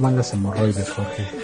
¿Cómo 0.00 0.12
van 0.12 0.16
hemorroides, 0.32 0.88
Jorge? 0.88 1.39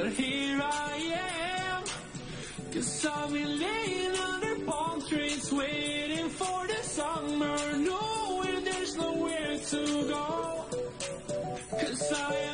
But 0.00 0.12
here 0.12 0.60
I 0.62 0.92
am, 1.74 1.82
cause 2.72 3.04
I've 3.04 3.32
been 3.32 3.58
laying 3.58 4.14
under 4.14 4.64
palm 4.64 5.02
trees 5.02 5.52
waiting 5.52 6.28
for 6.28 6.68
the 6.68 6.80
summer, 6.84 7.58
knowing 7.76 8.62
there's 8.62 8.96
nowhere 8.96 9.58
to 9.58 10.04
go. 10.06 10.66
Cause 11.80 12.12
I 12.12 12.47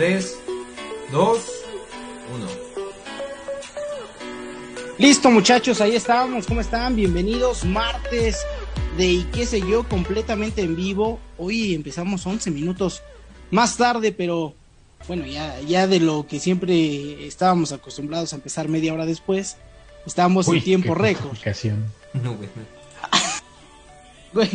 3, 0.00 0.38
2, 1.12 1.38
1. 2.34 2.46
Listo 4.96 5.30
muchachos, 5.30 5.82
ahí 5.82 5.94
estábamos, 5.94 6.46
¿cómo 6.46 6.62
están? 6.62 6.96
Bienvenidos 6.96 7.66
martes 7.66 8.38
de 8.96 9.06
y 9.06 9.24
qué 9.24 9.44
sé 9.44 9.60
yo, 9.60 9.86
completamente 9.86 10.62
en 10.62 10.74
vivo. 10.74 11.20
Hoy 11.36 11.74
empezamos 11.74 12.26
11 12.26 12.50
minutos 12.50 13.02
más 13.50 13.76
tarde, 13.76 14.10
pero 14.10 14.54
bueno, 15.06 15.26
ya, 15.26 15.86
de 15.86 16.00
lo 16.00 16.26
que 16.26 16.40
siempre 16.40 17.26
estábamos 17.26 17.70
acostumbrados 17.72 18.32
a 18.32 18.36
empezar 18.36 18.68
media 18.68 18.94
hora 18.94 19.04
después, 19.04 19.58
estábamos 20.06 20.48
Uy, 20.48 20.56
en 20.56 20.64
tiempo 20.64 20.94
récord. 20.94 21.36
No, 22.14 22.38
güey, 24.32 24.48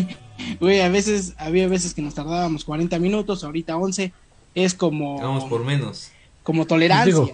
güey, 0.60 0.82
a 0.82 0.90
veces, 0.90 1.36
había 1.38 1.68
veces 1.68 1.94
que 1.94 2.02
nos 2.02 2.16
tardábamos 2.16 2.66
40 2.66 2.98
minutos, 2.98 3.44
ahorita 3.44 3.78
11 3.78 4.12
es 4.56 4.74
como... 4.74 5.22
Vamos 5.22 5.44
por 5.46 5.64
menos. 5.64 6.12
Como 6.42 6.66
tolerancia. 6.66 7.26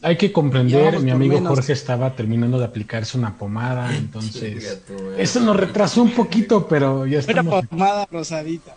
hay 0.00 0.16
que 0.16 0.32
comprender, 0.32 0.98
mi 1.00 1.10
amigo 1.10 1.38
Jorge 1.46 1.74
estaba 1.74 2.16
terminando 2.16 2.58
de 2.58 2.64
aplicarse 2.64 3.18
una 3.18 3.36
pomada, 3.36 3.94
entonces... 3.96 4.80
eso 5.18 5.40
nos 5.40 5.56
retrasó 5.56 6.02
un 6.02 6.12
poquito, 6.12 6.66
pero 6.66 7.06
ya 7.06 7.18
estamos... 7.20 7.52
Una 7.52 7.68
pomada 7.68 8.08
rosadita. 8.10 8.74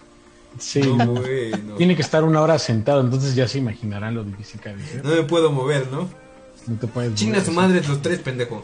Sí, 0.60 0.82
tiene 1.78 1.96
que 1.98 2.02
estar 2.02 2.24
una 2.24 2.42
hora 2.42 2.58
sentado, 2.60 3.02
entonces 3.02 3.36
ya 3.36 3.46
se 3.46 3.58
imaginarán 3.58 4.16
lo 4.16 4.24
difícil 4.24 4.62
que 4.62 4.70
es. 4.70 5.04
No 5.04 5.10
me 5.10 5.24
puedo 5.24 5.52
mover, 5.52 5.88
¿no? 5.92 6.08
No 6.68 6.78
te 6.80 6.88
puedes 6.88 7.14
Chinga 7.16 7.44
su 7.44 7.52
madre 7.52 7.82
los 7.86 8.02
tres 8.02 8.20
pendejos. 8.20 8.64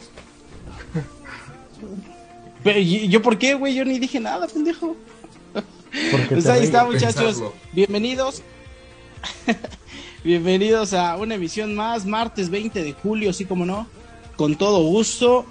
¿Yo 3.09 3.21
por 3.21 3.37
qué, 3.37 3.55
güey? 3.55 3.75
Yo 3.75 3.83
ni 3.83 3.99
dije 3.99 4.21
nada, 4.21 4.47
pendejo. 4.47 4.95
pues 6.29 6.47
ahí 6.47 6.63
está, 6.63 6.85
muchachos. 6.85 7.43
Bienvenidos 7.73 8.41
Bienvenidos 10.23 10.93
a 10.93 11.17
una 11.17 11.35
emisión 11.35 11.75
más, 11.75 12.05
martes 12.05 12.49
20 12.49 12.83
de 12.83 12.93
julio, 12.93 13.33
sí 13.33 13.45
como 13.45 13.65
no, 13.65 13.87
con 14.35 14.55
todo 14.55 14.83
gusto. 14.83 15.45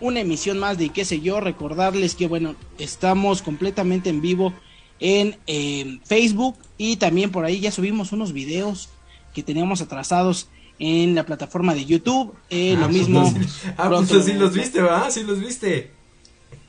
Una 0.00 0.20
emisión 0.20 0.58
más 0.58 0.78
de 0.78 0.88
qué 0.88 1.04
sé 1.04 1.20
yo, 1.20 1.40
recordarles 1.40 2.14
que 2.14 2.26
bueno, 2.26 2.54
estamos 2.78 3.42
completamente 3.42 4.08
en 4.08 4.22
vivo 4.22 4.54
en 4.98 5.38
eh, 5.46 5.98
Facebook 6.04 6.56
y 6.78 6.96
también 6.96 7.30
por 7.30 7.44
ahí 7.44 7.60
ya 7.60 7.70
subimos 7.70 8.12
unos 8.12 8.32
videos 8.32 8.88
que 9.34 9.42
teníamos 9.42 9.80
atrasados 9.80 10.48
en 10.78 11.14
la 11.14 11.24
plataforma 11.26 11.74
de 11.74 11.84
YouTube. 11.84 12.34
Eh, 12.48 12.76
lo 12.78 12.84
ah, 12.86 12.88
pues 12.88 12.98
mismo. 12.98 13.34
ah, 13.76 13.88
pues 13.88 14.24
sí 14.24 14.32
los 14.32 14.54
viste, 14.54 14.80
¿va? 14.80 15.10
Sí 15.10 15.22
los 15.22 15.40
viste. 15.40 15.90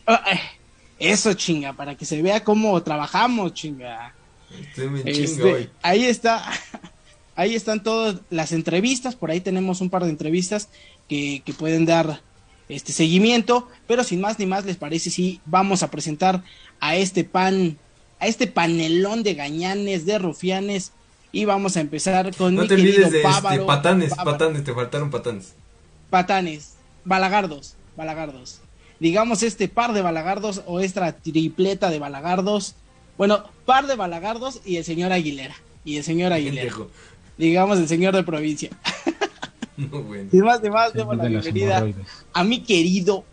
Ah, 0.06 0.24
eh, 0.32 0.40
Eso, 1.00 1.34
chinga, 1.34 1.74
para 1.74 1.96
que 1.96 2.06
se 2.06 2.22
vea 2.22 2.44
cómo 2.44 2.82
trabajamos, 2.84 3.54
chinga. 3.54 4.14
Este, 5.06 5.70
ahí 5.82 6.06
está, 6.06 6.52
ahí 7.36 7.56
están 7.56 7.84
todas 7.84 8.18
las 8.30 8.52
entrevistas, 8.52 9.16
por 9.16 9.32
ahí 9.32 9.42
tenemos 9.42 9.82
un 9.82 9.90
par 9.90 10.04
de 10.04 10.10
entrevistas 10.10 10.70
que, 11.08 11.42
que 11.46 11.54
pueden 11.54 11.86
dar 11.86 12.22
este 12.70 12.94
seguimiento, 12.94 13.68
pero 13.88 14.04
sin 14.04 14.22
más 14.22 14.40
ni 14.40 14.46
más 14.46 14.66
les 14.66 14.78
parece 14.78 15.10
si 15.10 15.42
vamos 15.46 15.84
a 15.84 15.92
presentar 15.92 16.44
a 16.80 16.96
este 16.96 17.24
pan, 17.24 17.78
a 18.20 18.28
este 18.28 18.48
panelón 18.48 19.24
de 19.24 19.34
gañanes, 19.34 20.06
de 20.06 20.20
rufianes, 20.20 20.94
y 21.32 21.46
vamos 21.46 21.78
a 21.78 21.82
empezar 21.82 22.36
con 22.36 22.56
no 22.56 22.68
te 22.68 22.74
olvides 22.74 23.12
de 23.12 23.22
este, 23.22 23.60
patanes, 23.66 24.14
patanes, 24.14 24.64
te 24.64 24.74
faltaron 24.74 25.10
patanes. 25.10 25.54
Patanes, 26.10 26.74
balagardos, 27.06 27.76
balagardos. 27.96 28.60
Digamos 29.00 29.42
este 29.44 29.68
par 29.68 29.94
de 29.94 30.02
balagardos 30.02 30.62
o 30.66 30.80
esta 30.80 31.14
tripleta 31.14 31.90
de 31.90 32.00
balagardos. 32.00 32.76
Bueno, 33.18 33.44
par 33.66 33.88
de 33.88 33.96
balagardos 33.96 34.62
y 34.66 34.78
el 34.78 34.84
señor 34.84 35.12
Aguilera. 35.12 35.56
Y 35.84 35.98
el 35.98 36.04
señor 36.04 36.34
Aguilera. 36.34 36.74
Digamos 37.38 37.80
el 37.80 37.88
señor 37.88 38.16
de 38.16 38.24
provincia. 38.24 38.70
No, 39.78 40.04
bueno. 40.04 40.30
Sin 40.30 40.42
más, 40.42 40.62
de 40.62 40.70
más, 40.70 40.94
demos 40.94 41.18
la 41.18 41.24
bienvenida 41.26 41.88
a 42.34 42.44
mi 42.44 42.62
querido 42.62 43.24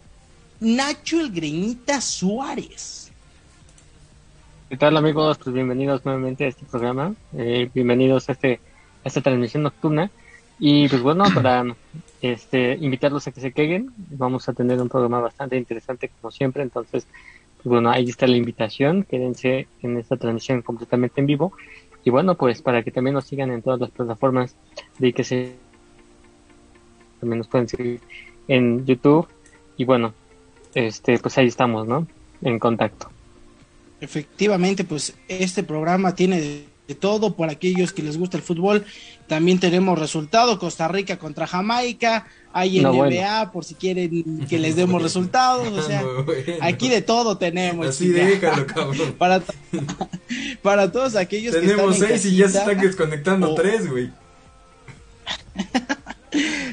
Nacho 0.61 1.21
el 1.21 1.31
Greñita 1.31 2.01
Suárez. 2.01 3.11
¿Qué 4.69 4.77
tal 4.77 4.97
amigos? 4.97 5.39
Pues 5.39 5.55
bienvenidos 5.55 6.05
nuevamente 6.05 6.45
a 6.45 6.49
este 6.49 6.65
programa, 6.67 7.15
eh, 7.37 7.71
bienvenidos 7.75 8.29
a, 8.29 8.33
este, 8.33 8.61
a 9.05 9.09
esta 9.09 9.21
transmisión 9.21 9.63
nocturna 9.63 10.11
y 10.59 10.89
pues 10.89 11.01
bueno, 11.01 11.25
para 11.35 11.65
este, 12.21 12.77
invitarlos 12.81 13.27
a 13.27 13.33
que 13.33 13.41
se 13.41 13.53
queden, 13.53 13.93
vamos 13.97 14.49
a 14.49 14.53
tener 14.53 14.81
un 14.81 14.89
programa 14.89 15.21
bastante 15.21 15.57
interesante 15.57 16.11
como 16.21 16.31
siempre, 16.31 16.63
entonces 16.63 17.07
bueno, 17.69 17.91
ahí 17.91 18.09
está 18.09 18.27
la 18.27 18.37
invitación, 18.37 19.05
quédense 19.05 19.69
en 19.83 19.97
esta 19.99 20.17
transmisión 20.17 20.63
completamente 20.63 21.21
en 21.21 21.27
vivo 21.27 21.53
y 22.05 22.11
bueno, 22.11 22.37
pues 22.37 22.63
para 22.63 22.83
que 22.83 22.91
también 22.91 23.15
nos 23.15 23.27
sigan 23.27 23.51
en 23.51 23.63
todas 23.63 23.81
las 23.81 23.91
plataformas 23.91 24.55
de 24.99 25.13
que 25.13 25.25
se 25.25 25.55
también 27.21 27.39
nos 27.39 27.49
pueden 27.49 27.69
seguir 27.69 28.01
en 28.47 28.87
YouTube 28.87 29.29
y 29.77 29.85
bueno, 29.85 30.15
este 30.75 31.19
pues 31.19 31.37
ahí 31.39 31.47
estamos, 31.47 31.87
¿no? 31.87 32.07
En 32.43 32.59
contacto. 32.59 33.11
Efectivamente, 34.01 34.85
pues 34.85 35.15
este 35.27 35.65
programa 35.65 36.15
tiene 36.15 36.41
de, 36.41 36.95
todo 36.95 37.35
por 37.35 37.51
aquellos 37.51 37.93
que 37.93 38.03
les 38.03 38.17
gusta 38.17 38.37
el 38.37 38.43
fútbol. 38.43 38.87
También 39.27 39.61
tenemos 39.61 39.99
resultado, 39.99 40.59
Costa 40.59 40.89
Rica 40.89 41.19
contra 41.19 41.47
Jamaica, 41.47 42.27
hay 42.59 42.81
NBA 42.81 43.53
por 43.53 43.65
si 43.65 43.75
quieren 43.75 44.47
que 44.49 44.59
les 44.59 44.77
demos 44.77 45.03
resultados, 45.03 45.69
o 45.69 45.83
sea, 45.87 46.03
aquí 46.61 46.89
de 46.89 47.03
todo 47.03 47.39
tenemos. 47.39 47.87
Así 47.87 48.09
déjalo, 48.09 48.67
cabrón. 48.67 49.15
para, 49.19 49.43
para 50.63 50.91
todos 50.91 51.17
aquellos 51.17 51.55
que 51.55 51.67
están 51.67 51.95
seis 51.95 52.25
y 52.27 52.37
ya 52.37 52.49
se 52.49 52.59
están 52.59 52.81
desconectando 52.81 53.55
tres, 53.55 53.89
güey. 53.89 54.11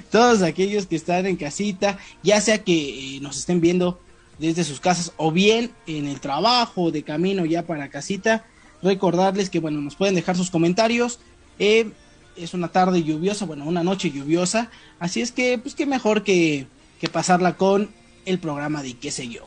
todos 0.09 0.41
aquellos 0.41 0.85
que 0.87 0.95
están 0.95 1.25
en 1.25 1.35
casita, 1.35 1.97
ya 2.23 2.41
sea 2.41 2.63
que 2.63 3.17
eh, 3.17 3.19
nos 3.21 3.37
estén 3.37 3.61
viendo 3.61 3.99
desde 4.39 4.63
sus 4.63 4.79
casas 4.79 5.13
o 5.17 5.31
bien 5.31 5.71
en 5.87 6.07
el 6.07 6.19
trabajo 6.19 6.91
de 6.91 7.03
camino 7.03 7.45
ya 7.45 7.63
para 7.63 7.89
casita. 7.89 8.45
Recordarles 8.81 9.49
que, 9.49 9.59
bueno, 9.59 9.81
nos 9.81 9.95
pueden 9.95 10.15
dejar 10.15 10.35
sus 10.35 10.51
comentarios. 10.51 11.19
Eh, 11.57 11.91
es 12.35 12.53
una 12.53 12.69
tarde 12.69 13.03
lluviosa, 13.03 13.45
bueno, 13.45 13.65
una 13.65 13.83
noche 13.83 14.11
lluviosa. 14.11 14.69
Así 14.99 15.21
es 15.21 15.31
que, 15.31 15.57
pues 15.57 15.75
qué 15.75 15.85
mejor 15.85 16.23
que, 16.23 16.67
que 16.99 17.09
pasarla 17.09 17.57
con 17.57 17.89
el 18.25 18.39
programa 18.39 18.83
de 18.83 18.95
qué 18.95 19.11
sé 19.11 19.27
yo. 19.27 19.45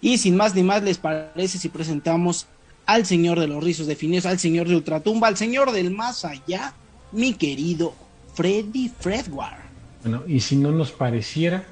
Y 0.00 0.18
sin 0.18 0.36
más 0.36 0.54
ni 0.54 0.62
más, 0.62 0.82
¿les 0.82 0.98
parece 0.98 1.58
si 1.58 1.68
presentamos 1.68 2.46
al 2.86 3.04
señor 3.04 3.40
de 3.40 3.48
los 3.48 3.62
rizos 3.62 3.86
definidos, 3.86 4.26
al 4.26 4.38
señor 4.38 4.68
de 4.68 4.76
Ultratumba, 4.76 5.28
al 5.28 5.36
señor 5.36 5.72
del 5.72 5.90
más 5.90 6.24
allá, 6.24 6.74
mi 7.12 7.34
querido 7.34 7.94
Freddy 8.34 8.90
Fredward? 9.00 9.60
Bueno, 10.02 10.22
y 10.26 10.40
si 10.40 10.56
no 10.56 10.70
nos 10.70 10.92
pareciera, 10.92 11.64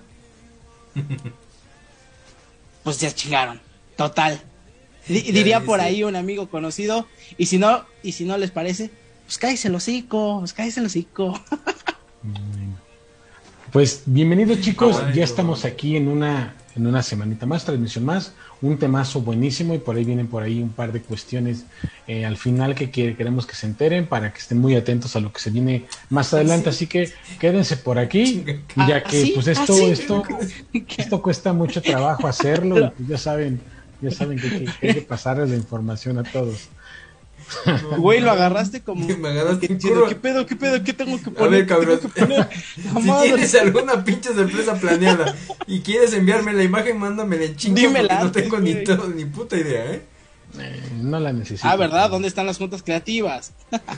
pues 2.83 3.01
ya 3.01 3.15
chingaron. 3.15 3.61
Total. 3.97 4.43
diría 5.09 5.65
por 5.65 5.81
ahí 5.81 6.03
un 6.03 6.17
amigo 6.17 6.49
conocido. 6.49 7.07
Y 7.39 7.47
si 7.47 7.59
no, 7.59 7.85
y 8.03 8.13
si 8.13 8.25
no 8.25 8.37
les 8.37 8.51
parece, 8.51 8.91
pues 9.27 9.39
cállese 9.39 9.69
el 9.69 9.75
hocico, 9.75 10.39
pues 10.39 10.53
cállese 10.53 10.81
el 10.81 10.87
hocico. 10.87 11.39
Pues 13.73 14.05
bienvenidos 14.07 14.61
chicos, 14.61 15.03
ya 15.13 15.25
estamos 15.25 15.65
aquí 15.65 15.97
en 15.97 16.09
una, 16.09 16.55
en 16.75 16.87
una 16.87 17.03
semanita 17.03 17.45
más, 17.45 17.65
transmisión 17.65 18.05
más 18.05 18.33
un 18.63 18.79
temazo 18.79 19.21
buenísimo 19.21 19.75
y 19.75 19.79
por 19.79 19.97
ahí 19.97 20.05
vienen 20.05 20.29
por 20.29 20.43
ahí 20.43 20.63
un 20.63 20.71
par 20.71 20.93
de 20.93 21.03
cuestiones 21.03 21.65
eh, 22.07 22.25
al 22.25 22.37
final 22.37 22.75
que 22.75 22.91
queremos 22.91 23.47
que 23.47 23.55
se 23.55 23.67
enteren 23.67 24.07
para 24.07 24.33
que 24.33 24.39
estén 24.39 24.59
muy 24.59 24.75
atentos 24.77 25.15
a 25.15 25.21
lo 25.21 25.33
que 25.33 25.41
se 25.41 25.51
viene 25.51 25.85
más 26.09 26.33
adelante. 26.33 26.71
Así 26.71 26.87
que 26.87 27.13
quédense 27.39 27.77
por 27.77 27.99
aquí, 27.99 28.45
ya 28.89 29.03
que 29.03 29.33
pues 29.35 29.47
esto, 29.49 29.77
esto, 29.89 30.23
esto 30.97 31.23
cuesta 31.23 31.53
mucho 31.53 31.83
trabajo 31.83 32.27
hacerlo. 32.29 32.93
Pues, 32.97 33.09
ya 33.09 33.19
saben, 33.19 33.61
ya 34.01 34.11
saben 34.11 34.39
que, 34.39 34.65
que 34.81 34.89
hay 34.89 34.95
que 34.95 35.03
pasarles 35.03 35.51
la 35.51 35.57
información 35.57 36.19
a 36.19 36.23
todos. 36.23 36.71
Güey, 37.99 38.21
lo 38.21 38.31
agarraste 38.31 38.83
como. 38.83 39.07
Me 39.19 39.29
agarraste 39.29 39.69
¿Qué, 39.69 39.79
¿Qué 39.79 40.15
pedo? 40.15 40.47
¿Qué 40.47 40.57
pedo? 40.57 40.85
¿Qué 40.85 40.93
tengo 40.93 41.19
que 41.19 41.31
poner? 41.31 41.47
A 41.47 41.49
ver, 41.49 41.67
cabrón. 41.67 42.01
si 42.65 43.23
tienes 43.23 43.55
alguna 43.55 44.05
pinche 44.05 44.35
sorpresa 44.35 44.75
planeada 44.75 45.35
y 45.67 45.81
quieres 45.81 46.13
enviarme 46.13 46.53
la 46.53 46.63
imagen, 46.63 46.99
mándamela 46.99 47.45
en 47.45 47.57
chingo. 47.57 47.77
Dímela. 47.77 48.25
No 48.25 48.33
tengo 48.33 48.59
ni, 48.59 48.75
ni 49.15 49.25
puta 49.27 49.57
idea, 49.57 49.93
¿eh? 49.93 50.03
¿eh? 50.59 50.83
no 51.01 51.21
la 51.21 51.33
necesito. 51.33 51.69
Ah, 51.69 51.77
¿verdad? 51.77 52.11
¿Dónde 52.11 52.29
están 52.29 52.47
las 52.47 52.59
juntas 52.59 52.83
creativas? 52.83 53.53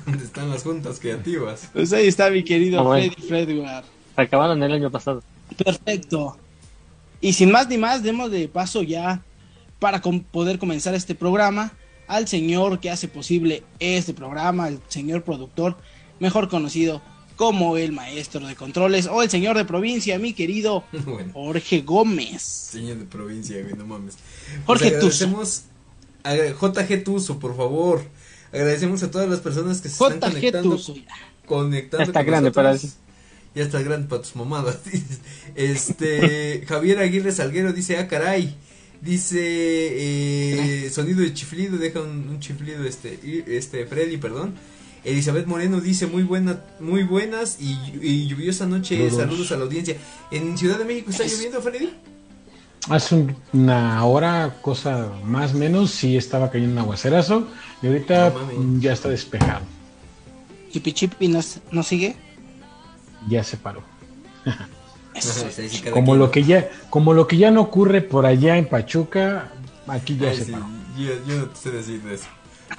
¿Dónde 0.07 0.25
están 0.25 0.51
las 0.51 0.63
juntas 0.63 0.99
creativas? 1.01 1.69
Pues 1.73 1.93
ahí 1.93 2.07
está 2.07 2.31
mi 2.31 2.45
querido 2.45 2.83
oh, 2.83 2.93
Freddy 2.93 3.11
Fredward. 3.11 3.85
Se 4.15 4.23
acabaron 4.23 4.63
el 4.63 4.73
año 4.73 4.91
pasado. 4.91 5.23
Perfecto. 5.57 6.37
Y 7.21 7.33
sin 7.33 7.51
más 7.51 7.69
ni 7.69 7.79
más, 7.79 8.03
demos 8.03 8.31
de 8.31 8.49
paso 8.49 8.83
ya 8.83 9.23
para 9.79 10.01
poder 10.01 10.59
comenzar 10.59 10.95
este 10.95 11.15
programa 11.15 11.73
al 12.09 12.27
señor 12.27 12.81
que 12.81 12.91
hace 12.91 13.07
posible 13.07 13.63
este 13.79 14.15
programa, 14.15 14.69
el 14.69 14.81
señor 14.89 15.23
productor, 15.23 15.77
mejor 16.19 16.49
conocido 16.49 17.01
como 17.37 17.77
el 17.77 17.93
maestro 17.93 18.45
de 18.47 18.57
controles 18.57 19.07
o 19.07 19.23
el 19.23 19.31
señor 19.31 19.57
de 19.57 19.65
provincia, 19.65 20.19
mi 20.19 20.33
querido 20.33 20.83
Jorge 21.33 21.83
Gómez. 21.83 22.43
Señor 22.43 22.99
de 22.99 23.05
provincia, 23.05 23.63
güey, 23.63 23.75
no 23.75 23.87
mames. 23.87 24.17
Jorge 24.67 24.91
pues 24.91 25.23
agradecemos 25.23 25.63
a 26.25 26.35
JG 26.35 27.05
Tuso, 27.05 27.39
por 27.39 27.57
favor. 27.57 28.03
Agradecemos 28.53 29.03
a 29.03 29.11
todas 29.11 29.29
las 29.29 29.41
personas 29.41 29.81
que 29.81 29.89
se 29.89 30.03
están 30.03 30.33
conectando. 30.33 30.71
Tuso, 30.71 30.95
conectando 31.47 32.05
ya 32.05 32.11
está 32.11 32.23
grande 32.25 32.51
para 32.51 32.73
eso. 32.73 32.89
Ya 33.55 33.63
está 33.63 33.83
grande 33.83 34.09
para 34.09 34.23
tus 34.23 34.35
mamadas. 34.35 34.79
Este 35.55 36.65
Javier 36.69 36.99
Aguirre 36.99 37.33
Salguero 37.33 37.73
dice, 37.73 37.99
"Ah, 37.99 38.09
caray." 38.09 38.57
Dice 39.01 39.39
eh, 39.41 40.91
sonido 40.91 41.21
de 41.21 41.33
chiflido, 41.33 41.79
deja 41.79 42.01
un, 42.01 42.41
chiflido 42.41 42.85
este, 42.85 43.19
este 43.47 43.87
Freddy, 43.87 44.17
perdón. 44.17 44.55
Elizabeth 45.05 45.47
Moreno 45.47 45.81
dice 45.81 46.07
muy 46.07 46.25
buena, 46.25 46.65
muy 46.81 47.05
buenas 47.05 47.59
y, 47.61 48.27
lluviosa 48.27 48.67
noche, 48.67 49.09
saludos. 49.11 49.53
a 49.53 49.57
la 49.57 49.65
audiencia. 49.65 49.97
¿En 50.33 50.59
Ciudad 50.59 50.79
de 50.79 50.85
México 50.85 51.11
está 51.11 51.25
lloviendo, 51.25 51.63
Freddy? 51.63 51.91
Hace 52.89 53.27
una 53.53 54.05
hora, 54.05 54.57
cosa 54.63 55.13
más 55.25 55.55
o 55.55 55.59
menos, 55.59 55.93
sí 55.93 56.17
estaba 56.17 56.51
cayendo 56.51 56.73
un 56.73 56.79
aguacerazo 56.79 57.47
y 57.83 57.87
ahorita 57.87 58.35
ya 58.81 58.93
está 58.93 59.09
despejado. 59.09 59.65
¿Chipi 60.73 60.93
Chipi 60.93 61.29
no, 61.29 61.41
no 61.71 61.83
sigue? 61.83 62.17
Ya 63.29 63.45
se 63.45 63.57
paró. 63.57 63.83
como 65.93 66.17
lo 66.17 66.31
que 66.31 66.45
ya, 66.45 66.69
como 66.91 67.15
lo 67.15 67.27
que 67.27 67.37
ya 67.37 67.51
no 67.51 67.63
ocurre 67.63 68.03
por 68.03 68.27
allá 68.27 68.57
en 68.57 68.69
Pachuca, 68.69 69.53
aquí 69.87 70.17
ya 70.17 70.35
se 70.35 70.53
yo, 70.99 71.37
no 71.39 71.47
te 71.47 71.57
sé 71.57 71.71
decir 71.71 72.03
eso. 72.11 72.27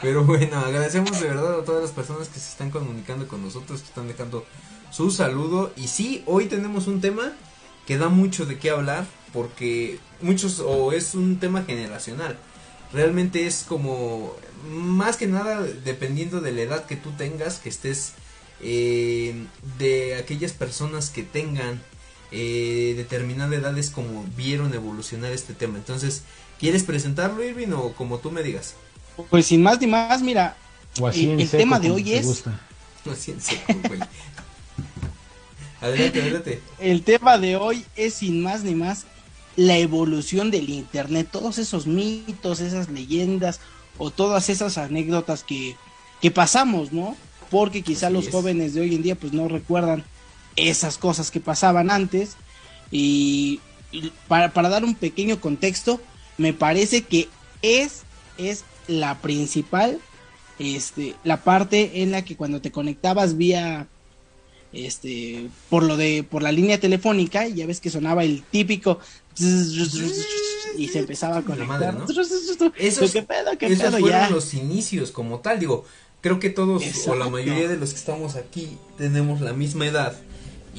Pero 0.02 0.24
bueno, 0.24 0.60
agradecemos 0.60 1.20
de 1.20 1.28
verdad 1.28 1.60
a 1.60 1.64
todas 1.64 1.82
las 1.82 1.92
personas 1.92 2.28
que 2.28 2.40
se 2.40 2.50
están 2.50 2.70
comunicando 2.70 3.28
con 3.28 3.42
nosotros, 3.42 3.82
que 3.82 3.88
están 3.88 4.08
dejando 4.08 4.46
su 4.92 5.10
saludo. 5.10 5.72
Y 5.76 5.88
sí, 5.88 6.24
hoy 6.26 6.46
tenemos 6.46 6.88
un 6.88 7.02
tema 7.02 7.34
que 7.88 7.98
da 7.98 8.10
mucho 8.10 8.46
de 8.46 8.60
qué 8.60 8.70
hablar, 8.70 9.06
porque 9.34 10.00
muchos, 10.22 10.60
o 10.60 10.92
es 10.92 11.16
un 11.16 11.40
tema 11.40 11.64
generacional. 11.64 12.38
Realmente 12.94 13.48
es 13.48 13.66
como, 13.68 14.34
más 14.70 15.18
que 15.18 15.28
nada, 15.28 15.62
dependiendo 15.64 16.42
de 16.42 16.52
la 16.52 16.62
edad 16.62 16.86
que 16.86 16.96
tú 16.96 17.12
tengas, 17.12 17.60
que 17.60 17.70
estés 17.70 18.14
eh, 18.62 19.46
de 19.78 20.16
aquellas 20.16 20.54
personas 20.54 21.10
que 21.10 21.24
tengan 21.24 21.82
eh, 22.32 22.94
determinada 22.96 23.56
edad 23.56 23.78
es 23.78 23.90
como 23.90 24.26
vieron 24.36 24.74
evolucionar 24.74 25.32
este 25.32 25.54
tema. 25.54 25.78
Entonces, 25.78 26.24
¿quieres 26.60 26.84
presentarlo, 26.84 27.44
Irving, 27.44 27.72
o 27.74 27.94
como 27.94 28.20
tú 28.20 28.32
me 28.32 28.44
digas? 28.44 28.76
Pues 29.30 29.48
sin 29.48 29.64
más 29.64 29.82
ni 29.82 29.88
más, 29.88 30.22
mira, 30.22 30.56
el, 31.14 31.50
tema 31.50 31.80
de 31.80 31.92
hoy 31.92 32.14
es... 32.14 32.44
adelante, 35.82 36.22
adelante. 36.22 36.62
El 36.80 37.04
tema 37.04 37.38
de 37.38 37.56
hoy 37.56 37.86
es 37.96 38.16
sin 38.16 38.42
más 38.44 38.64
ni 38.64 38.76
más 38.76 39.06
la 39.56 39.78
evolución 39.78 40.52
del 40.52 40.70
Internet, 40.70 41.28
todos 41.32 41.58
esos 41.58 41.86
mitos, 41.88 42.62
esas 42.62 42.90
leyendas 42.90 43.60
o 43.98 44.12
todas 44.12 44.50
esas 44.50 44.78
anécdotas 44.78 45.44
que, 45.44 45.76
que 46.22 46.32
pasamos, 46.32 46.94
¿no? 46.94 47.18
Porque 47.50 47.82
quizá 47.82 48.10
los 48.10 48.30
jóvenes 48.30 48.74
de 48.74 48.82
hoy 48.82 48.96
en 48.96 49.02
día 49.02 49.16
pues 49.16 49.34
no 49.34 49.48
recuerdan 49.48 50.06
esas 50.56 50.98
cosas 50.98 51.32
que 51.32 51.40
pasaban 51.40 51.92
antes. 51.92 52.36
Y, 52.92 53.60
para, 54.28 54.54
para 54.54 54.70
dar 54.70 54.84
un 54.84 54.96
pequeño 54.96 55.42
contexto, 55.42 56.00
me 56.38 56.54
parece 56.54 57.04
que 57.04 57.28
es, 57.62 58.04
es 58.38 58.64
la 58.88 59.20
principal, 59.20 60.00
este, 60.58 61.16
la 61.24 61.44
parte 61.44 62.02
en 62.02 62.12
la 62.12 62.24
que 62.24 62.36
cuando 62.36 62.62
te 62.62 62.72
conectabas 62.72 63.38
vía 63.38 63.88
este 64.72 65.50
por 65.70 65.82
lo 65.82 65.98
de 65.98 66.24
por 66.24 66.44
la 66.44 66.52
línea 66.52 66.80
telefónica 66.80 67.48
ya 67.48 67.66
ves 67.66 67.82
que 67.82 67.90
sonaba 67.90 68.24
el 68.24 68.44
típico 68.44 69.00
y 70.78 70.88
se 70.90 71.00
empezaba 71.00 71.38
a 71.38 71.42
conectar. 71.42 71.98
esos, 72.78 73.12
fueron 73.12 74.32
los 74.32 74.54
inicios 74.54 75.12
como 75.12 75.40
tal 75.40 75.60
digo 75.60 75.86
creo 76.22 76.40
que 76.40 76.52
todos 76.52 76.84
o 77.08 77.16
la 77.16 77.30
mayoría 77.30 77.68
de 77.68 77.78
los 77.78 77.92
que 77.92 77.96
estamos 77.96 78.36
aquí 78.36 78.78
tenemos 78.98 79.42
la 79.42 79.54
misma 79.54 79.88
edad 79.88 80.16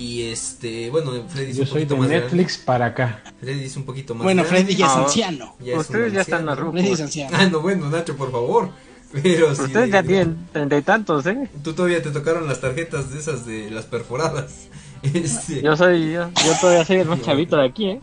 y 0.01 0.23
este, 0.23 0.89
bueno, 0.89 1.13
Freddy 1.29 1.51
es 1.51 1.57
Yo 1.59 1.63
un 1.65 1.69
soy 1.69 1.85
de 1.85 1.95
más 1.95 2.09
Netflix 2.09 2.57
para 2.57 2.87
acá. 2.87 3.23
Freddy 3.39 3.65
es 3.65 3.77
un 3.77 3.85
poquito 3.85 4.15
más 4.15 4.25
Bueno, 4.25 4.45
Freddy 4.45 4.75
ya 4.75 4.87
es 4.87 4.93
ah, 4.93 5.03
anciano. 5.03 5.57
Ustedes 5.77 6.15
ya 6.15 6.23
están 6.23 6.49
arrugados. 6.49 6.81
Freddy 6.81 6.95
es 6.95 7.01
anciano. 7.03 7.37
Ah, 7.39 7.47
no, 7.47 7.61
bueno, 7.61 7.91
Nacho, 7.91 8.17
por 8.17 8.33
favor. 8.33 8.71
Pero 9.23 9.51
Ustedes 9.51 9.91
ya 9.91 10.03
tienen 10.03 10.49
treinta 10.53 10.79
y 10.79 10.83
tantos, 10.83 11.27
¿eh? 11.27 11.51
Tú 11.63 11.75
todavía 11.75 12.03
te 12.03 12.11
tocaron 12.13 12.49
las 12.49 12.63
tarjetas 12.63 13.13
de 13.13 13.19
esas 13.19 13.45
de 13.45 13.71
las 13.71 13.85
perforadas. 13.85 14.69
Este... 15.03 15.63
Yo 15.63 15.77
soy, 15.77 16.13
yo, 16.13 16.31
yo 16.31 16.53
todavía 16.61 16.85
soy 16.85 16.97
el 16.97 17.09
más 17.09 17.21
chavito 17.23 17.57
de 17.57 17.67
aquí, 17.67 17.87
¿eh? 17.91 18.01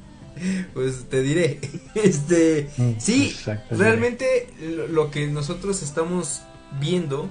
Pues 0.76 1.06
te 1.10 1.24
diré. 1.24 1.60
Este, 1.96 2.70
mm, 2.78 2.92
sí, 3.00 3.36
realmente 3.72 4.54
lo 4.92 5.10
que 5.10 5.26
nosotros 5.28 5.82
estamos 5.82 6.42
viendo 6.80 7.28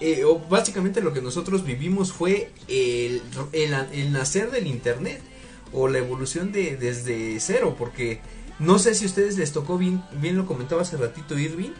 eh, 0.00 0.24
o 0.24 0.38
básicamente 0.38 1.00
lo 1.00 1.12
que 1.12 1.22
nosotros 1.22 1.64
vivimos 1.64 2.12
fue 2.12 2.50
el, 2.68 3.22
el, 3.52 4.12
nacer 4.12 4.50
del 4.50 4.66
Internet 4.66 5.20
o 5.72 5.88
la 5.88 5.98
evolución 5.98 6.52
de 6.52 6.76
desde 6.76 7.40
cero, 7.40 7.76
porque 7.78 8.20
no 8.58 8.78
sé 8.78 8.94
si 8.94 9.04
a 9.04 9.08
ustedes 9.08 9.38
les 9.38 9.52
tocó 9.52 9.78
bien, 9.78 10.02
bien 10.20 10.36
lo 10.36 10.46
comentaba 10.46 10.82
hace 10.82 10.96
ratito 10.96 11.38
Irving, 11.38 11.72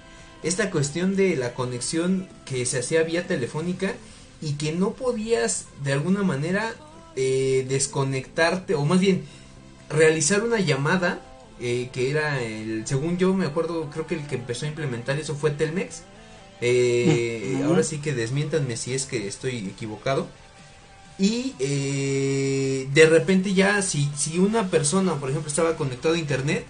esta 0.43 0.71
cuestión 0.71 1.17
de 1.17 1.37
la 1.37 1.55
conexión 1.55 2.29
que 2.45 2.65
se 2.67 2.79
hacía 2.79 3.03
vía 3.03 3.27
telefónica 3.27 3.95
y 4.41 4.55
que 4.55 4.73
no 4.73 4.93
podías 4.93 5.67
de 5.83 5.93
alguna 5.93 6.23
manera 6.23 6.75
eh, 7.17 7.67
desconectarte 7.69 8.75
o 8.75 8.85
más 8.85 9.01
bien 9.01 9.25
realizar 9.89 10.43
una 10.43 10.61
llamada 10.61 11.21
eh, 11.61 11.89
que 11.93 12.11
era 12.11 12.43
el 12.43 12.87
según 12.87 13.17
yo 13.17 13.33
me 13.33 13.47
acuerdo 13.47 13.89
creo 13.91 14.07
que 14.07 14.17
el 14.17 14.27
que 14.27 14.35
empezó 14.35 14.67
a 14.67 14.69
implementar 14.69 15.19
eso 15.19 15.35
fue 15.35 15.51
Telmex 15.51 16.03
eh, 16.61 17.61
ahora 17.65 17.83
sí 17.83 17.99
que 17.99 18.15
desmiéntanme 18.15 18.77
si 18.77 18.95
es 18.95 19.07
que 19.07 19.27
estoy 19.27 19.59
equivocado. 19.59 20.27
Y 21.19 21.55
eh, 21.59 22.89
de 22.93 23.07
repente 23.07 23.55
ya, 23.55 23.81
si, 23.83 24.11
si 24.17 24.39
una 24.39 24.69
persona, 24.69 25.15
por 25.15 25.31
ejemplo, 25.31 25.49
estaba 25.49 25.77
conectado 25.77 26.15
a 26.15 26.19
internet 26.19 26.67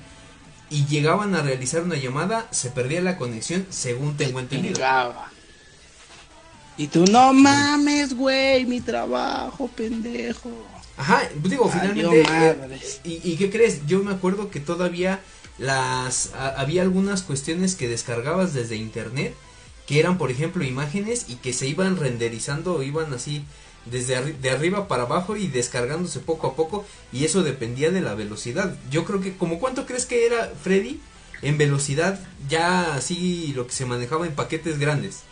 y 0.71 0.87
llegaban 0.87 1.35
a 1.35 1.43
realizar 1.43 1.83
una 1.83 1.97
llamada, 1.97 2.47
se 2.51 2.71
perdía 2.71 3.01
la 3.01 3.17
conexión, 3.17 3.67
según 3.71 4.17
tengo 4.17 4.39
entendido. 4.39 4.81
Y 6.77 6.89
tú, 6.89 7.05
no 7.11 7.33
mames, 7.33 8.15
güey, 8.15 8.67
mi 8.67 8.81
trabajo, 8.81 9.69
pendejo. 9.69 10.51
Ajá, 10.97 11.23
pues 11.41 11.51
digo, 11.51 11.69
finalmente. 11.69 12.23
Eh, 12.23 12.81
y, 13.05 13.33
¿Y 13.33 13.37
qué 13.37 13.51
crees? 13.51 13.87
Yo 13.87 14.03
me 14.03 14.13
acuerdo 14.13 14.51
que 14.51 14.61
todavía 14.61 15.21
las 15.59 16.33
había 16.35 16.83
algunas 16.83 17.23
cuestiones 17.23 17.75
que 17.75 17.89
descargabas 17.89 18.53
desde 18.53 18.77
internet 18.77 19.35
que 19.87 20.01
eran 20.01 20.19
por 20.19 20.31
ejemplo 20.31 20.65
imágenes 20.65 21.27
y 21.29 21.37
que 21.37 21.53
se 21.53 21.67
iban 21.67 21.97
renderizando, 21.97 22.83
iban 22.83 23.13
así 23.15 23.45
desde 23.91 24.33
de 24.33 24.51
arriba 24.51 24.89
para 24.89 25.05
abajo 25.05 25.37
y 25.37 25.47
descargándose 25.47 26.21
poco 26.21 26.49
a 26.49 26.57
poco 26.57 26.85
y 27.13 27.25
eso 27.25 27.43
dependía 27.43 27.91
de 27.91 28.01
la 28.01 28.15
velocidad. 28.15 28.77
Yo 28.91 29.05
creo 29.05 29.21
que 29.21 29.37
como 29.37 29.59
cuánto 29.59 29.87
crees 29.87 30.07
que 30.07 30.27
era 30.27 30.53
Freddy 30.61 31.01
en 31.43 31.59
velocidad 31.59 32.19
ya 32.49 32.95
así 32.95 33.53
lo 33.55 33.67
que 33.67 33.73
se 33.73 33.87
manejaba 33.87 34.27
en 34.27 34.35
paquetes 34.35 34.79
grandes. 34.79 35.23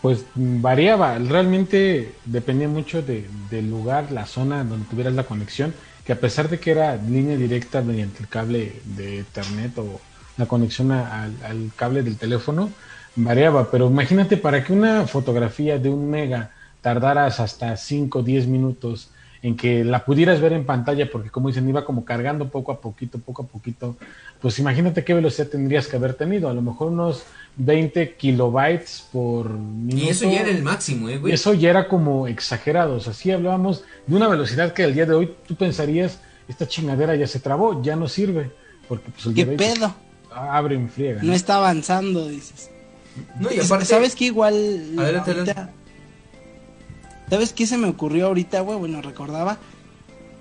Pues 0.00 0.24
variaba, 0.34 1.16
realmente 1.18 2.12
dependía 2.24 2.66
mucho 2.66 3.02
de, 3.02 3.28
del 3.50 3.70
lugar, 3.70 4.10
la 4.10 4.26
zona 4.26 4.64
donde 4.64 4.88
tuvieras 4.88 5.14
la 5.14 5.22
conexión, 5.22 5.72
que 6.04 6.12
a 6.12 6.18
pesar 6.18 6.48
de 6.48 6.58
que 6.58 6.72
era 6.72 6.96
línea 6.96 7.36
directa 7.36 7.82
mediante 7.82 8.20
el 8.20 8.28
cable 8.28 8.80
de 8.84 9.20
Ethernet 9.20 9.78
o 9.78 10.00
la 10.38 10.46
conexión 10.46 10.90
al 10.90 11.70
cable 11.76 12.02
del 12.02 12.16
teléfono, 12.16 12.72
variaba, 13.16 13.70
pero 13.70 13.86
imagínate 13.88 14.36
para 14.36 14.64
que 14.64 14.72
una 14.72 15.06
fotografía 15.06 15.78
de 15.78 15.88
un 15.90 16.10
mega 16.10 16.50
tardaras 16.80 17.40
hasta 17.40 17.76
5 17.76 18.18
o 18.18 18.22
10 18.22 18.46
minutos 18.46 19.10
en 19.42 19.56
que 19.56 19.84
la 19.84 20.04
pudieras 20.04 20.40
ver 20.40 20.52
en 20.52 20.64
pantalla, 20.64 21.10
porque 21.10 21.30
como 21.30 21.48
dicen, 21.48 21.68
iba 21.68 21.84
como 21.84 22.04
cargando 22.04 22.48
poco 22.48 22.70
a 22.70 22.80
poquito, 22.80 23.18
poco 23.18 23.42
a 23.42 23.46
poquito, 23.46 23.96
pues 24.40 24.58
imagínate 24.60 25.02
qué 25.04 25.14
velocidad 25.14 25.48
tendrías 25.48 25.88
que 25.88 25.96
haber 25.96 26.14
tenido, 26.14 26.48
a 26.48 26.54
lo 26.54 26.62
mejor 26.62 26.92
unos 26.92 27.24
20 27.56 28.14
kilobytes 28.14 29.08
por 29.12 29.50
minuto. 29.50 30.04
Y 30.04 30.08
eso 30.08 30.30
ya 30.30 30.42
era 30.42 30.50
el 30.50 30.62
máximo, 30.62 31.08
¿eh, 31.08 31.18
güey? 31.18 31.34
Eso 31.34 31.54
ya 31.54 31.70
era 31.70 31.88
como 31.88 32.28
exagerado, 32.28 32.94
o 32.94 33.00
sea, 33.00 33.12
sí 33.12 33.32
hablábamos 33.32 33.84
de 34.06 34.14
una 34.14 34.28
velocidad 34.28 34.72
que 34.72 34.84
al 34.84 34.94
día 34.94 35.06
de 35.06 35.14
hoy 35.14 35.34
tú 35.46 35.56
pensarías, 35.56 36.20
esta 36.46 36.68
chingadera 36.68 37.16
ya 37.16 37.26
se 37.26 37.40
trabó, 37.40 37.82
ya 37.82 37.96
no 37.96 38.06
sirve, 38.06 38.52
porque 38.88 39.10
pues 39.10 39.26
el 39.26 39.34
¿Qué 39.34 39.46
pedo? 39.46 39.92
abre 40.32 40.76
en 40.76 40.88
friega. 40.88 41.20
¿no? 41.20 41.32
está 41.32 41.56
avanzando, 41.56 42.28
dices. 42.28 42.70
No, 43.38 43.52
y 43.52 43.60
aparte. 43.60 43.84
¿Sabes 43.84 44.14
qué? 44.14 44.26
Igual. 44.26 44.96
¿Sabes 47.28 47.52
qué 47.52 47.66
se 47.66 47.78
me 47.78 47.88
ocurrió 47.88 48.26
ahorita, 48.26 48.60
güey? 48.60 48.78
Bueno, 48.78 49.00
recordaba. 49.02 49.58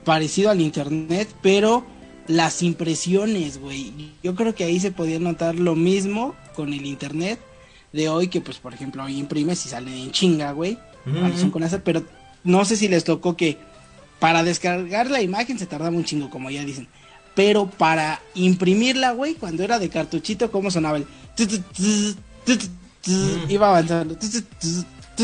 Parecido 0.03 0.49
al 0.49 0.61
internet, 0.61 1.29
pero 1.41 1.85
las 2.27 2.61
impresiones, 2.63 3.59
güey. 3.59 4.11
Yo 4.23 4.35
creo 4.35 4.55
que 4.55 4.63
ahí 4.63 4.79
se 4.79 4.91
podía 4.91 5.19
notar 5.19 5.55
lo 5.55 5.75
mismo 5.75 6.35
con 6.55 6.73
el 6.73 6.85
internet 6.85 7.39
de 7.93 8.09
hoy, 8.09 8.27
que 8.27 8.41
pues, 8.41 8.57
por 8.57 8.73
ejemplo, 8.73 9.03
hoy 9.03 9.17
imprimes 9.17 9.65
y 9.65 9.69
salen 9.69 9.93
en 9.93 10.11
chinga, 10.11 10.51
güey. 10.53 10.77
con 11.51 11.63
pero 11.83 12.03
no 12.43 12.65
sé 12.65 12.75
si 12.75 12.87
les 12.87 13.03
tocó 13.03 13.35
que 13.35 13.57
para 14.19 14.43
descargar 14.43 15.09
la 15.09 15.21
imagen 15.21 15.59
se 15.59 15.65
tardaba 15.65 15.95
un 15.95 16.05
chingo, 16.05 16.29
como 16.29 16.49
ya 16.49 16.63
dicen. 16.63 16.87
Pero 17.35 17.69
para 17.69 18.21
imprimirla, 18.35 19.11
güey, 19.11 19.35
cuando 19.35 19.63
era 19.63 19.79
de 19.79 19.89
cartuchito, 19.89 20.51
¿cómo 20.51 20.69
sonaba 20.69 20.97
el... 20.97 21.07
Iba 23.49 23.69
avanzando. 23.69 24.17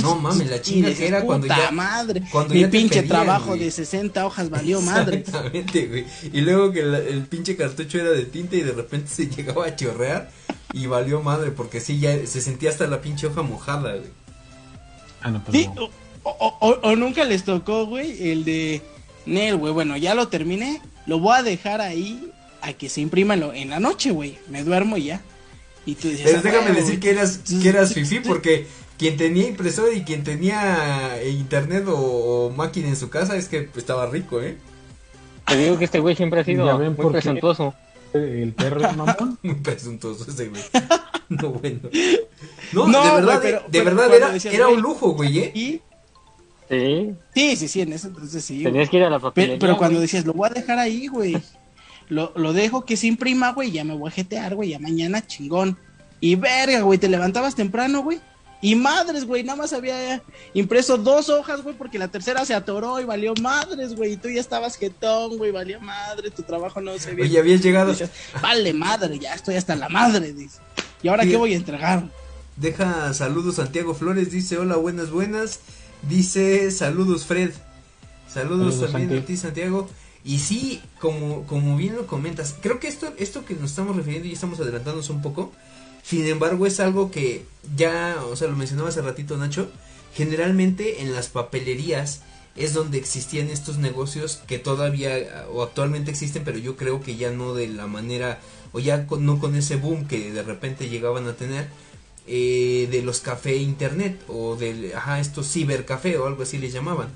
No 0.01 0.15
mames, 0.15 0.49
la 0.49 0.61
chinga 0.61 0.89
era 0.89 1.21
cuando 1.21 1.47
ya. 1.47 1.71
madre. 1.71 2.23
Cuando 2.31 2.53
Mi 2.53 2.65
pinche 2.65 3.03
trabajo 3.03 3.55
de 3.55 3.71
60 3.71 4.25
hojas 4.25 4.49
valió 4.49 4.81
madre. 4.81 5.17
Exactamente, 5.19 5.87
güey. 5.87 6.05
Y 6.33 6.41
luego 6.41 6.71
que 6.71 6.81
el 6.81 7.25
pinche 7.29 7.55
cartucho 7.55 7.99
era 7.99 8.11
de 8.11 8.25
tinta 8.25 8.55
y 8.55 8.61
de 8.61 8.73
repente 8.73 9.09
se 9.09 9.27
llegaba 9.35 9.65
a 9.65 9.75
chorrear 9.75 10.29
y 10.73 10.85
valió 10.87 11.21
madre 11.21 11.51
porque 11.51 11.79
sí, 11.79 11.99
ya 11.99 12.25
se 12.25 12.41
sentía 12.41 12.69
hasta 12.69 12.87
la 12.87 13.01
pinche 13.01 13.27
hoja 13.27 13.41
mojada, 13.41 13.95
güey. 13.95 14.11
Ah, 15.21 15.31
no, 15.31 15.43
pues 15.43 15.67
o, 16.23 16.95
nunca 16.95 17.23
les 17.23 17.43
tocó, 17.43 17.85
güey, 17.85 18.31
el 18.31 18.43
de 18.43 18.81
Nel, 19.25 19.55
güey. 19.55 19.73
Bueno, 19.73 19.95
ya 19.97 20.13
lo 20.13 20.27
terminé. 20.27 20.81
Lo 21.05 21.19
voy 21.19 21.37
a 21.37 21.43
dejar 21.43 21.79
ahí 21.79 22.31
a 22.61 22.73
que 22.73 22.89
se 22.89 23.01
imprima 23.01 23.35
en 23.35 23.69
la 23.69 23.79
noche, 23.79 24.11
güey. 24.11 24.37
Me 24.49 24.63
duermo 24.63 24.97
y 24.97 25.05
ya. 25.05 25.21
Pero 25.95 26.41
déjame 26.41 26.73
decir 26.73 26.99
que 26.99 27.11
eras, 27.11 27.39
que 27.61 27.69
eras 27.69 27.93
fifi 27.93 28.19
porque 28.19 28.67
quien 28.97 29.15
tenía 29.15 29.47
impresora 29.47 29.93
y 29.93 30.03
quien 30.03 30.23
tenía 30.23 31.21
internet 31.25 31.85
o, 31.87 32.51
máquina 32.55 32.89
en 32.89 32.95
su 32.95 33.09
casa 33.09 33.37
es 33.37 33.47
que 33.47 33.69
estaba 33.75 34.07
rico, 34.07 34.41
¿eh? 34.41 34.57
Te 35.45 35.55
digo 35.55 35.77
que 35.77 35.85
este 35.85 35.99
güey 35.99 36.15
siempre 36.15 36.41
ha 36.41 36.43
sido 36.43 36.77
muy 36.77 37.11
presuntuoso. 37.11 37.73
El 38.13 38.53
perro 38.53 38.81
es 38.85 38.97
mamón. 38.97 39.37
muy 39.43 39.55
presuntuoso 39.55 40.29
ese 40.29 40.47
güey. 40.47 40.61
No, 41.29 41.49
bueno. 41.49 41.81
No, 42.71 42.85
de 42.87 43.11
verdad, 43.11 43.67
de 43.67 43.81
verdad 43.81 44.15
era, 44.15 44.33
era 44.49 44.69
un 44.69 44.79
lujo, 44.79 45.09
güey, 45.09 45.39
¿eh? 45.39 45.51
¿Y? 45.53 45.81
Sí. 46.69 47.13
Sí, 47.33 47.55
sí, 47.57 47.67
sí, 47.67 47.81
en 47.81 47.91
ese 47.91 48.07
entonces 48.07 48.45
sí. 48.45 48.63
Tenías 48.63 48.89
que 48.89 48.95
ir 48.95 49.03
a 49.03 49.09
la 49.09 49.19
papelería. 49.19 49.59
Pero, 49.59 49.73
pero 49.73 49.77
cuando 49.77 49.99
decías, 49.99 50.25
lo 50.25 50.31
voy 50.31 50.49
a 50.49 50.53
dejar 50.53 50.79
ahí, 50.79 51.07
güey 51.07 51.35
lo, 52.09 52.31
lo 52.35 52.53
dejo 52.53 52.85
que 52.85 52.97
se 52.97 53.07
imprima, 53.07 53.51
güey, 53.53 53.71
ya 53.71 53.83
me 53.83 53.95
voy 53.95 54.09
a 54.09 54.11
jetear, 54.11 54.55
güey, 54.55 54.69
ya 54.69 54.79
mañana 54.79 55.25
chingón. 55.25 55.77
Y 56.19 56.35
verga, 56.35 56.81
güey, 56.81 56.97
te 56.97 57.09
levantabas 57.09 57.55
temprano, 57.55 58.01
güey. 58.01 58.19
Y 58.59 58.75
madres, 58.75 59.25
güey, 59.25 59.43
nada 59.43 59.57
más 59.57 59.71
había 59.73 60.21
impreso 60.55 60.97
dos 60.97 61.29
hojas, 61.29 61.61
güey, 61.61 61.75
porque 61.75 61.99
la 61.99 62.07
tercera 62.07 62.43
se 62.43 62.55
atoró 62.55 62.99
y 62.99 63.05
valió 63.05 63.33
madres, 63.41 63.95
güey. 63.95 64.13
Y 64.13 64.17
tú 64.17 64.29
ya 64.29 64.41
estabas 64.41 64.77
jetón, 64.77 65.37
güey, 65.37 65.51
valió 65.51 65.79
madre, 65.79 66.31
tu 66.31 66.41
trabajo 66.41 66.81
no 66.81 66.97
se 66.97 67.13
vio. 67.13 67.25
Y 67.25 67.37
habías 67.37 67.61
llegado. 67.61 67.93
vale 68.41 68.73
madre, 68.73 69.19
ya 69.19 69.33
estoy 69.33 69.55
hasta 69.55 69.75
la 69.75 69.89
madre, 69.89 70.33
dice. 70.33 70.59
¿Y 71.03 71.07
ahora 71.07 71.25
qué 71.25 71.37
voy 71.37 71.53
a 71.53 71.57
entregar? 71.57 72.03
Deja 72.55 73.13
saludos 73.13 73.55
Santiago 73.55 73.93
Flores, 73.93 74.31
dice 74.31 74.57
hola, 74.57 74.77
buenas, 74.77 75.11
buenas. 75.11 75.59
Dice 76.09 76.71
saludos 76.71 77.25
Fred. 77.25 77.51
Saludos, 78.27 78.91
también 78.91 79.21
a 79.21 79.25
ti, 79.25 79.37
Santiago. 79.37 79.87
Y 80.23 80.39
sí, 80.39 80.81
como, 80.99 81.43
como 81.43 81.77
bien 81.77 81.95
lo 81.95 82.07
comentas, 82.07 82.55
creo 82.61 82.79
que 82.79 82.87
esto, 82.87 83.13
esto 83.17 83.45
que 83.45 83.53
nos 83.53 83.71
estamos 83.71 83.95
refiriendo 83.95 84.27
y 84.27 84.33
estamos 84.33 84.59
adelantándonos 84.59 85.09
un 85.09 85.21
poco, 85.21 85.51
sin 86.03 86.25
embargo 86.27 86.65
es 86.65 86.79
algo 86.79 87.11
que 87.11 87.45
ya, 87.75 88.17
o 88.29 88.35
sea, 88.35 88.47
lo 88.47 88.55
mencionaba 88.55 88.89
hace 88.89 89.01
ratito 89.01 89.37
Nacho, 89.37 89.69
generalmente 90.13 91.01
en 91.01 91.13
las 91.13 91.29
papelerías 91.29 92.21
es 92.55 92.73
donde 92.73 92.97
existían 92.97 93.49
estos 93.49 93.77
negocios 93.77 94.41
que 94.47 94.57
todavía 94.57 95.45
o 95.53 95.63
actualmente 95.63 96.11
existen, 96.11 96.43
pero 96.43 96.57
yo 96.57 96.75
creo 96.75 97.01
que 97.01 97.15
ya 97.15 97.31
no 97.31 97.53
de 97.53 97.67
la 97.67 97.87
manera, 97.87 98.39
o 98.73 98.79
ya 98.79 99.05
no 99.19 99.39
con 99.39 99.55
ese 99.55 99.75
boom 99.75 100.07
que 100.07 100.31
de 100.31 100.43
repente 100.43 100.89
llegaban 100.89 101.27
a 101.27 101.33
tener, 101.33 101.69
eh, 102.25 102.89
de 102.91 103.03
los 103.03 103.21
café 103.21 103.55
internet 103.55 104.19
o 104.27 104.57
de 104.57 104.93
ajá, 104.93 105.19
estos 105.21 105.49
cibercafé 105.49 106.17
o 106.17 106.27
algo 106.27 106.43
así 106.43 106.57
les 106.57 106.73
llamaban 106.73 107.07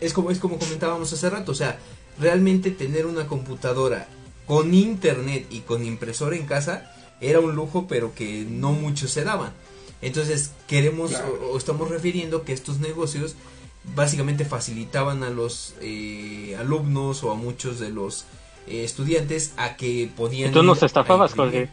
es 0.00 0.12
como, 0.12 0.30
es 0.30 0.38
como 0.38 0.58
comentábamos 0.58 1.12
hace 1.12 1.30
rato, 1.30 1.52
o 1.52 1.54
sea, 1.54 1.78
realmente 2.18 2.70
tener 2.70 3.06
una 3.06 3.26
computadora 3.26 4.08
con 4.46 4.74
internet 4.74 5.46
y 5.50 5.60
con 5.60 5.84
impresora 5.84 6.36
en 6.36 6.46
casa 6.46 6.92
era 7.20 7.40
un 7.40 7.54
lujo, 7.54 7.86
pero 7.88 8.14
que 8.14 8.46
no 8.48 8.72
muchos 8.72 9.10
se 9.10 9.24
daban. 9.24 9.52
Entonces, 10.00 10.52
queremos 10.66 11.12
o, 11.50 11.56
estamos 11.56 11.90
refiriendo 11.90 12.44
que 12.44 12.52
estos 12.52 12.78
negocios 12.78 13.34
básicamente 13.94 14.44
facilitaban 14.44 15.22
a 15.22 15.30
los 15.30 15.74
eh, 15.80 16.56
alumnos 16.58 17.24
o 17.24 17.32
a 17.32 17.34
muchos 17.34 17.80
de 17.80 17.90
los 17.90 18.26
eh, 18.66 18.84
estudiantes 18.84 19.54
a 19.56 19.76
que 19.76 20.10
podían. 20.16 20.52
tú 20.52 20.62
nos 20.62 20.82
estafabas, 20.82 21.34
Jorge. 21.34 21.68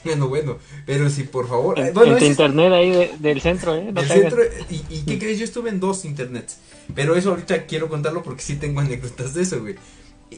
Bueno, 0.04 0.28
bueno, 0.28 0.58
pero 0.86 1.10
si 1.10 1.24
por 1.24 1.48
favor. 1.48 1.78
En, 1.78 1.92
bueno, 1.92 2.18
internet 2.18 2.72
ahí 2.72 3.10
del 3.18 3.40
centro, 3.40 3.74
¿eh? 3.74 3.90
del 3.92 4.06
centro, 4.06 4.42
y, 4.70 4.82
y, 4.88 5.02
¿qué 5.02 5.18
crees? 5.18 5.38
Yo 5.38 5.44
estuve 5.44 5.68
en 5.68 5.78
dos 5.78 6.04
internets. 6.04 6.58
Pero 6.94 7.16
eso 7.16 7.30
ahorita 7.30 7.66
quiero 7.66 7.88
contarlo 7.88 8.22
porque 8.22 8.42
sí 8.42 8.56
tengo 8.56 8.80
anécdotas 8.80 9.34
de 9.34 9.42
eso, 9.42 9.60
güey. 9.60 9.76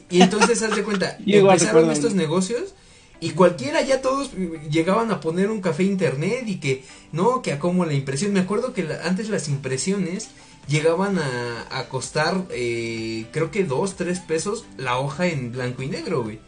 Y, 0.09 0.21
entonces, 0.21 0.61
haz 0.61 0.75
de 0.75 0.83
cuenta, 0.83 1.17
empezaron 1.25 1.91
estos 1.91 2.13
negocios 2.13 2.73
y 3.19 3.31
cualquiera 3.31 3.81
ya 3.81 4.01
todos 4.01 4.31
llegaban 4.69 5.11
a 5.11 5.21
poner 5.21 5.49
un 5.49 5.61
café 5.61 5.83
internet 5.83 6.43
y 6.45 6.59
que, 6.59 6.83
no, 7.11 7.41
que 7.41 7.53
a 7.53 7.59
como 7.59 7.85
la 7.85 7.93
impresión. 7.93 8.33
Me 8.33 8.41
acuerdo 8.41 8.73
que 8.73 8.85
antes 9.03 9.29
las 9.29 9.47
impresiones 9.47 10.29
llegaban 10.67 11.19
a, 11.19 11.67
a 11.71 11.87
costar, 11.87 12.45
eh, 12.51 13.25
creo 13.31 13.51
que 13.51 13.63
dos, 13.63 13.95
tres 13.95 14.19
pesos 14.19 14.65
la 14.77 14.97
hoja 14.97 15.27
en 15.27 15.51
blanco 15.51 15.83
y 15.83 15.87
negro, 15.87 16.23
güey. 16.23 16.39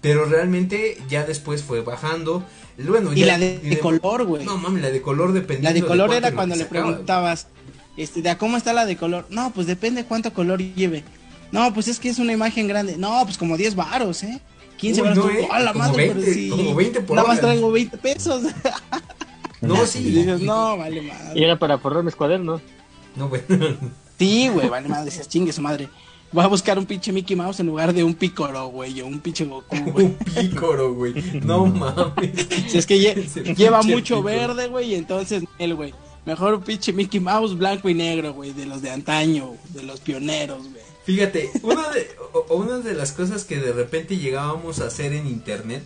Pero 0.00 0.24
realmente 0.24 0.96
ya 1.08 1.24
después 1.24 1.62
fue 1.62 1.82
bajando. 1.82 2.44
Bueno, 2.88 3.12
y 3.12 3.24
la 3.24 3.38
de, 3.38 3.78
color, 3.80 4.24
güey. 4.24 4.44
No 4.44 4.58
mames, 4.58 4.82
la 4.82 4.90
de 4.90 5.02
color 5.02 5.32
dependía. 5.32 5.70
La 5.70 5.74
de 5.74 5.82
color 5.82 6.12
era 6.12 6.32
cuando 6.32 6.56
le 6.56 6.64
preguntabas, 6.64 7.46
este, 7.96 8.22
de 8.22 8.36
cómo 8.36 8.56
está 8.56 8.72
la 8.72 8.86
de 8.86 8.96
color. 8.96 9.26
No, 9.30 9.52
pues 9.52 9.66
depende 9.66 10.04
cuánto 10.04 10.32
color 10.32 10.60
lleve. 10.60 11.04
No, 11.50 11.72
pues 11.74 11.88
es 11.88 12.00
que 12.00 12.08
es 12.08 12.18
una 12.18 12.32
imagen 12.32 12.66
grande. 12.66 12.96
No, 12.96 13.20
pues 13.24 13.36
como 13.36 13.56
10 13.56 13.74
varos, 13.74 14.22
¿eh? 14.22 14.40
15 14.78 15.02
varos. 15.02 15.16
No, 15.18 15.30
eh, 15.30 15.48
la 15.62 15.72
madre, 15.72 16.08
20, 16.08 16.14
pero 16.14 16.34
sí. 16.34 16.48
Como 16.48 16.74
20 16.74 17.00
por 17.02 17.16
Nada 17.16 17.28
más 17.28 17.40
traigo 17.40 17.70
20 17.70 17.98
pesos. 17.98 18.42
no, 19.60 19.86
sí. 19.86 19.98
Y 20.06 20.10
dices, 20.10 20.40
no, 20.40 20.78
vale 20.78 21.02
madre. 21.02 21.38
Y 21.38 21.44
era 21.44 21.58
para 21.58 21.78
forrar 21.78 22.02
mis 22.02 22.16
cuadernos. 22.16 22.62
No, 23.14 23.28
güey. 23.28 23.42
sí, 24.18 24.48
güey, 24.48 24.68
vale 24.68 24.88
madre. 24.88 25.06
Decías, 25.06 25.28
chingue 25.28 25.52
su 25.52 25.60
madre. 25.60 25.88
Voy 26.32 26.42
a 26.42 26.46
buscar 26.46 26.78
un 26.78 26.86
pinche 26.86 27.12
Mickey 27.12 27.36
Mouse 27.36 27.60
en 27.60 27.66
lugar 27.66 27.92
de 27.92 28.02
un 28.02 28.14
Picoro, 28.14 28.68
güey, 28.68 29.00
o 29.02 29.06
un 29.06 29.20
pinche 29.20 29.44
Goku, 29.44 29.76
güey. 29.92 30.06
un 30.06 30.14
Picoro, 30.16 30.94
güey. 30.94 31.12
No 31.44 31.66
mames. 31.66 32.48
Si 32.68 32.78
es 32.78 32.86
que 32.86 32.98
lleva 33.56 33.82
mucho 33.82 34.22
verde, 34.22 34.68
güey, 34.68 34.94
entonces 34.94 35.44
él, 35.58 35.74
güey. 35.74 35.92
Mejor 36.24 36.54
un 36.54 36.62
pinche 36.62 36.92
Mickey 36.92 37.20
Mouse 37.20 37.58
blanco 37.58 37.88
y 37.90 37.94
negro, 37.94 38.32
güey, 38.32 38.52
de 38.52 38.64
los 38.64 38.80
de 38.80 38.90
antaño, 38.90 39.56
de 39.70 39.82
los 39.82 40.00
pioneros, 40.00 40.62
güey. 40.70 40.82
Fíjate, 41.04 41.50
una 41.62 41.90
de, 41.90 42.08
una 42.48 42.78
de 42.78 42.94
las 42.94 43.12
cosas 43.12 43.44
que 43.44 43.58
de 43.58 43.72
repente 43.72 44.16
llegábamos 44.16 44.80
a 44.80 44.86
hacer 44.86 45.12
en 45.12 45.26
internet, 45.26 45.84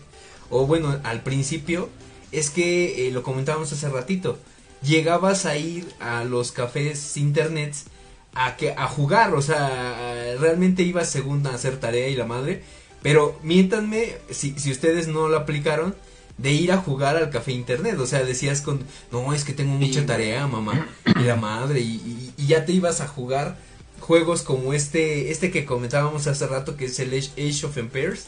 o 0.50 0.66
bueno, 0.66 1.00
al 1.02 1.22
principio, 1.22 1.88
es 2.32 2.50
que 2.50 3.08
eh, 3.08 3.10
lo 3.10 3.22
comentábamos 3.22 3.72
hace 3.72 3.88
ratito. 3.88 4.38
Llegabas 4.82 5.46
a 5.46 5.56
ir 5.56 5.88
a 5.98 6.22
los 6.22 6.52
cafés 6.52 7.16
internets 7.16 7.86
a, 8.36 8.56
que, 8.56 8.72
a 8.72 8.86
jugar, 8.86 9.34
o 9.34 9.42
sea, 9.42 10.36
realmente 10.38 10.82
iba 10.82 11.04
según 11.04 11.46
a 11.46 11.54
hacer 11.54 11.78
tarea 11.78 12.08
y 12.08 12.16
la 12.16 12.26
madre. 12.26 12.62
Pero 13.02 13.38
miéntanme, 13.42 14.16
si, 14.30 14.58
si 14.58 14.70
ustedes 14.70 15.08
no 15.08 15.28
lo 15.28 15.36
aplicaron, 15.36 15.94
de 16.38 16.52
ir 16.52 16.72
a 16.72 16.78
jugar 16.78 17.16
al 17.16 17.30
café 17.30 17.52
internet. 17.52 17.98
O 17.98 18.06
sea, 18.06 18.24
decías 18.24 18.60
con, 18.60 18.84
no, 19.10 19.32
es 19.32 19.44
que 19.44 19.52
tengo 19.52 19.74
mucha 19.74 20.04
tarea, 20.06 20.46
mamá, 20.46 20.88
y 21.18 21.24
la 21.24 21.36
madre, 21.36 21.80
y, 21.80 22.32
ya 22.46 22.64
te 22.64 22.72
ibas 22.72 23.00
a 23.00 23.08
jugar 23.08 23.56
juegos 23.98 24.42
como 24.42 24.72
este, 24.72 25.30
este 25.30 25.50
que 25.50 25.64
comentábamos 25.64 26.26
hace 26.26 26.46
rato, 26.46 26.76
que 26.76 26.84
es 26.84 26.98
el 27.00 27.14
Age 27.14 27.66
of 27.66 27.76
Empires. 27.76 28.26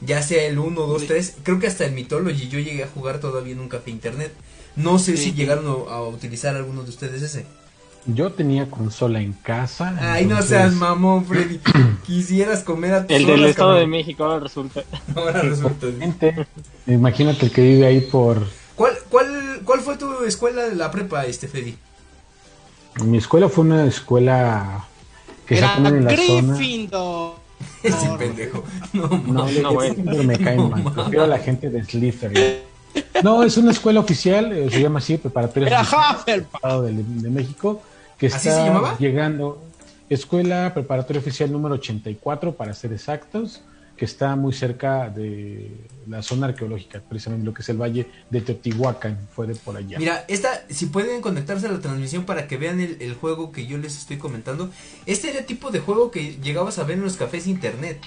Ya 0.00 0.22
sea 0.22 0.44
el 0.44 0.60
1, 0.60 0.80
2, 0.80 1.06
3, 1.06 1.34
creo 1.42 1.58
que 1.58 1.66
hasta 1.66 1.84
el 1.84 1.92
Mythology 1.92 2.48
yo 2.48 2.60
llegué 2.60 2.84
a 2.84 2.88
jugar 2.88 3.18
todavía 3.18 3.52
en 3.52 3.58
un 3.58 3.68
café 3.68 3.90
internet. 3.90 4.32
No 4.76 5.00
sé 5.00 5.16
si 5.16 5.32
llegaron 5.32 5.66
a, 5.66 6.02
utilizar 6.02 6.54
alguno 6.54 6.84
de 6.84 6.90
ustedes 6.90 7.20
ese. 7.20 7.46
Yo 8.14 8.32
tenía 8.32 8.70
consola 8.70 9.20
en 9.20 9.34
casa. 9.34 9.94
Ay, 10.00 10.24
no 10.24 10.40
seas 10.40 10.72
mamón, 10.72 11.26
Freddy. 11.26 11.60
Quisieras 12.06 12.64
comer 12.64 12.94
a 12.94 13.06
tu 13.06 13.14
El 13.14 13.26
del 13.26 13.44
Estado 13.44 13.74
de 13.74 13.86
México 13.86 14.24
ahora 14.24 14.40
resulta. 14.40 14.82
Ahora 15.14 15.42
resulta. 15.42 15.86
Imagínate 16.86 17.46
el 17.46 17.52
que 17.52 17.60
vive 17.60 17.86
ahí 17.86 18.00
por. 18.00 18.46
¿Cuál, 18.74 18.94
cuál, 19.10 19.60
¿Cuál 19.62 19.80
fue 19.80 19.98
tu 19.98 20.24
escuela 20.24 20.62
de 20.62 20.74
la 20.74 20.90
prepa, 20.90 21.26
este 21.26 21.48
Freddy? 21.48 21.76
Mi 23.04 23.18
escuela 23.18 23.50
fue 23.50 23.64
una 23.64 23.84
escuela 23.84 24.86
que 25.46 25.58
Era 25.58 25.76
se 25.76 25.88
en 25.88 26.04
la 26.04 26.10
Gryffindor. 26.10 27.34
Ese 27.82 28.08
pendejo. 28.18 28.64
No, 28.94 29.08
no, 29.08 29.50
no, 29.50 29.74
bueno. 29.74 30.22
me 30.22 30.38
caen 30.38 30.70
mal. 30.70 30.82
Prefiero 30.94 31.24
a 31.24 31.26
la 31.26 31.38
gente 31.38 31.68
de 31.68 31.84
Slytherin. 31.84 32.68
No, 33.22 33.42
es 33.42 33.56
una 33.56 33.72
escuela 33.72 34.00
oficial, 34.00 34.52
eh, 34.52 34.70
se 34.70 34.80
llama 34.80 34.98
así, 34.98 35.18
preparatoria 35.18 35.82
de, 36.26 36.92
de, 36.92 37.30
México, 37.30 37.82
que 38.18 38.26
está 38.26 38.98
llegando, 38.98 39.62
escuela 40.08 40.72
preparatoria 40.74 41.20
oficial 41.20 41.50
número 41.52 41.76
84 41.76 42.54
para 42.54 42.74
ser 42.74 42.92
exactos, 42.92 43.62
que 43.96 44.04
está 44.04 44.36
muy 44.36 44.52
cerca 44.52 45.08
de 45.08 45.72
la 46.06 46.22
zona 46.22 46.46
arqueológica, 46.48 47.00
precisamente 47.08 47.44
lo 47.44 47.52
que 47.52 47.62
es 47.62 47.68
el 47.68 47.80
valle 47.80 48.06
de 48.30 48.40
Teotihuacán, 48.40 49.18
fue 49.34 49.46
de 49.46 49.56
por 49.56 49.76
allá. 49.76 49.98
Mira, 49.98 50.24
esta, 50.28 50.64
si 50.70 50.86
pueden 50.86 51.20
conectarse 51.20 51.66
a 51.66 51.72
la 51.72 51.80
transmisión 51.80 52.24
para 52.24 52.46
que 52.46 52.56
vean 52.56 52.80
el, 52.80 53.14
juego 53.14 53.50
que 53.50 53.66
yo 53.66 53.76
les 53.78 53.98
estoy 53.98 54.18
comentando, 54.18 54.70
este 55.06 55.30
era 55.30 55.40
el 55.40 55.46
tipo 55.46 55.70
de 55.70 55.80
juego 55.80 56.10
que 56.10 56.36
llegabas 56.36 56.78
a 56.78 56.84
ver 56.84 56.98
en 56.98 57.04
los 57.04 57.16
cafés 57.16 57.46
internet 57.46 58.00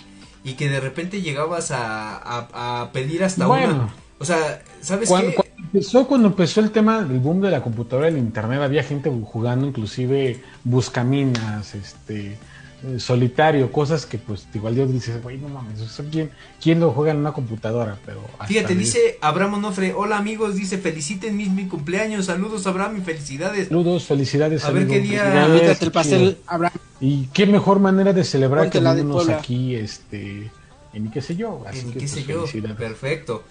y 0.43 0.53
que 0.53 0.69
de 0.69 0.79
repente 0.79 1.21
llegabas 1.21 1.71
a, 1.71 2.89
pedir 2.93 3.23
hasta 3.23 3.47
una 3.47 3.93
o 4.21 4.25
sea, 4.25 4.61
¿sabes 4.81 5.09
cuando, 5.09 5.31
qué? 5.31 5.40
Empezó, 5.73 6.07
cuando 6.07 6.27
empezó 6.27 6.59
el 6.59 6.71
tema 6.71 7.03
del 7.03 7.19
boom 7.19 7.41
de 7.41 7.51
la 7.51 7.61
computadora 7.61 8.09
y 8.09 8.13
el 8.13 8.19
internet, 8.19 8.61
había 8.61 8.83
gente 8.83 9.09
jugando 9.09 9.65
inclusive 9.65 10.41
buscaminas, 10.63 11.75
este, 11.75 12.37
eh, 12.83 12.99
solitario, 12.99 13.71
cosas 13.71 14.05
que 14.05 14.17
pues 14.17 14.47
igual 14.53 14.75
Dios 14.75 14.91
dice, 14.91 15.19
güey, 15.19 15.37
no 15.37 15.49
mames, 15.49 15.79
¿quién, 16.11 16.31
¿quién, 16.59 16.79
lo 16.79 16.91
juega 16.91 17.11
en 17.11 17.17
una 17.17 17.31
computadora? 17.31 17.97
Pero 18.05 18.21
Fíjate, 18.47 18.75
dice 18.75 19.19
Abraham 19.21 19.55
Onofre, 19.55 19.93
hola 19.93 20.17
amigos, 20.17 20.55
dice, 20.55 20.77
feliciten 20.77 21.37
mi, 21.37 21.67
cumpleaños, 21.67 22.25
saludos 22.25 22.65
Abraham 22.67 22.97
y 22.97 23.01
felicidades. 23.01 23.67
Saludos, 23.67 24.05
felicidades. 24.05 24.65
A 24.65 24.71
ver 24.71 24.87
qué 24.87 24.99
día 24.99 25.45
el 25.79 25.91
pastel, 25.91 26.37
Abraham. 26.47 26.73
Y 26.99 27.27
qué 27.27 27.45
mejor 27.45 27.79
manera 27.79 28.13
de 28.13 28.23
celebrar 28.23 28.69
que 28.69 28.79
unos 28.79 29.29
aquí, 29.29 29.75
este, 29.75 30.51
en 30.93 31.11
qué 31.11 31.21
sé 31.21 31.35
yo. 31.35 31.63
Así 31.67 31.79
en 31.79 31.93
qué 31.93 32.07
sé 32.07 32.21
pues, 32.21 32.53
yo, 32.53 32.75
perfecto. 32.75 33.43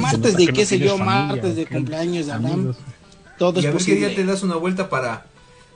martes 0.00 0.36
de 0.36 0.46
qué 0.48 0.66
sé 0.66 0.78
yo, 0.78 0.98
martes 0.98 1.56
de 1.56 1.66
cumpleaños 1.66 2.26
de 2.26 2.32
Adam. 2.32 2.74
Todo 3.38 3.60
y 3.60 3.66
a 3.66 3.70
ver 3.70 3.82
qué 3.82 3.94
día 3.94 4.14
te 4.14 4.24
das 4.24 4.42
una 4.42 4.56
vuelta 4.56 4.90
para 4.90 5.26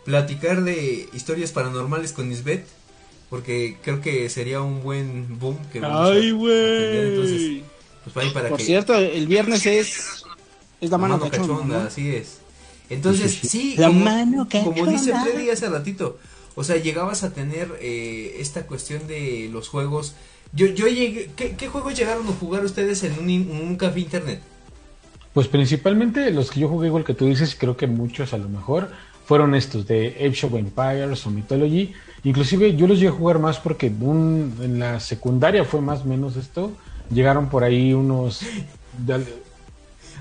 platicar 0.05 0.63
de 0.63 1.09
historias 1.13 1.53
paranormales 1.53 2.13
con 2.13 2.31
Isbeth. 2.31 2.67
Porque 3.31 3.79
creo 3.83 4.01
que 4.01 4.29
sería 4.29 4.61
un 4.61 4.83
buen 4.83 5.39
boom 5.41 5.57
que 5.73 5.81
Ay, 5.83 6.31
güey. 6.31 7.65
Pues 8.13 8.33
para 8.33 8.51
Por 8.51 8.61
cierto, 8.61 8.95
el 8.95 9.27
viernes 9.27 9.65
es 9.65 10.25
es 10.85 10.91
la 10.91 10.99
mano, 10.99 11.19
cachonda, 11.19 11.87
así 11.87 12.15
es. 12.15 12.39
Entonces, 12.91 13.33
sí, 13.33 13.75
la 13.79 13.89
como, 13.89 14.05
mano 14.05 14.49
como 14.51 14.87
dice 14.87 15.15
Freddy 15.23 15.49
hace 15.49 15.69
ratito, 15.71 16.19
o 16.55 16.63
sea, 16.63 16.77
llegabas 16.77 17.23
a 17.25 17.33
tener 17.33 17.79
eh, 17.81 18.37
esta 18.39 18.67
cuestión 18.67 19.07
de 19.07 19.49
los 19.51 19.69
juegos 19.69 20.15
yo, 20.55 20.67
yo 20.69 20.87
llegué, 20.87 21.31
¿qué, 21.35 21.69
juegos 21.69 21.97
llegaron 21.97 22.27
a 22.29 22.33
jugar 22.33 22.65
ustedes 22.65 23.03
en 23.03 23.19
un, 23.19 23.77
café 23.77 24.01
internet? 24.01 24.41
Pues 25.33 25.49
principalmente 25.49 26.31
los 26.31 26.51
que 26.51 26.61
yo 26.61 26.69
jugué 26.69 26.89
igual 26.89 27.05
que 27.05 27.15
tú 27.15 27.27
dices, 27.27 27.57
creo 27.59 27.77
que 27.77 27.87
muchos 27.87 28.33
a 28.33 28.39
lo 28.39 28.49
mejor, 28.49 28.91
fueron 29.27 29.55
estos 29.55 29.87
de 29.87 30.09
Age 30.21 30.47
of 30.47 30.55
Empires 30.55 31.27
o 31.27 31.31
Mythology. 31.31 31.93
Inclusive 32.23 32.77
yo 32.77 32.87
los 32.87 32.99
llegué 32.99 33.09
a 33.09 33.13
jugar 33.13 33.39
más 33.39 33.59
porque 33.59 33.87
en 33.87 34.79
la 34.79 35.01
secundaria 35.01 35.65
fue 35.65 35.81
más 35.81 36.03
o 36.03 36.05
menos 36.05 36.37
esto. 36.37 36.73
Llegaron 37.11 37.49
por 37.49 37.65
ahí 37.65 37.93
unos... 37.93 38.43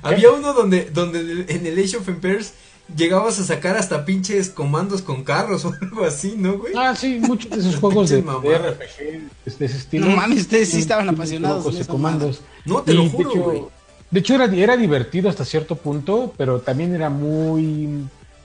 Había 0.01 0.31
uno 0.31 0.53
donde, 0.53 0.89
donde 0.89 1.45
en 1.47 1.65
el 1.65 1.79
Age 1.79 1.97
of 1.97 2.09
Empires 2.09 2.55
llegabas 2.95 3.39
a 3.39 3.43
sacar 3.43 3.77
hasta 3.77 4.05
pinches 4.05 4.49
comandos 4.49 5.01
con 5.01 5.23
carros 5.23 5.65
o 5.65 5.73
algo 5.81 6.05
así, 6.05 6.35
¿no, 6.37 6.57
güey? 6.57 6.73
Ah, 6.75 6.95
sí, 6.95 7.19
muchos 7.21 7.51
de 7.51 7.57
esos 7.59 7.75
juegos 7.79 8.09
de, 8.09 8.21
de. 8.21 8.57
RPG 8.57 9.57
de 9.57 9.65
ese 9.65 9.77
estilo. 9.77 10.07
No 10.07 10.15
mames, 10.15 10.41
ustedes 10.41 10.69
sí 10.69 10.79
estaban 10.79 11.09
apasionados 11.09 11.73
de 11.73 11.81
esa 11.81 11.91
comandos. 11.91 12.41
No, 12.65 12.81
te 12.81 12.93
Y, 12.93 12.95
lo 12.95 13.03
de 13.03 13.09
juro, 13.09 13.29
hecho- 13.31 13.41
güey. 13.43 13.63
De 14.11 14.19
hecho, 14.19 14.35
era, 14.35 14.45
era 14.45 14.77
divertido 14.77 15.27
hasta 15.27 15.43
cierto 15.43 15.75
punto, 15.75 16.33
pero 16.37 16.59
también 16.61 16.93
era 16.93 17.09
muy 17.09 18.03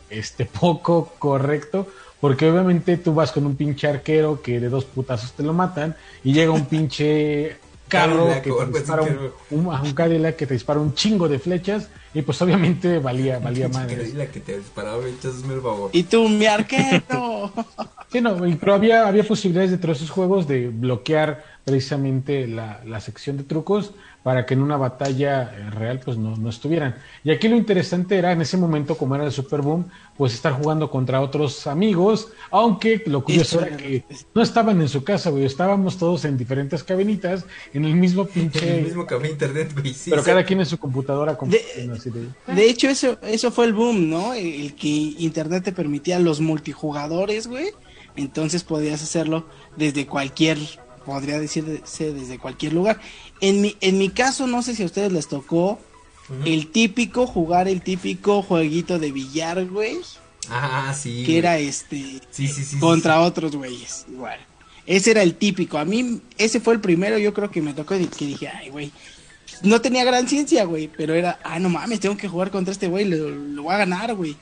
este 0.08 0.44
poco 0.61 1.12
correcto. 1.18 1.87
Porque 2.20 2.50
obviamente 2.50 2.96
tú 2.96 3.14
vas 3.14 3.30
con 3.30 3.46
un 3.46 3.54
pinche 3.54 3.87
arquero 3.87 4.42
que 4.42 4.58
de 4.58 4.68
dos 4.68 4.84
putazos 4.84 5.32
te 5.34 5.44
lo 5.44 5.52
matan 5.52 5.94
y 6.24 6.32
llega 6.32 6.50
un 6.50 6.66
pinche 6.66 7.58
carro 7.88 8.27
Cadillac 8.27 8.42
que 8.42 8.51
te 8.53 8.79
dispara 8.79 9.03
un, 9.03 9.31
un, 9.51 9.74
a 9.74 9.83
un 9.83 9.92
Cadillac 9.92 10.37
que 10.37 10.46
te 10.46 10.55
dispara 10.55 10.81
un 10.81 10.94
chingo 10.94 11.29
de 11.29 11.38
flechas 11.38 11.88
y 12.14 12.22
pues 12.22 12.40
obviamente 12.42 12.98
valía, 12.98 13.38
valía 13.42 13.68
madre. 13.68 13.96
Cadillac 13.96 14.16
la 14.16 14.27
que 14.27 14.40
te 14.40 14.59
disparaba, 14.59 15.07
echas 15.07 15.42
el 15.42 15.61
favor. 15.61 15.90
Y 15.92 16.05
tú, 16.05 16.29
mi 16.29 16.46
arquero. 16.46 17.53
Sí, 18.11 18.22
no, 18.22 18.38
pero 18.59 18.72
había, 18.72 19.07
había 19.07 19.22
posibilidades 19.22 19.70
dentro 19.70 19.92
de 19.92 19.98
esos 19.98 20.09
juegos 20.09 20.48
de 20.48 20.68
bloquear 20.68 21.44
precisamente 21.64 22.46
la, 22.46 22.81
la 22.87 23.01
sección 23.01 23.37
de 23.37 23.44
trucos 23.44 23.92
para 24.29 24.45
que 24.45 24.53
en 24.53 24.61
una 24.61 24.77
batalla 24.77 25.45
eh, 25.57 25.71
real 25.71 26.01
pues 26.05 26.19
no, 26.19 26.37
no 26.37 26.51
estuvieran. 26.51 26.97
Y 27.25 27.31
aquí 27.31 27.49
lo 27.49 27.57
interesante 27.57 28.19
era 28.19 28.31
en 28.31 28.43
ese 28.43 28.59
momento, 28.59 28.95
como 28.99 29.14
era 29.14 29.25
el 29.25 29.33
Super 29.33 29.62
Boom, 29.62 29.87
pues 30.19 30.35
estar 30.35 30.53
jugando 30.53 30.91
contra 30.91 31.23
otros 31.23 31.67
amigos, 31.67 32.29
aunque 32.51 33.03
lo 33.07 33.25
curioso 33.25 33.62
era 33.62 33.75
que 33.79 34.05
no 34.35 34.43
estaban 34.43 34.83
en 34.83 34.88
su 34.91 35.03
casa, 35.03 35.31
güey, 35.31 35.47
estábamos 35.47 35.97
todos 35.97 36.27
en 36.27 36.37
diferentes 36.37 36.85
cabinitas, 36.85 37.47
en 37.73 37.87
el 37.87 37.95
mismo 37.95 38.23
En 38.35 38.51
pinche... 38.51 38.81
el 38.81 38.85
mismo 38.85 39.07
café 39.07 39.31
internet, 39.31 39.73
güey. 39.73 39.95
Sí, 39.95 40.11
pero 40.11 40.21
sí. 40.23 40.27
cada 40.29 40.45
quien 40.45 40.61
en 40.61 40.67
su 40.67 40.77
computadora. 40.77 41.35
con- 41.38 41.49
De- 41.49 41.91
así 41.97 42.11
de- 42.11 42.29
De 42.55 42.69
hecho, 42.69 42.91
eso, 42.91 43.17
eso 43.23 43.51
fue 43.51 43.64
el 43.64 43.73
boom, 43.73 44.11
¿no? 44.11 44.35
El 44.35 44.75
que 44.75 44.88
Internet 44.88 45.64
te 45.64 45.73
permitía 45.73 46.19
los 46.19 46.43
multijugadores, 46.43 47.47
güey. 47.47 47.69
Entonces 48.14 48.62
podías 48.62 49.03
hacerlo 49.03 49.47
desde 49.79 50.07
cualquier, 50.07 50.59
podría 51.07 51.38
decirse 51.41 52.12
desde 52.12 52.38
cualquier 52.38 52.75
lugar. 52.75 53.01
En 53.40 53.61
mi, 53.61 53.77
en 53.81 53.98
mi 53.98 54.11
caso, 54.11 54.46
no 54.46 54.62
sé 54.62 54.74
si 54.74 54.83
a 54.83 54.87
ustedes 54.87 55.12
les 55.12 55.29
tocó 55.29 55.79
el 56.44 56.70
típico, 56.70 57.27
jugar 57.27 57.68
el 57.68 57.81
típico 57.83 58.42
jueguito 58.42 58.98
de 58.98 59.12
billar, 59.12 59.64
güey. 59.66 59.98
Ah, 60.51 60.94
sí. 60.98 61.20
Que 61.20 61.24
güey. 61.24 61.37
era 61.38 61.59
este, 61.59 62.20
Sí, 62.31 62.48
sí, 62.48 62.64
sí. 62.64 62.79
contra 62.79 63.20
otros 63.20 63.55
güeyes. 63.57 64.07
Igual. 64.11 64.38
Ese 64.87 65.11
era 65.11 65.22
el 65.22 65.35
típico. 65.35 65.79
A 65.79 65.85
mí, 65.85 66.20
ese 66.38 66.61
fue 66.61 66.74
el 66.74 66.81
primero, 66.81 67.18
yo 67.18 67.35
creo 67.35 67.51
que 67.51 67.61
me 67.62 67.74
tocó 67.74 67.94
y 67.94 68.07
que 68.07 68.27
dije, 68.27 68.48
ay, 68.48 68.70
güey. 68.70 68.90
No 69.62 69.81
tenía 69.81 70.05
gran 70.05 70.29
ciencia, 70.29 70.64
güey, 70.64 70.88
pero 70.88 71.14
era, 71.14 71.40
ah, 71.42 71.59
no 71.59 71.68
mames, 71.68 72.01
tengo 72.01 72.16
que 72.16 72.29
jugar 72.29 72.51
contra 72.51 72.72
este 72.72 72.87
güey, 72.87 73.05
lo, 73.05 73.29
lo 73.31 73.62
voy 73.64 73.74
a 73.74 73.79
ganar, 73.79 74.14
güey. 74.14 74.37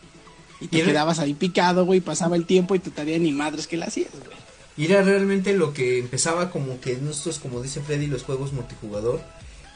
Y 0.61 0.69
te 0.69 0.79
Y 0.79 0.83
quedabas 0.83 1.19
ahí 1.19 1.35
picado, 1.35 1.85
güey, 1.85 2.01
pasaba 2.01 2.37
el 2.37 2.47
tiempo 2.47 2.75
y 2.75 2.79
tu 2.81 2.91
tarea 2.91 3.19
ni 3.19 3.33
madres 3.33 3.67
que 3.67 3.77
la 3.77 3.87
hacías, 3.87 4.11
güey. 4.13 4.37
Y 4.77 4.87
era 4.87 5.03
realmente 5.03 5.55
lo 5.55 5.73
que 5.73 5.99
empezaba 5.99 6.51
como 6.51 6.81
que 6.81 6.93
en 6.93 7.09
estos, 7.09 7.39
como 7.39 7.63
dice 7.63 7.81
Freddy, 7.81 8.07
los 8.07 8.25
juegos 8.25 8.53
multijugador. 8.53 9.21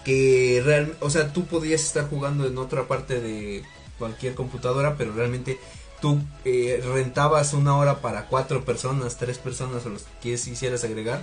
Que 0.05 0.95
o 1.01 1.11
sea, 1.11 1.33
tú 1.33 1.45
podías 1.47 1.83
estar 1.83 2.09
jugando 2.09 2.47
en 2.47 2.57
otra 2.59 2.89
parte 2.89 3.21
de 3.21 3.63
cualquier 3.99 4.35
computadora, 4.35 4.97
pero 4.97 5.13
realmente 5.13 5.59
tú 6.01 6.21
eh, 6.45 6.83
rentabas 6.95 7.53
una 7.53 7.77
hora 7.77 8.01
para 8.01 8.27
cuatro 8.27 8.65
personas, 8.65 9.19
tres 9.19 9.39
personas 9.39 9.85
o 9.87 9.91
los 9.91 10.05
que 10.23 10.37
quisieras 10.37 10.85
agregar 10.85 11.23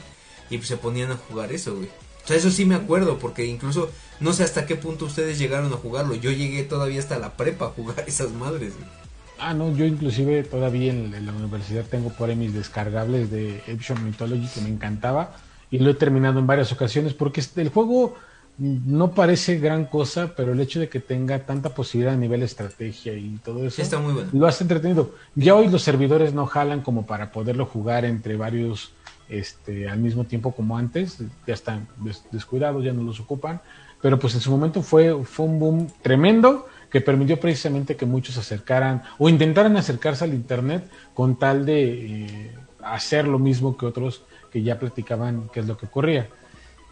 y 0.49 0.57
pues 0.57 0.69
se 0.69 0.77
ponían 0.77 1.11
a 1.11 1.17
jugar 1.17 1.51
eso, 1.51 1.75
güey. 1.75 1.87
O 2.23 2.27
sea, 2.27 2.37
eso 2.37 2.51
sí 2.51 2.65
me 2.65 2.75
acuerdo, 2.75 3.19
porque 3.19 3.45
incluso 3.45 3.89
no 4.19 4.33
sé 4.33 4.43
hasta 4.43 4.65
qué 4.65 4.75
punto 4.75 5.05
ustedes 5.05 5.39
llegaron 5.39 5.71
a 5.73 5.77
jugarlo. 5.77 6.13
Yo 6.15 6.31
llegué 6.31 6.63
todavía 6.63 6.99
hasta 6.99 7.19
la 7.19 7.37
prepa 7.37 7.67
a 7.67 7.69
jugar 7.69 8.03
esas 8.07 8.31
madres, 8.31 8.73
güey. 8.75 9.06
Ah, 9.39 9.53
no, 9.53 9.75
yo 9.75 9.85
inclusive 9.85 10.43
todavía 10.43 10.91
en, 10.91 11.13
en 11.13 11.25
la 11.25 11.31
universidad 11.33 11.85
tengo 11.85 12.09
por 12.09 12.29
ahí 12.29 12.35
mis 12.35 12.53
descargables 12.53 13.29
de 13.29 13.61
Action 13.71 14.03
Mythology 14.03 14.47
que 14.47 14.61
me 14.61 14.69
encantaba 14.69 15.35
y 15.69 15.79
lo 15.79 15.91
he 15.91 15.93
terminado 15.93 16.39
en 16.39 16.47
varias 16.47 16.71
ocasiones 16.71 17.13
porque 17.13 17.43
el 17.57 17.69
juego 17.69 18.15
no 18.57 19.11
parece 19.11 19.59
gran 19.59 19.85
cosa, 19.85 20.33
pero 20.35 20.53
el 20.53 20.59
hecho 20.59 20.79
de 20.79 20.89
que 20.89 20.99
tenga 20.99 21.39
tanta 21.45 21.69
posibilidad 21.75 22.15
a 22.15 22.17
nivel 22.17 22.41
estrategia 22.41 23.13
y 23.13 23.37
todo 23.45 23.65
eso 23.67 23.81
Está 23.81 23.99
muy 23.99 24.13
bueno. 24.13 24.29
lo 24.33 24.47
hace 24.47 24.63
entretenido. 24.63 25.11
Ya 25.35 25.53
hoy 25.53 25.67
los 25.67 25.83
servidores 25.83 26.33
no 26.33 26.47
jalan 26.47 26.81
como 26.81 27.05
para 27.05 27.31
poderlo 27.31 27.67
jugar 27.67 28.05
entre 28.05 28.35
varios 28.35 28.91
este, 29.29 29.87
al 29.87 29.99
mismo 29.99 30.23
tiempo 30.23 30.53
como 30.53 30.77
antes, 30.77 31.19
ya 31.45 31.53
están 31.53 31.87
des- 31.97 32.23
descuidados, 32.31 32.83
ya 32.83 32.93
no 32.93 33.03
los 33.03 33.19
ocupan, 33.19 33.61
pero 34.01 34.17
pues 34.17 34.33
en 34.33 34.41
su 34.41 34.49
momento 34.49 34.81
fue, 34.81 35.13
fue 35.25 35.45
un 35.45 35.59
boom 35.59 35.87
tremendo 36.01 36.65
que 36.91 37.01
permitió 37.01 37.39
precisamente 37.39 37.95
que 37.95 38.05
muchos 38.05 38.35
se 38.35 38.41
acercaran 38.41 39.03
o 39.17 39.29
intentaran 39.29 39.75
acercarse 39.77 40.23
al 40.23 40.33
Internet 40.33 40.89
con 41.13 41.37
tal 41.37 41.65
de 41.65 42.25
eh, 42.25 42.51
hacer 42.83 43.27
lo 43.27 43.39
mismo 43.39 43.77
que 43.77 43.85
otros 43.85 44.23
que 44.51 44.63
ya 44.63 44.79
platicaban 44.79 45.49
qué 45.53 45.59
es 45.59 45.67
lo 45.67 45.77
que 45.77 45.85
ocurría. 45.87 46.29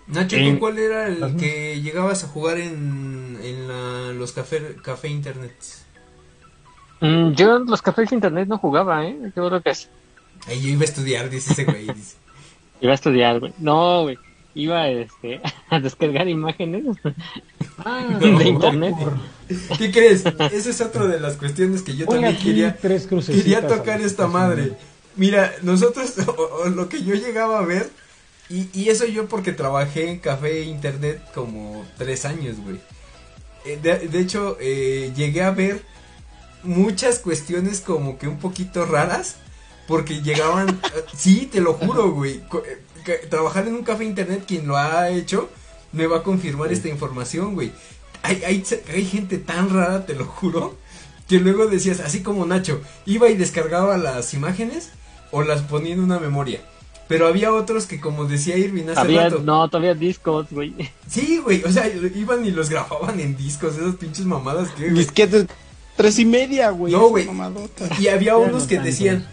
Nacho, 0.08 0.36
En- 0.36 0.54
¿tú 0.56 0.60
cuál 0.60 0.78
era 0.78 1.08
el 1.08 1.36
que 1.38 1.82
llegabas 1.82 2.24
a 2.24 2.28
jugar 2.28 2.58
en, 2.60 3.40
en 3.42 3.68
la- 3.68 4.12
los 4.14 4.34
café, 4.34 4.76
café 4.84 5.08
internet? 5.08 5.54
Mm, 7.02 7.32
yo 7.34 7.58
en 7.58 7.66
los 7.66 7.82
cafés 7.82 8.10
de 8.10 8.16
internet 8.16 8.48
no 8.48 8.58
jugaba, 8.58 9.06
¿eh? 9.06 9.18
Yo 9.36 9.48
creo 9.48 9.62
que 9.62 9.70
es- 9.72 9.90
Ahí 10.48 10.62
yo 10.62 10.70
iba 10.70 10.82
a 10.82 10.86
estudiar, 10.86 11.30
dice 11.30 11.54
ese 11.54 11.64
güey. 11.66 11.88
dice. 11.88 12.18
iba 12.82 12.92
a 12.92 12.96
estudiar, 12.96 13.40
güey. 13.40 13.54
No, 13.60 14.04
güey. 14.04 14.18
Iba 14.56 14.88
este, 14.90 15.42
a 15.70 15.80
descargar 15.80 16.28
imágenes. 16.28 16.84
Ah, 17.78 18.18
De 18.20 18.48
internet. 18.48 18.96
¿Qué 19.78 19.92
crees? 19.92 20.24
Esa 20.26 20.70
es 20.70 20.82
otra 20.82 21.06
de 21.08 21.20
las 21.20 21.36
cuestiones 21.36 21.82
que 21.82 21.96
yo 21.96 22.06
también 22.08 22.38
quería, 22.38 22.76
tres 22.78 23.06
quería 23.28 23.68
tocar 23.68 24.02
esta 24.02 24.28
madre. 24.28 24.74
Mira, 25.18 25.54
nosotros, 25.62 26.14
o- 26.28 26.32
o 26.64 26.70
lo 26.70 26.88
que 26.90 27.04
yo 27.04 27.14
llegaba 27.16 27.60
a 27.60 27.66
ver, 27.66 27.90
y, 28.50 28.70
y 28.74 28.90
eso 28.90 29.06
yo 29.06 29.28
porque 29.28 29.52
trabajé 29.52 30.10
en 30.10 30.20
café 30.20 30.62
e 30.62 30.64
internet 30.64 31.22
como 31.36 31.86
tres 31.98 32.24
años, 32.26 32.56
güey. 32.64 32.78
Eh, 33.66 33.78
de, 33.82 34.08
de 34.08 34.20
hecho, 34.20 34.58
eh, 34.62 35.12
llegué 35.16 35.44
a 35.44 35.52
ver 35.52 35.82
muchas 36.64 37.20
cuestiones 37.20 37.82
como 37.82 38.18
que 38.18 38.28
un 38.28 38.40
poquito 38.40 38.86
raras, 38.86 39.36
porque 39.88 40.22
llegaban, 40.22 40.70
eh, 40.70 41.04
sí, 41.16 41.48
te 41.52 41.60
lo 41.62 41.74
juro, 41.74 42.12
güey. 42.12 42.42
Trabajar 43.30 43.68
en 43.68 43.76
un 43.76 43.84
café 43.84 44.04
internet, 44.06 44.44
quien 44.48 44.68
lo 44.68 44.78
ha 44.78 45.10
hecho, 45.10 45.50
me 45.92 46.08
va 46.08 46.18
a 46.18 46.24
confirmar 46.24 46.72
esta 46.72 46.88
información, 46.90 47.54
güey. 47.54 47.72
Hay, 48.22 48.44
hay, 48.44 48.64
hay 48.94 49.06
gente 49.06 49.38
tan 49.38 49.70
rara, 49.70 50.06
te 50.06 50.16
lo 50.16 50.26
juro, 50.26 50.76
que 51.28 51.40
luego 51.40 51.68
decías, 51.68 52.00
así 52.00 52.22
como 52.22 52.46
Nacho, 52.46 52.82
iba 53.06 53.30
y 53.30 53.36
descargaba 53.36 53.98
las 53.98 54.34
imágenes 54.34 54.90
o 55.32 55.44
las 55.44 55.62
ponía 55.62 55.94
en 55.94 56.00
una 56.00 56.20
memoria. 56.20 56.62
Pero 57.08 57.28
había 57.28 57.54
otros 57.54 57.86
que, 57.86 58.00
como 58.00 58.26
decía 58.26 58.58
Irving 58.58 58.86
hace 58.90 59.00
Había, 59.00 59.30
rato, 59.30 59.42
no, 59.44 59.70
todavía 59.70 59.94
discos, 59.94 60.48
güey. 60.50 60.74
sí, 61.08 61.38
güey, 61.38 61.64
o 61.64 61.72
sea, 61.72 61.88
iban 61.88 62.44
y 62.46 62.52
los 62.52 62.70
grababan 62.70 63.20
en 63.20 63.38
discos, 63.38 63.76
esas 63.76 63.96
pinches 63.96 64.26
mamadas 64.26 64.70
que. 64.72 64.90
Disquetes 64.90 65.46
tres 65.96 66.20
y 66.20 66.26
media, 66.26 66.70
güey. 66.72 66.94
No, 66.94 67.10
güey. 67.10 67.28
Y 68.00 68.08
había 68.08 68.38
unos 68.38 68.64
no 68.64 68.68
que 68.68 68.76
tanto. 68.76 68.90
decían, 68.90 69.28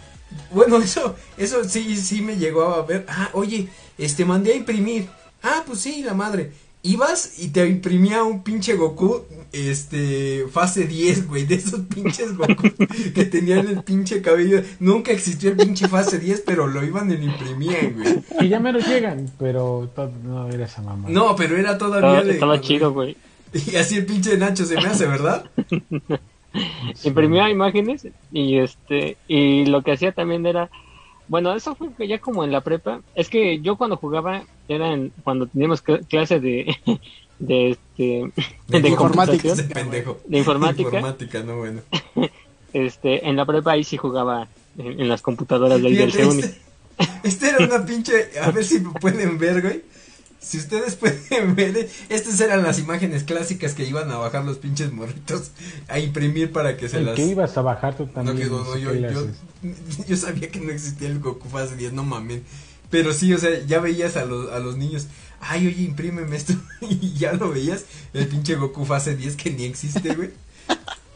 bueno, 0.51 0.77
eso, 0.77 1.15
eso 1.37 1.63
sí, 1.63 1.95
sí 1.97 2.21
me 2.21 2.37
llegó 2.37 2.63
a 2.63 2.85
ver. 2.85 3.05
Ah, 3.07 3.29
oye, 3.33 3.67
este, 3.97 4.25
mandé 4.25 4.53
a 4.53 4.55
imprimir. 4.55 5.07
Ah, 5.41 5.63
pues 5.65 5.79
sí, 5.79 6.03
la 6.03 6.13
madre. 6.13 6.51
Ibas 6.85 7.39
y 7.39 7.47
te 7.47 7.65
imprimía 7.65 8.23
un 8.23 8.43
pinche 8.43 8.75
Goku, 8.75 9.23
este, 9.53 10.45
fase 10.51 10.85
10, 10.85 11.29
güey, 11.29 11.45
de 11.45 11.55
esos 11.55 11.79
pinches 11.81 12.35
Goku 12.35 12.69
que 13.15 13.23
tenían 13.23 13.67
el 13.67 13.83
pinche 13.83 14.21
cabello. 14.21 14.61
Nunca 14.79 15.13
existió 15.13 15.51
el 15.51 15.55
pinche 15.55 15.87
fase 15.87 16.19
10, 16.19 16.43
pero 16.45 16.67
lo 16.67 16.83
iban 16.83 17.09
y 17.09 17.15
lo 17.15 17.23
imprimían, 17.23 17.93
güey. 17.93 18.23
Y 18.41 18.49
ya 18.49 18.59
menos 18.59 18.85
llegan, 18.85 19.31
pero 19.39 19.89
no 20.25 20.49
era 20.49 20.65
esa 20.65 20.81
mamá. 20.81 21.07
No, 21.09 21.37
pero 21.37 21.55
era 21.57 21.77
todavía 21.77 22.09
Estaba, 22.09 22.23
de. 22.25 22.31
estaba 22.33 22.61
chido, 22.61 22.91
güey. 22.91 23.15
Y 23.71 23.75
así 23.75 23.97
el 23.97 24.05
pinche 24.05 24.35
Nacho 24.37 24.65
se 24.65 24.75
me 24.75 24.87
hace, 24.87 25.05
¿verdad? 25.05 25.45
Imprimía 27.03 27.49
imágenes 27.49 28.07
y 28.31 28.57
este 28.57 29.17
y 29.27 29.65
lo 29.65 29.81
que 29.81 29.93
hacía 29.93 30.11
también 30.11 30.45
era 30.45 30.69
bueno 31.27 31.53
eso 31.55 31.75
fue 31.75 31.89
ya 32.07 32.19
como 32.19 32.43
en 32.43 32.51
la 32.51 32.61
prepa 32.61 33.01
es 33.15 33.29
que 33.29 33.59
yo 33.61 33.75
cuando 33.77 33.97
jugaba 33.97 34.43
era 34.67 34.93
en, 34.93 35.11
cuando 35.23 35.47
teníamos 35.47 35.83
cl- 35.83 36.05
clase 36.07 36.39
de 36.39 36.75
de 37.39 37.71
este 37.71 38.31
De 38.67 38.81
de, 38.81 38.89
informática. 38.89 39.53
pendejo. 39.73 40.19
de 40.27 40.37
informática 40.37 40.83
Informática, 40.97 41.43
no 41.43 41.57
bueno. 41.57 41.81
este 42.73 43.27
en 43.27 43.35
la 43.35 43.45
prepa 43.45 43.71
ahí 43.71 43.83
sí 43.83 43.97
jugaba 43.97 44.47
en, 44.77 44.99
en 45.01 45.07
las 45.07 45.21
computadoras 45.21 45.81
del 45.81 45.95
del 45.95 46.11
Fíjate, 46.11 46.39
este, 46.39 46.61
este 47.23 47.49
era 47.49 47.65
una 47.65 47.85
pinche. 47.85 48.13
A 48.41 48.51
ver 48.51 48.63
si 48.63 48.79
me 48.79 48.91
pueden 48.91 49.37
ver, 49.37 49.61
güey. 49.61 49.81
Si 50.43 50.57
ustedes 50.57 50.95
pueden 50.97 51.55
ver, 51.55 51.89
estas 52.09 52.39
eran 52.41 52.63
las 52.63 52.77
imágenes 52.79 53.23
clásicas 53.23 53.73
que 53.73 53.85
iban 53.85 54.11
a 54.11 54.17
bajar 54.17 54.43
los 54.43 54.57
pinches 54.57 54.91
morritos 54.91 55.51
a 55.87 55.99
imprimir 55.99 56.51
para 56.51 56.75
que 56.77 56.89
se 56.89 56.97
El 56.97 57.05
las. 57.05 57.15
que 57.15 57.25
ibas 57.25 57.57
a 57.57 57.61
bajar 57.61 57.95
tú 57.95 58.05
No, 58.07 58.11
también. 58.11 58.37
que 58.37 58.45
no, 58.45 58.59
no 58.59 58.65
no, 58.65 58.73
sé 58.73 58.81
yo, 58.81 58.91
qué 58.91 59.27
yo, 60.07 60.17
sabía 60.17 60.49
que 60.51 60.59
no 60.59 60.71
existía 60.71 61.07
el 61.07 61.19
Goku 61.19 61.47
Fase 61.49 61.75
10, 61.77 61.93
no 61.93 62.03
mamen. 62.03 62.43
Pero 62.89 63.13
sí, 63.13 63.33
o 63.33 63.37
sea, 63.37 63.49
ya 63.65 63.79
veías 63.79 64.17
a 64.17 64.25
los, 64.25 64.51
a 64.51 64.59
los 64.59 64.77
niños. 64.77 65.07
Ay, 65.39 65.67
oye, 65.67 65.83
imprímeme 65.83 66.35
esto. 66.35 66.53
Y 66.81 67.13
ya 67.13 67.33
lo 67.33 67.49
veías. 67.51 67.85
El 68.13 68.27
pinche 68.27 68.55
Goku 68.55 68.85
Fase 68.85 69.15
10 69.15 69.35
que 69.37 69.49
ni 69.51 69.63
existe, 69.65 70.13
güey. 70.13 70.29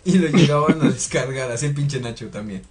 Y 0.06 0.18
lo 0.20 0.30
llegaban 0.30 0.82
a 0.82 0.90
descargar, 0.90 1.52
así 1.52 1.66
el 1.66 1.74
pinche 1.76 2.00
Nacho 2.00 2.28
también. 2.30 2.62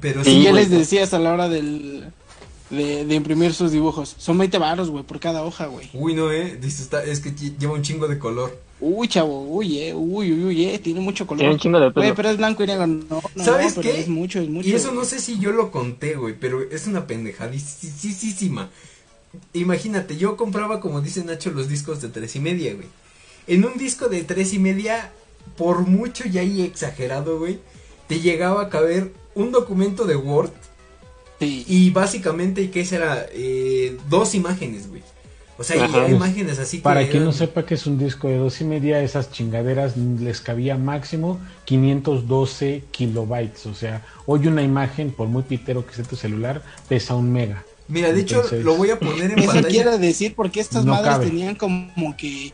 Pero 0.00 0.24
sí, 0.24 0.30
¿Y 0.30 0.42
qué 0.44 0.50
güey, 0.50 0.62
les 0.64 0.70
decías 0.70 1.12
a 1.12 1.18
la 1.18 1.32
hora 1.32 1.48
del, 1.48 2.10
de, 2.70 3.04
de 3.04 3.14
imprimir 3.14 3.54
sus 3.54 3.72
dibujos? 3.72 4.14
Son 4.18 4.36
20 4.38 4.58
baros, 4.58 4.90
güey, 4.90 5.04
por 5.04 5.20
cada 5.20 5.44
hoja, 5.44 5.66
güey. 5.66 5.88
Uy, 5.94 6.14
no, 6.14 6.30
eh, 6.32 6.56
dice, 6.60 6.82
está, 6.82 7.02
es 7.04 7.20
que 7.20 7.34
lle- 7.34 7.56
lleva 7.58 7.72
un 7.74 7.82
chingo 7.82 8.08
de 8.08 8.18
color. 8.18 8.58
Uy, 8.80 9.08
chavo, 9.08 9.42
uy, 9.42 9.78
eh, 9.80 9.92
uy, 9.94 10.32
uy, 10.32 10.44
uy, 10.44 10.64
eh, 10.66 10.78
tiene 10.78 11.00
mucho 11.00 11.26
color. 11.26 11.40
Tiene 11.40 11.54
un 11.54 11.58
chingo 11.60 11.80
de 11.80 11.90
Güey, 11.90 12.04
pelo. 12.06 12.14
pero 12.14 12.28
es 12.30 12.36
blanco 12.36 12.62
y 12.62 12.66
negro, 12.68 12.86
no, 12.86 13.04
no, 13.34 13.44
¿Sabes 13.44 13.72
pero 13.74 13.82
qué? 13.90 14.00
es 14.00 14.08
mucho, 14.08 14.38
es 14.40 14.48
mucho. 14.48 14.68
Y 14.68 14.72
eso 14.72 14.92
no 14.92 15.04
sé 15.04 15.18
si 15.18 15.38
yo 15.40 15.50
lo 15.50 15.70
conté, 15.72 16.14
güey, 16.14 16.34
pero 16.38 16.62
es 16.62 16.86
una 16.86 17.06
pendejadísima. 17.06 18.70
Imagínate, 19.52 20.16
yo 20.16 20.36
compraba, 20.36 20.80
como 20.80 21.00
dice 21.00 21.24
Nacho, 21.24 21.50
los 21.50 21.68
discos 21.68 22.00
de 22.00 22.08
tres 22.08 22.36
y 22.36 22.40
media, 22.40 22.74
güey. 22.74 22.86
En 23.46 23.64
un 23.64 23.76
disco 23.78 24.08
de 24.08 24.22
tres 24.24 24.52
y 24.52 24.58
media, 24.58 25.12
por 25.56 25.80
mucho 25.86 26.24
ya 26.26 26.40
ahí 26.42 26.62
exagerado, 26.62 27.38
güey, 27.38 27.58
te 28.06 28.20
llegaba 28.20 28.62
a 28.62 28.68
caber 28.68 29.12
un 29.34 29.52
documento 29.52 30.04
de 30.04 30.16
Word 30.16 30.50
Sí. 31.38 31.64
y 31.68 31.90
básicamente, 31.90 32.70
¿qué 32.70 32.84
será? 32.84 33.26
Eh, 33.32 33.96
dos 34.08 34.34
imágenes, 34.34 34.88
güey. 34.88 35.02
O 35.60 35.64
sea, 35.64 36.08
imágenes 36.08 36.60
así 36.60 36.76
que 36.76 36.82
Para 36.84 37.08
quien 37.08 37.24
no 37.24 37.32
sepa 37.32 37.66
que 37.66 37.74
es 37.74 37.84
un 37.88 37.98
disco 37.98 38.28
de 38.28 38.36
dos 38.36 38.60
y 38.60 38.64
media, 38.64 39.02
esas 39.02 39.32
chingaderas 39.32 39.96
les 39.96 40.40
cabía 40.40 40.76
máximo 40.76 41.40
512 41.64 42.84
kilobytes. 42.92 43.66
O 43.66 43.74
sea, 43.74 44.06
hoy 44.26 44.46
una 44.46 44.62
imagen, 44.62 45.10
por 45.10 45.26
muy 45.26 45.42
pitero 45.42 45.84
que 45.84 45.94
sea 45.94 46.04
tu 46.04 46.14
celular, 46.14 46.62
pesa 46.88 47.16
un 47.16 47.32
mega. 47.32 47.64
Mira, 47.88 48.12
de 48.12 48.20
hecho, 48.20 48.44
lo 48.62 48.76
voy 48.76 48.90
a 48.90 49.00
poner 49.00 49.32
en 49.32 49.38
Eso 49.40 49.48
pantalla. 49.52 49.68
quiere 49.68 49.98
decir 49.98 50.34
porque 50.36 50.60
estas 50.60 50.84
No 50.84 50.92
madres 50.92 51.14
cabe. 51.14 51.26
tenían 51.26 51.56
como 51.56 52.16
que 52.16 52.46
eh, 52.46 52.52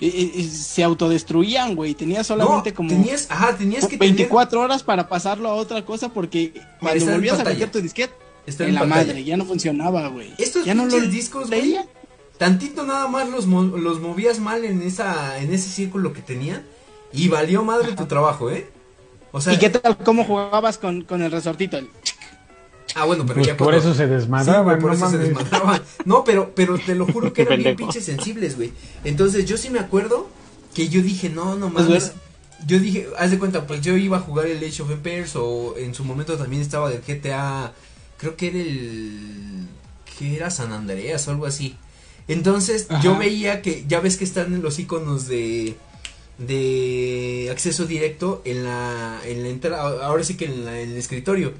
eh, 0.00 0.44
se 0.52 0.82
autodestruían, 0.82 1.74
güey. 1.74 1.94
Tenía 1.94 2.22
solamente 2.24 2.70
no, 2.70 2.76
como 2.76 2.88
tenías, 2.90 3.28
ajá, 3.30 3.56
tenías 3.56 3.86
que 3.86 3.96
24 3.96 4.60
horas 4.60 4.82
para 4.82 5.08
pasarlo 5.08 5.48
a 5.48 5.54
otra 5.54 5.84
cosa 5.86 6.08
porque 6.10 6.52
cuando 6.80 7.06
volvías 7.06 7.38
a 7.38 7.44
meter 7.44 7.70
tu 7.70 7.80
disquete 7.80 8.12
está 8.46 8.64
en 8.66 8.74
la 8.74 8.80
pantalla. 8.80 9.06
madre, 9.06 9.24
ya 9.24 9.36
no 9.36 9.44
funcionaba, 9.44 10.08
güey. 10.08 10.32
Estos 10.38 10.64
ya 10.64 10.74
no 10.74 10.82
pinches 10.82 11.04
lo 11.04 11.10
discos, 11.10 11.48
güey. 11.48 11.76
Tantito 12.38 12.84
nada 12.84 13.06
más 13.08 13.28
los, 13.28 13.46
mo- 13.46 13.62
los 13.76 14.00
movías 14.00 14.40
mal 14.40 14.64
en 14.64 14.82
esa 14.82 15.38
en 15.38 15.52
ese 15.52 15.68
círculo 15.68 16.12
que 16.12 16.22
tenía 16.22 16.64
y 17.12 17.28
valió 17.28 17.62
madre 17.62 17.92
tu 17.92 18.06
trabajo, 18.06 18.50
¿eh? 18.50 18.68
O 19.30 19.40
sea, 19.40 19.52
¿Y 19.54 19.58
qué 19.58 19.70
tal 19.70 19.96
cómo 19.98 20.24
jugabas 20.24 20.76
con, 20.78 21.02
con 21.02 21.22
el 21.22 21.30
resortito? 21.30 21.76
El- 21.78 21.88
ah, 22.94 23.04
bueno, 23.04 23.22
pero 23.24 23.36
Pues 23.36 23.46
ya 23.46 23.56
por 23.56 23.68
cuando- 23.68 23.80
eso 23.90 23.94
se 23.94 24.02
Sí, 24.04 24.06
güey, 24.08 24.18
desmadraban, 24.20 24.78
por 24.80 24.90
no 24.90 24.96
eso 24.96 25.10
se 25.10 25.18
desmadraban. 25.18 25.82
No, 26.04 26.24
pero 26.24 26.52
pero 26.54 26.78
te 26.78 26.94
lo 26.94 27.06
juro 27.06 27.32
que 27.34 27.42
eran 27.42 27.62
bien 27.62 27.76
pinches 27.76 28.04
sensibles, 28.04 28.56
güey. 28.56 28.72
Entonces, 29.04 29.44
yo 29.46 29.56
sí 29.56 29.70
me 29.70 29.78
acuerdo 29.78 30.26
que 30.74 30.88
yo 30.88 31.00
dije, 31.02 31.28
"No, 31.30 31.54
no 31.54 31.70
Pues, 31.70 31.86
mames." 31.86 32.12
Yo 32.66 32.78
dije, 32.78 33.08
haz 33.18 33.32
de 33.32 33.38
cuenta, 33.40 33.66
pues 33.66 33.80
yo 33.82 33.96
iba 33.96 34.18
a 34.18 34.20
jugar 34.20 34.46
el 34.46 34.58
Age 34.58 34.82
of 34.82 34.90
Empires 34.92 35.32
o 35.34 35.74
en 35.76 35.94
su 35.96 36.04
momento 36.04 36.36
también 36.38 36.62
estaba 36.62 36.88
del 36.90 37.00
GTA, 37.02 37.72
creo 38.22 38.36
que 38.36 38.46
era 38.48 38.58
el 38.60 39.66
que 40.18 40.36
era 40.36 40.48
San 40.50 40.70
Andreas 40.72 41.26
o 41.26 41.32
algo 41.32 41.44
así. 41.46 41.74
Entonces, 42.28 42.86
Ajá. 42.88 43.02
yo 43.02 43.18
veía 43.18 43.62
que 43.62 43.84
ya 43.88 43.98
ves 43.98 44.16
que 44.16 44.22
están 44.24 44.54
en 44.54 44.62
los 44.62 44.78
iconos 44.78 45.26
de 45.26 45.74
de 46.38 47.48
acceso 47.50 47.86
directo 47.86 48.40
en 48.44 48.64
la 48.64 49.20
en 49.26 49.42
la 49.42 49.48
entrada, 49.48 50.06
ahora 50.06 50.24
sí 50.24 50.36
que 50.36 50.46
en, 50.46 50.64
la- 50.64 50.80
en 50.80 50.90
el 50.92 50.96
escritorio. 50.96 51.52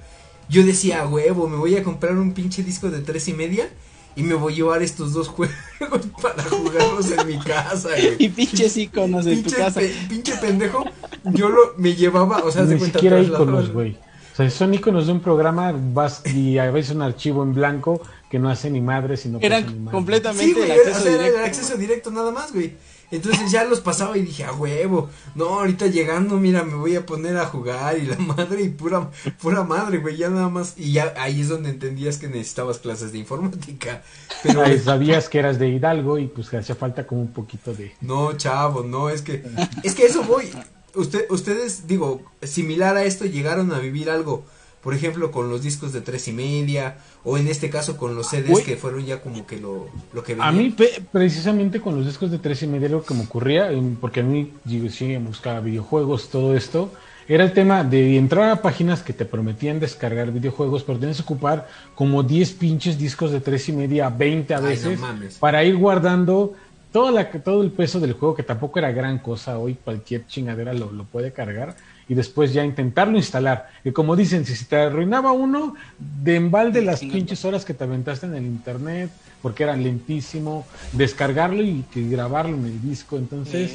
Yo 0.49 0.65
decía, 0.65 1.03
"A 1.03 1.09
huevo, 1.09 1.49
me 1.49 1.57
voy 1.57 1.77
a 1.77 1.83
comprar 1.83 2.17
un 2.17 2.33
pinche 2.33 2.63
disco 2.63 2.91
de 2.91 3.01
tres 3.01 3.29
y 3.29 3.33
media 3.33 3.69
y 4.17 4.23
me 4.23 4.35
voy 4.35 4.53
a 4.53 4.57
llevar 4.57 4.83
estos 4.83 5.13
dos 5.13 5.29
juegos 5.29 5.55
para 6.23 6.43
jugarlos 6.45 7.11
en 7.11 7.27
mi 7.27 7.39
casa, 7.39 7.89
güey. 7.91 8.17
Y 8.19 8.29
pinches 8.29 8.77
iconos 8.77 9.25
tu 9.25 9.31
Pinche, 9.31 9.57
casa. 9.57 9.81
pe- 9.81 9.95
pinche 10.09 10.37
pendejo, 10.37 10.85
yo 11.25 11.49
lo 11.49 11.75
me 11.77 11.95
llevaba, 11.95 12.39
o 12.45 12.51
sea, 12.51 12.63
haz 12.63 12.69
de 12.69 12.75
Ni 12.75 12.81
cuenta 12.81 12.99
iconos, 12.99 13.73
güey. 13.73 13.97
O 14.33 14.37
sea, 14.37 14.49
son 14.51 14.73
iconos 14.73 15.07
de 15.07 15.13
un 15.13 15.21
programa, 15.21 15.75
vas 15.93 16.23
y 16.27 16.59
a 16.59 16.71
veces 16.71 16.95
un 16.97 17.03
archivo 17.03 17.43
en 17.43 17.55
blanco 17.55 18.01
que 18.31 18.39
no 18.39 18.49
hace 18.49 18.71
ni 18.71 18.81
madre, 18.81 19.17
sino 19.17 19.39
que 19.39 19.47
Eran 19.47 19.85
ni 19.85 19.91
completamente 19.91 20.45
Sí, 20.45 20.55
güey, 20.55 20.71
el 20.71 20.79
acceso 20.79 20.99
o 20.99 21.03
sea, 21.03 21.13
era 21.13 21.19
directo. 21.19 21.39
el 21.39 21.45
acceso 21.45 21.77
directo 21.77 22.11
nada 22.11 22.31
más, 22.33 22.53
güey. 22.53 22.73
Entonces 23.11 23.53
ya 23.53 23.65
los 23.65 23.81
pasaba 23.81 24.17
y 24.17 24.23
dije, 24.23 24.45
a 24.45 24.53
huevo, 24.53 25.11
no, 25.35 25.45
ahorita 25.61 25.87
llegando, 25.89 26.39
mira, 26.39 26.63
me 26.65 26.77
voy 26.77 26.97
a 26.97 27.05
poner 27.05 27.37
a 27.37 27.45
jugar 27.45 27.99
y 27.99 28.07
la 28.07 28.17
madre 28.19 28.63
y 28.63 28.71
pura, 28.71 29.11
pura 29.41 29.65
madre, 29.65 29.99
güey, 29.99 30.17
ya 30.17 30.31
nada 30.31 30.49
más. 30.49 30.73
Y 30.79 30.93
ya 30.93 31.13
ahí 31.19 31.43
es 31.43 31.51
donde 31.51 31.69
entendías 31.69 32.17
que 32.17 32.27
necesitabas 32.29 32.79
clases 32.79 33.13
de 33.13 33.19
informática. 33.19 34.03
Pero 34.43 34.63
Ahí 34.63 34.79
sabías 34.79 35.29
que 35.29 35.41
eras 35.41 35.59
de 35.59 35.69
Hidalgo 35.69 36.19
y 36.19 36.27
pues 36.27 36.49
que 36.49 36.57
hacía 36.57 36.75
falta 36.75 37.07
como 37.07 37.21
un 37.21 37.33
poquito 37.33 37.75
de... 37.75 37.95
no, 38.01 38.33
chavo, 38.39 38.83
no, 38.83 39.11
es 39.11 39.21
que, 39.21 39.45
es 39.83 39.95
que 39.95 40.07
eso 40.07 40.23
voy. 40.23 40.51
Usted, 40.95 41.27
ustedes, 41.31 41.87
digo, 41.87 42.21
similar 42.43 42.97
a 42.97 43.05
esto, 43.05 43.25
llegaron 43.25 43.73
a 43.73 43.79
vivir 43.79 44.11
algo, 44.11 44.45
por 44.83 44.95
ejemplo, 44.95 45.31
con 45.31 45.49
los 45.49 45.63
discos 45.63 45.93
de 45.93 46.01
tres 46.01 46.29
y 46.29 46.33
media, 46.33 46.99
o 47.25 47.39
en 47.39 47.47
este 47.49 47.71
caso 47.71 47.97
con 47.97 48.15
los 48.15 48.29
CDs 48.29 48.61
que 48.63 48.77
fueron 48.77 49.05
ya 49.07 49.21
como 49.23 49.47
que 49.47 49.59
lo, 49.59 49.89
lo 50.13 50.23
que 50.23 50.33
A 50.33 50.51
venía. 50.51 50.53
mí, 50.53 50.71
pe- 50.71 51.03
precisamente 51.11 51.81
con 51.81 51.97
los 51.97 52.05
discos 52.05 52.31
de 52.31 52.39
tres 52.39 52.63
y 52.63 52.67
media, 52.67 52.89
lo 52.89 53.03
que 53.05 53.15
me 53.15 53.23
ocurría, 53.23 53.71
porque 54.01 54.21
a 54.21 54.25
mí 54.25 54.53
digo, 54.65 54.89
sí 54.91 55.17
buscaba 55.19 55.61
videojuegos, 55.61 56.29
todo 56.29 56.55
esto, 56.57 56.93
era 57.29 57.45
el 57.45 57.53
tema 57.53 57.85
de 57.85 58.17
entrar 58.19 58.51
a 58.51 58.61
páginas 58.61 59.03
que 59.03 59.13
te 59.13 59.25
prometían 59.25 59.79
descargar 59.79 60.33
videojuegos, 60.33 60.83
pero 60.83 60.99
tienes 60.99 61.19
que 61.19 61.23
ocupar 61.23 61.69
como 61.95 62.25
10 62.25 62.53
pinches 62.55 62.99
discos 62.99 63.31
de 63.31 63.41
tres 63.41 63.69
y 63.69 63.73
media, 63.73 64.11
20 64.11 64.53
a 64.53 64.57
Ay, 64.59 64.63
no 64.63 64.69
veces, 64.69 65.39
para 65.39 65.63
ir 65.65 65.77
guardando 65.77 66.55
toda 66.93 67.11
la, 67.11 67.31
todo 67.31 67.63
el 67.63 67.71
peso 67.71 67.99
del 67.99 68.13
juego, 68.13 68.35
que 68.35 68.43
tampoco 68.43 68.79
era 68.79 68.93
gran 68.93 69.19
cosa, 69.19 69.59
hoy 69.59 69.75
cualquier 69.75 70.27
chingadera 70.27 70.73
lo, 70.73 70.93
lo 70.93 71.05
puede 71.05 71.33
cargar, 71.33 71.75
y 72.09 72.15
después 72.15 72.53
ya 72.53 72.65
intentarlo 72.65 73.17
instalar. 73.17 73.71
Y 73.85 73.93
como 73.93 74.15
dicen, 74.17 74.45
si 74.45 74.55
se 74.55 74.67
te 74.67 74.77
arruinaba 74.77 75.33
uno, 75.33 75.75
de 75.99 76.37
embalde 76.37 76.83
las 76.83 77.01
pinches 77.01 77.45
horas 77.45 77.65
que 77.65 77.75
te 77.75 77.85
aventaste 77.85 78.27
en 78.27 78.35
el 78.35 78.45
internet, 78.45 79.11
porque 79.41 79.63
era 79.63 79.77
lentísimo, 79.77 80.67
descargarlo 80.93 81.63
y 81.63 81.85
que 81.93 82.07
grabarlo 82.09 82.57
en 82.57 82.67
el 82.67 82.83
disco, 82.83 83.17
entonces 83.17 83.73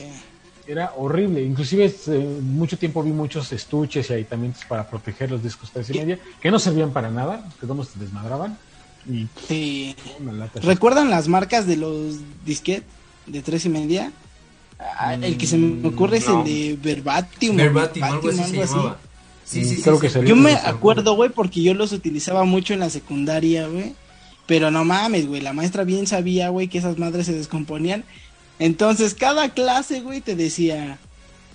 era 0.68 0.94
horrible. 0.98 1.44
Inclusive 1.44 1.94
eh, 2.08 2.40
mucho 2.42 2.78
tiempo 2.78 3.02
vi 3.02 3.12
muchos 3.12 3.52
estuches 3.52 4.10
y 4.10 4.14
aditamentos 4.14 4.64
para 4.66 4.88
proteger 4.88 5.32
los 5.32 5.42
discos 5.42 5.72
tres 5.72 5.90
y 5.90 6.00
media, 6.00 6.20
que 6.42 6.52
no 6.52 6.60
servían 6.60 6.92
para 6.92 7.10
nada, 7.10 7.50
que 7.60 7.66
todos 7.66 7.88
se 7.90 8.00
desmadraban. 8.00 8.58
Y 9.10 9.28
sí. 9.48 9.96
¿Recuerdan 10.62 11.10
las 11.10 11.28
marcas 11.28 11.66
de 11.66 11.78
los 11.78 12.18
disquet 12.46 12.84
de 13.28 13.42
tres 13.42 13.66
y 13.66 13.70
media? 13.70 14.12
Ah, 14.80 15.16
el 15.16 15.38
que 15.38 15.48
se 15.48 15.58
me 15.58 15.88
ocurre 15.88 16.18
es 16.18 16.28
el 16.28 16.44
de 16.44 16.78
Verbatim. 16.82 17.56
Verbatim, 17.56 18.04
algo 18.04 18.30
así 18.30 18.38
se 18.38 18.44
algo 18.44 18.64
así. 18.64 18.74
llamaba. 18.74 18.98
Sí, 19.44 19.64
sí, 19.66 19.76
sí. 19.78 19.82
Creo 19.82 19.96
sí. 19.96 20.02
que 20.02 20.10
sería- 20.10 20.30
Yo 20.30 20.36
me 20.36 20.54
acuerdo, 20.54 21.16
güey, 21.16 21.30
porque 21.30 21.62
yo 21.64 21.74
los 21.74 21.92
utilizaba 21.94 22.44
mucho 22.44 22.74
en 22.74 22.80
la 22.82 22.90
secundaria, 22.90 23.68
güey. 23.68 23.94
Pero 24.46 24.72
no 24.72 24.86
mames, 24.86 25.28
güey, 25.28 25.42
la 25.42 25.52
maestra 25.54 25.84
bien 25.84 26.08
sabía, 26.08 26.50
güey, 26.50 26.68
que 26.68 26.78
esas 26.78 26.98
madres 26.98 27.26
se 27.26 27.34
descomponían. 27.34 28.06
Entonces, 28.60 29.14
cada 29.14 29.50
clase, 29.50 30.02
güey, 30.02 30.22
te 30.22 30.36
decía, 30.36 30.98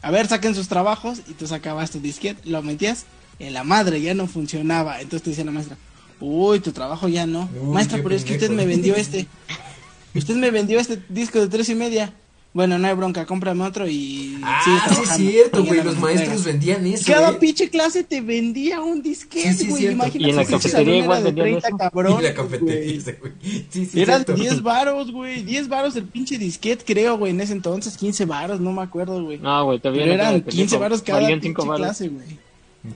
a 0.03 0.11
ver, 0.11 0.27
saquen 0.29 0.55
sus 0.55 0.69
trabajos, 0.69 1.21
y 1.29 1.33
tú 1.33 1.47
sacabas 1.47 1.91
tu 1.91 2.01
disquete, 2.01 2.49
lo 2.49 2.63
metías 2.63 3.07
en 3.39 3.55
la 3.55 3.65
madre, 3.65 4.01
ya 4.03 4.15
no 4.15 4.27
funcionaba. 4.27 5.01
Entonces 5.01 5.23
te 5.23 5.31
decía 5.31 5.45
la 5.45 5.53
maestra, 5.53 5.77
uy, 6.21 6.61
tu 6.61 6.73
trabajo 6.73 7.09
ya 7.09 7.27
no. 7.27 7.49
Uy, 7.61 7.73
maestra, 7.73 8.01
pero 8.03 8.15
es 8.15 8.25
que 8.25 8.35
usted 8.35 8.51
me 8.51 8.67
vendió 8.67 8.95
este. 8.97 9.27
Usted 10.15 10.35
me 10.37 10.51
vendió 10.51 10.79
este 10.79 10.99
disco 11.09 11.41
de 11.41 11.49
tres 11.49 11.69
y 11.69 11.75
media. 11.75 12.13
Bueno, 12.55 12.79
no 12.79 12.87
hay 12.87 12.93
bronca, 12.93 13.25
cómprame 13.25 13.65
otro 13.65 13.89
y 13.89 14.39
Ah, 14.43 14.61
sigue 14.63 14.95
sí 14.95 15.03
es 15.03 15.17
cierto, 15.17 15.65
güey, 15.65 15.83
los 15.83 15.99
maestros 15.99 16.45
vendían 16.45 16.87
eso. 16.87 17.05
Cada 17.11 17.29
güey. 17.29 17.41
pinche 17.41 17.71
clase 17.71 18.05
te 18.05 18.21
vendía 18.21 18.83
un 18.83 19.01
disquete, 19.01 19.55
Sí, 19.55 19.65
sí, 19.65 19.71
güey. 19.71 19.87
Imagínate 19.87 20.19
Y 20.27 20.31
en 20.31 20.37
la 20.37 20.45
cafetería 20.45 20.97
igual 20.99 21.25
de 21.25 21.33
vendían 21.33 21.47
30 21.61 21.69
eso. 21.69 21.77
cabrones, 21.79 22.21
y 22.21 22.23
la 22.25 22.35
cafetería, 22.35 23.03
güey. 23.03 23.17
güey. 23.21 23.33
Sí, 23.71 23.87
sí, 23.87 24.01
Eran 24.03 24.25
cierto. 24.27 24.35
10 24.43 24.63
varos, 24.63 25.11
güey. 25.13 25.43
10 25.45 25.69
varos 25.69 25.97
el 25.97 26.05
pinche 26.05 26.37
disquete, 26.37 26.85
creo, 26.85 27.17
güey. 27.17 27.33
En 27.33 27.41
ese 27.41 27.55
entonces, 27.55 27.97
15 27.97 28.27
varos, 28.27 28.61
no 28.61 28.71
me 28.73 28.83
acuerdo, 28.83 29.25
güey. 29.25 29.39
No, 29.39 29.65
güey, 29.65 29.79
todavía 29.79 30.03
Pero 30.03 30.15
eran 30.17 30.33
tengo 30.35 30.45
15 30.51 30.57
pendejo. 30.59 30.81
varos 30.83 31.03
cada 31.03 31.27
pinche 31.29 31.53
varos. 31.63 31.77
clase, 31.79 32.09
güey. 32.09 32.27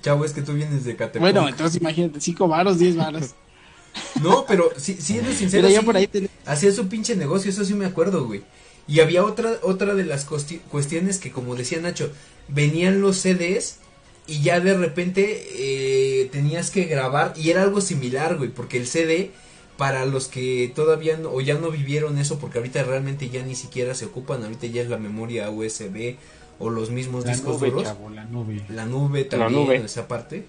Chavo, 0.02 0.24
es 0.26 0.33
que 0.35 0.42
tú 0.42 0.52
vienes 0.52 0.85
de 0.85 0.96
Catepec. 0.96 1.22
Bueno, 1.22 1.48
entonces 1.48 1.81
imagínate, 1.81 2.20
5 2.20 2.46
varos, 2.46 2.79
10 2.79 2.96
varos. 2.96 3.31
No, 4.22 4.44
pero 4.46 4.70
sí, 4.76 4.96
siendo 5.00 5.30
sincero, 5.32 5.62
Pero 5.64 5.74
yo 5.74 5.80
sí, 5.80 5.87
por 5.87 5.96
ahí 5.96 6.06
tenía... 6.06 6.28
hacía 6.46 6.72
su 6.72 6.88
pinche 6.88 7.16
negocio, 7.16 7.50
eso 7.50 7.64
sí 7.64 7.74
me 7.74 7.87
acuerdo, 7.87 8.26
güey. 8.26 8.42
Y 8.88 9.00
había 9.00 9.24
otra, 9.24 9.54
otra 9.62 9.94
de 9.94 10.04
las 10.04 10.28
cuesti- 10.28 10.61
cuestiones 10.70 11.18
que, 11.18 11.30
como 11.32 11.54
decía 11.56 11.80
Nacho, 11.80 12.11
venían 12.48 13.00
los 13.00 13.16
CDs 13.16 13.76
y 14.28 14.42
ya 14.42 14.61
de 14.61 14.76
repente 14.76 15.44
eh, 15.54 16.28
tenías 16.32 16.70
que 16.70 16.85
grabar 16.85 17.35
y 17.37 17.50
era 17.50 17.62
algo 17.62 17.80
similar, 17.80 18.37
güey, 18.37 18.50
porque 18.50 18.76
el 18.78 18.87
CD, 18.87 19.30
para 19.76 20.06
los 20.06 20.28
que 20.28 20.72
todavía 20.74 21.16
no, 21.16 21.30
o 21.30 21.40
ya 21.40 21.54
no 21.54 21.70
vivieron 21.70 22.18
eso, 22.18 22.38
porque 22.38 22.59
ahorita 22.59 22.82
realmente 22.85 23.28
ya 23.28 23.42
ni 23.42 23.54
siquiera 23.56 23.94
se 23.94 24.06
ocupan, 24.06 24.42
ahorita 24.44 24.66
ya 24.68 24.82
es 24.82 24.88
la 24.88 24.98
memoria 24.98 25.50
USB 25.50 26.14
o 26.59 26.70
los 26.70 26.90
mismos 26.90 27.24
La 27.26 27.32
discos 27.32 27.56
nube, 27.61 27.70
duros. 27.70 27.82
chavo, 27.85 28.09
la 28.11 28.24
nube. 28.24 28.62
La 28.70 28.87
nube 28.87 29.24
también, 29.24 29.52
nube. 29.52 29.76
esa 29.76 30.09
parte. 30.09 30.46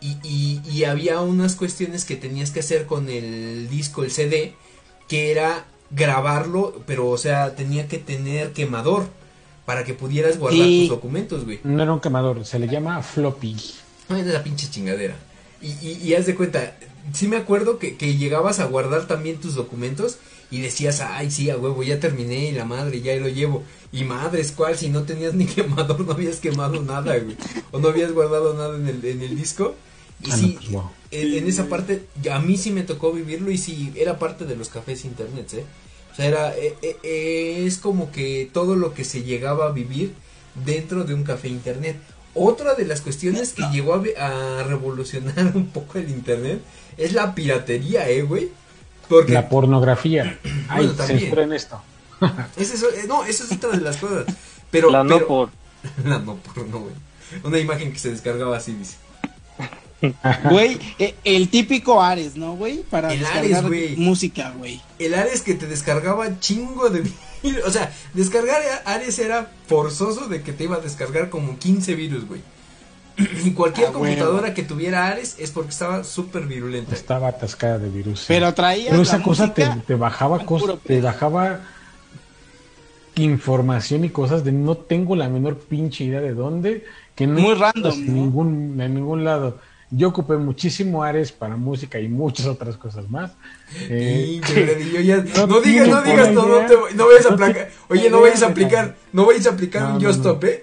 Y, 0.00 0.16
y, 0.22 0.60
y 0.70 0.84
había 0.84 1.20
unas 1.20 1.54
cuestiones 1.56 2.04
que 2.04 2.16
tenías 2.16 2.50
que 2.50 2.60
hacer 2.60 2.86
con 2.86 3.08
el 3.08 3.68
disco, 3.70 4.04
el 4.04 4.10
CD, 4.10 4.54
que 5.08 5.30
era 5.32 5.64
grabarlo, 5.90 6.82
pero 6.86 7.08
o 7.08 7.18
sea, 7.18 7.54
tenía 7.54 7.88
que 7.88 7.98
tener 7.98 8.52
quemador. 8.52 9.08
para 9.66 9.82
que 9.82 9.94
pudieras 9.94 10.38
guardar 10.38 10.60
Sí. 10.64 10.86
tus 10.88 10.90
documentos, 10.96 11.44
güey. 11.44 11.58
No 11.64 11.82
era 11.82 11.92
un 11.92 11.98
quemador, 11.98 12.44
se 12.46 12.60
le 12.60 12.68
llama 12.68 13.02
floppy. 13.02 13.56
Ay, 14.08 14.22
de 14.22 14.32
la 14.32 14.44
pinche 14.44 14.70
chingadera. 14.70 15.16
Y, 15.60 15.70
y, 15.84 16.00
y 16.04 16.14
haz 16.14 16.26
de 16.26 16.36
cuenta, 16.36 16.76
sí 17.12 17.26
me 17.26 17.36
acuerdo 17.36 17.80
que, 17.80 17.96
que 17.96 18.16
llegabas 18.16 18.60
a 18.60 18.66
guardar 18.66 19.08
también 19.08 19.38
tus 19.40 19.56
documentos 19.56 20.18
y 20.50 20.60
decías, 20.60 21.00
ay, 21.00 21.30
sí, 21.30 21.50
a 21.50 21.56
huevo, 21.56 21.82
ya 21.82 21.98
terminé 22.00 22.48
y 22.48 22.52
la 22.52 22.64
madre, 22.64 23.00
ya 23.00 23.14
lo 23.16 23.28
llevo. 23.28 23.64
Y 23.92 24.04
madres, 24.04 24.52
¿cuál? 24.52 24.76
Si 24.76 24.88
no 24.88 25.02
tenías 25.02 25.34
ni 25.34 25.46
quemador, 25.54 26.00
no 26.00 26.12
habías 26.12 26.36
quemado 26.38 26.82
nada, 26.82 27.16
güey. 27.18 27.36
O 27.72 27.78
no 27.78 27.88
habías 27.88 28.12
guardado 28.12 28.54
nada 28.54 28.76
en 28.76 28.86
el, 28.88 29.04
en 29.04 29.22
el 29.22 29.36
disco. 29.36 29.74
Y 30.22 30.30
Ah, 30.30 30.36
no, 30.36 30.36
sí, 30.36 30.58
pues, 30.58 30.70
wow. 30.70 30.90
en, 31.10 31.34
en 31.34 31.46
esa 31.48 31.66
parte, 31.68 32.06
a 32.30 32.38
mí 32.38 32.56
sí 32.56 32.70
me 32.70 32.82
tocó 32.82 33.12
vivirlo 33.12 33.50
y 33.50 33.58
sí, 33.58 33.92
era 33.96 34.18
parte 34.18 34.44
de 34.44 34.56
los 34.56 34.68
cafés 34.68 35.04
internet, 35.04 35.52
¿eh? 35.54 35.64
O 36.12 36.14
sea, 36.16 36.26
era, 36.26 36.56
eh, 36.56 36.74
eh, 36.80 36.96
eh, 37.02 37.64
es 37.66 37.76
como 37.78 38.10
que 38.10 38.48
todo 38.52 38.76
lo 38.76 38.94
que 38.94 39.04
se 39.04 39.22
llegaba 39.22 39.66
a 39.66 39.72
vivir 39.72 40.14
dentro 40.64 41.04
de 41.04 41.12
un 41.14 41.24
café 41.24 41.48
internet. 41.48 41.96
Otra 42.34 42.74
de 42.74 42.84
las 42.86 43.00
cuestiones 43.02 43.52
que 43.52 43.62
llegó 43.72 43.94
a, 43.94 44.58
a 44.60 44.62
revolucionar 44.64 45.52
un 45.54 45.68
poco 45.68 45.98
el 45.98 46.08
internet 46.10 46.60
es 46.96 47.12
la 47.12 47.34
piratería, 47.34 48.08
¿eh, 48.08 48.22
güey? 48.22 48.48
Porque 49.08 49.32
La 49.32 49.48
pornografía. 49.48 50.38
Ay, 50.68 50.86
Bueno, 50.86 50.92
también. 50.94 51.20
censuren 51.20 51.52
esto. 51.52 51.80
es, 52.56 52.82
eh, 52.82 53.04
no, 53.06 53.24
eso 53.24 53.44
es 53.44 53.52
otra 53.52 53.70
de 53.70 53.80
las 53.80 53.96
cosas. 53.98 54.24
Pero, 54.70 54.90
la 54.90 55.04
no 55.04 55.16
pero- 55.16 55.26
por. 55.28 55.50
la 56.04 56.18
no 56.18 56.36
por 56.36 56.66
no, 56.66 56.80
güey. 56.80 56.94
Una 57.44 57.58
imagen 57.58 57.92
que 57.92 57.98
se 57.98 58.10
descargaba 58.10 58.56
así, 58.56 58.72
dice. 58.72 58.96
Güey, 60.50 60.78
eh, 60.98 61.14
el 61.24 61.48
típico 61.48 62.02
Ares, 62.02 62.36
¿no, 62.36 62.54
güey? 62.54 62.82
Para 62.82 63.12
El 63.12 63.20
descargar 63.20 63.44
Ares, 63.44 63.62
güey. 63.66 63.96
música, 63.96 64.52
güey. 64.56 64.80
El 64.98 65.14
Ares 65.14 65.40
que 65.40 65.54
te 65.54 65.66
descargaba 65.66 66.38
chingo 66.38 66.90
de 66.90 67.00
virus. 67.42 67.64
O 67.66 67.70
sea, 67.70 67.90
descargar 68.12 68.60
Ares 68.84 69.18
era 69.18 69.50
forzoso 69.66 70.28
de 70.28 70.42
que 70.42 70.52
te 70.52 70.64
iba 70.64 70.76
a 70.76 70.80
descargar 70.80 71.30
como 71.30 71.58
15 71.58 71.94
virus, 71.94 72.26
güey. 72.28 72.42
Y 73.44 73.50
cualquier 73.54 73.88
Ah, 73.88 73.92
computadora 73.92 74.52
que 74.54 74.62
tuviera 74.62 75.06
Ares 75.06 75.36
es 75.38 75.50
porque 75.50 75.70
estaba 75.70 76.04
súper 76.04 76.46
virulenta. 76.46 76.94
Estaba 76.94 77.28
atascada 77.28 77.78
de 77.78 77.88
virus. 77.88 78.20
sí. 78.20 78.24
Pero 78.28 78.52
traía 78.54 78.90
Pero 78.90 79.02
esa 79.02 79.18
la 79.18 79.24
cosa 79.24 79.54
te, 79.54 79.66
te 79.86 79.94
bajaba 79.94 80.44
cosas, 80.44 80.76
te 80.84 81.00
bajaba 81.00 81.60
información 83.16 84.04
y 84.04 84.10
cosas 84.10 84.44
de 84.44 84.52
no 84.52 84.76
tengo 84.76 85.16
la 85.16 85.28
menor 85.28 85.56
pinche 85.58 86.04
idea 86.04 86.20
de 86.20 86.34
dónde, 86.34 86.84
que 87.14 87.26
no 87.26 87.40
Muy 87.40 87.54
random, 87.54 87.92
en 87.94 88.06
¿no? 88.06 88.12
ningún, 88.12 88.80
en 88.80 88.94
ningún 88.94 89.24
lado. 89.24 89.58
Yo 89.90 90.08
ocupé 90.08 90.36
muchísimo 90.36 91.02
Ares 91.04 91.30
para 91.32 91.56
música 91.56 91.98
y 92.00 92.08
muchas 92.08 92.46
otras 92.46 92.76
cosas 92.76 93.08
más. 93.08 93.32
Eh, 93.88 94.26
Y 94.28 94.40
yo, 94.92 94.98
yo 94.98 95.00
ya- 95.00 95.24
no 95.36 95.46
no 95.46 95.60
digas, 95.60 95.88
no 95.88 96.02
digas, 96.02 96.32
no, 96.32 96.46
no, 96.46 96.66
te- 96.66 96.94
no 96.94 97.06
vayas 97.06 97.26
a 97.26 97.34
aplicar. 97.34 97.70
Oye, 97.88 98.10
no 98.10 98.20
vayas 98.20 98.42
a 98.42 98.46
aplicar, 98.48 98.96
no 99.12 99.24
vayas 99.26 99.46
a 99.46 99.50
aplicar 99.50 99.82
No, 99.82 99.96
un 99.96 100.02
no. 100.02 100.10
Stop, 100.10 100.44
eh. 100.44 100.62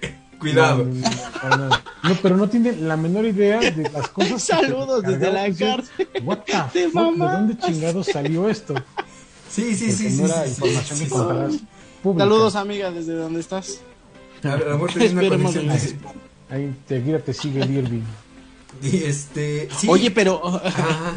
Cuidado. 0.52 0.84
No, 0.84 0.92
no, 0.94 1.00
no, 1.00 1.40
para 1.42 1.56
nada. 1.56 1.84
No, 2.02 2.14
pero 2.22 2.36
no 2.36 2.48
tiene 2.48 2.72
la 2.76 2.96
menor 2.96 3.24
idea 3.26 3.58
de 3.60 3.90
las 3.90 4.08
cosas. 4.08 4.28
que 4.28 4.34
te 4.56 4.62
Saludos 4.62 5.02
desde 5.02 5.32
la 5.32 5.52
cárcel. 5.54 6.08
What 6.22 6.38
the 6.46 6.52
Te 6.72 6.88
fuck? 6.90 7.12
¿De 7.16 7.24
dónde 7.24 7.58
chingados 7.58 8.06
salió 8.06 8.48
esto? 8.48 8.74
Sí, 9.50 9.74
sí, 9.74 9.86
Porque 9.86 9.92
sí, 9.92 10.10
sí. 10.10 10.16
no 10.22 10.26
era 10.26 10.46
sí, 10.46 10.54
sí, 10.54 10.66
información 10.66 10.84
sí, 10.84 10.88
que 10.90 10.96
sí. 10.96 11.04
encontrarás 11.04 11.54
pública. 12.02 12.24
Saludos, 12.24 12.56
amiga, 12.56 12.90
desde 12.90 13.14
donde 13.14 13.40
estás. 13.40 13.80
A 14.42 14.48
ver, 14.56 14.62
a 14.62 14.70
lo 14.70 14.74
mejor 14.74 14.92
tenés 14.92 15.12
una 15.12 15.28
conexión. 15.28 15.64
en 15.70 16.00
Ahí 16.50 16.62
enseguida 16.64 17.18
te 17.20 17.32
sigue 17.32 17.62
el 17.62 17.70
Irving. 17.70 18.02
Y 18.82 18.96
este. 19.04 19.68
Sí. 19.78 19.86
Oye, 19.88 20.10
pero 20.10 20.40
Ajá. 20.64 21.14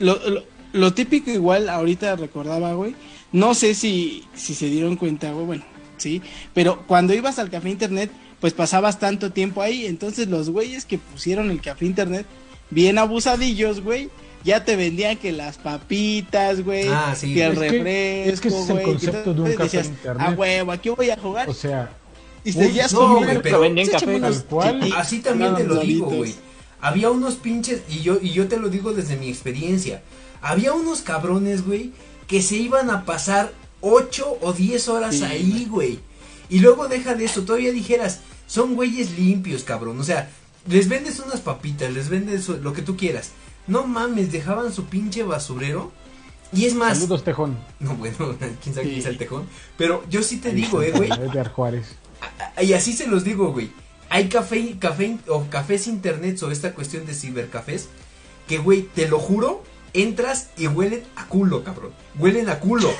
lo, 0.00 0.16
lo, 0.28 0.42
lo 0.72 0.92
típico 0.92 1.30
igual 1.30 1.68
ahorita 1.68 2.16
recordaba, 2.16 2.74
güey. 2.74 2.94
No 3.32 3.54
sé 3.54 3.74
si, 3.74 4.24
si 4.34 4.54
se 4.54 4.66
dieron 4.66 4.96
cuenta, 4.96 5.32
güey, 5.32 5.46
bueno, 5.46 5.64
sí. 5.96 6.20
Pero 6.52 6.82
cuando 6.86 7.14
ibas 7.14 7.38
al 7.38 7.50
café 7.50 7.70
internet, 7.70 8.10
pues 8.40 8.52
pasabas 8.52 8.98
tanto 8.98 9.30
tiempo 9.32 9.62
ahí. 9.62 9.86
Entonces 9.86 10.28
los 10.28 10.50
güeyes 10.50 10.84
que 10.84 10.98
pusieron 10.98 11.50
el 11.50 11.60
café 11.60 11.86
internet, 11.86 12.26
bien 12.70 12.98
abusadillos, 12.98 13.80
güey. 13.80 14.10
Ya 14.44 14.62
te 14.64 14.76
vendían 14.76 15.16
que 15.16 15.32
las 15.32 15.56
papitas, 15.56 16.62
güey, 16.62 16.86
Ah, 16.88 17.14
sí. 17.16 17.32
que 17.32 17.44
el 17.46 17.52
Es 17.52 17.58
que- 17.58 17.68
refresco, 17.70 18.30
es 18.34 18.40
que 18.42 18.48
ese 18.48 18.58
es 18.60 18.68
el 18.68 18.74
güey, 18.74 18.84
concepto 18.84 19.34
de 19.34 19.40
un 19.40 19.50
café 19.52 19.62
decías, 19.62 19.86
internet. 19.86 20.26
Ah, 20.28 20.34
huevo, 20.36 20.72
aquí 20.72 20.88
voy 20.90 21.10
a 21.10 21.16
jugar. 21.16 21.48
O 21.48 21.54
sea, 21.54 21.90
y 22.44 22.52
seguías 22.52 22.92
no, 22.92 23.00
comiendo. 23.00 23.26
güey, 23.26 23.42
pero- 23.42 23.60
Vendían 23.60 23.88
Échame 23.88 24.00
café. 24.04 24.16
unos 24.16 24.36
Tal 24.40 24.46
cual. 24.48 24.74
chiquitos, 24.80 24.98
Así 24.98 25.20
también 25.20 25.54
te 25.56 25.64
lo 25.64 25.76
digo, 25.80 26.06
güey. 26.10 26.34
Había 26.82 27.10
unos 27.10 27.36
pinches, 27.36 27.80
y 27.88 28.00
yo, 28.02 28.18
y 28.20 28.32
yo 28.32 28.46
te 28.46 28.58
lo 28.58 28.68
digo 28.68 28.92
desde 28.92 29.16
mi 29.16 29.30
experiencia. 29.30 30.02
Había 30.42 30.74
unos 30.74 31.00
cabrones, 31.00 31.64
güey, 31.66 31.92
que 32.26 32.42
se 32.42 32.56
iban 32.56 32.90
a 32.90 33.06
pasar 33.06 33.50
8 33.80 34.36
o 34.42 34.52
10 34.52 34.88
horas 34.88 35.14
Sí, 35.16 35.24
ahí, 35.24 35.66
güey. 35.70 36.00
Y 36.48 36.60
luego 36.60 36.88
deja 36.88 37.14
de 37.14 37.24
eso, 37.24 37.42
todavía 37.42 37.72
dijeras, 37.72 38.20
son 38.46 38.74
güeyes 38.74 39.18
limpios, 39.18 39.64
cabrón. 39.64 39.98
O 40.00 40.04
sea, 40.04 40.30
les 40.66 40.88
vendes 40.88 41.20
unas 41.20 41.40
papitas, 41.40 41.92
les 41.92 42.08
vendes 42.08 42.48
lo 42.48 42.72
que 42.72 42.82
tú 42.82 42.96
quieras. 42.96 43.32
No 43.66 43.86
mames, 43.86 44.32
dejaban 44.32 44.72
su 44.72 44.84
pinche 44.84 45.22
basurero. 45.22 45.92
Y 46.52 46.66
es 46.66 46.74
más, 46.74 46.98
saludos 46.98 47.24
Tejón. 47.24 47.58
no, 47.80 47.94
bueno, 47.96 48.16
quién 48.62 48.74
sabe 48.74 48.86
quién 48.86 49.00
es 49.00 49.06
el 49.06 49.18
tejón. 49.18 49.46
Pero 49.76 50.04
yo 50.08 50.22
sí 50.22 50.36
te 50.36 50.50
Ahí 50.50 50.56
digo, 50.56 50.82
eh, 50.82 50.92
güey. 50.92 51.10
Juárez. 51.52 51.96
Y 52.60 52.72
así 52.74 52.92
se 52.92 53.06
los 53.06 53.24
digo, 53.24 53.52
güey. 53.52 53.72
Hay 54.10 54.28
café, 54.28 54.76
café 54.78 55.18
o 55.26 55.46
cafés 55.50 55.86
internet 55.88 56.40
o 56.42 56.50
esta 56.50 56.74
cuestión 56.74 57.06
de 57.06 57.14
cibercafés 57.14 57.88
que, 58.46 58.58
güey, 58.58 58.82
te 58.82 59.08
lo 59.08 59.18
juro, 59.18 59.64
entras 59.94 60.50
y 60.58 60.66
huelen 60.66 61.02
a 61.16 61.26
culo, 61.26 61.64
cabrón. 61.64 61.92
Huelen 62.18 62.48
a 62.48 62.58
culo. 62.60 62.90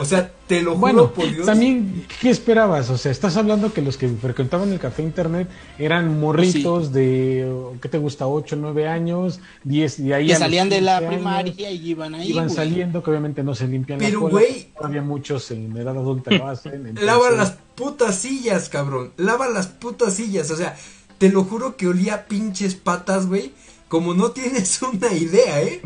O 0.00 0.04
sea, 0.04 0.32
te 0.48 0.62
lo 0.62 0.70
juro 0.72 0.80
Bueno, 0.80 1.10
por 1.12 1.30
Dios. 1.30 1.46
también, 1.46 2.06
¿qué 2.20 2.30
esperabas? 2.30 2.90
O 2.90 2.98
sea, 2.98 3.12
estás 3.12 3.36
hablando 3.36 3.72
que 3.72 3.82
los 3.82 3.96
que 3.96 4.08
frecuentaban 4.08 4.72
el 4.72 4.78
café 4.80 5.02
internet 5.02 5.48
eran 5.78 6.18
morritos 6.18 6.92
de, 6.92 7.52
¿qué 7.80 7.88
te 7.88 7.98
gusta? 7.98 8.26
8, 8.26 8.56
9 8.56 8.88
años, 8.88 9.40
10, 9.64 10.00
y 10.00 10.12
ahí 10.12 10.26
Que 10.28 10.36
salían 10.36 10.68
de 10.68 10.80
la 10.80 10.98
15 10.98 11.06
años 11.06 11.14
primaria 11.16 11.70
y 11.70 11.88
iban 11.90 12.14
ahí. 12.14 12.30
Iban 12.30 12.46
güey. 12.46 12.56
saliendo, 12.56 13.02
que 13.02 13.10
obviamente 13.10 13.42
no 13.44 13.54
se 13.54 13.68
limpian 13.68 14.00
la 14.00 14.06
Pero, 14.06 14.20
cola, 14.22 14.32
güey. 14.32 14.68
Todavía 14.76 15.02
muchos 15.02 15.50
en 15.50 15.76
edad 15.76 15.96
adulta 15.96 16.30
lo 16.32 16.48
hacen. 16.48 16.74
entonces- 16.74 17.04
Lava 17.04 17.30
las 17.30 17.56
putas 17.74 18.16
sillas, 18.16 18.68
cabrón. 18.68 19.12
Lava 19.16 19.48
las 19.48 19.66
putas 19.68 20.14
sillas. 20.14 20.50
O 20.50 20.56
sea, 20.56 20.76
te 21.18 21.30
lo 21.30 21.44
juro 21.44 21.76
que 21.76 21.86
olía 21.86 22.26
pinches 22.26 22.74
patas, 22.74 23.26
güey. 23.26 23.52
Como 23.86 24.14
no 24.14 24.32
tienes 24.32 24.80
una 24.92 25.12
idea, 25.12 25.62
¿eh? 25.62 25.80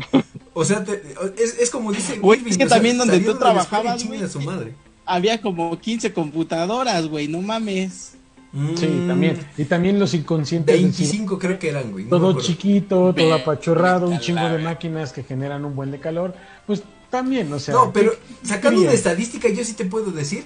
O 0.59 0.65
sea, 0.65 0.83
te- 0.83 1.01
es, 1.37 1.57
es 1.59 1.69
como 1.69 1.91
dice 1.91 2.19
Güey, 2.19 2.39
Irving, 2.39 2.51
es 2.51 2.57
que 2.57 2.67
sea, 2.67 2.75
también 2.77 2.97
donde 2.97 3.19
tú 3.19 3.35
trabajabas, 3.37 4.05
güey, 4.05 4.21
a 4.23 4.27
su 4.29 4.41
madre. 4.41 4.73
Había 5.05 5.41
como 5.41 5.79
15 5.79 6.13
computadoras, 6.13 7.07
güey, 7.07 7.27
no 7.27 7.41
mames. 7.41 8.13
Sí, 8.75 8.87
Mm, 8.87 9.07
también. 9.07 9.37
Y 9.57 9.65
también 9.65 9.99
los 9.99 10.13
inconscientes. 10.15 10.73
del 10.75 10.83
25 10.83 11.37
creo 11.37 11.59
que 11.59 11.69
eran, 11.69 11.91
güey. 11.91 12.05
no 12.05 12.09
todo 12.19 12.41
chiquito, 12.41 13.13
todo 13.15 13.33
apachurrado, 13.35 14.09
un 14.09 14.19
chingo 14.19 14.41
la 14.41 14.57
de 14.57 14.63
máquinas 14.63 15.13
que 15.13 15.23
generan 15.23 15.65
un 15.65 15.75
buen 15.75 15.91
de 15.91 15.99
calor, 15.99 16.33
pues 16.65 16.81
también, 17.11 17.51
o 17.53 17.59
sea. 17.59 17.75
No, 17.75 17.93
pero 17.93 18.11
¿qué- 18.11 18.47
sacando 18.47 18.81
una 18.81 18.91
estadística, 18.91 19.49
yo 19.49 19.63
sí 19.63 19.73
te 19.73 19.85
puedo 19.85 20.11
decir 20.11 20.45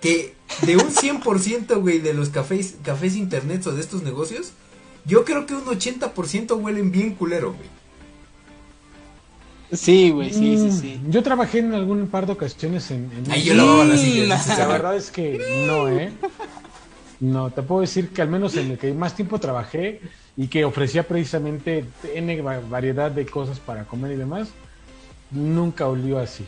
que 0.00 0.34
de 0.62 0.76
un 0.76 0.90
100%, 0.90 1.80
güey, 1.80 1.98
de 1.98 2.14
los 2.14 2.28
cafés, 2.30 2.76
cafés 2.84 3.16
internet 3.16 3.66
o 3.66 3.72
de 3.72 3.80
estos 3.80 4.02
negocios, 4.04 4.52
yo 5.04 5.24
creo 5.24 5.44
que 5.46 5.54
un 5.54 5.64
80% 5.64 6.54
huelen 6.56 6.90
bien 6.92 7.14
culero, 7.14 7.52
güey. 7.54 7.68
Sí, 9.72 10.10
güey, 10.10 10.32
sí, 10.32 10.56
sí, 10.58 10.66
Mm, 10.66 10.80
sí. 10.80 11.00
Yo 11.08 11.22
trabajé 11.22 11.60
en 11.60 11.74
algún 11.74 12.08
par 12.08 12.26
de 12.26 12.32
ocasiones 12.32 12.90
en. 12.90 13.08
en 13.16 13.30
Ahí 13.30 13.40
un- 13.42 13.46
yo 13.46 13.54
lavaba 13.54 13.84
las 13.84 14.00
Mm, 14.00 14.04
sillas. 14.04 14.58
la 14.58 14.66
verdad 14.66 14.96
es 14.96 15.10
que 15.10 15.40
no, 15.66 15.88
¿eh? 15.88 16.10
No, 17.20 17.50
te 17.50 17.62
puedo 17.62 17.82
decir 17.82 18.08
que 18.08 18.22
al 18.22 18.28
menos 18.28 18.56
en 18.56 18.70
el 18.72 18.78
que 18.78 18.92
más 18.94 19.14
tiempo 19.14 19.38
trabajé 19.38 20.00
y 20.36 20.48
que 20.48 20.64
ofrecía 20.64 21.06
precisamente 21.06 21.84
N 22.14 22.40
va- 22.42 22.60
variedad 22.60 23.10
de 23.10 23.26
cosas 23.26 23.60
para 23.60 23.84
comer 23.84 24.12
y 24.12 24.16
demás, 24.16 24.48
nunca 25.30 25.86
olió 25.86 26.18
así. 26.18 26.44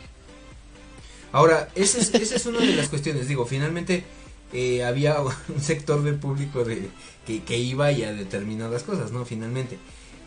Ahora, 1.31 1.69
esa 1.75 1.99
es, 1.99 2.13
esa 2.13 2.35
es 2.35 2.45
una 2.45 2.59
de 2.59 2.75
las 2.75 2.89
cuestiones. 2.89 3.27
Digo, 3.27 3.45
finalmente 3.45 4.03
eh, 4.51 4.83
había 4.83 5.17
un 5.49 5.61
sector 5.61 6.03
del 6.03 6.15
público 6.15 6.63
de, 6.63 6.89
que, 7.25 7.41
que 7.43 7.57
iba 7.57 7.91
y 7.91 8.03
a 8.03 8.11
determinadas 8.13 8.83
cosas, 8.83 9.11
¿no? 9.11 9.25
Finalmente. 9.25 9.77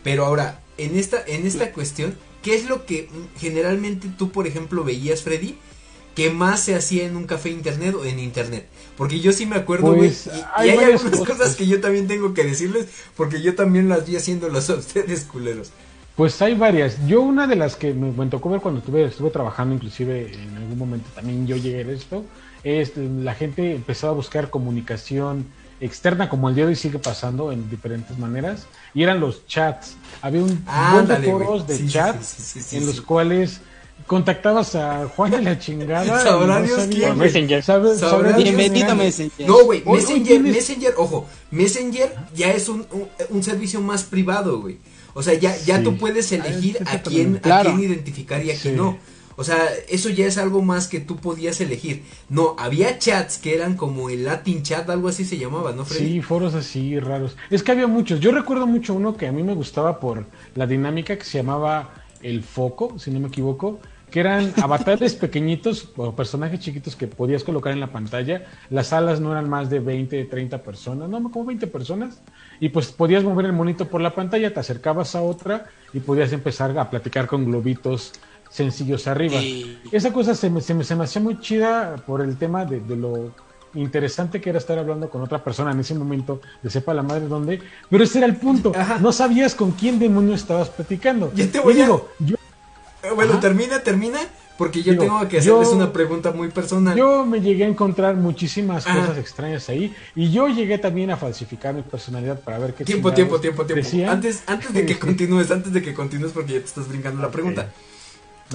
Pero 0.03 0.24
ahora, 0.26 0.61
en 0.79 0.97
esta, 0.99 1.22
en 1.27 1.47
esta 1.47 1.72
cuestión, 1.72 2.16
¿qué 2.43 2.55
es 2.55 2.68
lo 2.68 2.87
que 2.87 3.09
generalmente 3.39 4.09
tú, 4.16 4.31
por 4.31 4.47
ejemplo, 4.47 4.85
veías, 4.85 5.22
Freddy? 5.22 5.57
que 6.16 6.31
más 6.31 6.61
se 6.61 6.74
hacía 6.74 7.05
en 7.05 7.14
un 7.14 7.27
café 7.27 7.51
internet 7.51 7.95
o 7.95 8.03
en 8.03 8.18
internet. 8.18 8.66
Porque 8.97 9.20
yo 9.20 9.33
sí 9.33 9.45
me 9.45 9.57
acuerdo, 9.57 9.89
güey. 9.89 10.09
Pues, 10.09 10.27
y, 10.27 10.66
y 10.66 10.70
hay 10.70 10.79
algunas 10.79 11.03
cosas. 11.03 11.29
cosas 11.29 11.57
que 11.57 11.66
yo 11.66 11.79
también 11.83 12.09
tengo 12.09 12.33
que 12.33 12.43
decirles, 12.43 12.87
porque 13.18 13.43
yo 13.43 13.55
también 13.55 13.91
las 13.91 14.07
vi 14.07 14.16
haciéndolas 14.16 14.70
a 14.70 14.77
ustedes, 14.77 15.24
culeros. 15.24 15.72
Pues 16.16 16.41
hay 16.41 16.55
varias. 16.55 17.07
Yo 17.07 17.20
una 17.20 17.47
de 17.47 17.57
las 17.57 17.77
que 17.77 17.93
me, 17.93 18.11
me 18.12 18.27
tocó 18.29 18.49
ver 18.49 18.62
cuando 18.62 18.81
estuve, 18.81 19.05
estuve 19.05 19.29
trabajando, 19.29 19.74
inclusive 19.74 20.33
en 20.33 20.57
algún 20.57 20.79
momento 20.79 21.07
también 21.14 21.47
yo 21.47 21.57
llegué 21.57 21.85
a 21.85 21.95
esto, 21.95 22.24
es 22.64 22.97
la 22.97 23.35
gente 23.35 23.74
empezó 23.74 24.09
a 24.09 24.12
buscar 24.12 24.49
comunicación 24.49 25.45
externa, 25.81 26.29
como 26.29 26.49
el 26.49 26.55
día 26.55 26.64
de 26.64 26.70
hoy 26.70 26.77
sigue 26.77 26.99
pasando 26.99 27.53
en 27.53 27.68
diferentes 27.68 28.18
maneras, 28.18 28.66
y 28.95 29.03
eran 29.03 29.20
los 29.20 29.47
chats. 29.47 29.97
Había 30.22 30.43
un 30.43 30.64
montón 30.93 31.20
de 31.22 31.31
foros 31.31 31.66
de 31.66 31.77
Sí, 31.77 31.89
chats 31.89 32.27
sí, 32.27 32.43
sí, 32.43 32.62
sí, 32.62 32.77
en 32.79 32.87
los 32.87 33.01
cuales 33.01 33.61
contactabas 34.07 34.74
a 34.74 35.07
Juan 35.09 35.31
de 35.33 35.43
la 35.43 35.59
chingada. 35.59 36.22
Sabrá 36.22 36.59
y 36.59 36.62
no 36.62 36.66
Dios 36.66 36.89
quién. 36.91 37.18
Messenger. 37.18 37.62
¿Sabes- 37.62 37.99
Sabrá 38.01 38.11
sabrá 38.31 38.33
Dios 38.37 38.45
Dios 38.45 38.57
Bienvenido. 38.59 38.95
Messenger. 38.97 39.49
No, 39.49 39.64
güey, 39.64 39.83
Messenger, 39.85 40.27
tienes- 40.27 40.55
Messenger, 40.55 40.95
ojo, 40.97 41.27
Messenger 41.51 42.14
ya 42.35 42.53
es 42.53 42.68
un, 42.68 42.87
un, 42.93 43.09
un 43.31 43.43
servicio 43.43 43.81
más 43.81 44.05
privado, 44.05 44.61
güey. 44.61 44.79
O 45.14 45.22
sea, 45.22 45.35
ya, 45.35 45.57
ya 45.64 45.79
Sí. 45.79 45.85
tú 45.85 45.97
puedes 45.97 46.31
elegir 46.33 46.79
Ah, 46.87 46.93
a 46.93 47.03
quién, 47.03 47.41
a 47.43 47.62
quién 47.62 47.81
identificar 47.81 48.45
y 48.45 48.51
a 48.51 48.55
quién 48.55 48.74
Sí. 48.74 48.79
no. 48.79 48.99
O 49.37 49.45
sea, 49.45 49.68
eso 49.89 50.09
ya 50.09 50.26
es 50.26 50.39
algo 50.39 50.62
más 50.62 50.89
que 50.89 50.99
tú 50.99 51.16
podías 51.16 51.61
elegir. 51.61 52.03
No, 52.28 52.57
había 52.59 52.99
chats 52.99 53.39
que 53.39 53.55
eran 53.55 53.76
como 53.76 54.09
el 54.09 54.24
Latin 54.24 54.62
chat, 54.62 54.89
algo 54.89 55.09
así 55.09 55.24
se 55.24 55.37
llamaba, 55.37 55.72
¿no, 55.72 55.84
Freddy? 55.84 56.07
Sí, 56.07 56.22
foros 56.22 56.55
así 56.55 56.99
raros. 56.99 57.37
Es 57.51 57.62
que 57.62 57.72
había 57.72 57.87
muchos. 57.87 58.20
Yo 58.20 58.32
recuerdo 58.32 58.66
mucho 58.66 58.95
uno 58.95 59.16
que 59.16 59.26
a 59.26 59.32
mí 59.32 59.43
me 59.43 59.55
gustaba 59.55 60.01
por 60.01 60.24
la 60.55 60.66
dinámica 60.66 61.16
que 61.16 61.24
se 61.24 61.39
llamaba 61.39 61.91
El 62.22 62.43
Foco, 62.43 62.99
si 62.99 63.11
no 63.11 63.20
me 63.20 63.28
equivoco, 63.28 63.78
que 64.11 64.20
eran 64.20 64.55
avatares 64.62 65.14
pequeñitos 65.14 65.91
o 65.97 66.12
personajes 66.14 66.61
chiquitos 66.61 66.97
que 66.97 67.07
podías 67.07 67.45
colocar 67.45 67.74
en 67.74 67.80
la 67.80 67.93
pantalla. 67.93 68.47
Las 68.70 68.89
salas 68.89 69.20
no 69.20 69.32
eran 69.32 69.51
más 69.51 69.68
de 69.68 69.80
20, 69.80 70.24
30 70.24 70.62
personas, 70.62 71.11
no, 71.11 71.30
como 71.30 71.45
20 71.45 71.66
personas. 71.66 72.22
Y 72.59 72.70
pues 72.70 72.91
podías 72.91 73.22
mover 73.22 73.45
el 73.45 73.53
monito 73.53 73.89
por 73.89 74.01
la 74.01 74.14
pantalla, 74.14 74.55
te 74.55 74.61
acercabas 74.61 75.14
a 75.14 75.20
otra 75.20 75.66
y 75.93 76.01
podías 76.01 76.32
empezar 76.32 76.78
a 76.78 76.89
platicar 76.89 77.26
con 77.26 77.45
globitos 77.45 78.12
sencillos 78.51 79.07
arriba. 79.07 79.40
Sí. 79.40 79.78
Esa 79.92 80.12
cosa 80.12 80.34
se 80.34 80.49
me, 80.51 80.61
se 80.61 80.74
me, 80.74 80.84
se 80.84 80.94
me 80.97 81.05
hacía 81.05 81.20
muy 81.22 81.40
chida 81.40 81.97
por 82.07 82.20
el 82.22 82.36
tema 82.36 82.64
de, 82.64 82.80
de 82.80 82.97
lo 82.97 83.32
interesante 83.74 84.40
que 84.40 84.49
era 84.51 84.59
estar 84.59 84.78
hablando 84.78 85.11
con 85.11 85.20
otra 85.22 85.42
persona 85.44 85.70
en 85.72 85.80
ese 85.80 85.94
momento, 85.94 86.40
de 86.62 86.70
sepa 86.70 86.94
la 86.94 87.03
madre 87.03 87.26
dónde, 87.28 87.61
pero 87.90 88.05
ese 88.05 88.18
era 88.18 88.26
el 88.26 88.36
punto, 88.36 88.72
Ajá. 88.74 88.99
no 89.01 89.12
sabías 89.12 89.55
con 89.55 89.72
quién 89.72 89.99
demonio 89.99 90.34
estabas 90.34 90.70
platicando. 90.70 91.30
Ya 91.34 91.47
te 91.51 91.59
Y 91.59 91.61
voy 91.61 91.74
a- 91.80 91.84
digo, 91.84 92.09
yo, 92.20 92.36
Eh, 93.03 93.11
Bueno, 93.14 93.32
Ajá. 93.32 93.40
termina, 93.40 93.78
termina, 93.80 94.18
porque 94.59 94.82
yo 94.82 94.92
Digo, 94.92 95.05
tengo 95.05 95.20
que 95.28 95.38
hacerles 95.38 95.68
yo- 95.68 95.76
una 95.76 95.92
pregunta 95.92 96.32
muy 96.32 96.49
personal. 96.49 96.97
yo 96.97 97.24
me 97.26 97.40
llegué 97.40 97.64
a 97.64 97.68
encontrar 97.68 98.16
muchísimas 98.16 98.86
Ajá. 98.86 99.01
cosas 99.01 99.18
extrañas 99.18 99.68
ahí 99.68 99.94
y 100.16 100.32
yo 100.32 100.49
llegué 100.49 100.78
también 100.78 101.11
a 101.11 101.16
falsificar 101.18 101.74
mi 101.74 101.82
personalidad 101.82 102.40
para 102.40 102.59
ver 102.59 102.72
qué 102.74 102.84
Tiempo, 102.84 103.12
tiempo, 103.12 103.38
tiempo, 103.38 103.64
tiempo. 103.66 103.84
decían. 103.84 104.09
Antes, 104.11 104.42
antes 104.47 104.72
de 104.72 104.86
que 104.86 104.99
continúes, 104.99 105.51
antes 105.53 105.72
de 105.72 105.82
que 105.82 105.92
continúes 105.94 106.32
porque 106.32 106.55
ya 106.55 106.61
te 106.61 106.64
estás 106.64 106.88
brincando 106.88 107.20
la 107.20 107.28
Ok. 107.28 107.32
pregunta. 107.34 107.68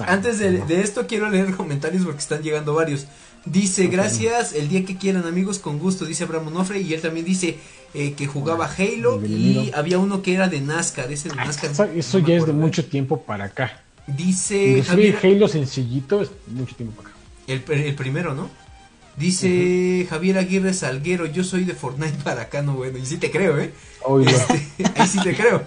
Antes 0.06 0.38
de, 0.38 0.52
de 0.64 0.80
esto 0.80 1.06
quiero 1.06 1.28
leer 1.30 1.54
comentarios 1.56 2.04
porque 2.04 2.18
están 2.20 2.42
llegando 2.42 2.74
varios. 2.74 3.06
Dice, 3.44 3.88
gracias, 3.88 4.52
el 4.52 4.68
día 4.68 4.84
que 4.84 4.96
quieran 4.96 5.26
amigos, 5.26 5.58
con 5.58 5.78
gusto, 5.80 6.04
dice 6.04 6.24
Abraham 6.24 6.48
Onofre. 6.48 6.80
Y 6.80 6.94
él 6.94 7.00
también 7.00 7.26
dice 7.26 7.58
eh, 7.92 8.12
que 8.12 8.26
jugaba 8.26 8.66
Halo 8.78 9.20
y 9.26 9.70
había 9.74 9.98
uno 9.98 10.22
que 10.22 10.34
era 10.34 10.48
de 10.48 10.60
NASCAR, 10.60 11.10
ese 11.10 11.28
de 11.28 11.34
Ah, 11.38 11.44
NASCAR. 11.46 11.90
eso 11.96 12.20
no 12.20 12.26
ya 12.28 12.36
es 12.36 12.46
de 12.46 12.52
mucho 12.52 12.84
tiempo 12.84 13.20
para 13.22 13.46
acá. 13.46 13.82
Dice 14.06 14.82
Javier, 14.86 15.18
Halo 15.22 15.48
sencillito 15.48 16.22
es 16.22 16.30
mucho 16.48 16.74
tiempo 16.76 17.02
para 17.02 17.08
acá. 17.10 17.18
el, 17.48 17.62
el 17.84 17.94
primero, 17.96 18.34
¿no? 18.34 18.48
Dice 19.16 20.06
Javier 20.08 20.38
Aguirre 20.38 20.72
Salguero, 20.72 21.26
yo 21.26 21.44
soy 21.44 21.64
de 21.64 21.74
Fortnite 21.74 22.22
para 22.24 22.42
acá, 22.42 22.62
no 22.62 22.74
bueno, 22.74 22.96
y 22.96 23.04
sí 23.04 23.18
te 23.18 23.30
creo, 23.30 23.58
¿eh? 23.58 23.72
Oílo. 24.04 24.30
Este, 24.30 24.68
ahí 24.96 25.06
sí 25.06 25.18
te 25.22 25.36
creo. 25.36 25.66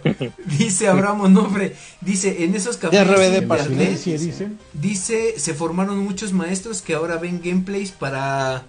Dice 0.58 0.88
Abraham 0.88 1.22
Onofre, 1.22 1.76
dice, 2.02 2.44
en 2.44 2.56
esos 2.56 2.78
cafés 2.78 3.08
RBD 3.08 3.32
de 3.32 3.38
internet, 3.38 4.04
dicen. 4.04 4.60
Dice, 4.74 5.36
se 5.38 5.54
formaron 5.54 6.00
muchos 6.00 6.34
maestros 6.34 6.82
que 6.82 6.96
ahora 6.96 7.18
ven 7.18 7.40
gameplays 7.44 7.92
para 7.92 8.64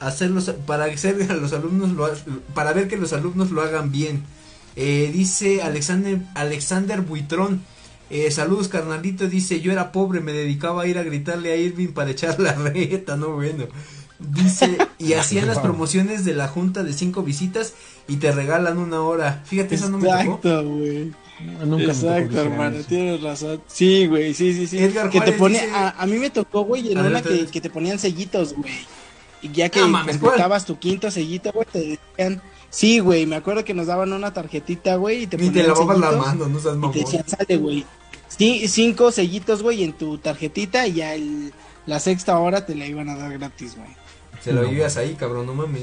hacerlos, 0.00 0.50
para 0.66 0.86
hacer 0.86 1.30
a 1.30 1.34
los 1.34 1.52
alumnos 1.52 1.90
lo 1.90 2.08
para 2.54 2.72
ver 2.72 2.88
que 2.88 2.96
los 2.96 3.12
alumnos 3.12 3.50
lo 3.50 3.62
hagan 3.62 3.92
bien. 3.92 4.22
Eh, 4.76 5.10
dice 5.12 5.60
Alexander, 5.60 6.20
Alexander 6.34 7.02
Buitrón, 7.02 7.62
eh, 8.10 8.30
saludos 8.30 8.68
carnalito, 8.68 9.28
dice, 9.28 9.60
yo 9.60 9.70
era 9.72 9.92
pobre, 9.92 10.20
me 10.20 10.32
dedicaba 10.32 10.82
a 10.82 10.86
ir 10.86 10.98
a 10.98 11.02
gritarle 11.02 11.52
a 11.52 11.56
Irving 11.56 11.88
para 11.88 12.10
echar 12.10 12.40
la 12.40 12.52
reta, 12.54 13.16
no 13.16 13.32
bueno. 13.32 13.64
Dice, 14.18 14.76
y 14.98 15.12
hacían 15.14 15.46
las 15.46 15.58
promociones 15.60 16.24
de 16.24 16.34
la 16.34 16.48
junta 16.48 16.82
de 16.82 16.92
cinco 16.92 17.22
visitas 17.22 17.74
y 18.08 18.16
te 18.16 18.32
regalan 18.32 18.78
una 18.78 19.00
hora. 19.02 19.42
Fíjate, 19.46 19.76
eso 19.76 19.88
no 19.88 19.98
me 19.98 20.08
tocó. 20.08 20.18
Exacto, 20.20 20.64
güey. 20.64 21.12
Nunca 21.64 21.84
Exacto, 21.84 22.40
hermano, 22.40 22.78
tienes 22.88 23.22
razón. 23.22 23.62
Sí, 23.68 24.06
güey, 24.08 24.34
sí, 24.34 24.52
sí, 24.54 24.66
sí. 24.66 24.78
Edgar 24.78 25.08
que 25.08 25.20
te 25.20 25.32
pone, 25.32 25.60
dice- 25.60 25.70
a, 25.72 25.90
a 25.90 26.06
mí 26.06 26.18
me 26.18 26.30
tocó, 26.30 26.62
güey, 26.64 26.90
en 26.90 26.98
una 26.98 27.22
que, 27.22 27.46
que 27.46 27.60
te 27.60 27.70
ponían 27.70 27.98
sellitos, 28.00 28.54
güey. 28.54 28.72
Y 29.40 29.52
ya 29.52 29.68
que 29.68 29.78
Ah, 29.78 30.04
completabas 30.04 30.64
tu 30.66 30.80
quinto 30.80 31.12
sellito, 31.12 31.52
güey, 31.52 31.66
te 31.70 31.78
decían, 32.16 32.42
sí, 32.70 32.98
güey, 32.98 33.24
me 33.24 33.36
acuerdo 33.36 33.64
que 33.64 33.72
nos 33.72 33.86
daban 33.86 34.12
una 34.12 34.32
tarjetita, 34.32 34.96
güey, 34.96 35.22
y 35.22 35.26
te 35.28 35.36
Ni 35.36 35.50
te 35.50 35.62
ponían 35.62 35.68
lavabas 35.68 35.98
la 36.00 36.10
mano, 36.18 36.48
no 36.48 36.58
seas 36.58 36.74
Y 36.74 36.76
te 36.76 36.80
mamón. 36.80 36.92
decían, 36.98 37.24
sale, 37.28 37.56
güey. 37.56 37.86
Sí, 38.26 38.66
cinco 38.66 39.12
sellitos, 39.12 39.62
güey, 39.62 39.84
en 39.84 39.92
tu 39.92 40.18
tarjetita 40.18 40.88
y 40.88 40.94
ya 40.94 41.14
el, 41.14 41.52
la 41.86 42.00
sexta 42.00 42.36
hora 42.40 42.66
te 42.66 42.74
la 42.74 42.86
iban 42.86 43.08
a 43.10 43.16
dar 43.16 43.32
gratis, 43.38 43.76
güey. 43.76 43.88
Se 44.42 44.52
lo 44.52 44.62
No. 44.62 44.68
vivías 44.68 44.96
ahí, 44.96 45.14
cabrón, 45.14 45.46
no 45.46 45.54
mames. 45.54 45.82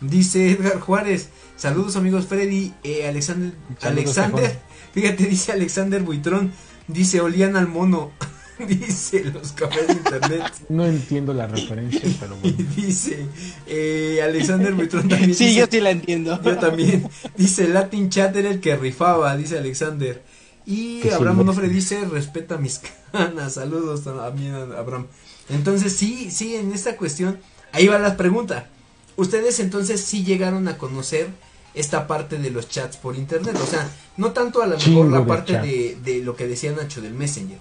Dice 0.00 0.50
Edgar 0.50 0.80
Juárez, 0.80 1.28
saludos 1.56 1.94
amigos 1.96 2.26
Freddy, 2.26 2.72
eh, 2.82 3.06
Alexander, 3.06 3.52
Saludos, 3.78 3.84
Alexander, 4.18 4.50
Juan. 4.50 4.62
fíjate, 4.92 5.24
dice 5.26 5.52
Alexander 5.52 6.02
Buitrón, 6.02 6.52
dice 6.88 7.20
olían 7.20 7.54
al 7.56 7.68
mono, 7.68 8.10
dice 8.66 9.22
los 9.26 9.52
cafés 9.52 9.86
de 9.86 9.92
internet, 9.92 10.42
No 10.68 10.84
entiendo 10.86 11.32
la 11.32 11.46
referencia, 11.46 12.00
pero 12.18 12.34
bueno. 12.36 12.56
dice 12.76 13.26
eh, 13.68 14.20
Alexander 14.24 14.74
Buitrón 14.74 15.08
también. 15.08 15.34
Sí, 15.36 15.46
dice- 15.46 15.60
yo 15.60 15.66
sí 15.70 15.80
la 15.80 15.90
entiendo. 15.92 16.42
yo 16.42 16.58
también, 16.58 17.08
dice 17.36 17.68
Latin 17.68 18.10
Chat 18.10 18.34
era 18.34 18.50
el 18.50 18.58
que 18.60 18.74
rifaba, 18.76 19.36
dice 19.36 19.56
Alexander. 19.58 20.20
Y 20.66 21.08
Abraham. 21.10 21.40
Onofre 21.40 21.68
dice, 21.68 22.04
respeta 22.06 22.56
mis 22.56 22.80
canas, 23.12 23.54
saludos 23.54 24.04
a 24.08 24.30
mí, 24.30 24.48
Abraham. 24.48 25.06
Entonces, 25.48 25.92
sí, 25.96 26.28
sí, 26.30 26.54
en 26.54 26.72
esta 26.72 26.96
cuestión, 26.96 27.38
ahí 27.72 27.86
va 27.88 27.98
la 27.98 28.16
pregunta. 28.16 28.68
Ustedes 29.16 29.60
entonces 29.60 30.00
sí 30.02 30.24
llegaron 30.24 30.68
a 30.68 30.78
conocer 30.78 31.28
esta 31.74 32.06
parte 32.06 32.38
de 32.38 32.50
los 32.50 32.68
chats 32.68 32.96
por 32.96 33.16
internet, 33.16 33.56
o 33.62 33.66
sea, 33.66 33.88
no 34.16 34.32
tanto 34.32 34.62
a 34.62 34.66
lo 34.66 34.76
mejor 34.76 34.84
Chingo 34.84 35.04
la 35.04 35.20
de 35.20 35.26
parte 35.26 35.52
de, 35.58 35.96
de 36.04 36.22
lo 36.22 36.36
que 36.36 36.46
decía 36.46 36.72
Nacho 36.72 37.00
del 37.00 37.14
Messenger, 37.14 37.58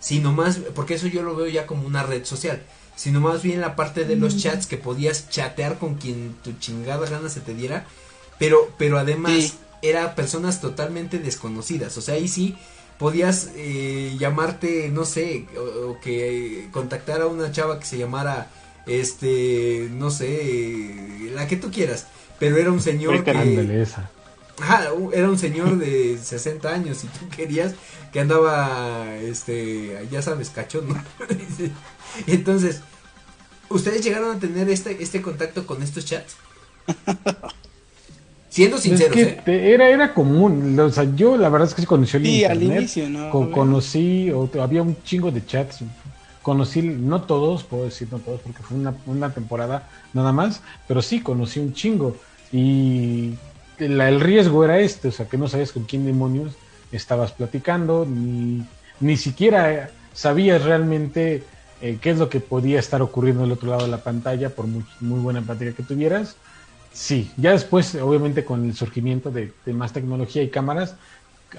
sino 0.00 0.32
más, 0.32 0.58
porque 0.74 0.94
eso 0.94 1.06
yo 1.06 1.22
lo 1.22 1.36
veo 1.36 1.46
ya 1.46 1.66
como 1.66 1.86
una 1.86 2.02
red 2.02 2.24
social, 2.24 2.62
sino 2.96 3.20
más 3.20 3.42
bien 3.42 3.60
la 3.60 3.76
parte 3.76 4.04
de 4.04 4.16
los 4.16 4.36
chats 4.36 4.66
que 4.66 4.76
podías 4.78 5.30
chatear 5.30 5.78
con 5.78 5.94
quien 5.94 6.34
tu 6.42 6.52
chingada 6.54 7.08
gana 7.08 7.28
se 7.28 7.40
te 7.40 7.54
diera, 7.54 7.86
pero, 8.38 8.68
pero 8.78 8.98
además 8.98 9.32
Sí. 9.32 9.54
era 9.82 10.14
personas 10.16 10.60
totalmente 10.60 11.18
desconocidas, 11.20 11.96
o 11.98 12.00
sea, 12.00 12.14
ahí 12.14 12.26
sí 12.28 12.56
podías 12.98 13.50
eh, 13.56 14.16
llamarte, 14.18 14.88
no 14.92 15.04
sé, 15.04 15.46
o, 15.56 15.90
o 15.92 16.00
que 16.00 16.68
contactar 16.72 17.20
a 17.22 17.26
una 17.26 17.50
chava 17.52 17.78
que 17.78 17.86
se 17.86 17.98
llamara, 17.98 18.50
este, 18.86 19.88
no 19.92 20.10
sé, 20.10 20.94
la 21.34 21.46
que 21.46 21.56
tú 21.56 21.70
quieras, 21.70 22.06
pero 22.38 22.56
era 22.56 22.70
un 22.72 22.80
señor 22.80 23.14
que. 23.24 23.30
Ajá, 24.60 24.84
era 25.12 25.28
un 25.30 25.38
señor 25.38 25.78
de 25.78 26.18
60 26.22 26.68
años 26.68 27.04
y 27.04 27.06
tú 27.08 27.28
querías 27.34 27.74
que 28.12 28.20
andaba, 28.20 29.16
este, 29.16 30.06
ya 30.10 30.20
sabes, 30.22 30.50
cachón, 30.50 30.88
¿no? 30.88 31.02
Entonces, 32.26 32.80
¿ustedes 33.70 34.04
llegaron 34.04 34.36
a 34.36 34.38
tener 34.38 34.68
este, 34.68 35.02
este 35.02 35.22
contacto 35.22 35.66
con 35.66 35.82
estos 35.82 36.04
chats? 36.04 36.36
Siendo 38.50 38.76
sinceros, 38.76 39.16
es 39.16 39.26
que 39.26 39.32
¿eh? 39.32 39.42
te- 39.46 39.72
era, 39.72 39.88
era 39.88 40.12
común. 40.12 40.78
O 40.78 40.90
sea, 40.90 41.04
yo 41.16 41.38
la 41.38 41.48
verdad 41.48 41.68
es 41.68 41.74
que 41.74 41.80
sí 41.80 41.86
conocí 41.86 42.18
el 42.18 42.22
Sí, 42.26 42.44
al 42.44 42.62
inicio, 42.62 43.08
conocí, 43.50 44.30
o 44.30 44.50
había 44.60 44.82
un 44.82 45.02
chingo 45.02 45.30
de 45.30 45.44
chats. 45.46 45.78
Conocí, 46.42 46.82
no 46.82 47.26
todos, 47.26 47.64
puedo 47.64 47.84
decir 47.84 48.08
no 48.10 48.20
todos, 48.22 48.42
porque 48.42 48.62
fue 48.64 48.76
una, 48.78 49.00
una 49.06 49.32
temporada 49.34 49.88
nada 50.12 50.32
más, 50.32 50.62
pero 50.86 51.00
sí 51.02 51.22
conocí 51.22 51.60
un 51.60 51.72
chingo. 51.72 52.20
Y 52.50 53.42
la- 53.78 54.08
el 54.08 54.20
riesgo 54.20 54.64
era 54.64 54.80
este, 54.80 55.08
o 55.08 55.12
sea, 55.12 55.28
que 55.28 55.38
no 55.38 55.48
sabías 55.48 55.72
con 55.72 55.84
quién 55.86 56.04
demonios 56.04 56.60
estabas 56.90 57.32
platicando, 57.32 58.06
ni, 58.06 58.70
ni 58.98 59.16
siquiera 59.16 59.94
sabías 60.12 60.62
realmente 60.64 61.48
eh, 61.78 62.00
qué 62.00 62.10
es 62.10 62.18
lo 62.18 62.28
que 62.28 62.40
podía 62.40 62.78
estar 62.80 63.02
ocurriendo 63.02 63.42
del 63.42 63.52
otro 63.52 63.70
lado 63.70 63.82
de 63.84 63.88
la 63.90 64.02
pantalla, 64.04 64.54
por 64.54 64.66
muy, 64.66 64.84
muy 65.00 65.20
buena 65.20 65.44
pantalla 65.46 65.74
que 65.74 65.82
tuvieras. 65.84 66.40
Sí, 66.90 67.32
ya 67.38 67.52
después, 67.52 67.94
obviamente, 67.96 68.44
con 68.44 68.64
el 68.66 68.74
surgimiento 68.74 69.30
de, 69.30 69.60
de 69.64 69.72
más 69.72 69.92
tecnología 69.94 70.42
y 70.42 70.50
cámaras, 70.50 70.98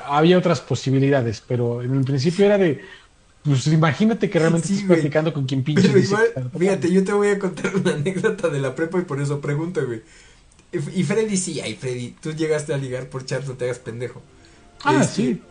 había 0.06 0.38
otras 0.38 0.62
posibilidades, 0.62 1.42
pero 1.42 1.82
en 1.84 1.96
el 1.96 2.04
principio 2.06 2.46
era 2.46 2.58
de, 2.58 2.82
pues 3.44 3.68
imagínate 3.68 4.30
que 4.30 4.40
realmente 4.40 4.68
Sí, 4.68 4.74
estás 4.74 4.86
güey. 4.88 5.02
platicando 5.02 5.34
con 5.34 5.46
quien 5.46 5.64
pinche 5.64 5.90
Pero 5.90 6.00
igual, 6.00 6.28
fíjate, 6.58 6.92
yo 6.92 7.04
te 7.04 7.14
voy 7.14 7.30
a 7.30 7.40
contar 7.40 7.76
una 7.76 7.94
anécdota 7.94 8.50
de 8.50 8.60
la 8.62 8.76
prepa 8.76 9.00
y 9.00 9.04
por 9.04 9.22
eso 9.22 9.42
pregunto, 9.42 9.86
güey. 9.86 10.04
Y 10.96 11.04
Freddy 11.04 11.38
sí, 11.38 11.62
ay 11.62 11.76
Freddy, 11.76 12.12
tú 12.22 12.34
llegaste 12.34 12.74
a 12.74 12.78
ligar 12.78 13.10
por 13.10 13.26
chat, 13.26 13.46
no 13.46 13.56
te 13.56 13.66
hagas 13.66 13.80
pendejo. 13.80 14.22
Ah, 14.84 15.04
Este, 15.04 15.06
sí. 15.06 15.42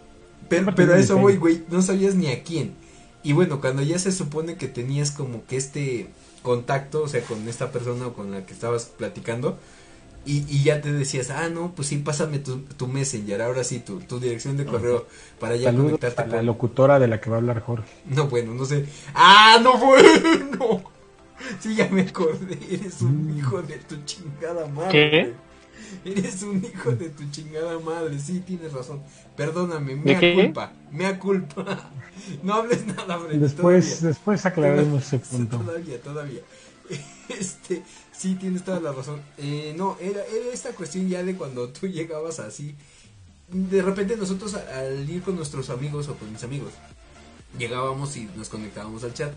Pero, 0.49 0.63
Aparte 0.63 0.75
pero 0.75 0.95
a 0.95 0.99
eso 0.99 1.19
voy, 1.19 1.37
güey, 1.37 1.65
no 1.69 1.83
sabías 1.83 2.15
ni 2.17 2.29
a 2.29 2.43
quién. 2.45 2.75
Y 3.23 3.33
bueno, 3.33 3.61
cuando 3.61 3.83
ya 3.83 3.99
se 3.99 4.13
supone 4.13 4.57
que 4.57 4.69
tenías 4.69 5.13
como 5.13 5.47
que 5.47 5.57
este 5.57 6.15
contacto, 6.43 7.03
o 7.03 7.09
sea, 7.09 7.25
con 7.25 7.49
esta 7.49 7.73
persona 7.73 8.09
o 8.09 8.15
con 8.15 8.33
la 8.33 8.47
que 8.47 8.53
estabas 8.55 8.87
platicando, 8.87 9.59
Y, 10.25 10.45
y 10.49 10.63
ya 10.63 10.81
te 10.81 10.93
decías, 10.93 11.31
ah, 11.31 11.49
no, 11.49 11.73
pues 11.75 11.89
sí, 11.89 11.97
pásame 11.99 12.39
tu, 12.39 12.59
tu 12.61 12.87
Messenger, 12.87 13.43
ahora 13.43 13.65
sí, 13.65 13.81
tu, 13.81 13.99
tu 14.01 14.21
dirección 14.21 14.57
de 14.57 14.65
correo 14.65 15.07
para 15.41 15.57
ya 15.57 15.71
Saludos 15.71 15.99
conectarte 15.99 16.23
a 16.23 16.27
la 16.27 16.37
con- 16.39 16.47
locutora 16.47 16.99
de 17.01 17.09
la 17.09 17.21
que 17.21 17.29
va 17.29 17.37
a 17.37 17.39
hablar 17.41 17.61
Jorge. 17.61 17.89
No, 18.07 18.29
bueno, 18.29 18.55
no 18.55 18.65
sé. 18.65 18.87
¡Ah, 19.15 19.59
no 19.63 19.77
bueno! 19.85 20.85
Sí, 21.59 21.75
ya 21.75 21.89
me 21.89 22.03
acordé. 22.03 22.57
Eres 22.71 23.03
un 23.03 23.37
hijo 23.37 23.63
de 23.63 23.79
tu 23.79 23.97
chingada 24.05 24.67
madre. 24.69 25.35
Eres 26.05 26.43
un 26.45 26.65
hijo 26.65 26.93
de 26.93 27.09
tu 27.11 27.29
chingada 27.33 27.79
madre. 27.81 28.17
Sí, 28.21 28.41
tienes 28.47 28.73
razón. 28.73 29.03
Perdóname, 29.37 29.97
mea 29.97 30.21
qué? 30.21 30.35
culpa. 30.35 30.73
Mea 30.93 31.19
culpa. 31.19 31.91
No 32.45 32.55
hables 32.55 32.87
nada, 32.87 33.19
Freddy. 33.19 33.39
Después, 33.39 33.89
todavía. 33.89 34.09
después 34.09 34.47
aclararemos 34.47 35.03
ese 35.05 35.19
Sí, 35.25 35.37
punto. 35.37 35.59
Todavía, 35.59 36.01
todavía. 36.01 36.41
Este, 37.29 37.83
sí, 38.23 38.35
tienes 38.37 38.65
toda 38.65 38.79
la 38.81 38.93
razón. 38.93 39.21
Eh, 39.39 39.75
no, 39.77 39.97
era, 40.01 40.21
era 40.25 40.53
esta 40.53 40.71
cuestión 40.71 41.09
ya 41.09 41.23
de 41.23 41.35
cuando 41.37 41.69
tú 41.71 41.87
llegabas 41.99 42.39
así. 42.39 42.75
De 43.49 43.83
repente 43.83 44.17
nosotros 44.17 44.55
al 44.55 45.09
ir 45.11 45.23
con 45.23 45.37
nuestros 45.37 45.69
amigos 45.71 46.09
o 46.09 46.15
con 46.15 46.33
mis 46.33 46.43
amigos, 46.45 46.73
llegábamos 47.59 48.17
y 48.17 48.29
nos 48.37 48.49
conectábamos 48.49 49.05
al 49.05 49.13
chat. 49.13 49.33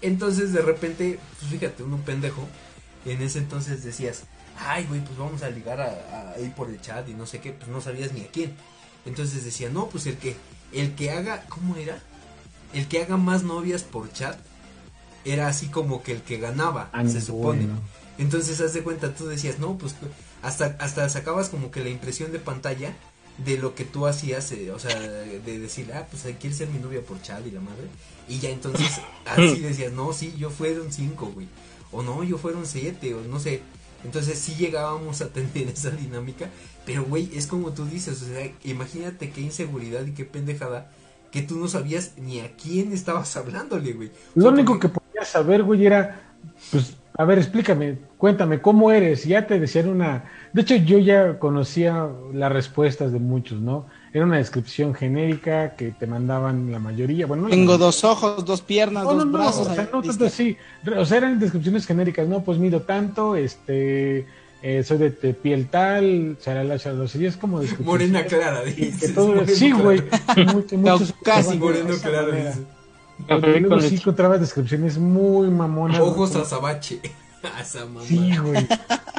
Entonces 0.00 0.52
de 0.52 0.62
repente, 0.62 1.18
pues 1.40 1.50
fíjate, 1.50 1.82
uno 1.82 1.96
pendejo, 2.04 2.46
en 3.04 3.20
ese 3.22 3.38
entonces 3.38 3.82
decías, 3.82 4.24
ay 4.58 4.84
güey, 4.84 5.02
pues 5.04 5.18
vamos 5.18 5.42
a 5.42 5.50
ligar 5.50 5.80
a, 5.80 6.32
a 6.36 6.40
ir 6.40 6.52
por 6.52 6.68
el 6.70 6.80
chat 6.80 7.08
y 7.08 7.14
no 7.14 7.26
sé 7.26 7.40
qué, 7.40 7.52
pues 7.52 7.68
no 7.68 7.80
sabías 7.80 8.12
ni 8.12 8.20
a 8.20 8.28
quién. 8.28 8.54
Entonces 9.06 9.44
decía, 9.44 9.70
no, 9.70 9.88
pues 9.88 10.06
el 10.06 10.18
que, 10.18 10.36
el 10.72 10.94
que 10.94 11.10
haga, 11.10 11.44
¿cómo 11.48 11.74
era? 11.76 12.00
El 12.74 12.86
que 12.86 13.02
haga 13.02 13.16
más 13.16 13.42
novias 13.42 13.82
por 13.82 14.12
chat 14.12 14.38
era 15.24 15.48
así 15.48 15.66
como 15.66 16.02
que 16.02 16.12
el 16.12 16.22
que 16.22 16.38
ganaba, 16.38 16.90
Ah, 16.92 17.04
se 17.08 17.20
supone. 17.20 17.66
bueno. 17.66 17.80
Entonces, 18.18 18.60
haz 18.60 18.74
de 18.74 18.82
cuenta, 18.82 19.14
tú 19.14 19.26
decías, 19.26 19.58
no, 19.58 19.78
pues 19.78 19.94
hasta, 20.42 20.76
hasta 20.80 21.08
sacabas 21.08 21.48
como 21.48 21.70
que 21.70 21.82
la 21.82 21.88
impresión 21.88 22.32
de 22.32 22.38
pantalla 22.38 22.92
de 23.38 23.56
lo 23.56 23.74
que 23.74 23.84
tú 23.84 24.06
hacías, 24.06 24.50
eh, 24.52 24.72
o 24.72 24.78
sea, 24.78 24.98
de 24.98 25.58
decir, 25.58 25.92
ah, 25.94 26.06
pues 26.10 26.22
quieres 26.38 26.58
ser 26.58 26.68
mi 26.68 26.80
novia 26.80 27.00
por 27.02 27.22
chat 27.22 27.46
y 27.46 27.52
la 27.52 27.60
madre. 27.60 27.84
Y 28.28 28.40
ya 28.40 28.50
entonces, 28.50 29.00
así 29.26 29.60
decías, 29.60 29.92
no, 29.92 30.12
sí, 30.12 30.34
yo 30.36 30.50
fueron 30.50 30.92
cinco, 30.92 31.30
güey. 31.32 31.48
O 31.92 32.02
no, 32.02 32.22
yo 32.24 32.36
fueron 32.36 32.66
siete, 32.66 33.14
o 33.14 33.22
no 33.22 33.38
sé. 33.38 33.62
Entonces 34.04 34.38
sí 34.38 34.54
llegábamos 34.56 35.20
a 35.22 35.28
tener 35.28 35.68
esa 35.72 35.90
dinámica. 35.90 36.50
Pero, 36.84 37.04
güey, 37.04 37.30
es 37.34 37.46
como 37.46 37.72
tú 37.72 37.84
dices, 37.86 38.22
o 38.22 38.26
sea, 38.26 38.50
imagínate 38.64 39.30
qué 39.30 39.40
inseguridad 39.40 40.04
y 40.06 40.12
qué 40.12 40.24
pendejada 40.24 40.90
que 41.30 41.42
tú 41.42 41.56
no 41.56 41.68
sabías 41.68 42.12
ni 42.16 42.40
a 42.40 42.56
quién 42.56 42.92
estabas 42.92 43.36
hablándole, 43.36 43.92
güey. 43.92 44.10
Lo 44.34 44.48
único 44.48 44.78
que 44.78 44.88
podías 44.88 45.28
saber, 45.28 45.62
güey, 45.62 45.86
era, 45.86 46.34
pues, 46.70 46.94
a 47.18 47.24
ver, 47.24 47.38
explícame, 47.38 47.98
cuéntame, 48.16 48.60
¿cómo 48.60 48.90
eres? 48.92 49.24
Ya 49.24 49.46
te 49.46 49.58
decían 49.58 49.88
una... 49.88 50.24
De 50.52 50.62
hecho, 50.62 50.76
yo 50.76 50.98
ya 50.98 51.38
conocía 51.38 52.08
las 52.32 52.50
respuestas 52.50 53.12
de 53.12 53.18
muchos, 53.18 53.60
¿no? 53.60 53.86
Era 54.12 54.24
una 54.24 54.38
descripción 54.38 54.94
genérica 54.94 55.74
que 55.76 55.90
te 55.90 56.06
mandaban 56.06 56.70
la 56.72 56.78
mayoría. 56.78 57.26
Bueno, 57.26 57.42
no 57.42 57.48
Tengo 57.50 57.76
dos 57.76 58.04
ojos, 58.04 58.44
dos 58.44 58.62
piernas, 58.62 59.04
No, 59.04 59.10
no, 59.10 59.16
dos 59.16 59.26
no, 59.26 59.32
brazos. 59.32 59.66
o 59.66 59.74
sea, 59.74 59.88
no 59.92 60.00
tanto 60.00 60.24
así. 60.26 60.56
O 60.96 61.04
sea, 61.04 61.18
eran 61.18 61.38
descripciones 61.38 61.86
genéricas, 61.86 62.26
¿no? 62.28 62.42
Pues 62.44 62.56
mido 62.58 62.82
tanto, 62.82 63.36
este... 63.36 64.24
eh, 64.62 64.82
soy 64.84 64.98
de, 64.98 65.10
de 65.10 65.34
piel 65.34 65.68
tal, 65.68 66.36
charala, 66.40 66.78
charala, 66.78 67.04
y 67.14 67.26
es 67.26 67.36
como 67.36 67.60
descripciones 67.60 68.10
Morena 68.10 68.24
clara, 68.26 68.62
moreno 69.16 69.46
sí, 69.46 69.72
güey. 69.72 70.02
Casi 71.22 71.58
Moreno 71.58 71.94
dices. 72.32 72.58
Porque 72.58 72.77
Café 73.26 73.46
luego 73.60 73.68
con 73.70 73.80
sí 73.80 73.84
leche. 73.90 73.96
encontrabas 74.02 74.40
descripciones 74.40 74.98
muy 74.98 75.48
mamonas. 75.50 76.00
Ojos 76.00 76.30
güey. 76.32 76.42
azabache. 76.42 77.00
A 77.56 77.62
esa 77.62 77.84
mamá. 77.86 78.02
Sí, 78.06 78.32
güey. 78.42 78.66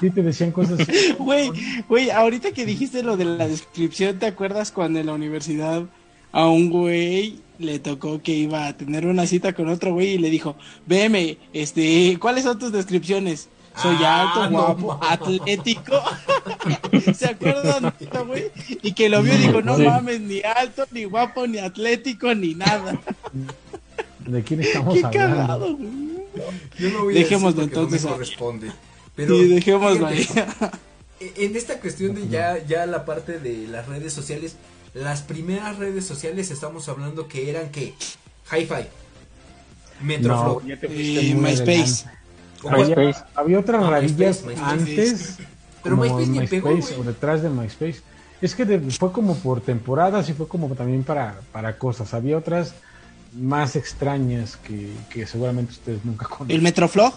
Sí 0.02 0.10
te 0.12 0.22
decían 0.24 0.52
cosas 0.52 0.80
así. 0.82 1.14
Güey, 1.20 1.52
güey, 1.88 2.10
ahorita 2.10 2.52
que 2.52 2.66
dijiste 2.66 3.02
lo 3.04 3.16
de 3.18 3.26
la 3.26 3.48
descripción, 3.48 4.20
¿te 4.20 4.26
acuerdas 4.28 4.72
cuando 4.72 5.00
en 5.00 5.06
la 5.08 5.14
universidad 5.14 5.84
a 6.32 6.48
un 6.48 6.70
güey 6.70 7.40
le 7.60 7.80
tocó 7.80 8.22
que 8.22 8.34
iba 8.34 8.68
a 8.68 8.74
tener 8.78 9.06
una 9.08 9.26
cita 9.26 9.54
con 9.54 9.68
otro 9.70 9.94
güey 9.94 10.10
y 10.16 10.18
le 10.18 10.30
dijo, 10.30 10.56
veme, 10.86 11.38
este, 11.54 12.18
¿cuáles 12.20 12.44
son 12.44 12.60
tus 12.60 12.72
descripciones? 12.72 13.50
Soy 13.82 13.96
Ah, 14.02 14.22
alto, 14.22 14.50
no 14.50 14.76
guapo, 14.76 15.00
atlético. 15.06 16.02
¿Se 17.16 17.26
acuerdan, 17.28 17.94
güey? 18.28 18.52
Y 18.82 18.92
que 18.94 19.08
lo 19.10 19.24
vio 19.24 19.34
y 19.34 19.38
dijo, 19.38 19.62
no 19.62 19.78
Sí. 19.78 19.84
mames, 19.84 20.20
ni 20.22 20.42
alto, 20.42 20.86
ni 20.92 21.06
guapo, 21.06 21.48
ni 21.48 21.58
atlético, 21.60 22.34
ni 22.36 22.54
nada. 22.56 23.00
¿De 24.32 24.44
quién 24.44 24.62
estamos 24.62 24.94
Qué 24.96 25.06
hablando? 25.06 25.36
cagado, 25.38 25.76
güey. 25.76 25.90
Yo 26.78 26.90
no 26.92 27.04
voy 27.06 27.14
Dejémoslo 27.16 27.62
a 27.62 27.66
decir 27.66 27.78
entonces 27.78 28.04
no 28.04 28.10
me 28.10 28.14
corresponde. 28.16 28.72
Pero 29.16 29.36
Sí, 29.36 29.48
dejémoslo 29.48 30.06
ahí. 30.08 30.28
e- 31.20 31.34
En 31.46 31.56
esta 31.56 31.80
cuestión 31.80 32.16
de 32.16 32.28
ya, 32.30 32.64
ya 32.66 32.86
la 32.86 33.04
parte 33.06 33.40
de 33.40 33.68
las 33.68 33.88
redes 33.88 34.14
sociales, 34.14 34.56
las 34.94 35.22
primeras 35.22 35.78
redes 35.78 36.06
sociales 36.06 36.52
estamos 36.52 36.88
hablando 36.88 37.28
que 37.28 37.50
eran 37.50 37.70
que 37.72 37.94
Hi-Fi, 38.52 38.88
Metroflow. 40.02 40.62
No, 40.66 40.94
Y 40.94 41.34
MySpace. 41.34 42.06
Había, 42.68 43.28
había 43.36 43.60
otras 43.60 43.84
Ah, 43.84 44.00
MySpace, 44.02 44.46
MySpace. 44.46 44.62
antes. 44.62 45.38
Pero 45.84 45.96
como 45.98 46.04
MySpace 46.18 46.28
ni 46.42 46.48
pegó, 46.48 46.70
MySpace 46.72 47.00
o 47.00 47.04
detrás 47.04 47.42
de 47.42 47.50
MySpace. 47.50 48.02
Es 48.42 48.56
que 48.56 48.66
de- 48.66 48.80
fue 48.92 49.12
como 49.12 49.36
por 49.36 49.62
temporadas 49.62 50.30
y 50.30 50.34
fue 50.34 50.48
como 50.48 50.68
también 50.76 51.04
para, 51.04 51.40
para 51.52 51.78
cosas. 51.78 52.14
Había 52.14 52.38
otras 52.38 52.74
más 53.34 53.76
extrañas 53.76 54.58
que, 54.58 54.92
que 55.10 55.26
seguramente 55.28 55.74
ustedes 55.74 56.04
nunca 56.06 56.26
¿El 56.32 56.38
conocen. 56.38 56.64
Metroflog? 56.64 57.14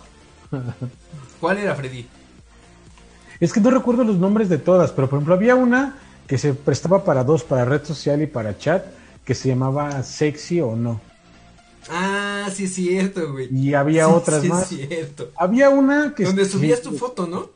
¿Cuál 1.41 1.59
era 1.59 1.75
Freddy? 1.75 2.07
Es 3.41 3.53
que 3.53 3.61
no 3.61 3.71
recuerdo 3.71 4.05
los 4.05 4.17
nombres 4.19 4.49
de 4.49 4.59
todas, 4.59 4.93
pero 4.93 5.09
por 5.09 5.19
ejemplo 5.19 5.35
había 5.35 5.55
una 5.55 5.97
que 6.27 6.39
se 6.39 6.55
prestaba 6.55 7.05
para 7.05 7.25
dos, 7.25 7.43
para 7.43 7.65
red 7.65 7.85
social 7.85 8.23
y 8.23 8.27
para 8.27 8.57
chat, 8.57 8.85
que 9.25 9.35
se 9.35 9.49
llamaba 9.49 10.03
Sexy 10.03 10.61
o 10.61 10.77
no. 10.77 11.01
Ah, 11.91 12.49
sí 12.55 12.65
es 12.65 12.75
cierto, 12.75 13.33
güey. 13.33 13.49
Y 13.53 13.75
había 13.75 14.07
Sí, 14.07 14.13
otras 14.13 14.43
sí 14.43 14.49
más. 14.49 14.71
Es 14.73 14.89
cierto. 14.89 15.31
Había 15.37 15.69
una 15.71 16.15
que 16.15 16.25
Donde 16.25 16.45
subías 16.45 16.81
tu 16.81 16.93
foto, 16.97 17.27
¿no? 17.27 17.51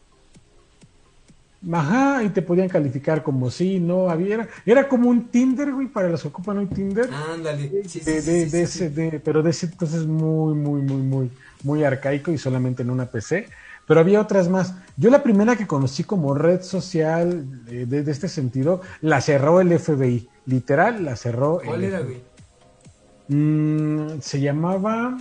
Ajá, 1.72 2.22
y 2.22 2.28
te 2.30 2.42
podían 2.42 2.68
calificar 2.68 3.22
como 3.22 3.50
sí, 3.50 3.80
no, 3.80 4.08
había 4.08 4.34
era, 4.34 4.48
era 4.64 4.88
como 4.88 5.08
un 5.10 5.28
Tinder, 5.28 5.72
güey, 5.72 5.88
para 5.88 6.08
los 6.08 6.22
que 6.22 6.28
ocupan 6.28 6.58
hoy 6.58 6.66
Tinder. 6.66 7.10
Ándale. 7.12 7.68
Sí, 7.88 8.00
sí, 8.00 8.00
de, 8.00 8.22
sí, 8.22 8.30
de- 8.30 8.44
sí, 8.44 8.50
de 8.50 8.66
sí, 8.66 8.84
ese, 8.84 8.90
de- 8.90 9.20
pero 9.20 9.42
de 9.42 9.50
ese 9.50 9.66
entonces 9.66 10.06
muy, 10.06 10.54
muy, 10.54 10.80
muy, 10.82 11.02
muy, 11.02 11.30
muy 11.64 11.82
arcaico 11.82 12.30
y 12.30 12.38
solamente 12.38 12.82
en 12.82 12.90
una 12.90 13.06
PC. 13.06 13.48
Pero 13.86 14.00
había 14.00 14.20
otras 14.20 14.48
más. 14.48 14.74
Yo 14.96 15.10
la 15.10 15.22
primera 15.22 15.56
que 15.56 15.66
conocí 15.66 16.04
como 16.04 16.34
red 16.34 16.62
social 16.62 17.44
eh, 17.68 17.86
de, 17.88 18.02
de 18.02 18.12
este 18.12 18.28
sentido, 18.28 18.80
la 19.00 19.20
cerró 19.20 19.60
el 19.60 19.72
FBI. 19.72 20.28
Literal, 20.46 21.04
la 21.04 21.16
cerró. 21.16 21.60
¿Cuál 21.64 21.82
el 21.82 21.90
era, 21.90 21.98
FBI. 21.98 22.04
güey? 22.06 22.22
Mm, 23.40 24.20
se 24.20 24.40
llamaba 24.40 25.16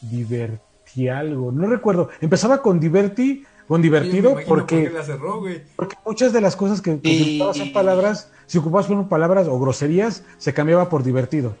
Diverti 0.00 1.08
algo, 1.08 1.52
no 1.52 1.66
recuerdo. 1.66 2.08
Empezaba 2.20 2.62
con 2.62 2.78
Diverti, 2.80 3.44
con 3.68 3.82
divertido, 3.82 4.36
porque 4.46 4.84
qué 4.84 4.90
la 4.90 5.02
cerró, 5.04 5.40
güey. 5.40 5.62
porque 5.76 5.96
muchas 6.04 6.32
de 6.32 6.40
las 6.40 6.54
cosas 6.56 6.80
que, 6.80 7.00
que 7.00 7.08
Y- 7.10 7.18
si 7.24 7.30
ocupabas 7.36 7.56
en 7.58 7.72
palabras, 7.72 8.28
si 8.46 8.58
ocupabas 8.58 8.86
por 8.86 9.08
palabras 9.08 9.48
o 9.48 9.58
groserías, 9.58 10.22
se 10.38 10.54
cambiaba 10.54 10.88
por 10.88 11.02
divertido. 11.02 11.56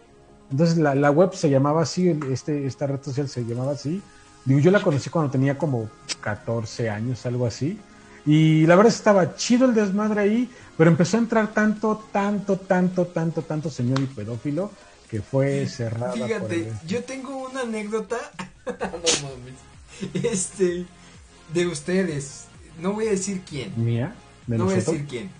Entonces 0.50 0.78
la, 0.78 0.94
la 0.94 1.10
web 1.10 1.34
se 1.34 1.50
llamaba 1.50 1.82
así, 1.82 2.16
este, 2.30 2.66
esta 2.66 2.86
red 2.86 3.02
social 3.02 3.28
se 3.28 3.44
llamaba 3.44 3.72
así. 3.72 4.00
Digo, 4.44 4.60
yo 4.60 4.70
la 4.70 4.80
conocí 4.80 5.10
cuando 5.10 5.30
tenía 5.32 5.58
como 5.58 5.90
14 6.20 6.88
años, 6.90 7.26
algo 7.26 7.46
así. 7.46 7.78
Y 8.24 8.64
la 8.66 8.76
verdad 8.76 8.92
estaba 8.92 9.34
chido 9.34 9.66
el 9.66 9.74
desmadre 9.74 10.20
ahí, 10.20 10.50
pero 10.76 10.90
empezó 10.90 11.16
a 11.16 11.20
entrar 11.20 11.52
tanto, 11.52 12.04
tanto, 12.12 12.56
tanto, 12.56 13.06
tanto, 13.06 13.42
tanto 13.42 13.70
señor 13.70 13.98
y 14.00 14.06
pedófilo 14.06 14.70
que 15.10 15.22
fue 15.22 15.66
cerrada. 15.68 16.12
por 16.14 16.26
Fíjate, 16.26 16.54
el- 16.68 16.72
yo 16.86 17.02
tengo 17.04 17.36
una 17.48 17.62
anécdota. 17.62 18.16
no 18.66 18.74
mames. 19.28 20.24
Este. 20.24 20.84
De 21.52 21.66
ustedes. 21.66 22.44
No 22.80 22.92
voy 22.92 23.06
a 23.06 23.10
decir 23.10 23.42
quién. 23.48 23.72
mía, 23.76 24.14
de 24.46 24.58
no 24.58 24.64
voy 24.64 24.74
a 24.74 24.76
decir 24.76 25.06
quién. 25.08 25.30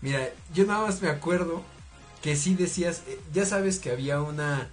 Mira, 0.00 0.28
yo 0.52 0.66
nada 0.66 0.86
más 0.86 1.00
me 1.00 1.08
acuerdo 1.08 1.62
que 2.22 2.36
sí 2.36 2.54
decías. 2.54 3.02
eh, 3.08 3.18
ya 3.32 3.46
sabes 3.46 3.78
que 3.78 3.90
había 3.90 4.20
una. 4.20 4.68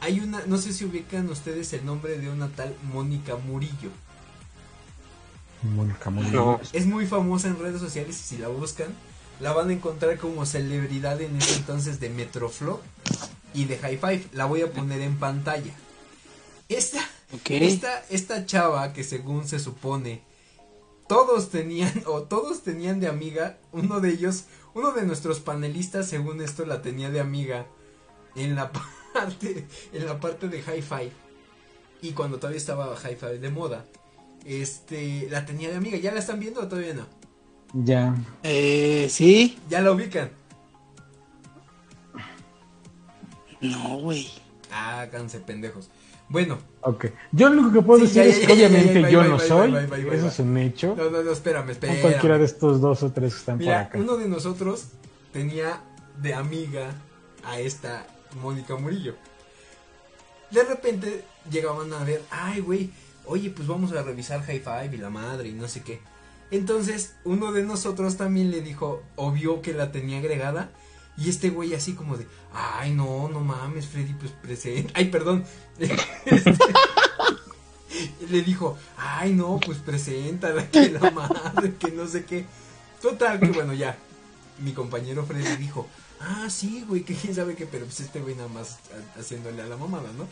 Hay 0.00 0.20
una. 0.20 0.42
No 0.46 0.58
sé 0.58 0.72
si 0.72 0.84
ubican 0.84 1.28
ustedes 1.28 1.72
el 1.72 1.84
nombre 1.84 2.18
de 2.18 2.30
una 2.30 2.48
tal 2.48 2.74
Mónica 2.92 3.36
Murillo. 3.36 3.90
Mónica 5.62 6.10
Murillo. 6.10 6.32
No. 6.32 6.60
Es 6.72 6.86
muy 6.86 7.06
famosa 7.06 7.48
en 7.48 7.58
redes 7.58 7.80
sociales 7.80 8.18
y 8.20 8.22
si 8.22 8.38
la 8.38 8.48
buscan, 8.48 8.88
la 9.40 9.52
van 9.52 9.70
a 9.70 9.72
encontrar 9.72 10.18
como 10.18 10.46
celebridad 10.46 11.20
en 11.20 11.36
ese 11.36 11.56
entonces 11.56 12.00
de 12.00 12.10
Metroflow 12.10 12.80
y 13.54 13.64
de 13.64 13.78
High 13.78 13.98
Five. 13.98 14.24
La 14.32 14.44
voy 14.46 14.62
a 14.62 14.72
poner 14.72 15.00
en 15.00 15.16
pantalla. 15.18 15.72
Esta, 16.68 17.00
Esta, 17.48 18.04
esta 18.10 18.44
chava 18.46 18.92
que 18.92 19.04
según 19.04 19.46
se 19.46 19.60
supone 19.60 20.22
todos 21.08 21.50
tenían 21.50 21.92
o 22.06 22.22
todos 22.22 22.62
tenían 22.62 23.00
de 23.00 23.08
amiga, 23.08 23.58
uno 23.72 24.00
de 24.00 24.10
ellos, 24.10 24.44
uno 24.74 24.92
de 24.92 25.02
nuestros 25.02 25.40
panelistas 25.40 26.08
según 26.08 26.40
esto 26.40 26.64
la 26.66 26.82
tenía 26.82 27.10
de 27.10 27.20
amiga 27.20 27.66
en 28.36 28.54
la 28.54 28.72
parte 29.14 29.66
en 29.92 30.06
la 30.06 30.20
parte 30.20 30.48
de 30.48 30.62
High 30.62 30.82
Five 30.82 31.12
y 32.02 32.12
cuando 32.12 32.38
todavía 32.38 32.58
estaba 32.58 32.96
High 32.96 33.16
Five 33.16 33.38
de 33.38 33.50
moda. 33.50 33.84
Este, 34.44 35.28
la 35.30 35.44
tenía 35.44 35.68
de 35.68 35.76
amiga, 35.76 35.98
¿ya 35.98 36.12
la 36.12 36.20
están 36.20 36.40
viendo 36.40 36.60
o 36.60 36.68
todavía 36.68 36.94
no? 36.94 37.06
Ya. 37.72 38.14
Eh, 38.42 39.08
sí. 39.10 39.58
¿Ya 39.68 39.80
la 39.80 39.92
ubican? 39.92 40.30
No, 43.60 43.98
güey. 43.98 44.28
Háganse 44.72 45.40
pendejos. 45.40 45.90
Bueno. 46.30 46.58
Ok. 46.82 47.06
Yo 47.32 47.48
lo 47.50 47.60
único 47.60 47.72
que 47.72 47.82
puedo 47.82 48.06
Sí, 48.06 48.06
decir 48.06 48.22
ya, 48.22 48.28
es 48.30 48.40
ya, 48.40 48.46
que 48.46 48.52
obviamente 48.54 49.02
ya, 49.02 49.10
yo 49.10 49.24
no 49.24 49.38
soy. 49.38 49.74
Eso 50.12 50.28
es 50.28 50.38
un 50.38 50.56
hecho. 50.56 50.94
No, 50.96 51.10
no, 51.10 51.22
no, 51.22 51.30
espérame, 51.32 51.74
cualquiera 52.00 52.38
de 52.38 52.44
estos 52.44 52.80
dos 52.80 53.02
o 53.02 53.10
tres 53.12 53.34
que 53.34 53.40
están 53.40 53.58
por 53.58 53.68
acá. 53.72 53.98
uno 53.98 54.16
de 54.16 54.28
nosotros 54.28 54.86
tenía 55.32 55.82
de 56.22 56.32
amiga 56.32 56.94
a 57.44 57.58
esta 57.60 58.06
Mónica 58.40 58.76
Murillo. 58.76 59.16
De 60.50 60.62
repente 60.64 61.24
llegaban 61.50 61.92
a 61.92 62.04
ver, 62.04 62.22
ay, 62.30 62.60
güey, 62.60 62.90
oye, 63.26 63.50
pues 63.50 63.68
vamos 63.68 63.92
a 63.92 64.02
revisar 64.02 64.42
High 64.42 64.60
Five 64.60 64.90
y 64.94 64.98
la 64.98 65.10
madre 65.10 65.48
y 65.48 65.52
no 65.52 65.68
sé 65.68 65.82
qué. 65.82 66.00
Entonces, 66.52 67.14
uno 67.24 67.52
de 67.52 67.62
nosotros 67.62 68.16
también 68.16 68.50
le 68.50 68.60
dijo, 68.60 69.02
o 69.16 69.30
vio 69.30 69.62
que 69.62 69.72
la 69.72 69.92
tenía 69.92 70.18
agregada. 70.18 70.70
Y 71.20 71.28
este 71.28 71.50
güey 71.50 71.74
así 71.74 71.92
como 71.92 72.16
de, 72.16 72.26
ay, 72.52 72.92
no, 72.94 73.28
no 73.28 73.40
mames, 73.40 73.86
Freddy, 73.86 74.14
pues 74.14 74.32
presente. 74.32 74.90
Ay, 74.94 75.06
perdón. 75.10 75.44
Este, 76.26 76.54
le 78.30 78.42
dijo, 78.42 78.78
ay, 78.96 79.32
no, 79.34 79.58
pues 79.64 79.78
preséntala, 79.78 80.68
que 80.70 80.90
la 80.90 81.10
madre, 81.10 81.74
que 81.78 81.90
no 81.90 82.06
sé 82.06 82.24
qué. 82.24 82.44
Total, 83.02 83.40
que 83.40 83.48
bueno, 83.48 83.74
ya. 83.74 83.96
Mi 84.60 84.72
compañero 84.72 85.24
Freddy 85.26 85.56
dijo, 85.56 85.88
ah, 86.20 86.46
sí, 86.48 86.84
güey, 86.86 87.02
que 87.02 87.14
quién 87.14 87.34
sabe 87.34 87.56
qué, 87.56 87.66
pero 87.66 87.84
pues 87.86 88.00
este 88.00 88.20
güey 88.20 88.34
nada 88.36 88.48
más 88.48 88.78
ha- 89.16 89.20
haciéndole 89.20 89.60
a 89.62 89.66
la 89.66 89.76
mamada, 89.76 90.10
¿no? 90.16 90.28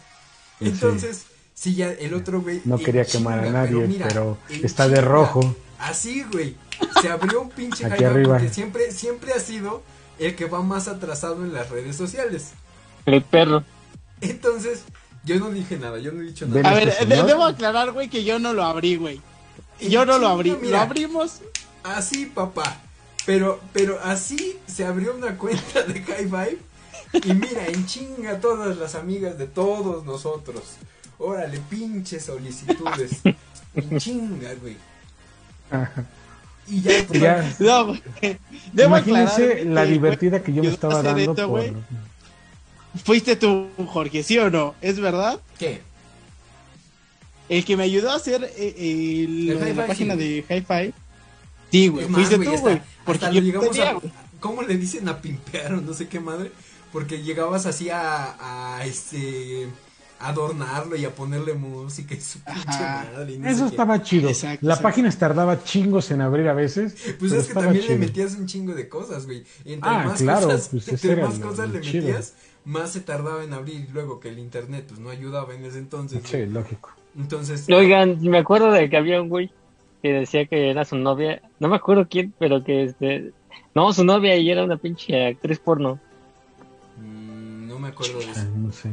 Entonces, 0.61 1.25
sí, 1.55 1.75
ya 1.75 1.91
el 1.91 2.15
otro 2.15 2.41
güey. 2.43 2.61
No 2.65 2.79
quería 2.79 3.05
quemar 3.05 3.41
a 3.41 3.51
nadie, 3.51 3.99
pero 4.07 4.39
está 4.51 4.87
de 4.89 5.01
rojo. 5.01 5.55
Así, 5.79 6.25
güey. 6.31 6.57
Se 7.03 7.09
abrió 7.09 7.41
un 7.41 7.51
pinche 7.51 7.87
Aquí 7.87 8.05
arriba. 8.05 8.39
siempre, 8.51 8.93
siempre 8.93 9.33
ha 9.33 9.41
sido 9.41 9.83
el 10.19 10.35
que 10.37 10.47
va 10.47 10.63
más 10.63 10.89
atrasado 10.89 11.45
en 11.45 11.53
las 11.53 11.71
redes 11.71 11.97
sociales. 11.97 12.51
El 13.07 13.23
perro. 13.23 13.65
Entonces, 14.21 14.85
yo 15.25 15.39
no 15.39 15.51
dije 15.51 15.77
nada, 15.79 15.99
yo 15.99 16.13
no 16.13 16.21
he 16.23 16.27
dicho 16.27 16.47
nada. 16.47 16.69
A 16.69 16.75
ver, 16.75 16.89
este 16.89 17.07
de- 17.07 17.15
señor? 17.15 17.27
debo 17.27 17.45
aclarar, 17.45 17.93
güey, 17.93 18.09
que 18.09 18.25
yo 18.25 18.39
no 18.39 18.53
lo 18.53 18.65
abrí, 18.65 18.97
güey. 18.97 19.21
Yo 19.81 20.05
no 20.05 20.19
lo 20.19 20.29
abrí. 20.29 20.57
Mira. 20.61 20.79
Lo 20.79 20.83
abrimos. 20.83 21.41
Así, 21.85 22.27
papá. 22.27 22.81
Pero, 23.25 23.61
pero 23.73 24.01
así 24.03 24.59
se 24.67 24.85
abrió 24.85 25.15
una 25.15 25.37
cuenta 25.37 25.83
de 25.83 26.03
High 26.03 26.25
Five. 26.29 26.59
Y 27.25 27.33
mira, 27.35 27.67
en 27.67 27.87
chinga 27.87 28.41
todas 28.41 28.77
las 28.77 28.95
amigas 28.95 29.39
de 29.39 29.47
todos 29.47 30.05
nosotros. 30.05 30.63
Órale, 31.19 31.61
pinches 31.71 32.25
solicitudes. 32.25 33.21
En 33.75 33.99
chinga, 33.99 34.55
güey. 34.55 34.77
Y 36.71 36.83
ya, 36.83 37.05
pues, 37.09 37.21
Ya. 37.21 37.55
No, 37.59 37.87
güey. 37.87 38.01
Debo 38.73 38.89
Imagínense 38.89 39.65
la 39.65 39.85
que, 39.85 39.93
divertida 39.93 40.43
que 40.43 40.53
yo 40.53 40.63
me 40.63 40.69
estaba 40.69 41.03
dando 41.03 41.21
esto, 41.21 41.35
por... 41.35 41.49
güey. 41.49 41.73
Fuiste 43.05 43.37
tú, 43.37 43.69
Jorge, 43.87 44.23
¿sí 44.23 44.39
o 44.39 44.51
no? 44.51 44.75
¿Es 44.81 44.99
verdad? 44.99 45.41
¿Qué? 45.59 45.83
El 47.49 47.65
que 47.65 47.77
me 47.77 47.85
ayudó 47.85 48.11
a 48.11 48.17
hacer 48.17 48.45
eh, 48.45 48.75
eh, 48.77 49.25
El 49.25 49.77
la 49.77 49.87
página 49.87 50.15
sí. 50.15 50.21
de 50.21 50.45
Hi-Fi. 50.49 50.95
Sí, 51.71 51.89
güey, 51.89 52.07
fuiste 52.07 52.37
güey, 52.37 52.49
tú, 52.49 52.61
güey. 52.61 52.81
Porque 53.05 53.25
hasta 53.25 53.35
yo 53.35 53.41
lo 53.41 53.47
llegamos 53.47 53.71
tenía, 53.71 53.91
a. 53.91 54.01
¿Cómo 54.41 54.63
le 54.63 54.77
dicen 54.77 55.09
a 55.09 55.21
pimpear 55.21 55.75
o 55.75 55.81
no 55.81 55.93
sé 55.95 56.09
qué 56.09 56.21
madre? 56.21 56.53
Porque 56.93 57.23
llegabas 57.23 57.67
así 57.67 57.91
a, 57.91 58.77
a 58.79 58.85
este. 58.85 59.69
Adornarlo 60.21 60.97
y 60.97 61.05
a 61.05 61.11
ponerle 61.15 61.55
música 61.55 62.15
y 62.15 62.21
su 62.21 62.39
pinche 62.41 62.81
madre. 62.81 63.39
no 63.39 63.49
Eso 63.49 63.65
qué. 63.65 63.71
estaba 63.71 64.03
chido. 64.03 64.29
Exacto, 64.29 64.67
la 64.67 64.75
exacto. 64.75 64.83
página 64.83 65.11
tardaba 65.13 65.63
chingos 65.65 66.11
en 66.11 66.21
abrir 66.21 66.49
a 66.49 66.55
veces. 66.55 66.95
Pues 67.19 67.33
es 67.33 67.49
que 67.49 67.55
también 67.55 67.87
le 67.87 67.97
metías 67.99 68.35
un 68.37 68.47
chingo 68.47 68.75
de 68.75 68.89
cosas, 68.89 69.27
güey. 69.27 69.45
Y 69.65 69.75
Entre 69.75 69.89
Ah, 69.91 70.05
más 70.05 70.21
claro, 70.21 70.47
cosas, 70.47 70.69
pues 70.71 70.89
entre 70.89 71.17
más 71.23 71.39
lo- 71.39 71.47
cosas 71.49 71.69
lo 71.69 71.75
le 71.75 71.81
chido. 71.81 72.07
metías, 72.07 72.35
más 72.65 72.91
se 72.93 73.01
tardaba 73.01 73.45
en 73.45 73.53
abrir. 73.53 73.87
Y 73.89 73.93
luego 73.93 74.19
que 74.21 74.29
el 74.29 74.39
internet, 74.39 74.85
pues 74.89 75.01
no 75.01 75.11
ayudaba 75.11 75.55
en 75.55 75.65
ese 75.65 75.79
entonces. 75.79 76.21
Sí, 76.25 76.37
güey. 76.39 76.51
lógico. 76.51 76.91
Entonces, 77.17 77.67
Oigan, 77.71 78.21
me 78.23 78.39
acuerdo 78.39 78.71
de 78.71 78.89
que 78.91 78.97
había 78.97 79.21
un 79.23 79.29
güey 79.29 79.51
que 80.03 80.13
decía 80.13 80.47
que 80.47 80.71
era 80.71 80.85
su 80.85 80.97
novia. 80.97 81.43
No 81.59 81.69
me 81.69 81.77
acuerdo 81.77 82.07
quién, 82.09 82.33
pero 82.39 82.63
que 82.63 82.85
este. 82.85 83.33
No, 83.75 83.93
su 83.93 84.05
novia 84.05 84.37
y 84.37 84.51
era 84.51 84.65
una 84.65 84.77
pinche 84.77 85.27
actriz 85.27 85.59
porno. 85.59 85.99
mm, 86.99 87.67
no 87.69 87.79
me 87.79 87.89
acuerdo 87.89 88.19
de 88.19 88.31
eso. 88.31 88.45
no 88.57 88.73
sé. 88.73 88.91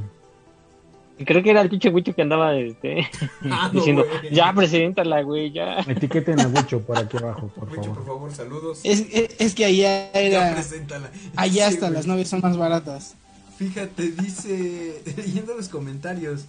Y 1.18 1.24
creo 1.24 1.42
que 1.42 1.52
era 1.52 1.62
el 1.62 1.70
pinche 1.70 1.90
Wicho 1.90 2.14
que 2.14 2.22
andaba 2.24 2.54
este, 2.58 3.08
Ah, 3.50 3.70
no, 3.72 3.80
diciendo, 3.80 4.06
ya 4.32 4.52
preséntala, 4.54 5.22
güey, 5.22 5.52
ya. 5.52 5.80
Etiqueten 5.80 6.40
a 6.42 6.46
Gucho 6.48 6.82
por 6.82 6.98
aquí 6.98 7.16
abajo, 7.18 7.48
por 7.56 7.70
Mucho, 7.70 7.82
por 7.94 8.06
favor. 8.06 8.06
favor, 8.06 8.34
saludos. 8.34 8.80
Es, 8.84 9.06
es, 9.12 9.30
es 9.40 9.56
que 9.56 9.64
allá 9.66 10.12
Ya 10.14 10.20
era. 10.20 10.54
preséntala. 10.54 11.10
Allá 11.38 11.70
Sí, 11.70 11.74
hasta 11.76 11.90
las 11.90 12.06
novias 12.06 12.28
son 12.28 12.42
más 12.42 12.58
baratas. 12.58 13.16
Fíjate, 13.58 14.12
dice, 14.12 15.02
leyendo 15.18 15.56
los 15.56 15.70
comentarios, 15.70 16.46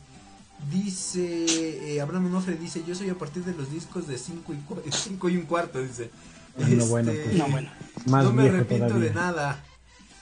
dice, 0.73 1.95
eh, 1.95 2.01
Abraham 2.01 2.27
Onofre 2.27 2.57
dice, 2.57 2.83
yo 2.87 2.95
soy 2.95 3.11
a 3.11 3.14
partir 3.14 3.45
de 3.45 3.53
los 3.55 3.71
discos 3.71 4.09
de 4.09 4.19
5 4.19 4.53
y, 4.53 4.57
cu- 4.57 4.83
cinco 4.91 5.29
y 5.29 5.37
un 5.37 5.43
cuarto, 5.45 5.81
dice. 5.81 6.11
Bueno, 6.59 6.87
bueno, 6.87 7.12
pues. 7.12 7.37
No, 7.37 7.47
bueno. 7.49 7.69
Más 8.07 8.25
no 8.25 8.33
me 8.33 8.49
arrepiento 8.49 8.87
todavía. 8.89 9.09
de 9.11 9.14
nada. 9.14 9.64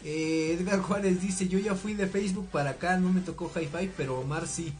Eh, 0.04 0.56
Edgar 0.58 0.80
Juárez 0.80 1.20
dice, 1.22 1.48
yo 1.48 1.58
ya 1.58 1.74
fui 1.74 1.94
de 1.94 2.06
Facebook 2.06 2.48
para 2.52 2.70
acá, 2.70 2.98
no 2.98 3.10
me 3.12 3.20
tocó 3.20 3.50
Hi-Fi, 3.54 3.90
pero 3.96 4.20
Omar 4.20 4.46
sí. 4.46 4.72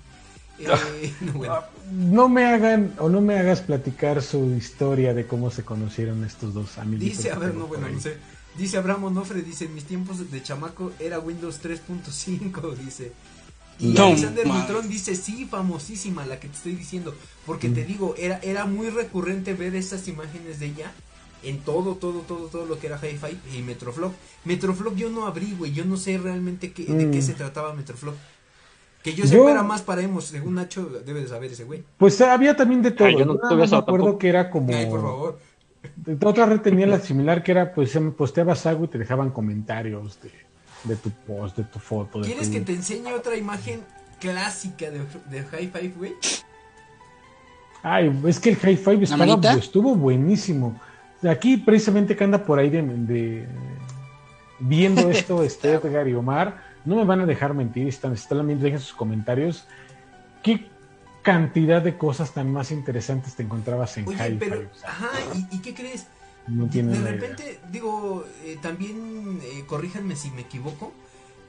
Eh, 0.59 1.13
no, 1.23 1.33
bueno. 1.33 1.59
No 1.91 2.29
me 2.29 2.45
hagan 2.45 2.95
o 2.99 3.09
no 3.09 3.21
me 3.21 3.39
hagas 3.39 3.63
platicar 3.63 4.23
su 4.23 4.55
historia 4.55 5.15
de 5.15 5.27
cómo 5.27 5.51
se 5.51 5.65
conocieron 5.65 6.25
estos 6.25 6.53
dos 6.55 6.77
amigos. 6.79 7.05
Dice, 7.05 7.31
a 7.33 7.39
ver, 7.39 7.55
no, 7.55 7.67
bueno, 7.67 7.89
no 7.89 8.01
sé. 8.01 8.19
Dice 8.57 8.77
Abraham 8.77 9.05
Onofre, 9.05 9.43
dice, 9.43 9.65
en 9.65 9.75
mis 9.75 9.85
tiempos 9.85 10.31
de 10.31 10.43
chamaco 10.43 10.93
era 11.01 11.19
Windows 11.19 11.61
3.5, 11.63 12.75
dice. 12.85 13.13
Y 13.81 13.89
No, 13.89 14.07
Alexander 14.07 14.47
madre. 14.47 14.61
Buitrón 14.61 14.89
dice, 14.89 15.17
sí, 15.17 15.47
famosísima 15.47 16.25
la 16.25 16.39
que 16.39 16.47
te 16.49 16.55
estoy 16.55 16.75
diciendo. 16.77 17.15
Porque 17.47 17.69
Mm. 17.69 17.75
te 17.75 17.85
digo, 17.85 18.15
era, 18.17 18.39
era 18.43 18.67
muy 18.67 18.91
recurrente 18.91 19.55
ver 19.55 19.75
estas 19.75 20.07
imágenes 20.07 20.61
de 20.61 20.67
ella 20.67 20.93
en 21.45 21.61
todo, 21.61 21.95
todo, 21.97 22.21
todo, 22.21 22.47
todo 22.49 22.67
lo 22.67 22.79
que 22.79 22.87
era 22.89 22.99
Hi-Fi 23.03 23.57
y 23.59 23.63
Metroflog. 23.63 24.13
Metroflog 24.45 24.95
yo 24.97 25.11
no 25.11 25.27
abrí, 25.27 25.55
güey, 25.59 25.73
yo 25.73 25.85
no 25.85 25.97
sé 25.97 26.19
realmente 26.19 26.73
qué, 26.73 26.85
de 26.85 27.11
qué 27.11 27.19
Mm. 27.19 27.23
se 27.23 27.35
trataba 27.35 27.73
Metroflog. 27.75 28.15
Que 29.03 29.13
yo, 29.15 29.25
Yo- 29.25 29.31
sepa 29.31 29.51
era 29.51 29.63
más 29.63 29.83
para 29.83 30.01
emos, 30.03 30.25
según 30.25 30.55
Nacho 30.55 30.87
debe 31.05 31.21
de 31.21 31.29
saber 31.29 31.53
ese 31.53 31.65
güey. 31.65 31.83
Pues 31.99 32.19
había 32.23 32.57
también 32.57 32.81
de 32.81 32.91
todo. 32.91 33.09
Ah, 33.09 33.11
yo 33.11 33.25
no 33.27 33.35
más 33.35 33.43
eso 33.45 33.53
me 33.53 33.63
acuerdo 33.83 33.83
tampoco. 34.05 34.19
que 34.19 34.29
era 34.29 34.49
como. 34.51 34.75
Ay, 34.75 34.87
por 34.87 35.03
favor. 35.03 35.39
De 35.97 36.27
otra 36.27 36.47
red 36.47 36.61
tenía 36.61 36.87
la 36.87 36.99
similar 36.99 37.43
que 37.43 37.53
era, 37.53 37.75
pues, 37.75 37.95
em, 37.97 38.13
posteabas 38.13 38.65
algo 38.65 38.85
y 38.85 38.89
te 38.89 38.97
dejaban 38.97 39.31
comentarios 39.31 40.19
de, 40.23 40.31
de 40.85 40.97
tu 40.97 41.11
post, 41.11 41.59
de 41.59 41.65
tu 41.65 41.79
foto. 41.79 42.21
De 42.21 42.27
¿Quieres 42.29 42.47
tu- 42.49 42.55
que 42.55 42.61
te 42.63 42.73
enseñe 42.73 43.13
otra 43.13 43.37
imagen 43.37 43.83
clásica 44.19 44.91
de, 44.91 45.01
de 45.29 45.41
Hi-Fi, 45.53 45.89
güey? 45.99 46.15
Ay, 47.83 48.11
es 48.27 48.41
que 48.41 48.49
el 48.51 48.57
High 48.57 48.77
Five 48.79 49.05
estaba, 49.05 49.53
estuvo 49.59 49.95
buenísimo. 49.95 50.81
Aquí, 51.31 51.57
precisamente, 51.57 52.17
que 52.17 52.25
anda 52.25 52.45
por 52.45 52.59
ahí 52.59 52.71
de, 52.71 52.83
de- 52.83 53.47
viendo 54.61 55.11
esto, 55.11 55.43
este 55.43 55.73
Edgar 55.73 56.09
y 56.09 56.15
Omar, 56.15 56.63
no 56.85 56.97
me 56.97 57.05
van 57.05 57.21
a 57.21 57.27
dejar 57.27 57.55
mentir, 57.55 57.89
están, 57.89 58.13
están 58.13 58.47
dejen 58.61 58.79
sus 58.79 58.93
comentarios. 58.93 59.67
¿Qué 60.43 60.69
cantidad 61.23 61.81
de 61.81 61.97
cosas 61.97 62.33
tan 62.35 62.53
más 62.53 62.71
interesantes 62.71 63.35
te 63.35 63.43
encontrabas 63.43 63.97
en 63.97 64.07
Oye, 64.07 64.17
High 64.19 64.39
pero, 64.39 64.57
Five? 64.57 64.69
Ajá, 64.87 65.11
¿y, 65.35 65.57
y 65.57 65.59
qué 65.61 65.75
crees? 65.75 66.07
no 66.47 66.67
tiene 66.67 66.93
de 66.93 66.99
idea. 66.99 67.13
repente, 67.13 67.59
digo, 67.73 68.27
eh, 68.45 68.59
también 68.61 69.41
eh, 69.43 69.65
corríjanme 69.67 70.15
si 70.15 70.31
me 70.31 70.43
equivoco, 70.43 70.93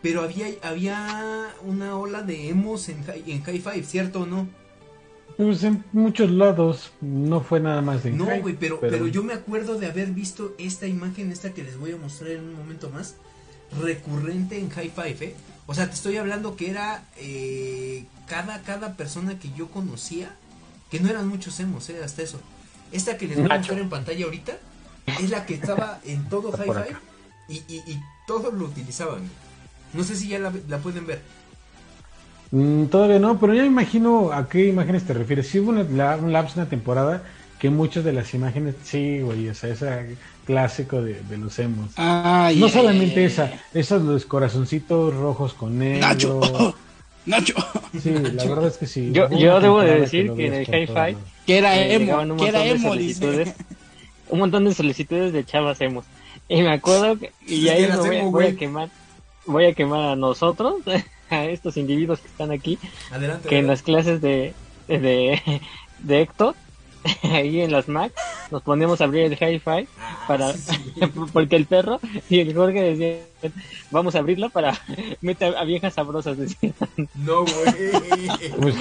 pero 0.01 0.21
había, 0.21 0.47
había 0.63 1.49
una 1.65 1.97
ola 1.97 2.21
de 2.21 2.47
emos 2.49 2.88
en 2.88 3.03
High 3.03 3.59
Five, 3.59 3.84
¿cierto 3.84 4.21
o 4.21 4.26
no? 4.26 4.47
Pues 5.38 5.63
en 5.63 5.84
muchos 5.91 6.32
lados, 6.32 6.93
no 7.01 7.41
fue 7.41 7.59
nada 7.59 7.82
más 7.82 8.05
en 8.05 8.17
No, 8.17 8.26
güey, 8.39 8.55
pero, 8.55 8.80
pero 8.80 9.05
yo 9.07 9.21
me 9.21 9.34
acuerdo 9.34 9.78
de 9.78 9.88
haber 9.88 10.11
visto 10.11 10.55
esta 10.57 10.88
imagen, 10.88 11.32
esta 11.32 11.53
que 11.53 11.63
les 11.63 11.78
voy 11.78 11.91
a 11.91 11.97
mostrar 11.97 12.32
en 12.32 12.45
un 12.45 12.55
momento 12.55 12.89
más, 12.89 13.15
recurrente 13.82 14.57
en 14.59 14.69
High 14.69 14.91
Five, 14.95 15.17
¿eh? 15.26 15.36
O 15.67 15.73
sea, 15.73 15.88
te 15.88 15.95
estoy 15.95 16.17
hablando 16.17 16.55
que 16.55 16.69
era 16.69 17.03
eh, 17.17 18.05
cada, 18.28 18.61
cada 18.61 18.95
persona 18.95 19.38
que 19.38 19.51
yo 19.57 19.67
conocía, 19.69 20.34
que 20.89 20.99
no 21.01 21.09
eran 21.09 21.28
muchos 21.28 21.59
emos, 21.59 21.89
¿eh? 21.89 21.97
Hasta 22.03 22.21
eso. 22.21 22.39
Esta 22.93 23.17
que 23.17 23.28
les 23.28 23.38
voy 23.38 23.51
a 23.51 23.57
mostrar 23.57 23.80
en 23.80 23.89
pantalla 23.89 24.26
ahorita, 24.26 24.57
es 25.19 25.30
la 25.30 25.45
que 25.45 25.55
estaba 25.55 25.99
en 26.05 26.30
todo 26.30 26.51
High 26.53 26.65
Five 26.65 26.97
y, 27.49 27.55
y 27.76 28.01
todos 28.26 28.53
lo 28.53 28.65
utilizaban. 28.65 29.21
No 29.93 30.03
sé 30.03 30.15
si 30.15 30.30
ya 30.30 30.39
la, 30.39 30.53
la 30.67 30.78
pueden 30.80 31.05
ver. 31.05 31.21
Mm, 32.51 32.85
todavía 32.85 33.19
no, 33.19 33.39
pero 33.39 33.53
ya 33.53 33.61
me 33.61 33.67
imagino 33.67 34.31
a 34.31 34.47
qué 34.47 34.67
imágenes 34.67 35.03
te 35.05 35.13
refieres. 35.13 35.47
Sí 35.47 35.59
hubo 35.59 35.71
una, 35.71 35.83
la- 35.83 36.17
un 36.17 36.31
lapso, 36.31 36.59
una 36.59 36.69
temporada, 36.69 37.23
que 37.59 37.69
muchas 37.69 38.03
de 38.03 38.13
las 38.13 38.33
imágenes, 38.33 38.75
sí, 38.83 39.19
güey, 39.21 39.49
o 39.49 39.55
sea, 39.55 39.69
ese 39.71 40.15
clásico 40.45 41.01
de, 41.01 41.21
de 41.23 41.37
los 41.37 41.57
emos. 41.59 41.89
No 41.97 42.69
solamente 42.69 43.25
esa, 43.25 43.51
esos 43.73 44.01
los 44.03 44.25
corazoncitos 44.25 45.13
rojos 45.13 45.53
con 45.53 45.79
negro. 45.79 45.99
Nacho. 46.07 46.75
Nacho. 47.25 47.55
Sí, 47.99 48.11
la 48.11 48.45
verdad 48.45 48.67
es 48.67 48.77
que 48.77 48.85
sí. 48.85 49.09
Yo- 49.11 49.27
debo 49.29 49.81
de 49.81 50.01
decir 50.01 50.31
que 50.33 50.47
en 50.47 50.53
el 50.53 50.93
lados. 50.93 51.15
Que 51.47 51.57
era 51.57 51.75
Eh, 51.77 51.93
emo. 51.95 51.99
llegaban 52.05 52.31
un 52.31 52.37
Que 52.37 52.47
era 52.49 52.59
montón 52.59 52.97
de 52.99 53.41
emo, 53.43 53.53
un 54.29 54.39
montón 54.39 54.65
de 54.65 54.73
solicitudes 54.73 55.33
de 55.33 55.43
chavas 55.43 55.81
hemos. 55.81 56.05
Y 56.47 56.61
me 56.61 56.73
acuerdo 56.73 57.17
que, 57.17 57.31
y 57.47 57.67
ahí 57.69 57.87
me 57.87 57.97
voy, 57.97 58.21
voy, 58.31 58.45
a 58.45 58.55
quemar, 58.55 58.89
voy 59.47 59.65
a 59.65 59.73
quemar 59.73 60.01
a 60.11 60.15
nosotros, 60.15 60.75
a 61.30 61.45
estos 61.45 61.78
individuos 61.78 62.19
que 62.19 62.28
están 62.28 62.51
aquí, 62.51 62.78
Adelante, 63.11 63.49
que 63.49 63.59
en 63.59 63.67
las 63.67 63.82
clases 63.82 64.21
de, 64.21 64.53
de, 64.88 65.61
de 65.99 66.21
Héctor, 66.21 66.55
ahí 67.23 67.61
en 67.61 67.71
las 67.71 67.88
Mac, 67.88 68.11
nos 68.51 68.61
ponemos 68.63 69.01
a 69.01 69.05
abrir 69.05 69.23
el 69.26 69.34
hi-fi 69.34 69.88
Ah, 69.99 70.26
para, 70.28 70.53
sí, 70.53 70.73
sí. 70.95 71.01
porque 71.34 71.55
el 71.55 71.65
perro 71.65 71.99
y 72.30 72.39
el 72.39 72.53
Jorge 72.55 72.82
decían, 72.82 73.53
vamos 73.91 74.15
a 74.15 74.19
abrirlo 74.19 74.49
para 74.49 74.73
meter 75.21 75.55
a 75.55 75.63
viejas 75.65 75.93
sabrosas, 75.93 76.38
decían. 76.38 76.73
No, 77.15 77.41
güey. 77.45 78.51
Pues, 78.59 78.76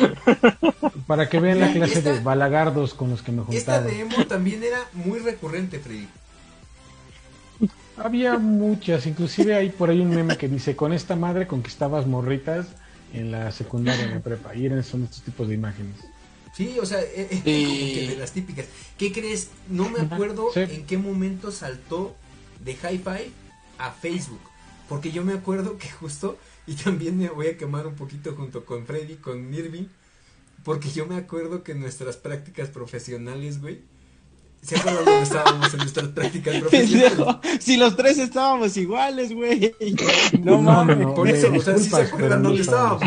para 1.07 1.29
que 1.29 1.41
vean 1.41 1.61
la 1.61 1.73
clase 1.73 1.99
Esta- 1.99 2.13
de 2.15 2.21
balagardos 2.21 2.95
con 2.95 3.11
los 3.11 3.23
que 3.23 3.33
me 3.33 3.43
Esta 3.51 3.53
juntaba. 3.79 3.81
de 3.83 4.01
emo 4.01 4.27
también 4.27 4.63
era 4.63 4.81
muy 4.95 5.19
recurrente, 5.19 5.79
Freddy. 5.79 6.09
Había 7.97 8.39
muchas, 8.39 9.07
inclusive 9.07 9.55
hay 9.55 9.71
por 9.71 9.91
ahí 9.91 10.01
un 10.01 10.11
meme 10.11 10.37
que 10.37 10.49
dice, 10.49 10.75
con 10.75 10.93
esta 10.93 11.15
madre 11.17 11.47
conquistabas 11.47 12.07
morritas 12.07 12.67
en 13.13 13.31
la 13.31 13.53
secundaria, 13.53 14.05
en 14.05 14.11
la 14.15 14.21
prepa. 14.21 14.55
Y 14.55 14.67
eran, 14.67 14.83
son 14.83 15.05
estos 15.05 15.23
tipos 15.23 15.49
de 15.49 15.55
imágenes. 15.55 15.97
Sí, 16.57 16.77
o 16.81 16.87
sea, 16.87 17.01
eh, 17.03 17.29
eh, 17.31 17.41
Sí. 17.45 17.65
como 17.65 17.95
que 17.95 18.07
de 18.11 18.17
las 18.17 18.33
típicas. 18.33 18.67
¿Qué 18.99 19.13
crees? 19.13 19.51
No 19.69 19.89
me 19.91 20.01
acuerdo 20.01 20.49
Sí. 20.53 20.61
en 20.61 20.87
qué 20.87 20.99
momento 20.99 21.51
saltó 21.53 22.15
de 22.65 22.73
Hi-Fi 22.73 23.33
a 23.79 23.91
Facebook. 23.93 24.41
Porque 24.89 25.11
yo 25.13 25.25
me 25.25 25.33
acuerdo 25.33 25.79
que 25.79 25.89
justo, 25.91 26.39
y 26.67 26.75
también 26.75 27.17
me 27.19 27.29
voy 27.29 27.47
a 27.49 27.57
quemar 27.57 27.87
un 27.87 27.95
poquito 27.95 28.35
junto 28.35 28.65
con 28.65 28.87
Freddy, 28.87 29.17
con 29.17 29.53
Irving, 29.55 29.87
porque 30.65 30.91
yo 30.91 31.07
me 31.07 31.17
acuerdo 31.17 31.63
que 31.63 31.75
nuestras 31.75 32.17
prácticas 32.17 32.69
profesionales, 32.69 33.61
güey, 33.61 33.81
¿se 34.65 34.77
acuerdan 34.77 35.05
dónde 35.05 35.23
estábamos 35.23 35.73
en 35.75 35.79
nuestras 35.79 36.09
prácticas 36.09 36.55
profesionales? 36.61 37.13
Pendejo, 37.13 37.41
si 37.61 37.77
los 37.77 37.97
tres 37.97 38.19
estábamos 38.19 38.77
iguales, 38.77 39.33
güey. 39.33 39.75
No, 40.43 40.53
No, 40.53 40.63
mames. 40.63 40.99
no, 40.99 41.15
por 41.15 41.29
eso, 41.29 41.49
o 41.55 41.61
sea, 41.61 41.77
sí 41.79 41.91
se 41.91 41.97
acuerdan 42.03 42.43
dónde 42.43 42.63
estábamos. 42.63 43.03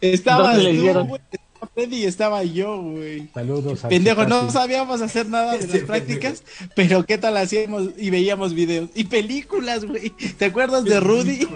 Estabas 0.00 0.56
¿Dónde 0.56 0.72
le 0.72 0.92
tú, 0.92 1.04
güey. 1.06 1.20
Estaba 1.58 1.72
Freddy 1.74 1.96
y 1.96 2.04
estaba 2.04 2.44
yo, 2.44 2.80
güey. 2.80 3.28
Saludos 3.34 3.84
a 3.84 3.88
Pendejo, 3.88 4.26
no 4.26 4.48
sabíamos 4.50 5.00
hacer 5.00 5.28
nada 5.28 5.58
de 5.58 5.66
las 5.78 5.78
prácticas, 5.80 6.44
pero 6.76 7.04
qué 7.04 7.18
tal 7.18 7.36
hacíamos 7.36 7.90
y 7.96 8.10
veíamos 8.10 8.54
videos 8.54 8.90
y 8.94 9.04
películas, 9.04 9.84
güey. 9.84 10.10
¿Te 10.10 10.44
acuerdas 10.44 10.84
de 10.84 11.00
Rudy? 11.00 11.48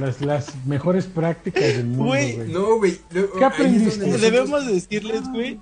Las, 0.00 0.20
las 0.20 0.66
mejores 0.66 1.06
prácticas 1.06 1.62
del 1.62 1.84
mundo, 1.84 2.04
Güey. 2.04 2.36
No, 2.48 2.78
güey. 2.78 2.98
¿Qué 3.38 3.44
aprendiste? 3.44 4.18
Debemos 4.18 4.66
decirles, 4.66 5.22
güey, 5.30 5.60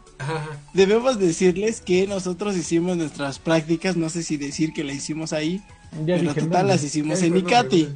debemos 0.72 1.18
decirles 1.18 1.82
que 1.82 2.07
nosotros 2.07 2.57
hicimos 2.57 2.97
nuestras 2.97 3.38
prácticas, 3.38 3.97
no 3.97 4.09
sé 4.09 4.22
si 4.22 4.38
decir 4.38 4.72
que 4.72 4.84
la 4.84 4.95
hicimos 4.95 5.34
ahí, 5.34 5.61
Ya 6.07 6.16
pero 6.16 6.30
dije, 6.30 6.40
total 6.40 6.62
no, 6.62 6.68
las 6.68 6.82
hicimos 6.82 7.20
en 7.22 7.36
Icati. 7.36 7.88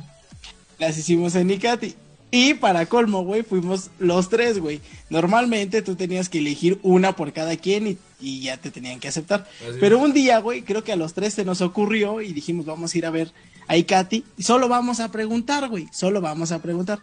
Las 0.79 0.99
hicimos 0.99 1.35
en 1.37 1.51
Icati. 1.51 1.95
Y 2.31 2.55
para 2.55 2.87
colmo, 2.87 3.23
güey, 3.23 3.43
fuimos 3.43 3.91
los 3.99 4.29
tres, 4.29 4.59
güey. 4.59 4.81
Normalmente 5.11 5.83
tú 5.83 5.95
tenías 5.95 6.29
que 6.29 6.39
elegir 6.39 6.79
una 6.83 7.15
por 7.15 7.33
cada 7.33 7.57
quien 7.57 7.87
y, 7.87 7.99
y 8.21 8.41
ya 8.41 8.57
te 8.57 8.71
tenían 8.71 8.99
que 8.99 9.09
aceptar. 9.09 9.49
Así 9.63 9.79
Pero 9.81 9.99
un 9.99 10.13
día, 10.13 10.39
güey, 10.41 10.63
creo 10.63 10.83
que 10.83 10.93
a 10.93 10.97
los 10.97 11.15
tres 11.15 11.35
se 11.35 11.45
nos 11.45 11.61
ocurrió 11.61 12.21
y 12.21 12.33
dijimos, 12.33 12.67
vamos 12.67 12.95
a 12.95 12.99
ir 12.99 13.07
a 13.07 13.11
ver 13.11 13.33
a 13.69 13.77
Icati 13.77 14.25
y 14.37 14.43
solo 14.43 14.69
vamos 14.69 15.01
a 15.01 15.11
preguntar, 15.11 15.69
güey. 15.69 15.87
Solo 15.93 16.21
vamos 16.21 16.53
a 16.53 16.61
preguntar. 16.61 16.99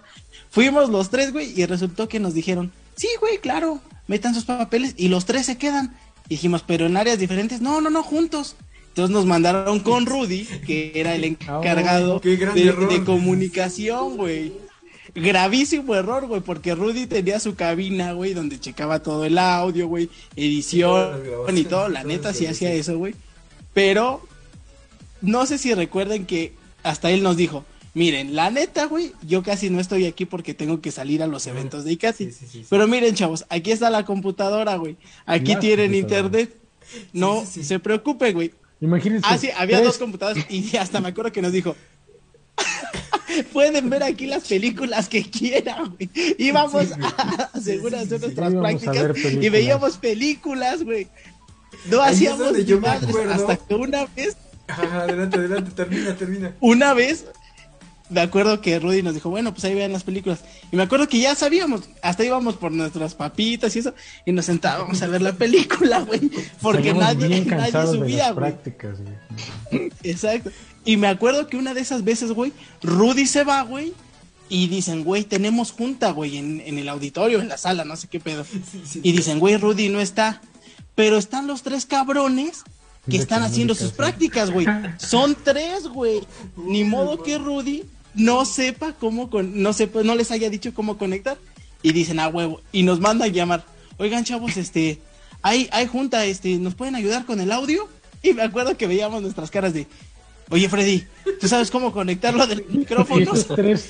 Fuimos 0.50 0.90
los 0.90 1.10
tres, 1.10 1.32
güey, 1.32 1.60
y 1.60 1.66
resultó 1.66 2.08
que 2.08 2.20
nos 2.20 2.34
dijeron, 2.34 2.72
sí, 2.96 3.08
güey, 3.20 3.40
claro, 3.40 3.82
metan 4.08 4.36
sus 4.36 4.46
papeles 4.46 4.94
y 4.98 5.08
los 5.08 5.26
tres 5.26 5.46
se 5.46 5.58
quedan. 5.58 5.96
Dijimos, 6.28 6.64
pero 6.66 6.86
en 6.86 6.98
áreas 6.98 7.20
diferentes, 7.20 7.62
no, 7.62 7.82
no, 7.82 7.90
no, 7.90 8.04
juntos. 8.04 8.56
Entonces 8.90 9.12
nos 9.12 9.26
mandaron 9.26 9.80
con 9.80 10.06
Rudy, 10.06 10.46
que 10.68 10.92
era 10.96 11.16
el 11.16 11.24
encargado 11.24 12.18
Oh, 12.18 12.22
qué 12.22 12.36
gran 12.36 12.54
de, 12.54 12.72
de 12.72 13.04
comunicación, 13.04 14.18
güey. 14.18 14.54
Gravísimo 15.16 15.94
error, 15.96 16.26
güey, 16.26 16.42
porque 16.42 16.74
Rudy 16.74 17.06
tenía 17.06 17.40
su 17.40 17.54
cabina, 17.56 18.14
güey, 18.14 18.34
donde 18.34 18.60
checaba 18.60 19.04
todo 19.04 19.26
el 19.26 19.38
audio, 19.38 19.88
güey, 19.88 20.10
edición 20.36 21.22
y 21.56 21.64
todo. 21.66 21.88
La 21.90 22.04
neta 22.04 22.34
sí 22.34 22.48
hacía 22.48 22.72
eso, 22.74 22.98
güey. 22.98 23.14
Pero 23.76 24.26
no 25.22 25.46
sé 25.46 25.58
si 25.60 25.74
recuerden 25.76 26.26
que 26.26 26.54
hasta 26.82 27.12
él 27.12 27.22
nos 27.22 27.38
dijo, 27.38 27.64
miren, 27.94 28.36
la 28.36 28.50
neta, 28.50 28.86
güey, 28.86 29.12
yo 29.22 29.44
casi 29.44 29.70
no 29.70 29.80
estoy 29.80 30.06
aquí 30.06 30.26
porque 30.26 30.56
tengo 30.56 30.82
que 30.82 30.92
salir 30.92 31.22
a 31.22 31.28
los 31.28 31.46
eventos 31.46 31.86
de. 31.86 31.92
Sí, 32.18 32.32
sí, 32.32 32.48
sí. 32.52 32.66
Pero 32.68 32.88
miren, 32.88 33.14
chavos, 33.14 33.46
aquí 33.50 33.72
está 33.72 33.92
la 33.92 34.06
computadora, 34.06 34.76
güey. 34.78 34.98
Aquí 35.28 35.56
tienen 35.58 35.94
internet. 35.94 36.56
No 37.14 37.46
se 37.46 37.80
preocupe, 37.80 38.34
güey. 38.34 38.52
Imagínense. 38.82 39.26
Ah, 39.30 39.38
sí, 39.38 39.50
había 39.56 39.78
tres- 39.78 39.88
dos 39.90 39.98
computadoras 40.00 40.44
y 40.50 40.76
hasta 40.78 41.00
me 41.02 41.10
acuerdo 41.10 41.32
que 41.32 41.42
nos 41.44 41.52
dijo. 41.52 41.76
Pueden 43.52 43.90
ver 43.90 44.04
aquí 44.04 44.26
las 44.28 44.44
películas 44.48 45.08
que 45.10 45.24
quieran, 45.30 45.96
güey. 45.96 46.10
Íbamos 46.38 46.86
Sí, 46.88 46.94
a 46.94 47.50
Sí, 47.60 47.80
sí, 47.80 47.80
sí. 47.80 48.18
nuestras 48.20 48.54
prácticas 48.54 49.18
y 49.42 49.50
veíamos 49.50 49.98
películas, 49.98 50.84
güey. 50.84 51.08
No 51.90 52.02
Ahí 52.02 52.14
hacíamos 52.14 52.54
ni 52.54 52.74
madres 52.76 53.16
hasta 53.32 53.58
que 53.58 53.76
una 53.76 54.06
vez, 54.16 54.38
Ajá, 54.68 55.02
adelante, 55.02 55.38
adelante, 55.38 55.72
termina, 55.72 56.16
termina. 56.16 56.56
una 56.62 56.94
vez, 56.94 57.26
me 58.10 58.22
acuerdo 58.22 58.62
que 58.62 58.80
Rudy 58.80 59.02
nos 59.02 59.14
dijo, 59.16 59.30
bueno, 59.30 59.52
pues 59.54 59.66
ahí 59.66 59.74
vean 59.74 59.92
las 59.92 60.04
películas. 60.04 60.40
Y 60.72 60.76
me 60.78 60.84
acuerdo 60.84 61.08
que 61.10 61.20
ya 61.20 61.36
sabíamos, 61.36 61.90
hasta 62.02 62.24
íbamos 62.24 62.56
por 62.56 62.72
nuestras 62.72 63.16
papitas 63.16 63.76
y 63.76 63.80
eso, 63.80 63.94
y 64.26 64.32
nos 64.32 64.46
sentábamos 64.46 65.02
a 65.02 65.08
ver 65.08 65.22
la 65.22 65.34
película, 65.34 66.00
güey. 66.02 66.22
Porque 66.62 66.94
salíamos 66.94 67.04
nadie, 67.04 67.42
nadie 67.46 67.72
subía, 67.88 68.18
las 68.28 68.36
güey. 68.36 68.36
prácticas, 68.36 68.98
güey. 69.02 69.90
Exacto. 70.04 70.52
Y 70.86 70.98
me 70.98 71.08
acuerdo 71.08 71.48
que 71.48 71.58
una 71.58 71.74
de 71.74 71.82
esas 71.82 72.04
veces, 72.04 72.32
güey, 72.32 72.52
Rudy 72.82 73.26
se 73.26 73.44
va, 73.44 73.62
güey, 73.62 73.94
y 74.50 74.68
dicen, 74.68 75.04
güey, 75.04 75.24
tenemos 75.24 75.72
junta, 75.72 76.12
güey, 76.12 76.38
en, 76.38 76.62
en 76.62 76.78
el 76.78 76.90
auditorio, 76.90 77.42
en 77.42 77.48
la 77.48 77.58
sala, 77.58 77.86
no 77.86 77.96
sé 77.96 78.08
qué 78.08 78.20
pedo. 78.20 78.46
Sí, 78.72 78.84
sí, 78.86 79.00
Y 79.04 79.12
dicen, 79.12 79.40
güey, 79.40 79.58
Rudy 79.58 79.90
no 79.90 80.00
está. 80.00 80.42
Pero 80.96 81.18
están 81.18 81.48
los 81.48 81.64
tres 81.64 81.86
cabrones 81.86 82.64
que 83.10 83.18
están 83.18 83.42
haciendo 83.42 83.74
sus 83.76 83.92
prácticas, 83.92 84.52
güey. 84.52 84.68
Son 84.98 85.36
tres, 85.36 85.88
güey. 85.88 86.22
Ni 86.56 86.84
modo 86.84 87.24
que 87.24 87.38
Rudy 87.38 87.84
no 88.14 88.46
sepa 88.46 88.94
cómo, 88.94 89.30
con, 89.30 89.62
no 89.62 89.74
sepa, 89.74 90.04
no 90.04 90.16
les 90.16 90.32
haya 90.32 90.50
dicho 90.50 90.74
cómo 90.74 90.98
conectar. 90.98 91.38
Y 91.82 91.92
dicen, 91.92 92.20
ah, 92.20 92.28
huevo. 92.28 92.62
Y 92.72 92.84
nos 92.84 93.00
mandan 93.00 93.34
llamar. 93.34 93.66
Oigan, 93.98 94.24
chavos, 94.24 94.58
este, 94.58 95.00
hay, 95.42 95.68
hay 95.72 95.88
junta, 95.88 96.26
este, 96.26 96.58
¿nos 96.58 96.76
pueden 96.76 96.96
ayudar 96.96 97.26
con 97.26 97.42
el 97.42 97.52
audio? 97.52 97.90
Y 98.22 98.34
me 98.34 98.44
acuerdo 98.44 98.78
que 98.78 98.88
veíamos 98.88 99.22
nuestras 99.22 99.52
caras 99.52 99.74
de, 99.74 99.88
oye, 100.50 100.70
Freddy, 100.70 101.06
¿tú 101.40 101.48
sabes 101.48 101.70
cómo 101.72 101.92
conectarlo 101.92 102.46
del 102.48 102.66
Y 102.70 102.78
micrófono? 102.80 103.22
esos 103.22 103.48
tres 103.48 103.90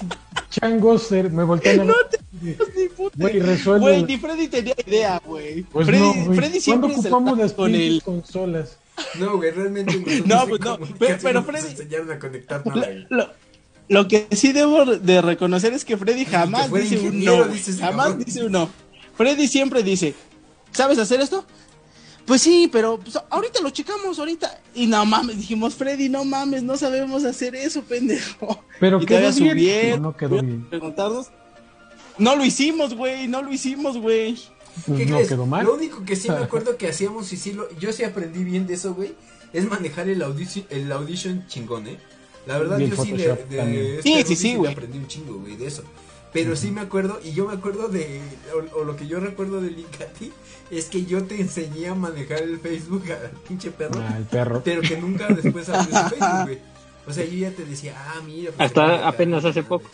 changos 0.49 1.11
me 1.11 1.43
voltean 1.43 1.81
a 1.81 1.83
No 1.85 1.93
ver. 2.41 2.57
Ni 2.75 2.89
puta. 2.89 3.15
Güey, 3.17 3.39
resuelve. 3.39 3.79
Güey, 3.79 4.03
ni 4.03 4.17
Freddy 4.17 4.47
tenía 4.47 4.75
idea, 4.85 5.21
güey. 5.25 5.63
Pues 5.63 5.85
Freddy, 5.87 6.01
no, 6.01 6.13
güey. 6.25 6.37
Freddy 6.37 6.61
¿Cuándo 6.61 6.87
siempre 6.89 6.93
se 6.93 6.99
ocupamos 6.99 7.37
la 7.37 7.43
las 7.45 7.53
con 7.53 7.71
pinches 7.71 7.87
el 7.93 8.01
consolas? 8.03 8.77
No, 9.19 9.37
güey, 9.37 9.51
realmente 9.51 10.21
No, 10.25 10.47
pues 10.47 10.61
no, 10.61 10.77
pero- 10.99 11.43
Freddy- 11.43 11.69
enseñaron 11.71 12.11
a 12.11 12.19
conectar 12.19 12.63
nada, 12.67 12.81
güey. 12.85 13.07
Lo, 13.09 13.29
lo 13.89 14.07
que 14.07 14.27
sí 14.31 14.51
debo 14.51 14.85
de 14.85 15.21
reconocer 15.21 15.73
es 15.73 15.85
que 15.85 15.97
Freddy 15.97 16.25
jamás 16.25 16.71
dice 16.71 16.99
un 16.99 17.23
no. 17.23 17.37
Jamás 17.79 18.07
cabrón. 18.07 18.23
dice 18.23 18.43
un 18.45 18.51
no. 18.51 18.69
Freddy 19.15 19.47
siempre 19.47 19.83
dice, 19.83 20.13
¿sabes 20.71 20.97
hacer 20.99 21.21
esto? 21.21 21.45
Pues 22.25 22.41
sí, 22.41 22.69
pero 22.71 22.99
pues, 22.99 23.17
ahorita 23.29 23.59
lo 23.61 23.69
checamos, 23.69 24.17
ahorita. 24.17 24.61
Y 24.73 24.87
no 24.87 25.05
mames, 25.05 25.37
dijimos, 25.37 25.75
Freddy, 25.75 26.07
no 26.09 26.23
mames, 26.23 26.63
no 26.63 26.77
sabemos 26.77 27.25
hacer 27.25 27.55
eso, 27.55 27.81
pendejo. 27.83 28.63
Pero 28.79 29.01
y 29.01 29.05
quedó 29.05 29.19
bien. 29.19 29.33
subieron, 29.33 30.01
No, 30.01 30.09
no 30.11 30.17
quedó 30.17 30.41
bien. 30.41 30.69
Preguntarnos. 30.69 31.27
No 32.17 32.35
lo 32.35 32.45
hicimos, 32.45 32.93
güey, 32.95 33.27
no 33.27 33.41
lo 33.41 33.51
hicimos, 33.51 33.97
güey. 33.97 34.37
Pues 34.85 34.97
¿Qué 34.99 35.05
no 35.05 35.15
crees? 35.17 35.29
quedó 35.29 35.45
mal. 35.45 35.65
Lo 35.65 35.73
único 35.75 36.03
que 36.05 36.15
sí 36.15 36.29
me 36.29 36.37
acuerdo 36.43 36.77
que 36.77 36.87
hacíamos 36.87 37.31
y 37.33 37.37
sí 37.37 37.53
lo, 37.53 37.69
yo 37.77 37.91
sí 37.91 38.03
aprendí 38.03 38.43
bien 38.43 38.65
de 38.67 38.75
eso, 38.75 38.93
güey, 38.93 39.13
es 39.51 39.65
manejar 39.69 40.07
el 40.09 40.21
audition, 40.21 40.65
el 40.69 40.91
audition 40.91 41.45
chingón, 41.47 41.87
eh. 41.87 41.97
La 42.45 42.57
verdad 42.57 42.77
yo 42.79 42.95
sí 43.03 43.11
de, 43.13 43.35
de 43.49 43.57
también. 43.57 43.85
este 43.97 44.01
Sí, 44.01 44.23
sí, 44.27 44.35
sí, 44.35 44.55
güey. 44.55 44.71
aprendí 44.71 44.97
un 44.97 45.07
chingo, 45.07 45.35
güey, 45.39 45.55
de 45.55 45.67
eso. 45.67 45.83
Pero 46.33 46.55
sí 46.55 46.71
me 46.71 46.81
acuerdo, 46.81 47.19
y 47.23 47.33
yo 47.33 47.45
me 47.47 47.53
acuerdo 47.53 47.87
de, 47.89 48.19
o, 48.73 48.79
o 48.79 48.83
lo 48.83 48.95
que 48.95 49.05
yo 49.07 49.19
recuerdo 49.19 49.61
del 49.61 49.77
Icati, 49.79 50.33
es 50.71 50.85
que 50.85 51.05
yo 51.05 51.23
te 51.25 51.39
enseñé 51.39 51.87
a 51.89 51.95
manejar 51.95 52.41
el 52.41 52.59
Facebook 52.59 53.03
al 53.11 53.29
pinche 53.47 53.69
perro, 53.71 54.01
Ah, 54.01 54.17
el 54.17 54.25
perro. 54.25 54.61
pero 54.65 54.81
que 54.81 54.97
nunca 54.97 55.27
después 55.27 55.69
abrió 55.69 55.95
su 56.03 56.09
Facebook, 56.09 56.43
güey. 56.45 56.59
O 57.05 57.13
sea, 57.13 57.25
yo 57.25 57.33
ya 57.33 57.51
te 57.51 57.65
decía, 57.65 57.95
ah, 57.97 58.21
mira. 58.25 58.51
pues, 58.51 58.65
Hasta 58.67 59.07
apenas 59.07 59.45
hace 59.45 59.61
poco. 59.61 59.87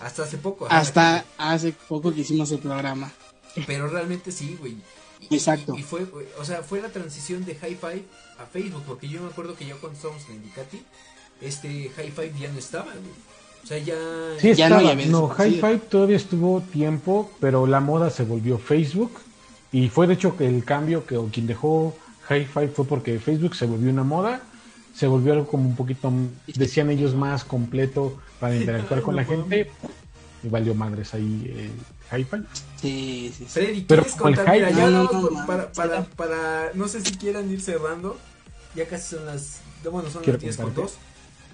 Hasta 0.00 0.22
hace 0.24 0.36
poco. 0.38 0.66
ajá, 0.66 0.78
Hasta 0.78 1.24
hace 1.38 1.72
poco 1.72 2.14
que 2.14 2.20
hicimos 2.20 2.52
el 2.52 2.58
programa. 2.60 3.10
Pero 3.66 3.88
realmente 3.88 4.30
sí, 4.30 4.56
güey. 4.60 4.76
Y- 5.28 5.34
Exacto. 5.34 5.74
Y, 5.76 5.80
y 5.80 5.82
fue, 5.82 6.04
güey, 6.04 6.26
o 6.38 6.44
sea, 6.44 6.62
fue 6.62 6.80
la 6.82 6.90
transición 6.90 7.44
de 7.44 7.52
Hi-Fi 7.54 8.04
a 8.38 8.46
Facebook, 8.52 8.82
porque 8.86 9.08
yo 9.08 9.22
me 9.22 9.28
acuerdo 9.30 9.56
que 9.56 9.64
ya 9.66 9.74
cuando 9.76 9.96
estábamos 9.96 10.22
en 10.28 10.36
Indicati, 10.36 10.84
este 11.40 11.68
Hi-Fi 11.96 12.32
ya 12.38 12.52
no 12.52 12.58
estaba, 12.58 12.92
güey. 12.92 13.33
O 13.64 13.66
sea, 13.66 13.78
ya... 13.78 13.96
Sí 14.38 14.54
Ya 14.54 14.68
no, 14.68 14.76
estaba. 14.76 14.82
ya 14.82 14.94
ves, 14.94 15.08
no, 15.08 15.34
sí. 15.36 15.42
Hi-Fi 15.42 15.80
todavía 15.90 16.16
estuvo 16.16 16.60
tiempo, 16.60 17.30
pero 17.40 17.66
la 17.66 17.80
moda 17.80 18.10
se 18.10 18.24
volvió 18.24 18.58
Facebook. 18.58 19.12
Y 19.72 19.88
fue 19.88 20.06
de 20.06 20.14
hecho 20.14 20.36
que 20.36 20.46
el 20.46 20.64
cambio 20.64 21.04
que 21.04 21.16
o 21.16 21.26
quien 21.26 21.46
dejó 21.46 21.96
Hi-Fi 22.30 22.68
fue 22.68 22.84
porque 22.86 23.18
Facebook 23.18 23.56
se 23.56 23.66
volvió 23.66 23.90
una 23.90 24.04
moda 24.04 24.42
se 24.94 25.08
volvió 25.08 25.32
algo 25.32 25.46
como 25.46 25.68
un 25.68 25.74
poquito, 25.74 26.12
decían 26.46 26.88
ellos, 26.90 27.14
más 27.14 27.44
completo 27.44 28.20
para 28.38 28.54
interactuar 28.54 29.02
con 29.02 29.16
la 29.16 29.24
gente. 29.24 29.70
Y 30.42 30.48
valió 30.48 30.74
madres 30.74 31.14
ahí 31.14 31.42
eh, 31.46 31.70
Hi-Fi. 32.16 32.36
Sí, 32.80 33.32
sí, 33.36 33.44
sí. 33.44 33.44
Freddy, 33.46 33.80
Pero 33.80 34.02
¿quieres 34.02 34.18
como 34.18 34.28
el? 34.28 34.38
Mira, 34.38 34.70
ya 34.70 34.90
no, 34.90 35.04
no, 35.04 35.30
no, 35.30 35.46
para, 35.46 35.62
no. 35.62 35.72
para, 35.72 36.04
para, 36.04 36.70
no 36.74 36.86
sé 36.86 37.00
si 37.00 37.16
quieran 37.16 37.50
ir 37.50 37.60
cerrando, 37.60 38.18
ya 38.76 38.86
casi 38.86 39.16
son 39.16 39.26
las, 39.26 39.60
bueno, 39.90 40.10
son 40.10 40.22
Quiero 40.22 40.36
las 40.36 40.42
10 40.42 40.56
con 40.56 40.64
contarte. 40.66 40.92
2, 40.92 40.98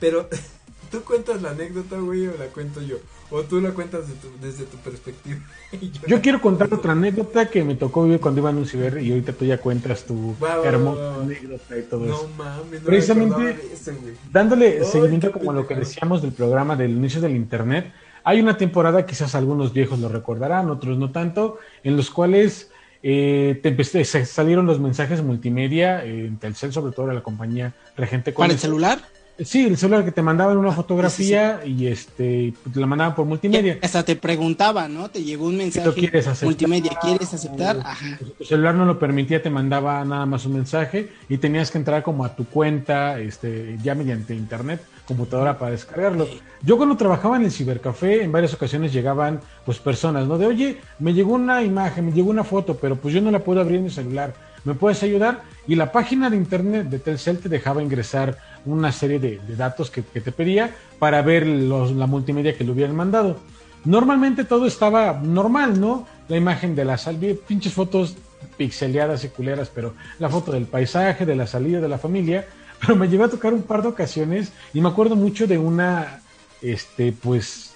pero 0.00 0.28
tú 0.90 1.02
cuentas 1.04 1.40
la 1.42 1.50
anécdota, 1.50 1.96
güey, 1.98 2.26
o 2.26 2.36
la 2.38 2.46
cuento 2.46 2.82
yo, 2.82 2.96
o 3.30 3.42
tú 3.42 3.60
la 3.60 3.70
cuentas 3.70 4.08
de 4.08 4.14
tu- 4.14 4.30
desde 4.40 4.64
tu 4.64 4.76
perspectiva. 4.78 5.38
Y 5.80 5.90
yo 5.90 6.00
Yo 6.06 6.20
quiero 6.20 6.40
contar 6.40 6.72
otra 6.72 6.92
anécdota 6.92 7.48
que 7.48 7.62
me 7.64 7.74
tocó 7.76 8.04
vivir 8.04 8.20
cuando 8.20 8.40
iba 8.40 8.50
en 8.50 8.56
un 8.58 8.66
ciber 8.66 9.00
y 9.00 9.10
ahorita 9.10 9.32
tú 9.32 9.44
ya 9.44 9.58
cuentas 9.58 10.04
tu 10.04 10.34
hermosa 10.64 11.14
anécdota 11.22 11.78
y 11.78 11.82
todo 11.82 12.06
No 12.06 12.14
eso. 12.16 12.30
mames, 12.36 12.80
no 12.82 12.86
Precisamente- 12.86 13.60
eso. 13.72 13.92
Dándole 14.32 14.78
Ay, 14.80 14.84
seguimiento 14.84 15.30
como 15.32 15.52
lo 15.52 15.66
que 15.66 15.74
decíamos 15.76 16.22
del 16.22 16.32
programa 16.32 16.74
del 16.76 16.90
inicio 16.90 17.20
del 17.20 17.36
Internet, 17.36 17.92
hay 18.24 18.40
una 18.40 18.56
temporada, 18.56 19.06
quizás 19.06 19.34
algunos 19.34 19.72
viejos 19.72 19.98
lo 19.98 20.08
recordarán, 20.08 20.68
otros 20.70 20.98
no 20.98 21.10
tanto, 21.10 21.58
en 21.84 21.96
los 21.96 22.10
cuales 22.10 22.70
eh, 23.02 23.58
te 23.62 24.04
salieron 24.26 24.66
los 24.66 24.78
mensajes 24.78 25.22
multimedia 25.22 26.04
eh, 26.04 26.26
en 26.26 26.36
Telcel, 26.36 26.70
sobre 26.72 26.92
todo 26.92 27.06
de 27.06 27.14
la 27.14 27.22
compañía 27.22 27.72
regente 27.96 28.34
con 28.34 28.42
¿Para 28.42 28.52
el 28.52 28.58
celular? 28.58 28.98
Sí, 29.44 29.66
el 29.66 29.76
celular 29.76 30.04
que 30.04 30.12
te 30.12 30.22
mandaban 30.22 30.56
una 30.56 30.72
fotografía 30.72 31.60
y 31.64 31.86
este 31.86 32.52
te 32.72 32.80
la 32.80 32.86
mandaban 32.86 33.14
por 33.14 33.26
multimedia. 33.26 33.78
Hasta 33.82 34.02
te 34.02 34.16
preguntaba, 34.16 34.88
¿no? 34.88 35.10
Te 35.10 35.22
llegó 35.22 35.46
un 35.46 35.56
mensaje 35.56 35.92
quieres 35.92 36.26
aceptar? 36.26 36.46
multimedia, 36.46 36.92
¿quieres 37.00 37.32
aceptar? 37.32 37.78
Ajá. 37.78 38.18
Tu 38.38 38.44
celular 38.44 38.74
no 38.74 38.84
lo 38.84 38.98
permitía, 38.98 39.42
te 39.42 39.50
mandaba 39.50 40.04
nada 40.04 40.26
más 40.26 40.44
un 40.46 40.54
mensaje 40.54 41.10
y 41.28 41.38
tenías 41.38 41.70
que 41.70 41.78
entrar 41.78 42.02
como 42.02 42.24
a 42.24 42.34
tu 42.34 42.44
cuenta, 42.46 43.18
este, 43.18 43.78
ya 43.82 43.94
mediante 43.94 44.34
internet, 44.34 44.82
computadora 45.06 45.58
para 45.58 45.72
descargarlo. 45.72 46.28
Yo 46.62 46.76
cuando 46.76 46.96
trabajaba 46.96 47.36
en 47.36 47.44
el 47.44 47.50
cibercafé, 47.50 48.22
en 48.22 48.32
varias 48.32 48.54
ocasiones 48.54 48.92
llegaban 48.92 49.40
pues 49.64 49.78
personas, 49.78 50.26
¿no? 50.26 50.38
De 50.38 50.46
oye, 50.46 50.78
me 50.98 51.14
llegó 51.14 51.34
una 51.34 51.62
imagen, 51.62 52.06
me 52.06 52.12
llegó 52.12 52.30
una 52.30 52.44
foto, 52.44 52.76
pero 52.76 52.96
pues 52.96 53.14
yo 53.14 53.20
no 53.20 53.30
la 53.30 53.40
puedo 53.40 53.60
abrir 53.60 53.78
en 53.78 53.84
mi 53.84 53.90
celular. 53.90 54.34
¿Me 54.64 54.74
puedes 54.74 55.02
ayudar? 55.02 55.42
Y 55.66 55.74
la 55.74 55.90
página 55.90 56.28
de 56.28 56.36
internet 56.36 56.88
de 56.88 56.98
Telcel 56.98 57.38
te 57.38 57.48
dejaba 57.48 57.82
ingresar 57.82 58.36
una 58.66 58.92
serie 58.92 59.18
de, 59.18 59.40
datos 59.56 59.90
que, 59.90 60.02
te 60.02 60.32
pedía 60.32 60.74
para 60.98 61.22
ver 61.22 61.46
los- 61.46 61.92
la 61.92 62.06
multimedia 62.06 62.56
que 62.56 62.64
le 62.64 62.72
hubieran 62.72 62.96
mandado. 62.96 63.38
Normalmente 63.84 64.44
todo 64.44 64.66
estaba 64.66 65.14
normal, 65.22 65.80
¿no? 65.80 66.06
La 66.28 66.36
imagen 66.36 66.74
de 66.74 66.84
la 66.84 66.98
salida, 66.98 67.34
pinches 67.46 67.72
fotos 67.72 68.16
pixeleadas 68.56 69.24
y 69.24 69.28
culeras, 69.28 69.70
pero 69.74 69.94
la 70.18 70.28
foto 70.28 70.52
del 70.52 70.66
paisaje, 70.66 71.24
de 71.24 71.34
la 71.36 71.46
salida 71.46 71.80
de 71.80 71.88
la 71.88 71.98
familia. 71.98 72.46
Pero 72.80 72.96
me 72.96 73.08
llegó 73.08 73.24
a 73.24 73.28
tocar 73.28 73.52
un 73.52 73.62
par 73.62 73.82
de 73.82 73.88
ocasiones 73.88 74.52
y 74.72 74.80
me 74.80 74.88
acuerdo 74.88 75.14
mucho 75.14 75.46
de 75.46 75.58
una, 75.58 76.20
este, 76.62 77.12
pues, 77.12 77.74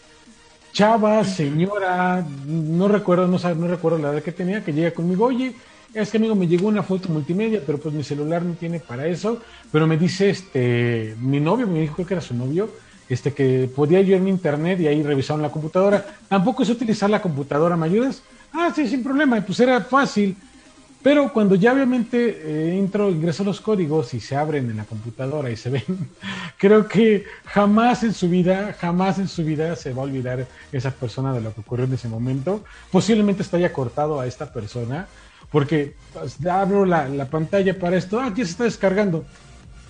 chava, 0.72 1.22
señora, 1.24 2.24
no 2.47 2.89
recuerdo, 2.89 3.26
no, 3.28 3.39
no 3.55 3.68
recuerdo 3.68 3.99
la 3.99 4.12
edad 4.12 4.22
que 4.22 4.32
tenía, 4.32 4.64
que 4.64 4.72
llega 4.72 4.93
conmigo, 4.93 5.26
oye, 5.26 5.55
es 6.03 6.11
que 6.11 6.16
amigo, 6.16 6.34
me 6.34 6.49
llegó 6.49 6.68
una 6.68 6.82
foto 6.82 7.09
multimedia, 7.09 7.62
pero 7.64 7.78
pues 7.78 7.95
mi 7.95 8.03
celular 8.03 8.42
no 8.42 8.55
tiene 8.55 8.80
para 8.80 9.07
eso, 9.07 9.40
pero 9.70 9.86
me 9.86 9.97
dice, 9.97 10.30
este, 10.30 11.14
mi 11.20 11.38
novio, 11.40 11.66
me 11.66 11.80
dijo 11.80 12.05
que 12.05 12.14
era 12.14 12.20
su 12.20 12.34
novio, 12.34 12.68
este, 13.09 13.32
que 13.32 13.70
podía 13.74 14.01
yo 14.01 14.16
en 14.16 14.26
internet 14.26 14.80
y 14.80 14.88
ahí 14.88 15.03
revisaron 15.03 15.42
la 15.42 15.51
computadora. 15.51 16.05
Tampoco 16.28 16.64
sé 16.64 16.72
utilizar 16.72 17.09
la 17.11 17.22
computadora, 17.22 17.76
¿me 17.76 17.86
ayudas? 17.86 18.22
Ah, 18.53 18.72
sí, 18.74 18.88
sin 18.88 19.03
problema, 19.03 19.40
pues 19.40 19.61
era 19.61 19.80
fácil. 19.80 20.36
Pero 21.05 21.30
cuando 21.34 21.55
ya 21.55 21.74
obviamente 21.74 22.16
eh, 22.30 22.78
entro, 22.78 23.11
ingreso 23.11 23.44
los 23.44 23.61
códigos 23.61 24.14
y 24.14 24.20
se 24.20 24.36
abren 24.36 24.70
en 24.70 24.78
la 24.78 24.84
computadora 24.84 25.50
y 25.50 25.57
se 25.57 25.68
ven, 25.68 25.84
creo 26.57 26.88
que 26.88 27.26
jamás 27.44 28.02
en 28.05 28.14
su 28.14 28.30
vida, 28.30 28.74
jamás 28.80 29.18
en 29.18 29.28
su 29.28 29.44
vida 29.44 29.76
se 29.76 29.92
va 29.92 30.00
a 30.00 30.07
olvidar 30.07 30.46
esa 30.72 30.92
persona 30.92 31.34
de 31.34 31.42
lo 31.42 31.52
que 31.52 31.61
ocurrió 31.61 31.84
en 31.84 31.92
ese 31.92 32.09
momento. 32.09 32.64
Posiblemente 32.90 33.42
está 33.42 33.59
ya 33.59 33.70
cortado 33.70 34.18
a 34.18 34.26
esta 34.26 34.50
persona, 34.50 35.07
porque 35.52 35.92
pues, 36.14 36.38
abro 36.46 36.86
la, 36.86 37.07
la 37.07 37.26
pantalla 37.26 37.78
para 37.78 37.98
esto, 37.98 38.18
ah, 38.18 38.32
ya 38.34 38.42
se 38.46 38.52
está 38.52 38.64
descargando. 38.64 39.26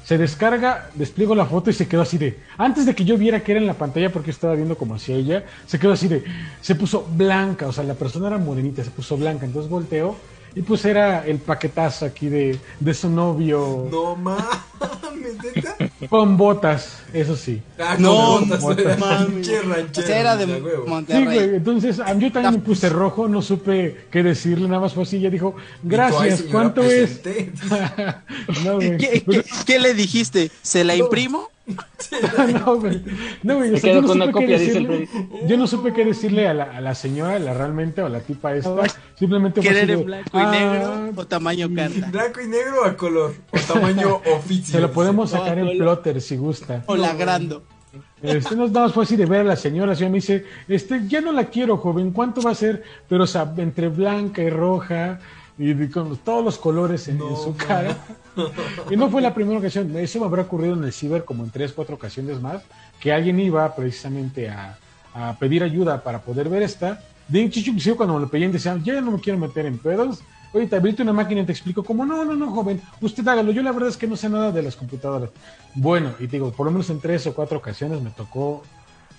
Se 0.04 0.18
descarga, 0.18 0.90
despliego 0.96 1.36
la 1.36 1.46
foto 1.46 1.70
y 1.70 1.74
se 1.74 1.86
quedó 1.86 2.02
así 2.02 2.18
de. 2.18 2.40
Antes 2.58 2.86
de 2.86 2.94
que 2.96 3.04
yo 3.04 3.16
viera 3.16 3.44
que 3.44 3.52
era 3.52 3.60
en 3.60 3.68
la 3.68 3.74
pantalla, 3.74 4.10
porque 4.10 4.32
estaba 4.32 4.56
viendo 4.56 4.76
como 4.76 4.96
hacia 4.96 5.14
ella, 5.14 5.44
se 5.64 5.78
quedó 5.78 5.92
así 5.92 6.08
de. 6.08 6.24
Se 6.60 6.74
puso 6.74 7.06
blanca, 7.08 7.68
o 7.68 7.72
sea, 7.72 7.84
la 7.84 7.94
persona 7.94 8.26
era 8.26 8.36
morenita, 8.36 8.82
se 8.82 8.90
puso 8.90 9.16
blanca. 9.16 9.46
Entonces 9.46 9.70
volteó 9.70 10.16
y 10.54 10.62
pues 10.62 10.84
era 10.84 11.26
el 11.26 11.38
paquetazo 11.38 12.04
aquí 12.06 12.28
de, 12.28 12.58
de 12.80 12.94
su 12.94 13.08
novio 13.08 13.88
No 13.90 14.14
mames, 14.16 15.36
neta. 15.54 15.76
con 16.08 16.36
botas, 16.36 16.98
eso 17.12 17.36
sí. 17.36 17.60
Ah, 17.78 17.96
No, 17.98 18.40
con 18.48 18.60
botas, 18.60 18.84
era 18.84 18.96
mames. 18.96 19.26
pinche 19.34 19.62
ranchero, 19.62 20.04
O 20.04 20.06
sea, 20.06 20.20
era 20.20 20.36
de 20.36 20.46
huevo. 20.46 20.84
Sí, 20.84 20.90
Monterrey. 20.90 21.24
güey. 21.24 21.54
Entonces 21.56 22.00
a- 22.00 22.14
yo 22.14 22.30
también 22.32 22.54
me 22.54 22.60
puse 22.60 22.88
rojo, 22.88 23.28
no 23.28 23.42
supe 23.42 24.06
qué 24.10 24.22
decirle, 24.22 24.68
nada 24.68 24.80
más 24.82 24.92
fue 24.94 25.02
así. 25.04 25.16
Ella 25.16 25.30
dijo, 25.30 25.54
Y 25.58 25.88
tú, 25.88 25.96
"Ay, 25.96 25.96
gracias, 25.96 26.42
¿cuánto 26.50 26.82
es? 26.82 27.18
presenté". 27.18 27.52
no, 28.64 28.74
güey. 28.76 28.96
¿Qué, 28.98 29.24
qué, 29.28 29.44
qué 29.66 29.78
le 29.78 29.94
dijiste? 29.94 30.50
¿Se 30.62 30.84
la 30.84 30.94
imprimo? 30.96 31.48
no, 32.64 32.76
güey. 32.78 33.02
No, 33.42 33.56
güey. 33.56 33.70
o 33.70 33.72
Me 33.72 33.80
sea, 33.80 33.92
quedo 33.92 33.94
yo, 33.94 34.02
no 34.02 34.08
con 34.08 34.16
una 34.16 34.26
supe 34.26 34.38
qué 34.40 34.44
copia, 34.44 34.58
dice 34.58 34.78
el 34.78 34.86
decirle, 34.88 35.08
yo 35.48 35.56
no 35.56 35.66
supe 35.66 35.92
qué 35.92 36.04
decirle 36.04 36.48
a 36.48 36.54
la, 36.54 36.64
a 36.64 36.80
la 36.80 36.94
señora, 36.94 37.38
la 37.38 37.54
realmente, 37.54 38.02
o 38.02 38.06
a 38.06 38.08
la 38.10 38.20
tipa 38.20 38.54
esta. 38.54 38.74
Simplemente 39.18 39.62
fue 39.62 39.70
así 39.70 39.80
¿Querer 39.80 39.96
de, 39.96 40.02
en 40.02 40.06
blanco 40.06 40.30
y 40.34 40.40
"Ah, 40.42 40.50
negro 40.50 41.12
o 41.16 41.26
tamaño 41.26 41.68
carta? 41.74 42.08
Blanco 42.10 42.40
y 42.42 42.46
negro 42.48 42.84
a 42.84 42.96
color, 42.96 43.34
o 43.50 43.58
tamaño 43.72 44.16
oficial. 44.36 44.64
Se 44.72 44.80
lo 44.80 44.92
podemos 44.92 45.30
sacar 45.30 45.56
no, 45.56 45.70
en 45.70 45.78
plotter 45.78 46.20
si 46.20 46.36
gusta. 46.36 46.82
O 46.86 46.96
la 46.96 47.14
grando. 47.14 47.64
Este, 48.22 48.56
no, 48.56 48.66
nada 48.66 48.86
más 48.86 48.92
fue 48.92 49.04
así 49.04 49.16
de 49.16 49.26
ver 49.26 49.42
a 49.42 49.44
la 49.44 49.56
señora, 49.56 49.88
la 49.88 49.94
señora 49.94 50.12
me 50.12 50.16
dice, 50.18 50.44
este, 50.66 51.06
ya 51.06 51.20
no 51.20 51.30
la 51.32 51.44
quiero, 51.46 51.76
joven, 51.76 52.10
¿cuánto 52.10 52.40
va 52.42 52.50
a 52.52 52.54
ser? 52.54 52.82
Pero, 53.08 53.24
o 53.24 53.26
sea, 53.26 53.52
entre 53.58 53.88
blanca 53.88 54.42
y 54.42 54.50
roja, 54.50 55.20
y 55.58 55.74
con 55.88 56.16
todos 56.18 56.44
los 56.44 56.58
colores 56.58 57.06
en, 57.08 57.14
en 57.16 57.20
No, 57.20 57.36
su 57.36 57.50
ma. 57.50 57.56
cara. 57.56 57.96
Y 58.90 58.96
no 58.96 59.10
fue 59.10 59.22
la 59.22 59.32
primera 59.34 59.58
ocasión, 59.58 59.96
eso 59.96 60.20
me 60.20 60.26
habrá 60.26 60.42
ocurrido 60.42 60.74
en 60.74 60.84
el 60.84 60.92
ciber 60.92 61.24
como 61.24 61.44
en 61.44 61.50
tres, 61.50 61.72
cuatro 61.72 61.94
ocasiones 61.94 62.40
más, 62.40 62.62
que 63.00 63.12
alguien 63.12 63.38
iba 63.40 63.74
precisamente 63.74 64.48
a, 64.48 64.78
a 65.14 65.38
pedir 65.38 65.62
ayuda 65.62 66.02
para 66.02 66.20
poder 66.20 66.48
ver 66.48 66.62
esta. 66.62 67.02
De 67.28 67.42
hecho, 67.42 67.96
cuando 67.96 68.14
me 68.14 68.20
lo 68.20 68.28
pedían 68.28 68.52
decían, 68.52 68.82
ya 68.84 69.00
no 69.00 69.12
me 69.12 69.20
quiero 69.20 69.38
meter 69.38 69.66
en 69.66 69.78
pedos, 69.78 70.20
ahorita 70.52 70.76
abrite 70.76 71.02
una 71.02 71.12
máquina 71.12 71.40
y 71.40 71.46
te 71.46 71.52
explico 71.52 71.82
como, 71.82 72.04
no, 72.04 72.24
no, 72.24 72.34
no, 72.34 72.50
joven, 72.50 72.80
usted 73.00 73.26
hágalo, 73.26 73.52
yo 73.52 73.62
la 73.62 73.72
verdad 73.72 73.88
es 73.88 73.96
que 73.96 74.06
no 74.06 74.16
sé 74.16 74.28
nada 74.28 74.52
de 74.52 74.62
las 74.62 74.76
computadoras. 74.76 75.30
Bueno, 75.74 76.14
y 76.18 76.26
te 76.26 76.36
digo, 76.36 76.52
por 76.52 76.66
lo 76.66 76.72
menos 76.72 76.90
en 76.90 77.00
tres 77.00 77.26
o 77.26 77.34
cuatro 77.34 77.58
ocasiones 77.58 78.00
me 78.02 78.10
tocó 78.10 78.62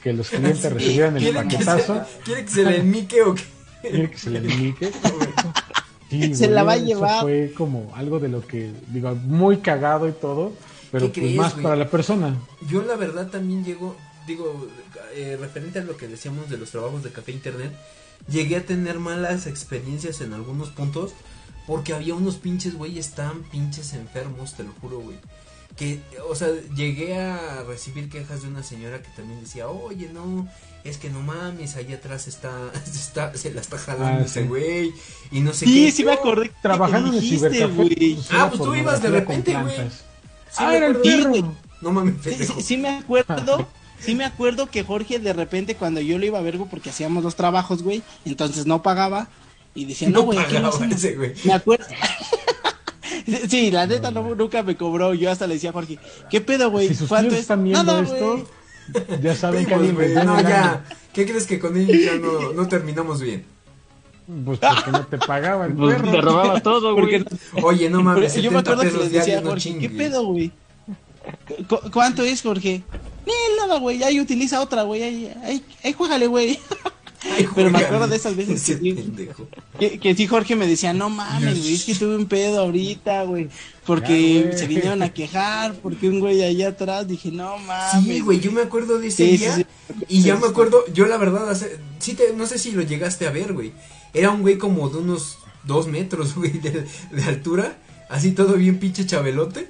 que 0.03 0.13
los 0.13 0.29
clientes 0.29 0.71
recibieran 0.73 1.17
el 1.17 1.23
¿Quiere 1.23 1.39
que, 1.39 1.43
paquetazo, 1.43 2.03
¿Quiere 2.23 2.45
que 2.45 2.51
se 2.51 2.63
le 2.63 2.77
enmique 2.77 3.21
o 3.23 3.33
qué? 3.33 3.43
quiere 3.81 4.09
que 4.11 4.17
se 4.17 4.29
le 4.29 4.39
indique. 4.39 4.91
Sí, 6.09 6.35
Se 6.35 6.45
güey, 6.45 6.55
la 6.55 6.63
va 6.63 6.73
a 6.73 6.77
llevar. 6.77 7.21
fue 7.21 7.53
como 7.55 7.91
algo 7.95 8.19
de 8.19 8.29
lo 8.29 8.45
que, 8.45 8.71
digo, 8.87 9.13
muy 9.15 9.57
cagado 9.57 10.07
y 10.07 10.11
todo, 10.13 10.53
pero 10.91 11.11
¿Qué 11.11 11.21
pues 11.21 11.25
crees, 11.33 11.37
más 11.37 11.53
güey? 11.53 11.63
para 11.63 11.75
la 11.75 11.89
persona. 11.89 12.35
Yo 12.69 12.81
la 12.83 12.95
verdad 12.95 13.29
también 13.29 13.63
llego, 13.65 13.95
digo, 14.27 14.67
eh, 15.13 15.37
referente 15.39 15.79
a 15.79 15.83
lo 15.83 15.97
que 15.97 16.07
decíamos 16.07 16.49
de 16.49 16.57
los 16.57 16.71
trabajos 16.71 17.03
de 17.03 17.11
café 17.11 17.31
internet, 17.31 17.71
llegué 18.29 18.57
a 18.57 18.65
tener 18.65 18.99
malas 18.99 19.47
experiencias 19.47 20.21
en 20.21 20.33
algunos 20.33 20.69
puntos 20.69 21.13
porque 21.67 21.93
había 21.93 22.13
unos 22.13 22.35
pinches 22.35 22.75
güeyes 22.75 23.11
tan 23.15 23.41
pinches 23.43 23.93
enfermos, 23.93 24.53
te 24.53 24.63
lo 24.63 24.71
juro, 24.81 24.99
güey. 24.99 25.17
Que, 25.75 25.99
o 26.29 26.35
sea, 26.35 26.47
llegué 26.75 27.17
a 27.17 27.63
recibir 27.67 28.07
quejas 28.07 28.43
de 28.43 28.47
una 28.47 28.63
señora 28.63 29.01
que 29.01 29.09
también 29.15 29.41
decía, 29.41 29.67
oye, 29.67 30.09
no, 30.13 30.47
es 30.85 30.97
que 30.97 31.09
no 31.09 31.19
mames, 31.21 31.75
ahí 31.75 31.91
atrás 31.93 32.27
está, 32.27 32.51
está 32.85 33.35
se 33.35 33.53
la 33.53 33.61
está 33.61 33.77
jalando 33.77 34.21
Ah, 34.21 34.25
ese 34.25 34.41
sí. 34.43 34.47
güey, 34.47 34.93
y 35.31 35.39
no 35.41 35.51
sé 35.53 35.65
Sí, 35.65 35.85
qué. 35.85 35.91
sí 35.91 36.05
me 36.05 36.13
acordé. 36.13 36.49
que 36.49 36.55
Trabajando 36.61 37.09
en 37.09 37.15
el 37.15 37.21
cibercafé. 37.21 38.17
Ah, 38.31 38.47
pues 38.49 38.61
tú 38.61 38.75
ibas 38.75 39.01
de 39.01 39.09
repente, 39.09 39.53
güey. 39.59 39.75
Sí, 39.75 40.63
ah, 40.63 40.75
era 40.75 40.87
el 40.87 40.95
perro. 40.97 41.53
No 41.81 41.91
mames, 41.91 42.15
Sí, 42.23 42.33
sí, 42.45 42.53
sí 42.61 42.77
me 42.77 42.89
acuerdo. 42.89 43.67
Sí 43.99 44.13
me 44.13 44.25
acuerdo 44.25 44.69
que 44.69 44.83
Jorge 44.83 45.19
de 45.19 45.33
repente 45.33 45.75
cuando 45.75 46.01
yo 46.01 46.17
lo 46.19 46.25
iba 46.25 46.37
a 46.37 46.41
ver, 46.41 46.57
güey, 46.57 46.69
porque 46.69 46.89
hacíamos 46.89 47.23
dos 47.23 47.35
trabajos, 47.35 47.81
güey, 47.81 48.03
entonces 48.25 48.65
no 48.65 48.81
pagaba 48.83 49.29
y 49.73 49.85
decía, 49.85 50.09
no, 50.09 50.19
No 50.19 50.23
güey, 50.25 50.37
no 50.39 50.45
pagaba 50.45 50.69
hacemos". 50.69 50.91
ese 50.95 51.15
güey. 51.15 51.33
Me 51.43 51.53
acuerdo. 51.53 51.85
Sí, 53.49 53.71
la 53.71 53.87
neta 53.87 54.11
no, 54.11 54.35
nunca 54.35 54.61
me 54.61 54.75
cobró. 54.77 55.13
Yo 55.15 55.31
hasta 55.31 55.47
le 55.47 55.55
decía 55.55 55.71
a 55.71 55.73
Jorge, 55.73 55.97
¿qué 56.29 56.41
pedo, 56.41 56.69
güey? 56.69 56.89
Si 56.89 56.95
sus 56.95 57.09
¿Cuánto 57.09 57.33
es? 57.33 57.41
están 57.41 57.63
viendo 57.63 57.83
Nada, 57.83 58.01
esto, 58.01 58.31
güey. 58.33 58.45
ya 59.21 59.35
saben 59.35 59.65
que 59.65 59.75
Primos, 59.75 59.79
alguien 59.79 59.95
güey, 59.95 60.07
vendió 60.13 60.23
no, 60.23 60.41
ya. 60.41 60.83
¿Qué 61.13 61.25
crees 61.25 61.45
que 61.47 61.59
con 61.59 61.77
ellos 61.77 61.97
ya 62.03 62.15
no, 62.15 62.53
no 62.53 62.67
terminamos 62.67 63.21
bien? 63.21 63.45
Pues 64.43 64.59
porque 64.59 64.91
no 64.91 65.05
te 65.05 65.17
pagaba 65.19 65.65
el 65.67 65.73
Pues 65.75 65.95
perro. 65.97 66.11
te 66.11 66.21
robaba 66.21 66.59
todo, 66.61 66.95
Porque 66.95 67.19
güey. 67.53 67.63
Oye, 67.63 67.89
no 67.89 68.01
mames, 68.01 68.33
yo 68.35 68.51
me 68.51 68.57
70 68.57 68.59
acuerdo 68.59 68.81
que 68.81 68.87
pesos 68.89 69.03
decía 69.05 69.21
a 69.21 69.25
diarios, 69.25 69.43
no 69.43 69.49
Jorge, 69.51 69.77
¿qué 69.79 69.89
pedo, 69.89 70.25
güey? 70.25 70.51
¿Cu- 71.67 71.91
¿Cuánto 71.91 72.23
es, 72.23 72.41
Jorge? 72.41 72.83
Ni 73.25 73.33
nada, 73.57 73.79
güey, 73.79 74.03
ahí 74.03 74.19
utiliza 74.19 74.61
otra, 74.61 74.83
güey, 74.83 75.01
ahí, 75.03 75.33
ahí, 75.43 75.63
ahí 75.83 75.93
juégale, 75.93 76.27
güey. 76.27 76.59
Pero 77.55 77.69
me 77.71 77.79
acuerdo 77.79 78.07
de 78.07 78.15
esas 78.15 78.35
veces 78.35 78.63
que 78.63 78.77
sí, 78.77 79.13
que, 79.79 79.99
que 79.99 80.15
sí, 80.15 80.27
Jorge 80.27 80.55
me 80.55 80.67
decía, 80.67 80.93
no 80.93 81.09
mames, 81.09 81.59
güey, 81.59 81.73
es 81.73 81.83
que 81.85 81.95
tuve 81.95 82.15
un 82.15 82.25
pedo 82.27 82.61
ahorita, 82.61 83.23
güey. 83.23 83.49
Porque 83.85 84.51
se 84.55 84.67
vinieron 84.67 85.01
a 85.03 85.09
quejar, 85.09 85.75
porque 85.75 86.09
un 86.09 86.19
güey 86.19 86.43
allá 86.43 86.69
atrás, 86.69 87.07
dije, 87.07 87.31
no 87.31 87.57
mames. 87.57 88.05
Sí, 88.05 88.19
güey, 88.21 88.39
yo 88.39 88.51
me 88.51 88.61
acuerdo 88.61 88.99
de 88.99 89.07
ese 89.07 89.23
día. 89.25 89.67
y 90.07 90.21
ya 90.21 90.35
me 90.37 90.47
acuerdo, 90.47 90.83
yo 90.93 91.05
la 91.05 91.17
verdad, 91.17 91.49
hace, 91.49 91.79
sí 91.99 92.13
te, 92.13 92.33
no 92.33 92.45
sé 92.45 92.57
si 92.57 92.71
lo 92.71 92.81
llegaste 92.81 93.27
a 93.27 93.31
ver, 93.31 93.53
güey. 93.53 93.73
Era 94.13 94.31
un 94.31 94.41
güey 94.41 94.57
como 94.57 94.89
de 94.89 94.97
unos 94.97 95.37
dos 95.63 95.87
metros, 95.87 96.35
güey, 96.35 96.51
de, 96.51 96.85
de 97.11 97.23
altura. 97.23 97.77
Así 98.09 98.31
todo 98.31 98.53
bien 98.53 98.79
pinche 98.79 99.05
chabelote. 99.05 99.67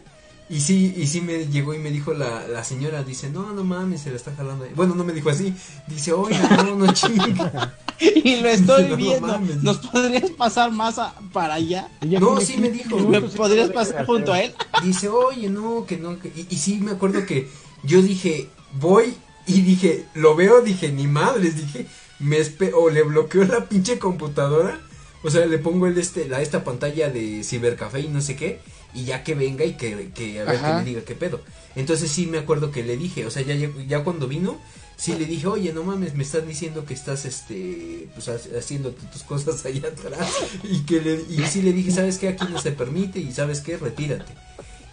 Y 0.48 0.60
sí, 0.60 0.94
y 0.96 1.08
sí 1.08 1.22
me 1.22 1.48
llegó 1.48 1.74
y 1.74 1.80
me 1.80 1.90
dijo 1.90 2.14
la, 2.14 2.48
la 2.48 2.64
señora, 2.64 3.04
dice, 3.04 3.32
no, 3.32 3.52
no 3.54 3.64
mames, 3.64 4.02
se 4.02 4.12
la 4.12 4.18
está 4.18 4.32
jalando. 4.36 4.68
Bueno, 4.76 4.94
no 4.94 5.04
me 5.04 5.12
dijo 5.12 5.32
así, 5.32 5.56
dice, 5.88 6.14
oye, 6.14 6.40
no, 6.58 6.76
no 6.76 6.94
chinga. 6.94 7.76
y 8.00 8.42
lo 8.42 8.50
estoy 8.50 8.96
viendo. 8.96 9.40
¿Nos 9.64 9.78
podrías 9.80 10.30
pasar 10.32 10.72
más 10.72 11.02
para 11.34 11.56
allá? 11.56 11.90
no, 12.02 12.40
sí 12.42 12.58
me 12.58 12.70
dijo. 12.70 12.96
¿Me 13.00 13.22
podrías 13.22 13.72
pasar 13.72 14.06
junto 14.06 14.34
a 14.34 14.42
él? 14.42 14.54
Dice, 14.84 15.10
oye, 15.10 15.50
no, 15.50 15.84
que 15.88 15.98
no. 15.98 16.20
Que... 16.20 16.28
Y, 16.28 16.46
y, 16.48 16.58
sí 16.58 16.80
me 16.80 16.92
acuerdo 16.92 17.26
que 17.26 17.50
yo 17.82 18.04
dije, 18.04 18.48
voy 18.74 19.16
y 19.48 19.62
dije, 19.62 20.06
lo 20.14 20.36
veo, 20.36 20.62
dije, 20.62 20.92
ni 20.92 21.08
madres, 21.08 21.58
dije, 21.58 21.88
me 22.20 22.38
espe 22.38 22.72
o 22.72 22.92
le 22.92 23.02
bloqueó 23.02 23.46
la 23.46 23.66
pinche 23.66 23.98
computadora. 23.98 24.80
O 25.24 25.32
sea, 25.32 25.44
le 25.48 25.58
pongo 25.58 25.88
el 25.88 25.98
este, 25.98 26.28
la, 26.28 26.44
esta 26.44 26.64
pantalla 26.64 27.10
de 27.10 27.44
cibercafé 27.44 28.02
y 28.02 28.10
no 28.10 28.22
sé 28.22 28.36
qué 28.36 28.62
y 28.96 29.04
ya 29.04 29.24
que 29.24 29.36
venga 29.36 29.66
y 29.66 29.74
que, 29.74 30.10
que 30.12 30.40
a 30.40 30.46
ver 30.46 30.60
que 30.60 30.74
me 30.74 30.84
diga 30.86 31.02
qué 31.02 31.16
pedo. 31.16 31.42
Entonces 31.76 32.10
sí 32.10 32.26
me 32.26 32.38
acuerdo 32.38 32.72
que 32.72 32.84
le 32.84 32.98
dije, 32.98 33.26
o 33.26 33.30
sea, 33.30 33.44
ya, 33.44 33.56
ya 33.88 34.04
cuando 34.04 34.28
vino, 34.28 34.58
sí 34.96 35.14
le 35.14 35.26
dije, 35.26 35.48
oye, 35.48 35.74
no 35.74 35.84
mames, 35.84 36.16
me 36.16 36.24
estás 36.24 36.48
diciendo 36.48 36.86
que 36.86 36.94
estás, 36.94 37.26
este, 37.26 38.08
pues 38.14 38.30
haciendo 38.30 38.92
tus 38.92 39.24
cosas 39.24 39.66
allá 39.66 39.90
atrás. 39.90 40.30
Y 40.64 40.80
que 40.86 41.02
le, 41.02 41.22
y 41.30 41.46
sí 41.48 41.62
le 41.62 41.74
dije, 41.74 41.92
¿sabes 41.92 42.18
qué? 42.18 42.30
Aquí 42.30 42.46
no 42.50 42.60
se 42.60 42.72
permite 42.72 43.20
y 43.20 43.32
¿sabes 43.32 43.60
qué? 43.60 43.78
Retírate. 43.78 44.34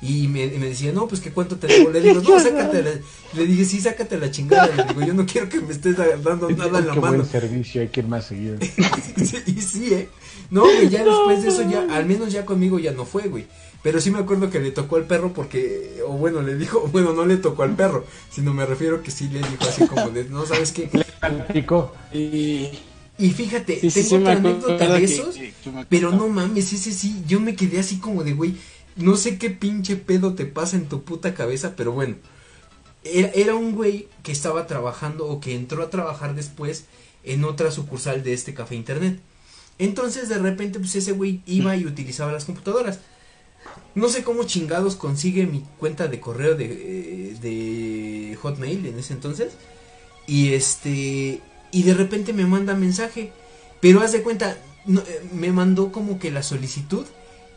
Y 0.02 0.26
me, 0.26 0.48
me 0.48 0.66
decía, 0.66 0.90
no, 0.90 1.06
pues 1.06 1.20
que 1.20 1.30
cuánto 1.30 1.56
te 1.56 1.68
debo. 1.68 1.90
Le 1.90 2.00
digo, 2.02 2.20
no, 2.20 2.40
sácate 2.40 2.82
la, 2.82 2.90
le 3.34 3.46
dije, 3.46 3.64
sí, 3.64 3.80
sácate 3.80 4.18
la 4.18 4.32
chingada. 4.32 4.74
Le 4.74 4.84
digo, 4.84 5.00
yo 5.06 5.14
no 5.14 5.24
quiero 5.24 5.48
que 5.48 5.60
me 5.60 5.72
estés 5.72 5.96
dando 5.96 6.50
nada 6.50 6.80
en 6.80 6.86
la 6.88 6.94
mano. 6.94 7.18
Buen 7.18 7.26
servicio, 7.26 7.80
hay 7.80 7.88
que 7.88 8.00
ir 8.00 8.08
más 8.08 8.26
seguido. 8.26 8.56
y 9.46 9.60
sí, 9.60 9.94
eh. 9.94 10.08
No, 10.50 10.62
güey, 10.62 10.88
ya 10.88 11.04
después 11.04 11.42
de 11.42 11.48
eso, 11.48 11.70
ya, 11.70 11.86
al 11.96 12.04
menos 12.04 12.32
ya 12.32 12.44
conmigo 12.44 12.80
ya 12.80 12.90
no 12.90 13.06
fue, 13.06 13.28
güey. 13.28 13.46
Pero 13.82 14.00
sí 14.00 14.10
me 14.10 14.20
acuerdo 14.20 14.48
que 14.48 14.60
le 14.60 14.70
tocó 14.70 14.96
al 14.96 15.06
perro 15.06 15.32
porque, 15.32 16.00
o 16.06 16.12
bueno, 16.12 16.40
le 16.42 16.56
dijo, 16.56 16.88
bueno, 16.92 17.12
no 17.12 17.24
le 17.24 17.36
tocó 17.36 17.64
al 17.64 17.74
perro, 17.74 18.04
sino 18.30 18.54
me 18.54 18.64
refiero 18.64 19.02
que 19.02 19.10
sí 19.10 19.28
le 19.28 19.38
dijo 19.40 19.64
así 19.68 19.86
como 19.86 20.10
de, 20.10 20.24
no 20.24 20.46
sabes 20.46 20.72
qué. 20.72 20.88
Le 20.92 21.04
Y, 22.12 22.70
y 23.18 23.30
fíjate, 23.30 23.76
tengo 23.76 24.16
otra 24.16 24.32
anécdota 24.32 24.94
de 24.94 25.04
esos, 25.04 25.38
pero 25.88 26.12
no 26.12 26.28
mames, 26.28 26.72
ese 26.72 26.92
sí, 26.92 27.22
yo 27.26 27.40
me 27.40 27.56
quedé 27.56 27.80
así 27.80 27.98
como 27.98 28.22
de, 28.22 28.34
güey, 28.34 28.56
no 28.96 29.16
sé 29.16 29.38
qué 29.38 29.50
pinche 29.50 29.96
pedo 29.96 30.34
te 30.34 30.46
pasa 30.46 30.76
en 30.76 30.88
tu 30.88 31.02
puta 31.02 31.34
cabeza, 31.34 31.74
pero 31.76 31.92
bueno. 31.92 32.16
Era, 33.04 33.30
era 33.34 33.56
un 33.56 33.74
güey 33.74 34.08
que 34.22 34.30
estaba 34.30 34.68
trabajando 34.68 35.26
o 35.26 35.40
que 35.40 35.56
entró 35.56 35.82
a 35.82 35.90
trabajar 35.90 36.36
después 36.36 36.84
en 37.24 37.42
otra 37.44 37.72
sucursal 37.72 38.22
de 38.22 38.32
este 38.32 38.54
café 38.54 38.76
internet. 38.76 39.18
Entonces 39.78 40.28
de 40.28 40.38
repente 40.38 40.78
pues 40.78 40.94
ese 40.94 41.10
güey 41.10 41.42
iba 41.46 41.76
y 41.76 41.86
utilizaba 41.86 42.30
las 42.30 42.44
computadoras. 42.44 43.00
No 43.94 44.08
sé 44.08 44.22
cómo 44.22 44.44
chingados 44.44 44.96
consigue 44.96 45.46
mi 45.46 45.64
cuenta 45.78 46.08
de 46.08 46.20
correo 46.20 46.54
de, 46.54 46.64
eh, 46.64 47.36
de 47.40 48.36
Hotmail 48.36 48.86
en 48.86 48.98
ese 48.98 49.12
entonces. 49.12 49.54
Y 50.26 50.54
este. 50.54 51.40
Y 51.70 51.82
de 51.82 51.94
repente 51.94 52.32
me 52.32 52.46
manda 52.46 52.74
mensaje. 52.74 53.32
Pero 53.80 54.00
haz 54.00 54.12
de 54.12 54.22
cuenta, 54.22 54.56
eh, 54.86 55.22
me 55.32 55.52
mandó 55.52 55.92
como 55.92 56.18
que 56.18 56.30
la 56.30 56.42
solicitud. 56.42 57.04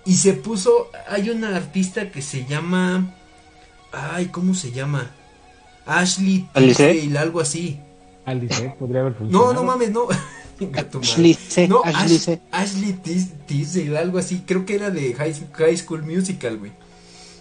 Y 0.05 0.15
se 0.15 0.33
puso. 0.33 0.89
Hay 1.07 1.29
una 1.29 1.55
artista 1.55 2.11
que 2.11 2.21
se 2.21 2.45
llama. 2.45 3.13
Ay, 3.91 4.27
¿cómo 4.27 4.53
se 4.53 4.71
llama? 4.71 5.11
Ashley 5.85 6.49
Tisdale, 6.53 7.17
algo 7.17 7.39
así. 7.39 7.79
Alice, 8.25 8.75
podría 8.79 9.01
haber 9.01 9.13
funcionado. 9.13 9.53
No, 9.53 9.61
no 9.61 9.63
mames, 9.63 9.91
no. 9.91 10.07
Ashley 11.01 11.37
No, 11.67 11.81
Ashley, 11.83 12.39
Ashley 12.51 13.97
algo 13.97 14.17
así. 14.17 14.43
Creo 14.45 14.65
que 14.65 14.75
era 14.75 14.89
de 14.89 15.13
High, 15.13 15.77
School 15.77 16.03
Musical, 16.03 16.57
güey. 16.57 16.71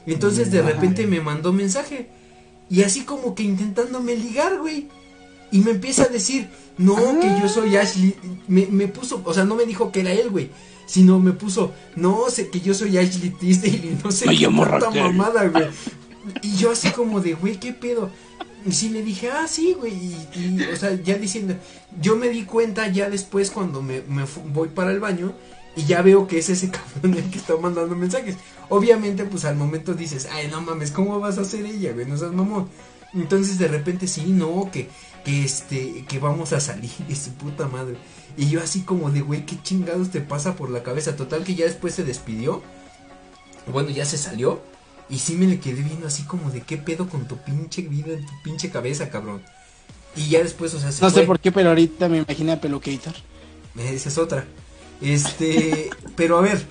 Entonces 0.07 0.51
de 0.51 0.63
repente 0.63 1.07
me 1.07 1.21
mandó 1.21 1.53
mensaje. 1.53 2.09
Y 2.71 2.83
así 2.83 3.03
como 3.03 3.35
que 3.35 3.43
intentándome 3.43 4.17
ligar, 4.17 4.59
güey. 4.59 4.89
Y 5.53 5.61
me 5.61 5.73
empieza 5.73 6.05
a 6.05 6.09
decir, 6.09 6.49
no, 6.79 6.97
que 7.21 7.29
yo 7.41 7.49
soy 7.49 7.77
Ashley. 7.77 8.15
Me, 8.49 8.67
me 8.67 8.89
puso, 8.89 9.23
o 9.25 9.35
sea, 9.35 9.45
no 9.45 9.55
me 9.55 9.65
dijo 9.67 9.93
que 9.93 10.01
era 10.01 10.13
él, 10.13 10.31
güey. 10.31 10.51
Sino 10.87 11.19
me 11.19 11.33
puso, 11.33 11.73
no, 11.97 12.29
sé 12.29 12.51
que 12.51 12.61
yo 12.61 12.75
soy 12.75 12.99
Ashley 12.99 13.31
Tisdale 13.31 13.77
y 13.77 13.99
no 14.03 14.11
sé 14.11 14.27
qué 14.27 14.49
mamada, 14.49 15.49
güey. 15.49 15.69
Y 16.43 16.57
yo 16.57 16.71
así 16.71 16.91
como 16.91 17.21
de, 17.21 17.35
güey, 17.35 17.59
¿qué 17.59 17.73
pedo? 17.73 18.11
Y 18.67 18.73
sí 18.73 18.89
le 18.89 19.03
dije, 19.03 19.31
ah, 19.31 19.47
sí, 19.47 19.75
güey. 19.79 19.93
Y, 20.35 20.63
o 20.73 20.77
sea, 20.77 20.95
ya 20.95 21.17
diciendo, 21.17 21.55
yo 22.01 22.17
me 22.17 22.29
di 22.29 22.45
cuenta 22.45 22.89
ya 22.89 23.11
después 23.11 23.51
cuando 23.51 23.83
me, 23.83 24.03
me 24.03 24.25
voy 24.47 24.69
para 24.69 24.91
el 24.91 25.01
baño 25.01 25.35
y 25.77 25.85
ya 25.85 26.03
veo 26.03 26.27
que 26.27 26.39
es 26.39 26.49
ese 26.49 26.71
cabrón 27.03 27.15
el 27.15 27.31
que 27.31 27.39
está 27.39 27.57
mandando 27.57 27.95
mensajes. 27.95 28.37
Obviamente, 28.69 29.25
pues 29.25 29.45
al 29.45 29.57
momento 29.57 29.95
dices, 29.95 30.29
ay, 30.31 30.49
no 30.49 30.61
mames, 30.61 30.91
¿cómo 30.91 31.21
vas 31.21 31.39
a 31.39 31.43
hacer 31.43 31.65
ella, 31.67 31.93
güey? 31.93 32.07
No 32.07 32.17
seas 32.17 32.33
mamón. 32.33 32.69
Entonces 33.13 33.59
de 33.59 33.69
repente, 33.69 34.09
sí, 34.09 34.27
no, 34.27 34.71
que, 34.73 34.89
que 35.25 35.45
este, 35.45 36.05
que 36.07 36.19
vamos 36.19 36.53
a 36.53 36.61
salir, 36.61 36.91
de 37.09 37.15
su 37.15 37.33
puta 37.33 37.69
madre. 37.69 37.97
Y 38.37 38.49
yo 38.49 38.61
así 38.61 38.81
como 38.81 39.11
de, 39.11 39.21
güey, 39.21 39.47
¿qué 39.47 39.61
chingados 39.63 40.11
te 40.11 40.21
pasa 40.21 40.57
por 40.57 40.71
la 40.71 40.83
cabeza? 40.83 41.17
Total 41.17 41.45
que 41.45 41.55
ya 41.55 41.67
después 41.67 41.95
se 41.95 42.05
despidió. 42.05 42.63
Bueno, 43.73 43.91
ya 43.91 44.05
se 44.05 44.19
salió. 44.19 44.61
Y 45.09 45.19
sí 45.19 45.35
me 45.35 45.47
le 45.47 45.61
quedé 45.61 45.83
viendo 45.83 46.07
así 46.07 46.23
como 46.25 46.51
de 46.51 46.63
qué 46.63 46.77
pedo 46.77 47.09
con 47.09 47.27
tu 47.27 47.37
pinche 47.37 47.83
vida 47.83 48.15
en 48.15 48.25
tu 48.25 48.33
pinche 48.43 48.71
cabeza, 48.71 49.11
cabrón. 49.11 49.43
Y 50.17 50.29
ya 50.29 50.43
después, 50.43 50.73
o 50.75 50.81
sea, 50.81 50.93
se 50.93 51.03
No 51.03 51.11
sé 51.11 51.23
por 51.23 51.41
qué, 51.41 51.53
pero 51.53 51.71
ahorita 51.71 52.09
me 52.09 52.19
imaginé 52.19 52.53
a 52.53 52.61
Pelocator. 52.61 53.15
Esa 53.79 54.09
es 54.09 54.19
otra. 54.19 54.45
Este, 55.01 55.91
pero 56.17 56.39
a 56.39 56.41
ver, 56.41 56.63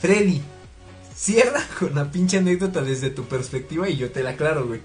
Freddy, 0.00 0.42
cierra 1.16 1.60
con 1.78 1.94
la 1.94 2.10
pinche 2.10 2.38
anécdota 2.38 2.82
desde 2.82 3.10
tu 3.10 3.24
perspectiva 3.24 3.88
y 3.88 3.96
yo 3.96 4.10
te 4.10 4.22
la 4.22 4.30
aclaro, 4.30 4.66
güey. 4.66 4.80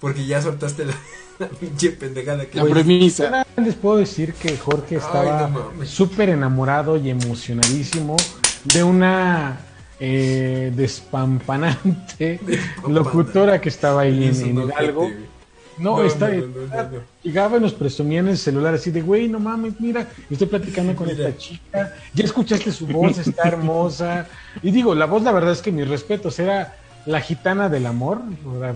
Porque 0.00 0.26
ya 0.26 0.42
soltaste 0.42 0.84
la, 0.84 0.94
pinche 1.60 1.90
pendejada 1.90 2.46
que... 2.46 2.58
La 2.58 2.64
premisa. 2.64 3.46
Les 3.56 3.74
puedo 3.74 3.96
decir 3.96 4.34
que 4.34 4.56
Jorge 4.58 4.96
estaba 4.96 5.50
súper 5.84 6.28
enamorado 6.30 6.96
y 6.96 7.08
emocionadísimo 7.08 8.16
de 8.64 8.82
una 8.82 9.60
eh, 10.00 10.72
despampanante 10.74 12.40
locutora 12.88 13.60
que 13.60 13.68
estaba 13.68 14.02
ahí 14.02 14.24
en, 14.24 14.58
Hidalgo. 14.58 15.10
No, 15.78 16.04
está, 16.04 16.30
llegaba 17.22 17.56
y 17.56 17.60
nos 17.60 17.72
presumía 17.72 18.20
en 18.20 18.28
el 18.28 18.38
celular 18.38 18.74
así 18.74 18.90
de, 18.90 19.02
güey, 19.02 19.28
no 19.28 19.40
mames, 19.40 19.80
mira, 19.80 20.08
estoy 20.30 20.46
platicando 20.46 20.94
con 20.94 21.10
esta 21.10 21.36
chica, 21.36 21.94
ya 22.12 22.24
escuchaste 22.24 22.70
su 22.70 22.86
voz, 22.86 23.18
está 23.18 23.42
hermosa. 23.48 24.28
Y 24.62 24.70
digo, 24.70 24.94
la 24.94 25.06
voz 25.06 25.22
la 25.22 25.32
verdad 25.32 25.52
es 25.52 25.62
que 25.62 25.72
mis 25.72 25.88
respetos, 25.88 26.38
era 26.38 26.76
la 27.06 27.20
gitana 27.20 27.68
del 27.68 27.86
amor, 27.86 28.20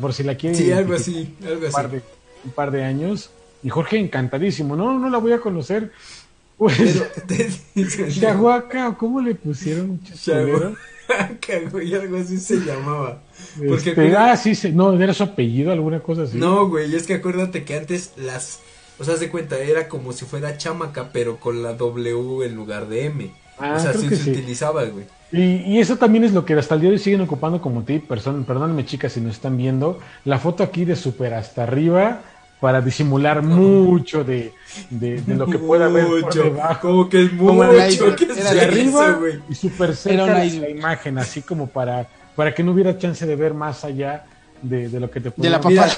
por 0.01 0.13
si 0.13 0.25
la 0.25 0.35
quieren. 0.35 0.59
Sí, 0.59 0.73
algo 0.73 0.95
así, 0.95 1.37
algo 1.47 1.67
un, 1.67 1.73
par 1.73 1.91
de, 1.91 2.03
un 2.45 2.51
par 2.51 2.71
de 2.71 2.85
años. 2.85 3.31
Y 3.63 3.71
Jorge 3.71 3.99
encantadísimo, 3.99 4.77
no, 4.77 4.99
no 4.99 5.09
la 5.09 5.19
voy 5.19 5.33
a 5.33 5.41
conocer. 5.41 5.93
Pues, 6.59 7.05
Chahuaca, 8.19 8.97
¿cómo 8.99 9.21
le 9.21 9.37
pusieron? 9.37 10.01
güey, 11.73 11.95
algo 11.95 12.17
así 12.19 12.39
se 12.39 12.57
llamaba. 12.57 13.23
Porque 13.57 13.91
este, 13.91 14.17
ah, 14.17 14.37
sí, 14.37 14.55
no, 14.73 15.01
era 15.01 15.15
su 15.15 15.23
apellido, 15.23 15.73
alguna 15.73 16.01
cosa 16.01 16.23
así. 16.23 16.37
No, 16.39 16.69
güey, 16.69 16.95
es 16.95 17.07
que 17.07 17.15
acuérdate 17.15 17.65
que 17.65 17.77
antes 17.77 18.13
las, 18.17 18.61
o 18.99 19.05
sea, 19.05 19.17
de 19.17 19.31
cuenta, 19.31 19.59
era 19.59 19.89
como 19.89 20.13
si 20.13 20.25
fuera 20.25 20.57
chamaca, 20.57 21.11
pero 21.13 21.39
con 21.39 21.63
la 21.63 21.75
W 21.75 22.45
en 22.45 22.55
lugar 22.55 22.89
de 22.89 23.07
M. 23.07 23.31
Ah, 23.59 23.75
o 23.77 23.81
sea, 23.81 23.93
sí 23.93 24.09
se 24.15 24.31
utilizaba, 24.31 24.85
güey. 24.85 25.05
Y, 25.31 25.75
y, 25.75 25.81
eso 25.81 25.97
también 25.97 26.25
es 26.25 26.33
lo 26.33 26.45
que 26.45 26.55
hasta 26.55 26.75
el 26.75 26.81
día 26.81 26.91
de 26.91 26.97
hoy 26.97 27.03
siguen 27.03 27.21
ocupando 27.21 27.61
como 27.61 27.83
tip. 27.83 28.09
perdónenme, 28.09 28.87
chicas, 28.87 29.13
si 29.13 29.21
no 29.21 29.31
están 29.31 29.57
viendo. 29.57 29.99
La 30.25 30.39
foto 30.39 30.63
aquí 30.63 30.85
de 30.85 30.97
super 30.97 31.35
hasta 31.35 31.65
arriba 31.65 32.23
para 32.61 32.81
disimular 32.81 33.43
mucho 33.43 34.25
de, 34.25 34.53
de, 34.91 35.23
lo 35.27 35.47
que 35.47 35.59
pueda 35.59 35.87
haber 35.87 36.07
por 36.07 36.35
debajo. 36.35 36.89
Como 36.89 37.09
que 37.09 37.25
es 37.25 37.33
mucho. 37.33 38.17
que 38.17 38.25
era 38.25 38.53
de 38.53 38.61
arriba 38.63 39.21
y 39.49 39.55
súper 39.55 39.95
cerca 39.95 40.27
la 40.27 40.45
imagen, 40.47 41.19
así 41.19 41.43
como 41.43 41.69
para, 41.69 42.09
para 42.35 42.55
que 42.55 42.63
no 42.63 42.73
hubiera 42.73 42.99
chance 42.99 43.25
de 43.27 43.37
ver 43.37 43.55
más 43.55 43.85
allá 43.85 44.27
de, 44.61 44.89
de 44.89 45.01
lo 45.01 45.11
que 45.11 45.21
te 45.21 45.33
De 45.37 45.51
la 45.51 45.61
Mira, 45.61 45.89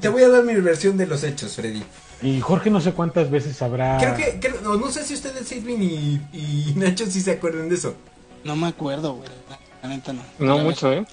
te, 0.00 0.08
voy 0.08 0.22
a 0.22 0.28
dar 0.28 0.42
mi 0.42 0.54
versión 0.54 0.96
de 0.96 1.06
los 1.06 1.22
hechos, 1.22 1.54
Freddy. 1.54 1.82
Y 2.20 2.40
Jorge 2.40 2.70
no 2.70 2.80
sé 2.80 2.92
cuántas 2.92 3.30
veces 3.30 3.60
habrá... 3.62 3.98
Creo 3.98 4.40
que, 4.40 4.60
no, 4.62 4.76
no, 4.76 4.90
sé 4.90 5.04
si 5.04 5.14
ustedes, 5.14 5.46
Sidwin 5.46 5.82
y, 5.82 6.20
y 6.32 6.72
Nacho, 6.76 7.06
si 7.06 7.20
se 7.20 7.32
acuerdan 7.32 7.68
de 7.68 7.74
eso. 7.74 7.94
No 8.44 8.54
me 8.54 8.68
acuerdo, 8.68 9.14
güey. 9.14 9.28
La 9.82 9.88
neta 9.88 10.12
no. 10.12 10.22
No 10.38 10.58
mucho, 10.58 10.92
¿eh? 10.92 11.04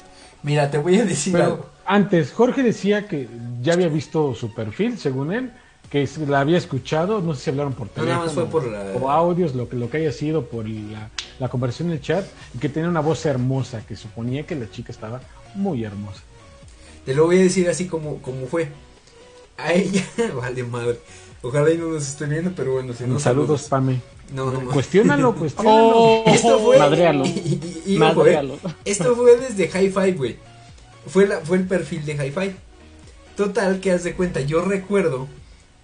Mira, 0.43 0.69
te 0.69 0.77
voy 0.77 0.97
a 0.97 1.05
decir 1.05 1.35
algo 1.37 1.69
antes, 1.89 2.31
Jorge 2.31 2.63
decía 2.63 3.07
que 3.07 3.27
ya 3.61 3.73
había 3.73 3.87
visto 3.89 4.33
su 4.35 4.53
perfil, 4.53 4.97
según 4.99 5.33
él, 5.33 5.51
que 5.89 6.07
la 6.27 6.41
había 6.41 6.57
escuchado, 6.57 7.19
no 7.21 7.33
sé 7.33 7.45
si 7.45 7.49
hablaron 7.49 7.73
por 7.73 7.87
No, 7.87 7.93
teléfono 7.93 8.13
nada 8.13 8.25
más 8.27 8.33
fue 8.35 8.45
por 8.45 8.67
la- 8.67 8.91
o 9.01 9.09
audios, 9.09 9.55
lo 9.55 9.67
que, 9.67 9.75
lo 9.75 9.89
que 9.89 9.97
haya 9.97 10.11
sido 10.11 10.45
por 10.45 10.69
la, 10.69 11.09
la 11.39 11.49
conversación 11.49 11.87
en 11.89 11.95
el 11.95 12.01
chat, 12.01 12.25
y 12.53 12.59
que 12.59 12.69
tenía 12.69 12.87
una 12.89 12.99
voz 12.99 13.25
hermosa, 13.25 13.81
que 13.87 13.95
suponía 13.95 14.45
que 14.45 14.55
la 14.55 14.69
chica 14.69 14.91
estaba 14.91 15.19
muy 15.55 15.83
hermosa. 15.83 16.21
Te 17.05 17.15
lo 17.15 17.25
voy 17.25 17.39
a 17.39 17.43
decir 17.43 17.67
así 17.69 17.87
como, 17.87 18.21
como 18.21 18.45
fue. 18.45 18.67
A 19.57 19.73
ella, 19.73 20.03
vale 20.35 20.63
madre. 20.63 20.99
Ojalá 21.41 21.71
y 21.71 21.77
no 21.77 21.87
nos 21.87 22.07
esté 22.07 22.25
viendo, 22.25 22.51
pero 22.55 22.73
bueno, 22.73 22.93
si 22.93 23.05
no. 23.05 23.19
Saludos, 23.19 23.63
Pame. 23.63 23.99
No, 24.33 24.51
no, 24.51 24.59
Cuestiónalo, 24.69 25.33
cuestiónalo. 25.39 25.89
Oh, 25.95 26.23
Esto 26.27 26.59
fue. 26.59 26.77
Madréalo. 26.77 27.25
y- 27.25 27.29
y- 27.29 27.81
y- 27.87 27.93
y 27.93 27.97
ojo, 27.97 28.05
eh, 28.05 28.15
Madréalo. 28.15 28.59
Esto 28.85 29.15
fue 29.15 29.37
desde 29.37 29.65
Hi-Fi, 29.65 30.11
güey. 30.11 30.37
Fue, 31.07 31.27
la, 31.27 31.39
fue 31.39 31.57
el 31.57 31.65
perfil 31.65 32.05
de 32.05 32.13
Hi-Fi. 32.13 32.55
Total, 33.35 33.79
que 33.79 33.91
haz 33.91 34.03
de 34.03 34.13
cuenta, 34.13 34.41
yo 34.41 34.61
recuerdo 34.61 35.27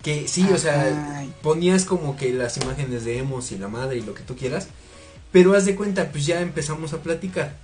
que 0.03 0.27
sí, 0.27 0.47
o 0.53 0.57
sea, 0.57 1.17
Ay. 1.17 1.33
ponías 1.41 1.85
como 1.85 2.15
que 2.17 2.31
las 2.33 2.57
imágenes 2.57 3.05
de 3.05 3.17
Emos 3.17 3.51
y 3.51 3.57
la 3.57 3.67
madre 3.67 3.97
y 3.97 4.01
lo 4.01 4.13
que 4.13 4.23
tú 4.23 4.35
quieras. 4.35 4.67
Pero 5.31 5.53
haz 5.53 5.65
de 5.65 5.75
cuenta, 5.75 6.11
pues 6.11 6.25
ya 6.25 6.41
empezamos 6.41 6.93
a 6.93 7.01
platicar. 7.01 7.57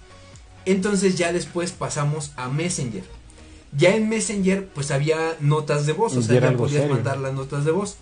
Entonces 0.66 1.18
ya 1.18 1.34
después 1.34 1.72
pasamos 1.72 2.32
a 2.38 2.50
Messenger. 2.50 3.04
Ya 3.78 3.96
en 3.96 4.10
Messenger, 4.10 4.68
pues 4.68 4.92
había 4.92 5.36
notas 5.40 5.86
de 5.86 5.94
voz, 5.94 6.16
o 6.18 6.22
sea, 6.22 6.40
ya 6.40 6.58
podías 6.58 6.82
serio. 6.82 6.96
mandar 6.96 7.18
las 7.20 7.34
notas 7.34 7.64
de 7.64 7.72
voz. 7.72 7.98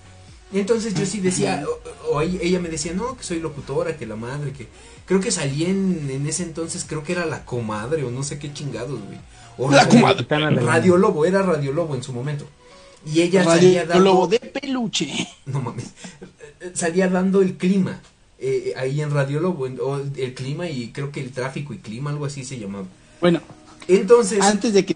Entonces 0.52 0.93
yo 0.95 1.06
sí 1.06 1.20
decía, 1.20 1.64
o, 2.12 2.16
o 2.16 2.22
ella 2.22 2.60
me 2.60 2.70
decía, 2.70 2.93
no, 2.93 3.16
que 3.16 3.24
soy 3.24 3.39
locutora, 3.39 3.97
que 3.97 4.06
la 4.08 4.16
madre, 4.16 4.52
que 4.52 4.68
creo 5.06 5.20
que 5.20 5.30
salí 5.32 5.66
en, 5.66 6.10
en 6.10 6.26
ese 6.28 6.43
entonces, 6.43 6.86
creo 6.88 7.04
que 7.04 7.12
era 7.12 7.26
la 7.26 7.45
comadre 7.45 8.04
o 8.04 8.12
no 8.12 8.24
sé 8.24 8.39
qué 8.39 8.52
chingados, 8.52 9.00
güey. 9.02 9.20
O 9.58 9.70
La 9.70 9.84
Radio- 9.84 10.02
comadre. 10.02 10.62
Radio 10.62 10.97
Lobo, 10.97 11.26
era 11.26 11.43
Radio 11.43 11.72
Lobo 11.74 11.93
en 11.95 12.02
su 12.04 12.14
momento. 12.14 12.45
Y 13.06 13.22
ella 13.22 13.43
Radio 13.43 13.62
salía 13.62 13.86
dando, 13.86 14.04
Lobo 14.04 14.28
de 14.28 14.39
peluche. 14.39 15.08
no 15.45 15.62
mames, 15.62 15.91
salía 16.74 17.08
dando 17.10 17.41
el 17.41 17.56
clima 17.58 18.02
eh, 18.39 18.74
ahí 18.78 19.02
en 19.02 19.12
Radio 19.12 19.39
Lobo, 19.41 19.68
en- 19.68 19.80
o 19.82 19.97
el 19.97 20.34
clima 20.34 20.68
y 20.70 20.91
creo 20.91 21.12
que 21.12 21.20
el 21.22 21.32
tráfico 21.32 21.74
y 21.74 21.78
clima, 21.78 22.10
algo 22.10 22.26
así 22.26 22.43
se 22.43 22.58
llamaba. 22.58 22.86
Bueno, 23.22 23.41
Entonces, 23.88 24.41
antes 24.41 24.74
de 24.74 24.86
que 24.86 24.95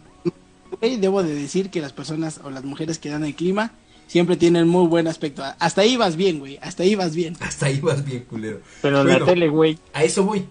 debo 0.81 1.21
de 1.23 1.33
decir 1.35 1.69
que 1.69 1.79
las 1.81 1.93
personas 1.93 2.39
o 2.43 2.49
las 2.49 2.63
mujeres 2.63 2.97
que 2.99 3.09
dan 3.09 3.23
el 3.23 3.35
clima 3.35 3.71
siempre 4.13 4.37
tienen 4.37 4.67
muy 4.67 4.85
buen 4.87 5.07
aspecto. 5.07 5.43
Hasta 5.57 5.81
ahí 5.81 5.97
vas 5.97 6.15
bien, 6.15 6.37
güey. 6.39 6.59
Hasta 6.61 6.83
ahí 6.83 6.93
vas 6.93 7.15
bien. 7.15 7.35
hasta 7.41 7.65
ahí 7.65 7.79
vas 7.81 8.05
bien, 8.05 8.23
culero. 8.29 8.61
Pero 8.83 8.99
en 9.01 9.07
Bueno, 9.07 9.19
la 9.21 9.25
tele, 9.25 9.49
güey. 9.49 9.79
A 9.91 10.03
eso 10.03 10.23
voy. 10.23 10.45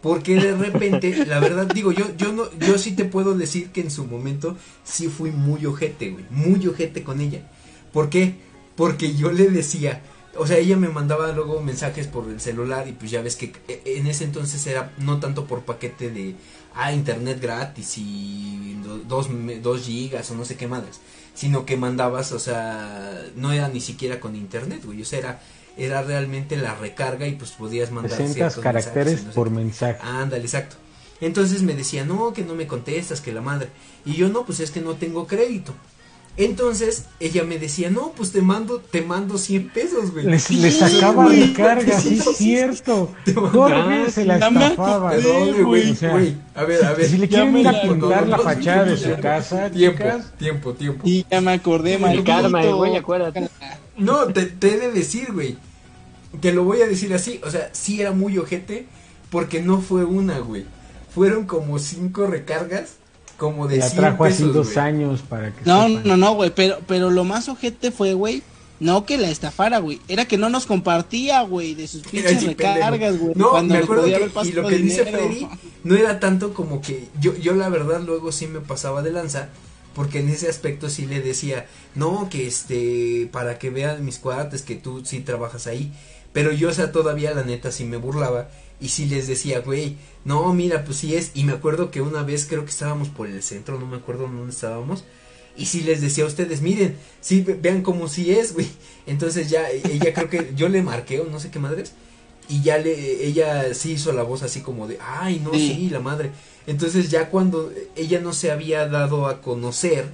Porque 0.00 0.34
de 0.36 0.56
repente, 0.56 1.26
la 1.26 1.38
verdad, 1.38 1.66
digo, 1.72 1.92
yo, 1.92 2.06
yo 2.16 2.32
no, 2.32 2.44
yo 2.58 2.78
sí 2.78 2.92
te 2.92 3.04
puedo 3.04 3.34
decir 3.34 3.70
que 3.70 3.82
en 3.82 3.90
su 3.90 4.06
momento 4.06 4.56
sí 4.82 5.08
fui 5.08 5.30
muy 5.30 5.64
ojete, 5.66 6.10
güey. 6.10 6.24
Muy 6.30 6.66
ojete 6.66 7.04
con 7.04 7.20
ella. 7.20 7.48
¿Por 7.92 8.08
qué? 8.08 8.34
Porque 8.76 9.14
yo 9.14 9.30
le 9.30 9.50
decía, 9.50 10.00
o 10.38 10.46
sea, 10.46 10.56
ella 10.56 10.78
me 10.78 10.88
mandaba 10.88 11.32
luego 11.32 11.60
mensajes 11.62 12.06
por 12.06 12.30
el 12.30 12.40
celular 12.40 12.88
y 12.88 12.92
pues 12.92 13.10
ya 13.10 13.20
ves 13.20 13.36
que 13.36 13.52
eh, 13.68 13.82
en 13.84 14.06
ese 14.06 14.24
entonces 14.24 14.66
era 14.66 14.92
no 14.98 15.20
tanto 15.20 15.44
por 15.44 15.60
paquete 15.66 16.10
de, 16.10 16.34
ah, 16.74 16.92
internet 16.94 17.38
gratis 17.40 17.98
y 17.98 18.76
do- 18.82 19.00
dos, 19.06 19.28
dos 19.62 19.82
gigas 19.82 20.30
o 20.30 20.34
no 20.34 20.46
sé 20.46 20.56
qué 20.56 20.66
madres, 20.66 21.00
sino 21.34 21.64
que 21.64 21.76
mandabas, 21.76 22.32
o 22.32 22.38
sea, 22.38 23.22
no 23.36 23.52
era 23.52 23.68
ni 23.68 23.80
siquiera 23.80 24.20
con 24.20 24.36
internet, 24.36 24.84
güey, 24.84 25.02
o 25.02 25.04
sea, 25.04 25.18
era, 25.18 25.40
era 25.76 26.02
realmente 26.02 26.56
la 26.56 26.74
recarga 26.74 27.26
y 27.26 27.32
pues 27.32 27.52
podías 27.52 27.90
mandar 27.90 28.18
300 28.18 28.34
ciertos 28.34 28.62
caracteres 28.62 29.14
mensajes 29.14 29.34
por 29.34 29.50
mensaje. 29.50 29.98
Ándale, 30.02 30.44
exacto. 30.44 30.76
Entonces 31.20 31.62
me 31.62 31.74
decía, 31.74 32.04
no, 32.04 32.32
que 32.32 32.42
no 32.42 32.54
me 32.54 32.66
contestas, 32.66 33.20
que 33.20 33.32
la 33.32 33.40
madre. 33.40 33.68
Y 34.04 34.14
yo, 34.14 34.28
no, 34.28 34.44
pues 34.44 34.58
es 34.58 34.72
que 34.72 34.80
no 34.80 34.94
tengo 34.94 35.26
crédito. 35.26 35.72
Entonces 36.38 37.04
ella 37.20 37.44
me 37.44 37.58
decía, 37.58 37.90
no, 37.90 38.12
pues 38.12 38.32
te 38.32 38.40
mando, 38.40 38.78
te 38.78 39.02
mando 39.02 39.36
100 39.36 39.68
pesos, 39.68 40.12
güey. 40.12 40.24
Les, 40.24 40.50
les 40.50 40.74
Sí, 40.74 40.80
sacaba 40.80 41.24
güey, 41.24 41.48
recarga, 41.48 42.00
sí 42.00 42.18
es 42.18 42.36
cierto. 42.36 43.12
Te 43.24 43.34
Jorge 43.34 44.10
se 44.10 44.24
la 44.24 44.34
estafaba. 44.36 45.18
Sí, 45.20 45.28
güey, 45.62 45.90
o 45.90 45.94
sea, 45.94 46.10
güey. 46.12 46.34
A 46.54 46.64
ver, 46.64 46.84
a 46.84 46.94
ver. 46.94 47.06
Si 47.06 47.18
le 47.18 47.28
quieren 47.28 47.56
ir 47.58 47.68
a 47.68 47.82
pintar 47.82 48.26
la 48.28 48.38
fachada 48.38 48.84
de 48.84 48.96
su 48.96 49.14
casa, 49.20 49.70
Tiempo, 49.70 49.98
chicas, 49.98 50.32
tiempo, 50.38 50.72
tiempo. 50.72 51.02
Y 51.04 51.26
ya 51.30 51.40
me 51.42 51.52
acordé, 51.52 51.98
maldito. 51.98 52.24
karma, 52.24 52.64
eh, 52.64 52.72
güey, 52.72 52.96
acuérdate. 52.96 53.48
No, 53.98 54.24
te, 54.26 54.46
te 54.46 54.74
he 54.74 54.78
de 54.78 54.90
decir, 54.90 55.32
güey. 55.32 55.58
Te 56.40 56.52
lo 56.52 56.64
voy 56.64 56.80
a 56.80 56.86
decir 56.86 57.12
así. 57.12 57.40
O 57.44 57.50
sea, 57.50 57.68
sí 57.72 58.00
era 58.00 58.12
muy 58.12 58.38
ojete. 58.38 58.86
Porque 59.28 59.60
no 59.62 59.80
fue 59.82 60.04
una, 60.04 60.38
güey. 60.38 60.64
Fueron 61.14 61.44
como 61.44 61.78
cinco 61.78 62.26
recargas. 62.26 62.96
Como 63.42 63.66
de 63.66 63.78
la 63.78 63.88
100 63.88 64.00
trajo 64.00 64.24
así 64.24 64.44
dos 64.44 64.76
años 64.76 65.20
para 65.28 65.52
que 65.52 65.62
No, 65.64 65.88
sepan. 65.88 66.02
no, 66.06 66.16
no, 66.16 66.34
güey, 66.34 66.52
pero, 66.54 66.78
pero 66.86 67.10
lo 67.10 67.24
más 67.24 67.48
ojete 67.48 67.90
fue, 67.90 68.14
güey, 68.14 68.40
no 68.78 69.04
que 69.04 69.18
la 69.18 69.30
estafara, 69.30 69.78
güey, 69.78 70.00
era 70.06 70.26
que 70.26 70.38
no 70.38 70.48
nos 70.48 70.64
compartía, 70.64 71.42
güey, 71.42 71.74
de 71.74 71.88
sus 71.88 72.02
pinches 72.02 72.44
recargas, 72.46 73.18
güey, 73.18 73.32
No, 73.34 73.50
cuando 73.50 73.74
me 73.74 73.80
acuerdo 73.80 74.04
que, 74.04 74.48
y 74.48 74.52
lo 74.52 74.68
que 74.68 74.78
dice 74.78 75.04
dinero. 75.04 75.26
Freddy 75.26 75.48
no 75.82 75.96
era 75.96 76.20
tanto 76.20 76.54
como 76.54 76.80
que 76.80 77.08
yo, 77.20 77.34
yo 77.36 77.54
la 77.54 77.68
verdad 77.68 78.00
luego 78.00 78.30
sí 78.30 78.46
me 78.46 78.60
pasaba 78.60 79.02
de 79.02 79.10
lanza, 79.10 79.48
porque 79.92 80.20
en 80.20 80.28
ese 80.28 80.48
aspecto 80.48 80.88
sí 80.88 81.06
le 81.06 81.20
decía, 81.20 81.66
no, 81.96 82.28
que 82.30 82.46
este, 82.46 83.28
para 83.32 83.58
que 83.58 83.70
vean 83.70 84.04
mis 84.04 84.18
cuates 84.18 84.62
que 84.62 84.76
tú 84.76 85.02
sí 85.04 85.18
trabajas 85.18 85.66
ahí, 85.66 85.92
pero 86.32 86.52
yo, 86.52 86.68
o 86.68 86.72
sea, 86.72 86.92
todavía 86.92 87.34
la 87.34 87.42
neta 87.42 87.72
sí 87.72 87.84
me 87.84 87.96
burlaba 87.96 88.48
y 88.82 88.88
sí 88.88 89.06
les 89.06 89.26
decía, 89.28 89.60
güey, 89.60 89.96
no, 90.24 90.52
mira, 90.52 90.84
pues 90.84 90.98
sí 90.98 91.14
es, 91.14 91.30
y 91.34 91.44
me 91.44 91.52
acuerdo 91.52 91.90
que 91.90 92.00
una 92.02 92.22
vez 92.22 92.44
creo 92.46 92.64
que 92.64 92.70
estábamos 92.70 93.08
por 93.08 93.28
el 93.28 93.42
centro, 93.42 93.78
no 93.78 93.86
me 93.86 93.96
acuerdo 93.96 94.24
dónde 94.24 94.52
estábamos, 94.52 95.04
y 95.56 95.66
sí 95.66 95.82
les 95.82 96.00
decía 96.00 96.24
a 96.24 96.26
ustedes, 96.26 96.60
miren, 96.62 96.96
sí, 97.20 97.42
ve- 97.42 97.58
vean 97.60 97.82
como 97.82 98.08
sí 98.08 98.32
es, 98.32 98.52
güey, 98.54 98.68
entonces 99.06 99.48
ya, 99.48 99.70
e- 99.70 99.80
ella 99.94 100.12
creo 100.12 100.28
que 100.28 100.52
yo 100.56 100.68
le 100.68 100.82
marqué 100.82 101.20
o 101.20 101.24
no 101.24 101.38
sé 101.40 101.50
qué 101.50 101.58
madres, 101.58 101.92
y 102.48 102.60
ya 102.62 102.76
le, 102.78 103.24
ella 103.26 103.72
sí 103.72 103.92
hizo 103.92 104.12
la 104.12 104.24
voz 104.24 104.42
así 104.42 104.60
como 104.60 104.88
de, 104.88 104.98
ay, 105.00 105.40
no, 105.42 105.52
Sí. 105.52 105.74
sí, 105.76 105.90
la 105.90 106.00
madre. 106.00 106.32
Entonces 106.66 107.08
ya 107.10 107.30
cuando 107.30 107.72
ella 107.96 108.20
no 108.20 108.32
se 108.32 108.50
había 108.50 108.86
dado 108.88 109.26
a 109.28 109.40
conocer 109.40 110.06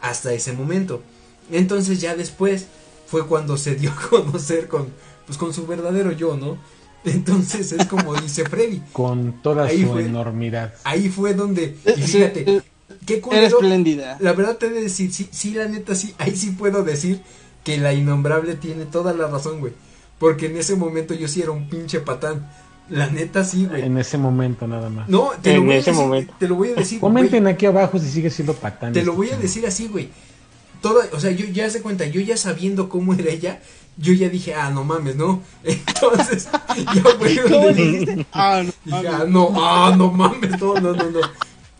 hasta 0.00 0.32
ese 0.34 0.52
momento. 0.52 1.02
Entonces 1.50 2.00
ya 2.00 2.14
después 2.16 2.66
fue 3.06 3.26
cuando 3.26 3.56
se 3.56 3.74
dio 3.76 3.90
a 3.90 4.08
conocer 4.08 4.68
con, 4.68 4.88
pues 5.26 5.38
con 5.38 5.52
su 5.54 5.66
verdadero 5.66 6.12
yo, 6.12 6.36
¿no? 6.36 6.58
Entonces 7.04 7.72
es 7.72 7.86
como 7.86 8.14
dice 8.14 8.44
Freddy. 8.44 8.82
con 8.92 9.40
toda 9.42 9.64
Ahí 9.66 9.82
su 9.82 9.92
fue. 9.92 10.04
enormidad. 10.04 10.74
Ahí 10.84 11.08
fue 11.08 11.34
donde, 11.34 11.76
y 11.84 11.88
Eh, 11.90 11.94
fíjate, 12.06 12.50
eh, 12.50 12.62
qué 13.06 13.14
Era 13.14 13.22
culero, 13.22 13.46
espléndida. 13.60 14.16
la 14.20 14.32
verdad 14.32 14.56
te 14.56 14.66
he 14.66 14.70
de 14.70 14.82
decir, 14.82 15.12
sí, 15.12 15.28
sí, 15.30 15.52
la 15.54 15.66
neta, 15.66 15.94
sí, 15.94 16.14
ahí 16.18 16.36
sí 16.36 16.50
puedo 16.50 16.82
decir 16.82 17.20
que 17.64 17.78
la 17.78 17.92
innombrable 17.94 18.54
tiene 18.54 18.84
toda 18.86 19.12
la 19.14 19.26
razón, 19.28 19.60
güey. 19.60 19.72
Porque 20.18 20.46
en 20.46 20.56
ese 20.58 20.76
momento 20.76 21.14
yo 21.14 21.28
sí 21.28 21.40
era 21.40 21.50
un 21.52 21.68
pinche 21.68 22.00
patán. 22.00 22.50
La 22.90 23.06
neta 23.08 23.44
sí, 23.44 23.66
güey. 23.66 23.82
En 23.84 23.96
ese 23.98 24.18
momento 24.18 24.66
nada 24.66 24.90
más. 24.90 25.08
No, 25.08 25.30
te 25.40 25.54
lo 25.54 25.60
En 25.60 25.66
voy 25.66 25.74
a 25.76 25.78
ese 25.78 25.90
decir, 25.92 26.04
momento. 26.04 26.34
te 26.38 26.48
lo 26.48 26.54
voy 26.56 26.68
a 26.70 26.74
decir, 26.74 26.98
güey. 26.98 27.12
Comenten 27.12 27.46
aquí 27.46 27.64
abajo 27.66 27.98
si 27.98 28.10
sigue 28.10 28.28
siendo 28.30 28.52
patán. 28.54 28.92
Te 28.92 29.02
lo 29.04 29.12
este 29.12 29.16
voy 29.16 29.30
a 29.30 29.36
decir 29.38 29.64
así, 29.66 29.86
güey. 29.88 30.08
Toda, 30.82 31.04
o 31.12 31.20
sea, 31.20 31.30
yo 31.30 31.46
ya 31.46 31.68
se 31.70 31.82
cuenta, 31.82 32.06
yo 32.06 32.20
ya 32.20 32.36
sabiendo 32.36 32.88
cómo 32.88 33.12
era 33.14 33.30
ella, 33.30 33.60
yo 33.96 34.12
ya 34.12 34.28
dije, 34.28 34.54
ah, 34.54 34.70
no 34.70 34.84
mames, 34.84 35.16
¿no? 35.16 35.42
Entonces, 35.64 36.48
ya 36.94 37.02
fue 37.02 37.36
¿Cómo 37.42 37.54
donde 37.66 37.74
le 37.74 37.90
dijiste? 37.90 38.26
Ah, 38.32 38.62
no, 38.64 38.72
dije, 38.84 39.08
ah, 39.08 39.24
no, 39.28 39.52
ah, 39.56 39.94
no 39.96 40.10
mames, 40.10 40.60
no, 40.60 40.74
no, 40.74 40.92
no, 40.94 41.10
no. 41.10 41.20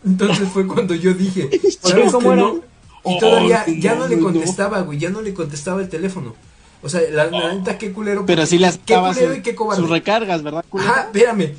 Entonces 0.05 0.49
fue 0.49 0.65
cuando 0.67 0.95
yo 0.95 1.13
dije, 1.13 1.49
¿sabes 1.81 2.11
¿Cómo 2.11 2.33
era? 2.33 2.41
no? 2.43 2.59
Y 3.05 3.19
todavía, 3.19 3.65
Oh, 3.67 3.71
ya 3.79 3.95
no 3.95 4.07
le 4.07 4.19
contestaba, 4.19 4.81
güey, 4.81 4.99
ya 4.99 5.09
no 5.09 5.21
le 5.21 5.33
contestaba 5.33 5.81
el 5.81 5.89
teléfono. 5.89 6.35
O 6.83 6.89
sea, 6.89 7.01
la, 7.11 7.25
la 7.27 7.53
neta, 7.53 7.77
qué 7.77 7.91
culero. 7.91 8.25
Pero 8.25 8.45
sí 8.45 8.57
las 8.57 8.77
qué 8.85 8.95
culero 8.95 9.33
su- 9.33 9.39
y 9.39 9.41
qué 9.43 9.55
cobarde. 9.55 9.81
sus 9.81 9.89
recargas, 9.89 10.41
¿verdad? 10.43 10.65
culero? 10.69 10.89
Ajá, 10.91 11.01
espérame. 11.03 11.53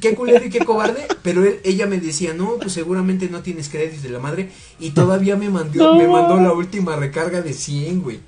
Qué 0.00 0.14
culero 0.14 0.44
y 0.44 0.50
qué 0.50 0.58
cobarde, 0.60 1.06
pero 1.22 1.44
él, 1.44 1.60
ella 1.64 1.86
me 1.86 1.98
decía, 2.00 2.34
no, 2.34 2.56
pues 2.56 2.72
seguramente 2.72 3.28
no 3.30 3.40
tienes 3.40 3.68
créditos 3.68 4.02
de 4.02 4.08
la 4.10 4.18
madre. 4.18 4.50
Y 4.80 4.90
todavía 4.90 5.36
me 5.36 5.48
mandó, 5.48 5.94
me 5.94 6.08
mandó 6.08 6.36
la 6.40 6.52
última 6.52 6.96
recarga 6.96 7.40
de 7.40 7.52
100, 7.52 8.02
güey. 8.02 8.20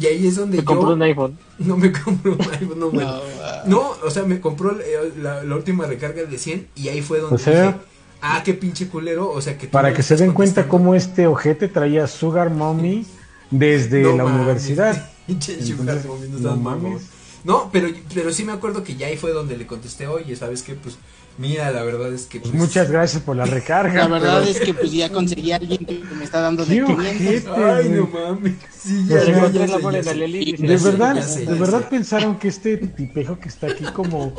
Y 0.00 0.06
ahí 0.06 0.26
es 0.26 0.36
donde 0.36 0.56
Me 0.58 0.62
yo 0.62 0.66
compró 0.66 0.92
un 0.94 1.02
iPhone. 1.02 1.38
no 1.58 1.76
me 1.76 1.92
compró 2.04 2.32
un 2.34 2.40
iPhone, 2.40 2.78
no, 2.78 2.90
bueno. 2.90 3.20
No. 3.66 3.80
No, 3.80 3.90
o 4.04 4.10
sea, 4.10 4.22
me 4.24 4.40
compró 4.40 4.78
eh, 4.80 5.12
la, 5.18 5.42
la 5.44 5.56
última 5.56 5.86
recarga 5.86 6.22
de 6.24 6.38
100 6.38 6.68
y 6.76 6.88
ahí 6.88 7.02
fue 7.02 7.20
donde 7.20 7.36
O 7.36 7.38
sea, 7.38 7.62
dije, 7.72 7.78
ah, 8.22 8.42
qué 8.44 8.54
pinche 8.54 8.88
culero, 8.88 9.30
o 9.30 9.40
sea, 9.40 9.56
que 9.58 9.66
Para 9.68 9.92
que 9.94 10.02
se 10.02 10.16
den 10.16 10.32
cuenta 10.32 10.68
cómo 10.68 10.94
este 10.94 11.26
ojete 11.26 11.68
traía 11.68 12.06
Sugar 12.06 12.50
Mommy 12.50 13.06
desde 13.50 14.02
No 14.02 14.16
la 14.16 14.24
mames, 14.24 14.40
universidad. 14.40 15.10
pinche 15.26 15.60
sugar 15.64 15.96
Entonces, 15.98 16.06
mommy, 16.06 16.28
no 16.40 16.56
mames. 16.56 17.02
No, 17.44 17.70
pero, 17.72 17.88
pero 18.12 18.32
sí 18.32 18.44
me 18.44 18.52
acuerdo 18.52 18.82
que 18.82 18.96
ya 18.96 19.06
ahí 19.06 19.16
fue 19.16 19.32
donde 19.32 19.56
le 19.56 19.66
contesté, 19.66 20.06
oye, 20.06 20.34
¿sabes 20.36 20.62
qué? 20.62 20.74
Pues, 20.74 20.98
mira, 21.38 21.70
la 21.70 21.82
verdad 21.82 22.12
es 22.12 22.26
que... 22.26 22.40
Pues 22.40 22.50
pues, 22.50 22.62
muchas 22.62 22.90
gracias 22.90 23.22
por 23.22 23.36
la 23.36 23.44
recarga. 23.46 23.94
La 24.08 24.08
verdad 24.08 24.38
pero- 24.44 24.50
es 24.50 24.60
que 24.60 24.74
pues 24.74 24.92
ya 24.92 25.10
conseguí 25.10 25.52
a 25.52 25.56
alguien 25.56 25.84
que 25.86 26.00
me 26.16 26.24
está 26.24 26.40
dando 26.40 26.64
de 26.64 26.74
Qué 26.78 26.84
500. 26.84 27.06
ojete, 27.06 27.50
Ay, 27.64 27.88
no 27.90 28.06
mames. 28.08 28.54
Sí, 28.78 29.04
Pues 29.08 29.26
ya, 29.26 29.32
ya, 29.32 29.48
ya, 29.48 29.66
ya. 29.66 29.78
De 29.78 30.02
Ya 30.68 30.78
sé, 30.78 30.84
verdad, 30.90 31.14
de 31.14 31.44
ya 31.46 31.50
verdad 31.54 31.80
sé. 31.80 31.86
pensaron 31.90 32.38
que 32.38 32.48
este 32.48 32.76
tipejo 32.76 33.38
que 33.38 33.48
está 33.48 33.66
aquí 33.68 33.84
como 33.94 34.32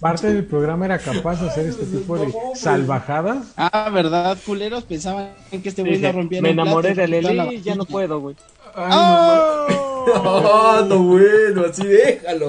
parte 0.00 0.32
del 0.32 0.44
programa 0.44 0.84
era 0.84 0.98
capaz 0.98 1.40
de 1.40 1.48
hacer 1.48 1.66
este 1.66 1.84
tipo 1.86 2.18
de 2.18 2.32
salvajadas. 2.54 3.52
Ah, 3.56 3.90
¿verdad, 3.92 4.36
culeros? 4.44 4.84
Pensaban 4.84 5.30
que 5.50 5.68
este 5.68 5.82
güey 5.82 5.98
no 5.98 6.12
rompía 6.12 6.42
me 6.42 6.50
enamoré 6.50 6.92
plato, 6.94 7.10
de 7.12 7.22
Lely 7.22 7.54
y 7.56 7.62
ya 7.62 7.74
no 7.74 7.84
puedo, 7.84 8.20
güey. 8.20 8.36
Ay, 8.74 8.90
no 8.90 9.66
mames. 9.68 9.85
¡Oh! 10.06 10.80
No, 10.82 10.84
no, 10.86 11.02
bueno, 11.02 11.64
así 11.68 11.86
déjalo. 11.86 12.48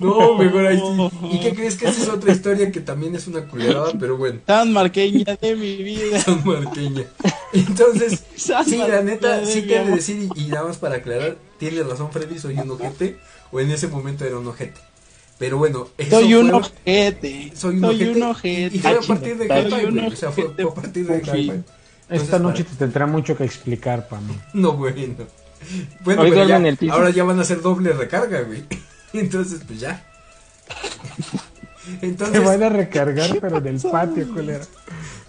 No, 0.00 0.34
mejor 0.38 0.66
ahí 0.66 0.78
sí. 0.78 1.28
¿Y 1.32 1.40
qué 1.40 1.54
crees 1.54 1.76
que 1.76 1.86
esa 1.88 2.02
es 2.02 2.08
otra 2.08 2.32
historia 2.32 2.70
que 2.72 2.80
también 2.80 3.14
es 3.14 3.26
una 3.26 3.42
culerada, 3.46 3.92
pero 3.98 4.16
bueno. 4.16 4.40
Tan 4.44 4.72
marqueña 4.72 5.36
de 5.40 5.56
mi 5.56 5.76
vida. 5.76 6.22
Tan 6.24 6.44
marqueña. 6.46 7.04
Entonces, 7.52 8.22
Tan 8.46 8.64
sí, 8.64 8.76
la 8.78 9.02
neta, 9.02 9.44
sí 9.44 9.60
he 9.68 9.84
de 9.84 9.90
decir, 9.90 10.28
y, 10.34 10.44
y 10.44 10.46
nada 10.48 10.64
más 10.68 10.76
para 10.78 10.96
aclarar, 10.96 11.36
tiene 11.58 11.82
razón 11.82 12.10
Freddy, 12.12 12.38
soy 12.38 12.58
un 12.58 12.70
ojete, 12.70 13.18
o 13.52 13.60
en 13.60 13.70
ese 13.70 13.88
momento 13.88 14.24
era 14.24 14.38
un 14.38 14.46
ojete. 14.46 14.80
Pero 15.38 15.56
bueno, 15.58 15.88
eso 15.96 16.18
Soy 16.20 16.34
un 16.34 16.48
fue- 16.50 16.58
ojete. 16.58 17.52
Soy 17.54 17.74
un 17.76 17.80
Soy 17.82 17.94
ojete. 17.96 18.10
un 18.10 18.22
ojete. 18.24 18.76
Y 18.76 18.80
fue 18.80 18.90
a 18.90 18.94
Ah, 18.94 19.00
partir 19.06 19.36
de 19.38 19.46
güey, 19.46 20.06
O 20.08 20.16
sea, 20.16 20.32
fue, 20.32 20.44
a 20.44 20.74
partir 20.74 21.06
de. 21.06 21.14
Entonces, 21.14 21.62
Esta 22.10 22.30
para- 22.32 22.42
noche 22.42 22.64
te 22.64 22.74
tendrá 22.76 23.06
mucho 23.06 23.36
que 23.36 23.44
explicar 23.44 24.08
para 24.08 24.22
mí. 24.22 24.34
No, 24.54 24.72
bueno. 24.72 24.96
Bueno, 26.04 26.22
Hoy 26.22 26.30
pero 26.30 26.46
ya, 26.48 26.56
en 26.56 26.66
el 26.66 26.76
piso. 26.76 26.92
ahora 26.92 27.10
ya 27.10 27.24
van 27.24 27.38
a 27.38 27.42
hacer 27.42 27.60
doble 27.60 27.92
recarga, 27.92 28.42
güey. 28.42 28.64
Entonces, 29.12 29.60
pues 29.66 29.80
ya. 29.80 30.04
Te 32.00 32.06
Entonces, 32.06 32.44
van 32.44 32.62
a 32.62 32.68
recargar, 32.68 33.38
pero 33.40 33.56
en 33.58 33.66
el 33.68 33.80
patio, 33.80 34.28
culera. 34.28 34.60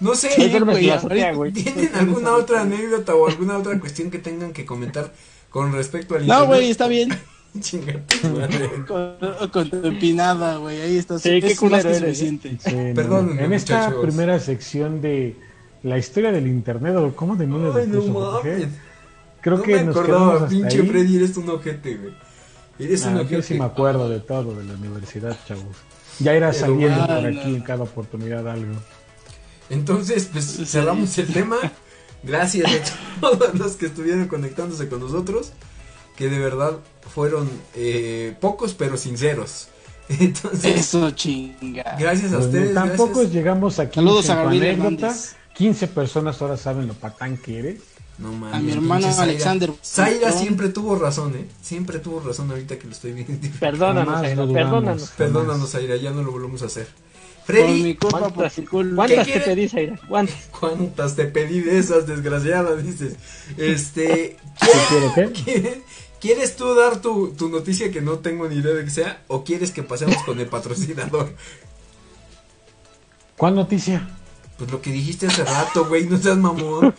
no 0.02 0.14
sé, 0.16 0.30
güey, 0.60 0.90
azotea, 0.90 1.34
güey. 1.34 1.54
¿tienen 1.54 1.90
alguna 1.96 2.34
otra 2.34 2.62
anécdota 2.62 3.16
o 3.16 3.28
alguna 3.30 3.58
otra 3.58 3.80
cuestión 3.80 4.12
que 4.12 4.20
tengan 4.20 4.52
que 4.52 4.66
comentar 4.66 5.14
con 5.50 5.72
respecto 5.72 6.16
al 6.16 6.28
No, 6.28 6.34
internet? 6.34 6.48
güey, 6.48 6.70
está 6.72 6.88
bien. 6.90 7.18
Con, 8.88 9.16
con 9.52 9.70
tu 9.70 9.88
empinada, 9.88 10.58
güey. 10.58 10.82
Ahí 10.82 10.98
está. 10.98 11.18
Sí, 11.18 11.30
qué 11.30 11.38
es 11.38 11.44
más 11.54 11.60
culero 11.60 11.90
que 11.90 11.96
eres, 11.96 12.18
suficiente. 12.18 12.58
Sí, 12.60 12.76
no, 12.76 12.94
Perdónenme, 12.96 13.44
en 13.46 13.54
esta 13.54 13.78
muchachos. 13.90 14.02
primera 14.06 14.40
sección 14.40 15.02
de 15.02 15.36
la 15.84 15.98
historia 15.98 16.32
del 16.32 16.48
internet, 16.48 16.96
o 16.98 17.16
cómo 17.16 17.36
demonios 17.36 17.76
Ay, 17.76 17.88
no. 17.88 18.42
Creo 19.41 19.57
no 19.57 19.64
que 19.64 19.76
me 19.76 19.84
nos 19.86 19.95
acordaba, 19.95 20.48
pinche 20.48 20.82
ahí. 20.82 20.88
Freddy, 20.88 21.16
eres 21.18 21.38
un 21.38 21.49
ojete, 21.49 21.95
güey. 21.95 22.14
Eres 22.80 23.06
un 23.06 23.16
ojete. 23.16 23.34
yo 23.36 23.41
sí 23.41 23.53
me 23.56 23.66
acuerdo 23.66 24.10
de 24.10 24.20
todo 24.20 24.53
de 24.56 24.64
la 24.66 24.74
universidad, 24.74 25.38
chavos. 25.48 25.76
Ya 26.20 26.32
Pero 26.34 26.53
saliendo 26.53 27.07
por 27.07 27.26
aquí 27.26 27.56
en 27.56 27.61
cada 27.61 27.84
oportunidad 27.84 28.48
algo. 28.49 28.74
Entonces, 29.70 30.30
pues 30.32 30.45
Sí. 30.45 30.66
cerramos 30.66 31.18
el 31.18 31.28
tema. 31.32 31.57
Gracias 32.24 32.70
a 32.70 33.20
todos 33.22 33.53
los 33.56 33.74
que 33.78 33.86
estuvieron 33.86 34.28
conectándose 34.28 34.90
con 34.90 34.99
nosotros. 34.99 35.53
Que 36.18 36.28
de 36.30 36.38
verdad 36.40 36.74
fueron 37.14 37.49
eh, 37.76 38.36
pocos 38.41 38.74
pero 38.74 38.98
sinceros. 38.98 39.70
Entonces, 40.10 40.76
Eso, 40.80 41.11
chinga. 41.11 41.95
gracias 41.98 42.34
a 42.34 42.38
Pues, 42.38 42.48
ustedes. 42.48 42.74
tampoco 42.74 43.10
gracias. 43.20 43.32
llegamos 43.34 43.80
aquí 43.80 43.95
Saludos 43.95 44.30
a 44.30 44.36
Gabriel 44.36 44.64
anécdota. 44.82 45.07
Hernández. 45.07 45.36
15 45.56 45.88
personas 45.88 46.41
ahora 46.41 46.57
saben 46.57 46.88
lo 46.88 46.94
patán 46.94 47.38
que 47.38 47.60
eres. 47.60 47.80
No 48.20 48.34
mames, 48.34 48.56
A 48.56 48.60
mi 48.60 48.72
hermano 48.72 49.08
Zaira. 49.08 49.24
Alexander 49.24 49.72
Zaira 49.84 50.32
siempre 50.32 50.70
tuvo 50.70 50.98
razón, 50.98 51.36
¿eh? 51.36 51.46
Siempre 51.62 52.00
tuvo 52.00 52.20
razón 52.20 52.52
ahorita 52.52 52.78
que 52.78 52.86
lo 52.86 52.91
estoy 52.91 53.14
viendo. 53.14 53.48
Perdónanos, 53.60 54.22
dudamos. 54.22 54.54
perdónanos. 54.54 55.10
Perdónanos, 55.12 55.70
Zaira, 55.72 55.96
ya 55.96 56.12
no 56.12 56.22
lo 56.22 56.32
volvemos 56.32 56.62
a 56.64 56.66
hacer. 56.66 56.88
Por 57.48 57.56
mi 57.56 57.62
Freddy, 57.64 57.96
¿Cuántas, 57.96 58.58
mi 58.60 58.66
culpa. 58.66 58.96
¿cuántas 58.96 59.26
¿Qué 59.26 59.34
te 59.34 59.40
pedí, 59.40 59.70
Zaira? 59.70 60.00
¿Cuántas? 60.08 60.50
¿cuántas 60.60 61.16
te 61.16 61.26
pedí 61.26 61.62
de 61.62 61.80
esas 61.80 62.06
desgraciadas? 62.06 62.84
Dices. 62.84 63.16
Este. 63.58 64.38
¿Qué 64.60 65.14
qué? 65.16 65.32
¿Quieres, 65.44 65.78
¿Quieres 66.20 66.56
tú 66.58 66.76
dar 66.76 67.02
tu, 67.02 67.30
tu 67.30 67.48
noticia 67.48 67.90
que 67.91 68.02
no 68.02 68.20
tengo 68.20 68.48
ni 68.48 68.56
idea 68.58 68.74
de 68.74 68.84
que 68.84 68.91
sea? 68.91 69.24
¿O 69.28 69.44
quieres 69.46 69.72
que 69.72 69.84
pasemos 69.84 70.18
con 70.24 70.40
el 70.40 70.48
patrocinador? 70.48 71.34
¿Cuál 73.38 73.56
noticia? 73.56 74.10
Pues 74.58 74.70
lo 74.70 74.82
que 74.82 74.91
dijiste 74.91 75.28
hace 75.28 75.46
rato, 75.46 75.86
güey, 75.88 76.06
no 76.06 76.18
seas 76.18 76.38
mamón. 76.38 76.94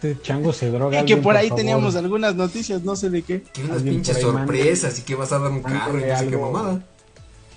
Este 0.00 0.16
chango 0.22 0.52
se 0.52 0.70
droga. 0.70 1.02
Y 1.02 1.04
que 1.06 1.16
por 1.16 1.36
ahí 1.36 1.50
teníamos 1.50 1.96
algunas 1.96 2.34
noticias, 2.36 2.82
no 2.82 2.94
sé 2.94 3.10
de 3.10 3.22
qué. 3.22 3.42
Que 3.42 3.64
unas 3.64 3.82
pinches 3.82 4.20
sorpresas 4.20 4.98
y 4.98 5.02
que 5.02 5.14
vas 5.16 5.32
a 5.32 5.38
dar 5.40 5.50
un 5.50 5.62
carro 5.62 5.98
y 5.98 6.04
no 6.04 6.18
sé 6.18 6.28
qué 6.28 6.36
mamada. 6.36 6.80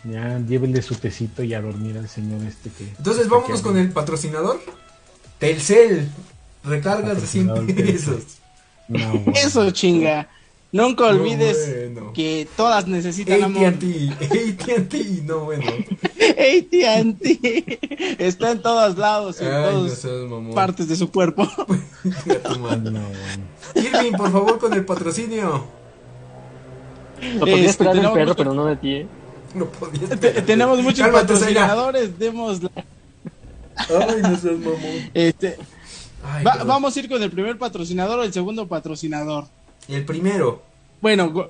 Ya, 0.03 0.39
llévenle 0.39 0.81
su 0.81 0.95
tecito 0.95 1.43
y 1.43 1.53
a 1.53 1.61
dormir 1.61 1.95
al 1.99 2.09
señor 2.09 2.41
este 2.47 2.71
que. 2.71 2.85
Entonces 2.97 3.29
vámonos 3.29 3.59
que- 3.61 3.67
con 3.67 3.77
el 3.77 3.91
patrocinador. 3.91 4.59
Telcel. 5.37 6.09
Recargas 6.63 7.21
de 7.21 7.27
100 7.27 7.47
Patrocinador 7.47 7.75
Telcel. 7.85 8.15
pesos. 8.15 8.23
No, 8.87 9.09
bueno. 9.19 9.33
Eso, 9.35 9.69
chinga. 9.71 10.27
Nunca 10.73 11.05
olvides 11.07 11.91
bueno. 11.93 12.13
que 12.13 12.47
todas 12.55 12.87
necesitan 12.87 13.43
amor. 13.43 13.65
AT&T, 13.65 14.09
AT&T, 14.21 15.21
no 15.25 15.39
bueno. 15.45 15.65
AT&T 15.69 17.79
está 18.19 18.51
en 18.51 18.61
todos 18.61 18.97
lados, 18.97 19.41
en 19.41 19.47
Ay, 19.47 19.71
todas 19.73 20.05
partes 20.55 20.87
de 20.87 20.95
su 20.95 21.11
cuerpo. 21.11 21.47
No, 22.05 22.59
bueno. 22.59 23.01
Irving, 23.75 24.13
por 24.13 24.31
favor, 24.31 24.59
con 24.59 24.73
el 24.73 24.85
patrocinio. 24.85 25.65
Lo 27.35 27.39
podía 27.41 27.55
Este, 27.55 27.69
esperar 27.69 27.95
del 27.95 28.11
perro, 28.11 28.35
pero 28.35 28.53
no 28.53 28.65
de 28.65 28.75
ti, 28.77 28.93
¿eh? 28.95 29.07
No 29.53 29.65
podía 29.65 30.07
esperar. 30.07 30.45
tenemos 30.45 30.79
muchos 30.81 31.01
Cálmate, 31.05 31.33
patrocinadores, 31.33 32.17
demos 32.17 32.63
la- 32.63 32.71
Ay, 33.75 34.21
no 34.21 34.37
seas 34.37 34.57
mamón. 34.57 35.11
este, 35.13 35.57
Ay, 36.23 36.43
va- 36.43 36.51
perdón. 36.53 36.67
vamos 36.69 36.95
a 36.95 36.99
ir 36.99 37.09
con 37.09 37.21
el 37.21 37.29
primer 37.29 37.57
patrocinador 37.57 38.19
o 38.19 38.23
el 38.23 38.33
segundo 38.33 38.67
patrocinador. 38.67 39.45
El 39.87 40.05
primero. 40.05 40.61
Bueno, 41.01 41.33
cu- 41.33 41.45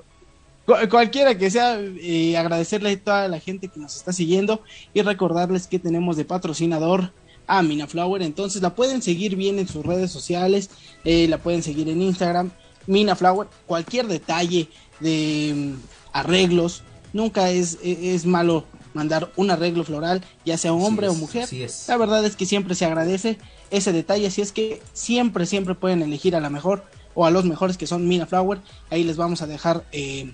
cu- 0.66 0.88
cualquiera 0.90 1.36
que 1.36 1.50
sea, 1.50 1.78
eh, 1.80 2.36
agradecerle 2.36 2.90
a 2.92 3.00
toda 3.00 3.28
la 3.28 3.40
gente 3.40 3.68
que 3.68 3.78
nos 3.80 3.96
está 3.96 4.12
siguiendo 4.12 4.62
y 4.94 5.02
recordarles 5.02 5.66
que 5.66 5.78
tenemos 5.78 6.16
de 6.16 6.24
patrocinador 6.24 7.12
a 7.46 7.62
Mina 7.62 7.86
Flower. 7.86 8.22
Entonces 8.22 8.62
la 8.62 8.74
pueden 8.74 9.02
seguir 9.02 9.36
bien 9.36 9.58
en 9.58 9.68
sus 9.68 9.84
redes 9.84 10.10
sociales, 10.10 10.70
eh, 11.04 11.26
la 11.28 11.38
pueden 11.38 11.62
seguir 11.62 11.88
en 11.88 12.00
Instagram, 12.02 12.50
Mina 12.86 13.14
Flower. 13.16 13.48
Cualquier 13.66 14.06
detalle 14.06 14.68
de 15.00 15.52
mm, 15.54 15.74
arreglos, 16.12 16.82
nunca 17.12 17.50
es, 17.50 17.78
e- 17.82 18.14
es 18.14 18.24
malo 18.26 18.64
mandar 18.94 19.30
un 19.36 19.50
arreglo 19.50 19.84
floral, 19.84 20.22
ya 20.44 20.56
sea 20.58 20.72
hombre 20.72 21.08
o 21.08 21.14
mujer. 21.14 21.46
La 21.88 21.96
verdad 21.96 22.24
es 22.24 22.36
que 22.36 22.44
siempre 22.46 22.74
se 22.74 22.84
agradece 22.84 23.38
ese 23.70 23.92
detalle, 23.92 24.26
así 24.26 24.42
es 24.42 24.52
que 24.52 24.82
siempre, 24.92 25.46
siempre 25.46 25.74
pueden 25.74 26.02
elegir 26.02 26.36
a 26.36 26.40
la 26.40 26.50
mejor 26.50 26.84
o 27.14 27.26
a 27.26 27.30
los 27.30 27.44
mejores 27.44 27.76
que 27.76 27.86
son 27.86 28.08
Mina 28.08 28.26
Flower. 28.26 28.58
Ahí 28.90 29.04
les 29.04 29.16
vamos 29.16 29.42
a 29.42 29.46
dejar, 29.46 29.84
eh, 29.92 30.32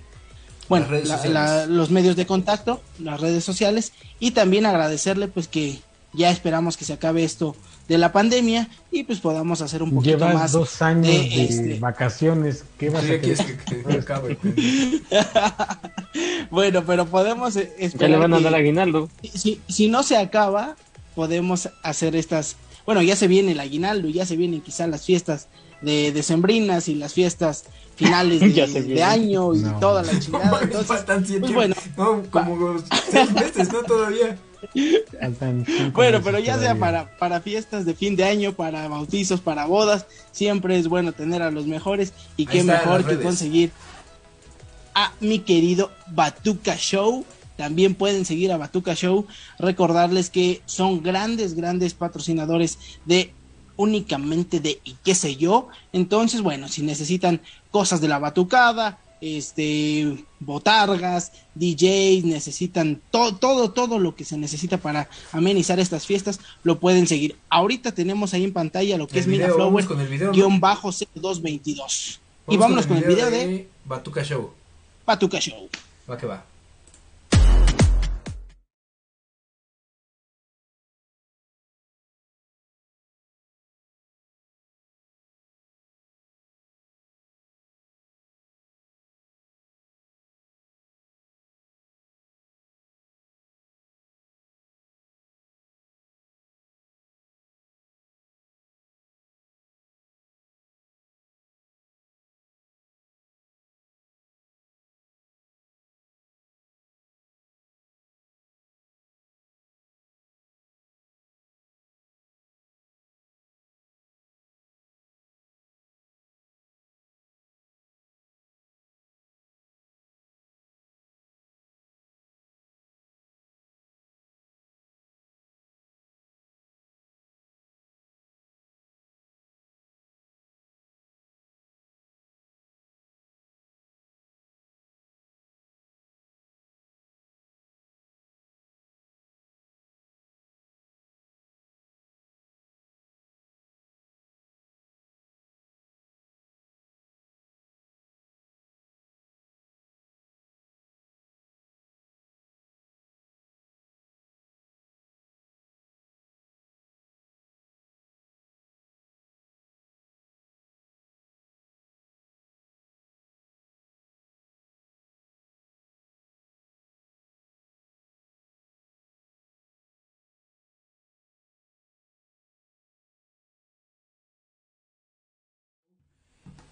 bueno, 0.67 0.87
la- 0.91 1.25
la- 1.27 1.65
los 1.65 1.89
medios 1.91 2.15
de 2.15 2.25
contacto, 2.25 2.81
las 2.99 3.19
redes 3.19 3.43
sociales 3.43 3.93
y 4.19 4.31
también 4.31 4.65
agradecerle 4.65 5.27
pues 5.27 5.47
que 5.47 5.79
ya 6.13 6.31
esperamos 6.31 6.77
que 6.77 6.85
se 6.85 6.93
acabe 6.93 7.23
esto 7.23 7.55
de 7.87 7.97
la 7.97 8.11
pandemia 8.11 8.67
y 8.91 9.03
pues 9.03 9.19
podamos 9.19 9.61
hacer 9.61 9.81
un 9.81 9.91
poquito 9.91 10.17
Llevas 10.17 10.33
más 10.35 10.51
dos 10.51 10.79
años 10.83 11.07
de, 11.07 11.17
de, 11.29 11.43
este, 11.43 11.79
vacaciones. 11.79 12.63
¿Qué 12.77 12.89
vas 12.91 13.03
Sí, 13.03 13.13
a 13.13 13.21
querer? 13.21 13.57
que, 13.65 13.83
que 13.83 13.93
acabe. 13.97 14.37
bueno, 16.51 16.83
pero 16.85 17.05
podemos 17.05 17.55
eh, 17.55 17.71
Ya 17.79 17.85
esperar 17.85 18.09
le 18.11 18.17
van 18.17 18.33
a 18.33 18.37
que- 18.37 18.43
dar 18.43 18.55
aguinaldo. 18.55 19.09
si, 19.33 19.61
si 19.67 19.87
no 19.87 20.03
se 20.03 20.17
acaba, 20.17 20.75
podemos 21.15 21.69
hacer 21.83 22.15
estas. 22.15 22.55
Bueno, 22.85 23.01
ya 23.01 23.15
se 23.15 23.27
viene 23.27 23.51
el 23.51 23.59
aguinaldo, 23.59 24.07
ya 24.09 24.25
se 24.25 24.35
vienen 24.35 24.61
quizás 24.61 24.89
las 24.89 25.05
fiestas 25.05 25.47
de 25.81 26.11
decembrinas 26.11 26.87
y 26.89 26.95
las 26.95 27.13
fiestas 27.13 27.65
finales 27.95 28.39
de, 28.87 29.03
año 29.03 29.53
y 29.53 29.59
No. 29.59 29.79
toda 29.79 30.03
la 30.03 30.13
No, 30.13 30.19
chingada. 30.19 30.45
mames, 30.45 30.61
Entonces, 30.63 30.87
faltan 30.87 31.25
siete. 31.25 31.41
pues 31.41 31.53
bueno, 31.53 31.75
No, 31.97 32.23
como 32.29 32.79
seis 33.11 33.31
meses, 33.31 33.71
¿no? 33.73 33.83
Todavía. 33.83 34.37
Bueno, 35.93 36.19
pero 36.21 36.37
ya 36.39 36.59
sea 36.59 36.75
para, 36.75 37.17
para 37.17 37.39
fiestas 37.39 37.85
de 37.85 37.93
fin 37.93 38.15
de 38.17 38.25
año, 38.25 38.53
para 38.53 38.87
bautizos, 38.89 39.39
para 39.39 39.65
bodas, 39.65 40.05
siempre 40.33 40.77
es 40.77 40.87
bueno 40.89 41.13
tener 41.13 41.41
a 41.41 41.49
los 41.49 41.65
mejores 41.65 42.11
y 42.35 42.45
qué 42.45 42.63
mejor 42.63 43.03
que 43.05 43.11
redes. 43.11 43.23
conseguir 43.25 43.71
a 44.95 45.13
mi 45.21 45.39
querido 45.39 45.91
Batuca 46.11 46.75
Show. 46.75 47.25
También 47.55 47.95
pueden 47.95 48.25
seguir 48.25 48.51
a 48.51 48.57
Batuca 48.57 48.95
Show. 48.95 49.27
Recordarles 49.59 50.29
que 50.29 50.61
son 50.65 51.03
grandes, 51.03 51.55
grandes 51.55 51.93
patrocinadores 51.93 52.77
de 53.05 53.33
únicamente 53.79 54.59
de 54.59 54.81
y 54.83 54.97
qué 55.05 55.15
sé 55.15 55.37
yo. 55.37 55.69
Entonces, 55.93 56.41
bueno, 56.41 56.67
si 56.67 56.81
necesitan 56.81 57.39
cosas 57.71 58.01
de 58.01 58.09
la 58.09 58.19
batucada, 58.19 58.99
este, 59.21 60.25
botargas, 60.41 61.31
DJs, 61.55 62.25
necesitan 62.25 63.01
todo, 63.09 63.37
todo, 63.37 63.71
todo 63.71 63.97
lo 63.97 64.17
que 64.17 64.25
se 64.25 64.37
necesita 64.37 64.79
para 64.79 65.09
amenizar 65.31 65.79
estas 65.79 66.05
fiestas, 66.05 66.41
lo 66.63 66.81
pueden 66.81 67.07
seguir. 67.07 67.37
Ahorita 67.49 67.93
tenemos 67.93 68.33
ahí 68.33 68.43
en 68.43 68.51
pantalla 68.51 68.97
lo 68.97 69.07
que 69.07 69.13
El 69.13 69.19
es 69.21 69.27
video, 69.27 69.55
Flower, 69.55 69.71
vamos 69.71 69.85
con 69.85 70.01
el 70.01 70.09
video, 70.09 70.33
guion 70.33 70.59
bajo 70.59 70.89
C222. 70.89 72.19
y 72.49 72.57
vámonos 72.57 72.85
con 72.85 72.97
el 72.97 73.05
video 73.05 73.31
de 73.31 73.69
Batuca 73.85 74.25
Show. 74.25 74.51
Batuca 75.05 75.39
Show. 75.39 75.69
Va 76.09 76.17
que 76.17 76.25
va. 76.25 76.43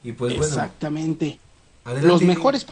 Y 0.07 0.13
pues 0.13 0.35
Exactamente. 0.35 1.37
Los 2.01 2.21
mejores 2.21 2.65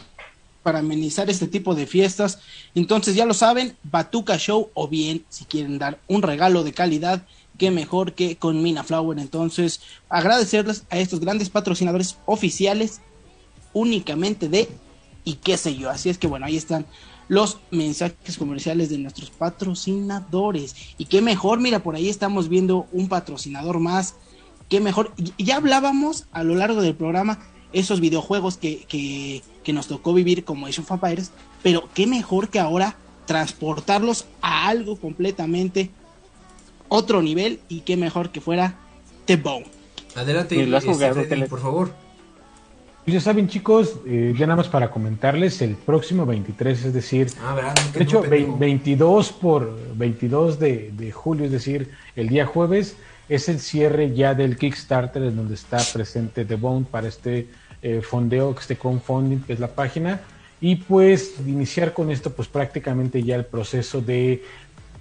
para 0.62 0.78
amenizar 0.78 1.28
este 1.28 1.46
tipo 1.46 1.74
de 1.74 1.86
fiestas. 1.86 2.40
Entonces 2.74 3.14
ya 3.14 3.26
lo 3.26 3.34
saben, 3.34 3.76
Batuca 3.84 4.38
Show 4.38 4.70
o 4.72 4.88
bien 4.88 5.24
si 5.28 5.44
quieren 5.44 5.78
dar 5.78 6.00
un 6.08 6.22
regalo 6.22 6.64
de 6.64 6.72
calidad, 6.72 7.26
qué 7.58 7.70
mejor 7.70 8.14
que 8.14 8.36
con 8.36 8.62
Mina 8.62 8.84
Flower. 8.84 9.18
Entonces 9.18 9.82
agradecerles 10.08 10.84
a 10.88 10.98
estos 10.98 11.20
grandes 11.20 11.50
patrocinadores 11.50 12.16
oficiales 12.24 13.00
únicamente 13.74 14.48
de 14.48 14.68
y 15.24 15.34
qué 15.34 15.58
sé 15.58 15.76
yo. 15.76 15.90
Así 15.90 16.08
es 16.08 16.16
que 16.16 16.26
bueno, 16.26 16.46
ahí 16.46 16.56
están 16.56 16.86
los 17.28 17.58
mensajes 17.70 18.38
comerciales 18.38 18.88
de 18.88 18.96
nuestros 18.96 19.28
patrocinadores. 19.30 20.74
Y 20.96 21.04
qué 21.04 21.20
mejor, 21.20 21.60
mira, 21.60 21.82
por 21.82 21.96
ahí 21.96 22.08
estamos 22.08 22.48
viendo 22.48 22.86
un 22.92 23.08
patrocinador 23.08 23.78
más. 23.78 24.14
Qué 24.68 24.80
mejor. 24.80 25.12
Ya 25.38 25.56
hablábamos 25.56 26.26
a 26.32 26.42
lo 26.42 26.54
largo 26.54 26.82
del 26.82 26.94
programa 26.94 27.38
esos 27.72 28.00
videojuegos 28.00 28.56
que, 28.56 28.84
que, 28.88 29.42
que 29.62 29.72
nos 29.72 29.86
tocó 29.86 30.14
vivir 30.14 30.44
como 30.44 30.66
Age 30.66 30.80
of 30.80 30.90
Empires, 30.90 31.30
pero 31.62 31.88
qué 31.94 32.06
mejor 32.06 32.48
que 32.48 32.58
ahora 32.58 32.96
transportarlos 33.26 34.26
a 34.40 34.68
algo 34.68 34.96
completamente 34.96 35.90
otro 36.88 37.22
nivel 37.22 37.60
y 37.68 37.80
qué 37.80 37.96
mejor 37.96 38.30
que 38.30 38.40
fuera 38.40 38.76
The 39.26 39.36
Bone. 39.36 39.66
Adelante, 40.14 40.62
este, 40.62 41.46
por 41.46 41.60
favor. 41.60 41.90
Ya 43.06 43.20
saben 43.20 43.48
chicos, 43.48 44.00
eh, 44.04 44.34
ya 44.36 44.46
nada 44.46 44.56
más 44.56 44.68
para 44.68 44.90
comentarles, 44.90 45.62
el 45.62 45.76
próximo 45.76 46.26
23, 46.26 46.86
es 46.86 46.92
decir, 46.92 47.30
ah, 47.40 47.72
de 47.94 48.02
hecho 48.02 48.20
22 48.22 49.32
por 49.32 49.78
22 49.94 50.58
de, 50.58 50.90
de, 50.92 51.12
julio, 51.12 51.44
es 51.44 51.52
decir, 51.52 51.92
el 52.16 52.28
día 52.28 52.46
jueves, 52.46 52.96
es 53.28 53.48
el 53.48 53.60
cierre 53.60 54.14
ya 54.14 54.34
del 54.34 54.56
Kickstarter 54.56 55.22
en 55.22 55.36
donde 55.36 55.54
está 55.54 55.78
presente 55.92 56.44
The 56.44 56.56
Bone 56.56 56.86
para 56.90 57.08
este 57.08 57.48
eh, 57.82 58.00
fondeo, 58.02 58.54
este 58.58 58.76
crowdfunding, 58.76 59.40
que 59.40 59.52
es 59.52 59.60
la 59.60 59.68
página, 59.68 60.20
y 60.60 60.76
pues 60.76 61.34
iniciar 61.46 61.92
con 61.92 62.10
esto 62.10 62.32
pues 62.32 62.48
prácticamente 62.48 63.22
ya 63.22 63.36
el 63.36 63.44
proceso 63.44 64.00
de 64.00 64.42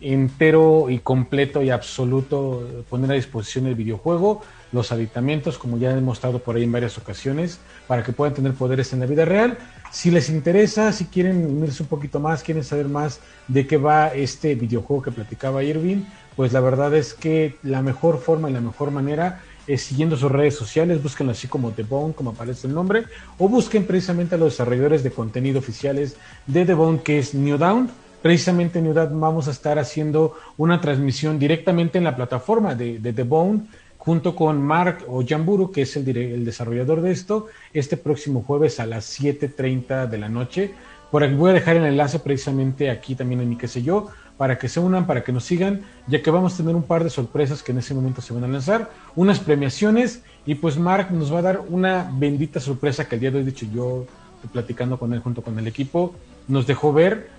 entero 0.01 0.89
y 0.89 0.99
completo 0.99 1.61
y 1.63 1.69
absoluto 1.69 2.67
poner 2.89 3.11
a 3.11 3.15
disposición 3.15 3.67
el 3.67 3.75
videojuego, 3.75 4.41
los 4.71 4.91
aditamentos, 4.91 5.57
como 5.57 5.77
ya 5.77 5.93
demostrado 5.93 6.39
por 6.39 6.55
ahí 6.55 6.63
en 6.63 6.71
varias 6.71 6.97
ocasiones, 6.97 7.59
para 7.87 8.03
que 8.03 8.11
puedan 8.11 8.33
tener 8.33 8.53
poderes 8.53 8.93
en 8.93 8.99
la 8.99 9.05
vida 9.05 9.25
real. 9.25 9.57
Si 9.91 10.11
les 10.11 10.29
interesa, 10.29 10.91
si 10.91 11.05
quieren 11.05 11.45
unirse 11.45 11.83
un 11.83 11.89
poquito 11.89 12.19
más, 12.19 12.43
quieren 12.43 12.63
saber 12.63 12.89
más 12.89 13.19
de 13.47 13.65
qué 13.65 13.77
va 13.77 14.09
este 14.09 14.55
videojuego 14.55 15.03
que 15.03 15.11
platicaba 15.11 15.63
Irving, 15.63 16.03
pues 16.35 16.51
la 16.51 16.59
verdad 16.59 16.93
es 16.93 17.13
que 17.13 17.55
la 17.63 17.81
mejor 17.81 18.19
forma 18.19 18.49
y 18.49 18.53
la 18.53 18.61
mejor 18.61 18.91
manera 18.91 19.41
es 19.67 19.81
siguiendo 19.81 20.17
sus 20.17 20.31
redes 20.31 20.55
sociales, 20.55 21.01
búsquenlo 21.01 21.31
así 21.31 21.47
como 21.47 21.71
The 21.71 21.83
Bone, 21.83 22.13
como 22.13 22.31
aparece 22.31 22.67
el 22.67 22.73
nombre, 22.73 23.05
o 23.39 23.49
busquen 23.49 23.85
precisamente 23.85 24.35
a 24.35 24.37
los 24.37 24.53
desarrolladores 24.53 25.03
de 25.03 25.11
contenido 25.11 25.59
oficiales 25.59 26.17
de 26.45 26.65
The 26.65 26.73
Bone, 26.73 27.01
que 27.01 27.19
es 27.19 27.33
New 27.33 27.57
Down 27.57 27.89
precisamente 28.25 28.79
en 28.79 28.87
UDAD 28.87 29.11
vamos 29.11 29.47
a 29.47 29.51
estar 29.51 29.77
haciendo 29.77 30.35
una 30.57 30.81
transmisión 30.81 31.37
directamente 31.37 31.99
en 31.99 32.03
la 32.03 32.15
plataforma 32.15 32.73
de, 32.73 32.97
The 32.97 33.21
Bone 33.21 33.67
junto 33.99 34.35
con 34.35 34.63
Mark 34.63 35.05
Ojamburu, 35.07 35.71
que 35.71 35.83
es 35.83 35.95
el, 35.95 36.17
el, 36.17 36.43
desarrollador 36.43 37.01
de 37.01 37.11
esto, 37.11 37.45
este 37.71 37.97
próximo 37.97 38.41
jueves 38.41 38.79
a 38.79 38.87
las 38.87 39.21
7.30 39.21 40.07
de 40.07 40.17
la 40.17 40.27
noche. 40.27 40.71
Por 41.11 41.23
aquí 41.23 41.35
voy 41.35 41.51
a 41.51 41.53
dejar 41.53 41.75
el 41.75 41.85
enlace 41.85 42.17
precisamente 42.17 42.89
aquí 42.89 43.13
también 43.13 43.41
en 43.41 43.49
mi 43.49 43.57
qué 43.57 43.67
sé 43.67 43.83
yo, 43.83 44.07
para 44.39 44.57
que 44.57 44.69
se 44.69 44.79
unan, 44.79 45.05
para 45.05 45.23
que 45.23 45.31
nos 45.31 45.43
sigan, 45.43 45.81
ya 46.07 46.23
que 46.23 46.31
vamos 46.31 46.55
a 46.55 46.57
tener 46.57 46.75
un 46.75 46.81
par 46.81 47.03
de 47.03 47.11
sorpresas 47.11 47.61
que 47.61 47.73
en 47.73 47.77
ese 47.77 47.93
momento 47.93 48.23
se 48.23 48.33
van 48.33 48.43
a 48.43 48.47
lanzar, 48.47 48.89
unas 49.15 49.39
premiaciones, 49.39 50.23
y 50.47 50.55
pues 50.55 50.79
Mark 50.79 51.11
nos 51.11 51.31
va 51.31 51.37
a 51.37 51.43
dar 51.43 51.61
una 51.69 52.11
bendita 52.11 52.59
sorpresa 52.59 53.07
que 53.07 53.17
el 53.17 53.21
día 53.21 53.29
de 53.29 53.37
hoy, 53.37 53.43
dicho 53.43 53.67
yo, 53.71 54.07
platicando 54.51 54.97
con 54.97 55.13
él 55.13 55.19
junto 55.19 55.43
con 55.43 55.59
el 55.59 55.67
equipo, 55.67 56.15
nos 56.47 56.65
dejó 56.65 56.91
ver 56.91 57.34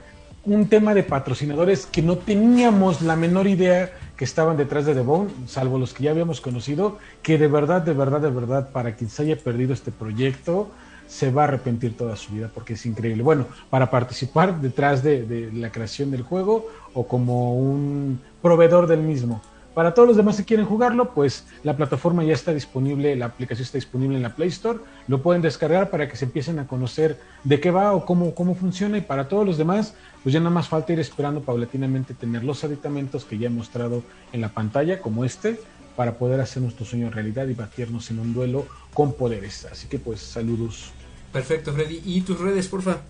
un 0.47 0.68
tema 0.68 0.94
de 0.94 1.02
patrocinadores 1.02 1.86
que 1.86 2.02
no 2.02 2.16
teníamos 2.16 3.02
la 3.02 3.16
menor 3.16 3.48
idea 3.48 3.90
que 4.16 4.24
estaban 4.24 4.56
detrás 4.56 4.86
de 4.86 4.94
The 4.94 5.01
Bone, 5.01 5.31
salvo 5.47 5.78
los 5.78 5.93
que 5.93 6.05
ya 6.05 6.12
habíamos 6.12 6.40
conocido, 6.40 6.98
que 7.23 7.36
de 7.36 7.48
verdad, 7.48 7.82
de 7.82 7.93
verdad, 7.93 8.20
de 8.20 8.31
verdad, 8.31 8.70
para 8.70 8.94
quien 8.94 9.10
se 9.10 9.23
haya 9.23 9.36
perdido 9.36 9.74
este 9.74 9.90
proyecto, 9.90 10.70
se 11.09 11.31
va 11.31 11.43
a 11.43 11.44
arrepentir 11.48 11.97
toda 11.97 12.16
su 12.16 12.32
vida 12.32 12.51
porque 12.52 12.74
es 12.74 12.86
increíble. 12.86 13.23
Bueno, 13.23 13.47
para 13.70 13.90
participar 13.90 14.60
detrás 14.60 15.02
de, 15.02 15.24
de 15.24 15.52
la 15.52 15.70
creación 15.70 16.10
del 16.10 16.23
juego 16.23 16.68
o 16.94 17.06
como 17.06 17.56
un 17.56 18.20
proveedor 18.40 18.86
del 18.86 19.01
mismo. 19.01 19.43
Para 19.77 19.93
todos 19.93 20.09
los 20.09 20.16
demás 20.16 20.39
que 20.39 20.44
quieren 20.44 20.65
jugarlo, 20.65 21.12
pues 21.12 21.44
la 21.62 21.77
plataforma 21.77 22.24
ya 22.24 22.32
está 22.32 22.55
disponible, 22.55 23.15
la 23.15 23.27
aplicación 23.27 23.62
está 23.62 23.77
disponible 23.77 24.16
en 24.16 24.23
la 24.23 24.35
Play 24.35 24.48
Store, 24.48 24.78
lo 25.07 25.20
pueden 25.20 25.43
descargar 25.43 25.90
para 25.90 26.09
que 26.09 26.16
se 26.16 26.24
empiecen 26.24 26.59
a 26.59 26.66
conocer 26.66 27.20
de 27.44 27.61
qué 27.61 27.70
va 27.70 27.93
o 27.93 28.07
cómo, 28.07 28.35
cómo 28.35 28.55
funciona 28.55 28.97
y 28.97 29.03
para 29.03 29.28
todos 29.28 29.44
los 29.44 29.59
demás, 29.59 29.93
pues 30.23 30.32
ya 30.32 30.40
nada 30.40 30.48
más 30.48 30.66
falta 30.66 30.94
ir 30.94 31.01
esperando 31.01 31.43
paulatinamente 31.43 32.15
tener 32.15 32.43
los 32.43 32.65
aditamentos 32.65 33.27
que 33.27 33.36
ya 33.36 33.48
he 33.48 33.51
mostrado 33.51 34.03
en 34.32 34.40
la 34.40 34.48
pantalla, 34.48 35.03
como 35.03 35.27
este, 35.27 35.61
para 35.94 36.15
poder 36.15 36.40
hacer 36.40 36.62
nuestro 36.62 36.86
sueño 36.86 37.11
realidad 37.11 37.47
y 37.47 37.53
batirnos 37.53 38.11
en 38.11 38.20
un 38.20 38.32
duelo 38.32 38.65
con 38.94 39.12
poderes. 39.12 39.66
Así 39.70 39.89
que 39.89 39.98
pues 39.98 40.20
saludos. 40.20 40.90
Perfecto, 41.35 41.74
Freddy. 41.74 42.01
¿Y 42.03 42.23
tus 42.23 42.40
redes, 42.40 42.66
porfa? 42.66 43.01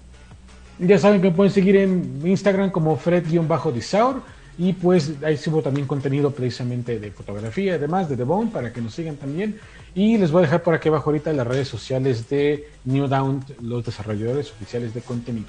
Ya 0.81 0.99
saben 0.99 1.23
que 1.23 1.31
me 1.31 1.37
pueden 1.37 1.53
seguir 1.53 1.77
en 1.77 2.21
Instagram 2.25 2.73
como 2.73 2.97
Fred-Disaur 2.97 4.21
y 4.59 4.73
pues 4.73 5.13
ahí 5.23 5.37
subo 5.37 5.61
también 5.61 5.87
contenido 5.87 6.31
precisamente 6.31 6.99
de 6.99 7.11
fotografía 7.11 7.77
y 7.77 7.79
demás 7.79 8.09
de 8.09 8.17
The 8.17 8.25
Bone 8.25 8.51
para 8.51 8.73
que 8.73 8.81
nos 8.81 8.95
sigan 8.95 9.17
también. 9.17 9.59
Y 9.95 10.17
les 10.17 10.31
voy 10.31 10.41
a 10.41 10.43
dejar 10.43 10.63
por 10.63 10.75
aquí 10.75 10.89
abajo 10.89 11.11
ahorita 11.11 11.33
las 11.33 11.47
redes 11.47 11.69
sociales 11.69 12.29
de 12.29 12.69
New 12.85 13.07
Down, 13.07 13.45
los 13.61 13.85
desarrolladores 13.85 14.51
oficiales 14.53 14.95
de 14.95 15.03
contenido. 15.03 15.49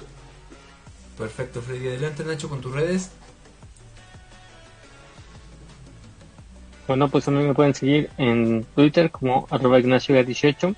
Perfecto, 1.16 1.62
Freddy. 1.62 1.88
Adelante, 1.88 2.22
Nacho, 2.24 2.48
con 2.48 2.60
tus 2.60 2.72
redes. 2.72 3.10
Bueno, 6.86 7.08
pues 7.08 7.28
a 7.28 7.30
mí 7.30 7.42
me 7.42 7.54
pueden 7.54 7.74
seguir 7.74 8.10
en 8.18 8.64
Twitter 8.74 9.10
como 9.10 9.46
arroba 9.50 9.78
ignacio18 9.78 10.74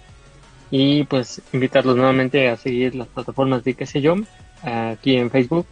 y 0.72 1.04
pues 1.04 1.42
invitarlos 1.52 1.96
nuevamente 1.96 2.48
a 2.48 2.56
seguir 2.56 2.94
las 2.94 3.08
plataformas 3.08 3.64
de 3.64 3.74
qué 3.74 3.86
sé 3.86 4.00
yo, 4.00 4.16
aquí 4.62 5.16
en 5.16 5.30
Facebook 5.30 5.66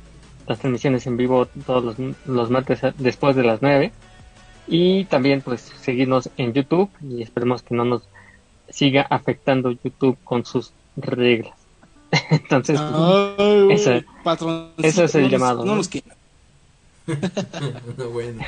las 0.49 0.59
transmisiones 0.59 1.07
en 1.07 1.17
vivo 1.17 1.47
todos 1.67 1.97
los, 2.27 2.51
martes 2.51 2.81
después 2.97 3.37
de 3.37 3.45
las 3.45 3.63
9. 3.63 3.93
Y 4.67 5.05
también 5.05 5.43
pues 5.43 5.73
seguirnos 5.81 6.31
en 6.37 6.53
YouTube 6.53 6.91
y 7.01 7.23
esperemos 7.23 7.63
que 7.63 7.75
no 7.75 7.85
nos 7.85 8.03
siga 8.69 9.07
afectando 9.09 9.71
YouTube 9.71 10.19
con 10.25 10.45
sus 10.45 10.73
reglas. 10.97 11.55
Entonces, 12.31 12.81
pues, 13.67 13.87
ese, 14.79 15.05
es 15.05 15.15
el 15.15 15.31
llamado. 15.31 15.65
No, 15.65 15.77
nos 15.77 15.89
bueno. 18.13 18.43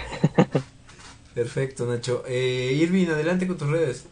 Perfecto, 1.34 1.86
Nacho. 1.86 2.24
Eh, 2.26 2.76
Irving, 2.78 3.06
adelante 3.06 3.46
con 3.46 3.56
tus 3.56 3.68
redes. 3.68 4.04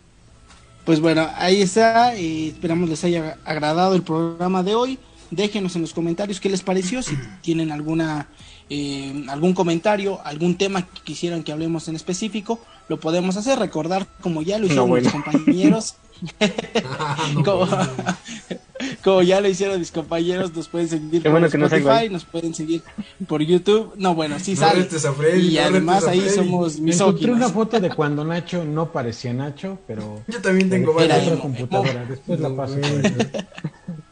Pues 0.86 1.00
bueno, 1.00 1.28
ahí 1.36 1.60
está. 1.60 2.16
Y 2.16 2.48
esperamos 2.48 2.88
les 2.88 3.04
haya 3.04 3.36
agradado 3.44 3.94
el 3.94 4.02
programa 4.02 4.62
de 4.62 4.74
hoy 4.74 4.98
déjenos 5.30 5.76
en 5.76 5.82
los 5.82 5.92
comentarios 5.92 6.40
qué 6.40 6.48
les 6.48 6.62
pareció, 6.62 7.02
si 7.02 7.16
tienen 7.42 7.70
alguna 7.70 8.28
eh, 8.70 9.24
algún 9.28 9.54
comentario, 9.54 10.20
algún 10.24 10.56
tema 10.56 10.86
que 10.86 11.00
quisieran 11.02 11.42
que 11.42 11.52
hablemos 11.52 11.88
en 11.88 11.96
específico, 11.96 12.60
lo 12.88 13.00
podemos 13.00 13.36
hacer, 13.38 13.58
recordar 13.58 14.06
como 14.20 14.42
ya 14.42 14.58
lo 14.58 14.66
hicieron 14.66 14.92
mis 14.92 15.10
compañeros. 15.10 15.96
como, 19.04 19.22
ya 19.22 19.40
lo 19.40 19.48
hicieron 19.48 19.78
mis 19.78 19.90
compañeros, 19.90 20.54
nos 20.54 20.68
pueden 20.68 20.88
seguir 20.88 21.22
por 21.22 21.44
Spotify, 21.44 22.10
nos 22.10 22.26
pueden 22.26 22.54
seguir 22.54 22.82
por 23.26 23.40
YouTube. 23.40 23.94
No, 23.96 24.14
bueno, 24.14 24.38
sí 24.38 24.54
sale. 24.54 24.86
y 25.38 25.56
además 25.58 26.06
ahí 26.06 26.28
somos 26.28 26.78
mis 26.78 27.00
Encontré 27.00 27.32
una 27.32 27.48
foto 27.48 27.80
de 27.80 27.88
cuando 27.88 28.22
Nacho 28.24 28.64
no 28.64 28.92
parecía 28.92 29.32
Nacho, 29.32 29.78
pero 29.86 30.22
yo 30.26 30.42
también 30.42 30.68
tengo 30.68 30.92
varias. 30.92 31.38
computadora, 31.40 32.04
después 32.04 32.38
la 32.40 32.54
paso. 32.54 32.76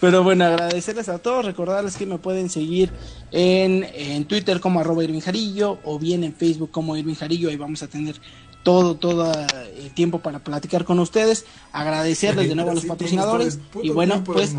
Pero 0.00 0.22
bueno, 0.22 0.44
agradecerles 0.44 1.08
a 1.08 1.18
todos, 1.18 1.44
recordarles 1.44 1.96
que 1.96 2.06
me 2.06 2.18
pueden 2.18 2.50
seguir 2.50 2.90
en, 3.30 3.86
en 3.94 4.24
Twitter 4.24 4.60
como 4.60 4.80
arroba 4.80 5.04
Irving 5.04 5.20
Jarillo 5.20 5.78
o 5.84 5.98
bien 5.98 6.24
en 6.24 6.34
Facebook 6.34 6.70
como 6.70 6.96
Irving 6.96 7.14
Jarillo, 7.14 7.48
ahí 7.48 7.56
vamos 7.56 7.82
a 7.82 7.88
tener 7.88 8.16
todo, 8.62 8.96
todo 8.96 9.32
el 9.76 9.90
tiempo 9.92 10.20
para 10.20 10.40
platicar 10.40 10.84
con 10.84 10.98
ustedes, 10.98 11.46
agradecerles 11.72 12.48
de 12.48 12.54
nuevo 12.54 12.70
a 12.70 12.74
los 12.74 12.84
patrocinadores 12.84 13.58
y 13.82 13.90
bueno, 13.90 14.22
pues 14.24 14.54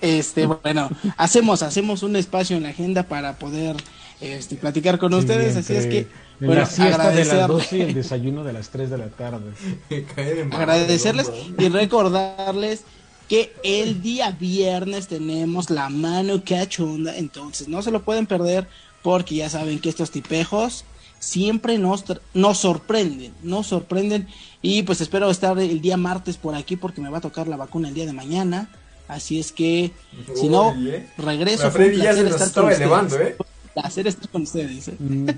este 0.00 0.46
bueno, 0.46 0.88
hacemos 1.16 1.62
hacemos 1.62 2.02
un 2.02 2.16
espacio 2.16 2.56
en 2.56 2.62
la 2.62 2.70
agenda 2.70 3.02
para 3.02 3.38
poder 3.38 3.76
este, 4.20 4.56
platicar 4.56 4.98
con 4.98 5.14
ustedes, 5.14 5.56
así 5.56 5.74
es 5.74 5.86
que 5.86 6.06
bueno, 6.40 6.62
agradecer... 6.62 7.34
de 7.34 7.40
las 7.40 7.48
12 7.48 7.76
y 7.76 7.80
el 7.82 7.94
desayuno 7.94 8.44
de 8.44 8.52
las 8.52 8.70
3 8.70 8.90
de 8.90 8.98
la 8.98 9.08
tarde. 9.08 9.52
agradecerles 10.52 11.30
y 11.58 11.68
recordarles 11.68 12.84
que 13.28 13.52
el 13.62 14.02
día 14.02 14.30
viernes 14.30 15.08
tenemos 15.08 15.70
la 15.70 15.88
mano 15.90 16.42
cachonda, 16.44 17.16
entonces 17.16 17.68
no 17.68 17.82
se 17.82 17.90
lo 17.90 18.02
pueden 18.02 18.26
perder 18.26 18.66
porque 19.02 19.36
ya 19.36 19.50
saben 19.50 19.78
que 19.78 19.88
estos 19.88 20.10
tipejos 20.10 20.84
siempre 21.18 21.78
nos, 21.78 22.04
nos 22.34 22.58
sorprenden, 22.58 23.32
nos 23.42 23.66
sorprenden 23.66 24.28
y 24.62 24.82
pues 24.82 25.00
espero 25.00 25.30
estar 25.30 25.58
el 25.58 25.80
día 25.80 25.96
martes 25.96 26.36
por 26.36 26.54
aquí 26.54 26.76
porque 26.76 27.00
me 27.00 27.10
va 27.10 27.18
a 27.18 27.22
tocar 27.22 27.48
la 27.48 27.56
vacuna 27.56 27.88
el 27.88 27.94
día 27.94 28.06
de 28.06 28.12
mañana. 28.12 28.70
Así 29.06 29.40
es 29.40 29.52
que, 29.52 29.90
si 30.34 30.48
no, 30.50 30.74
regreso. 31.16 31.70
Freddy 31.70 31.96
ya 31.96 32.12
se 32.12 32.24
nos 32.24 32.40
estaba 32.40 32.72
elevando, 32.74 33.18
¿eh? 33.18 33.36
Placer 33.72 34.06
estar 34.06 34.28
con 34.28 34.42
ustedes. 34.42 34.88
¿eh? 34.88 34.96
Mm, 34.98 35.28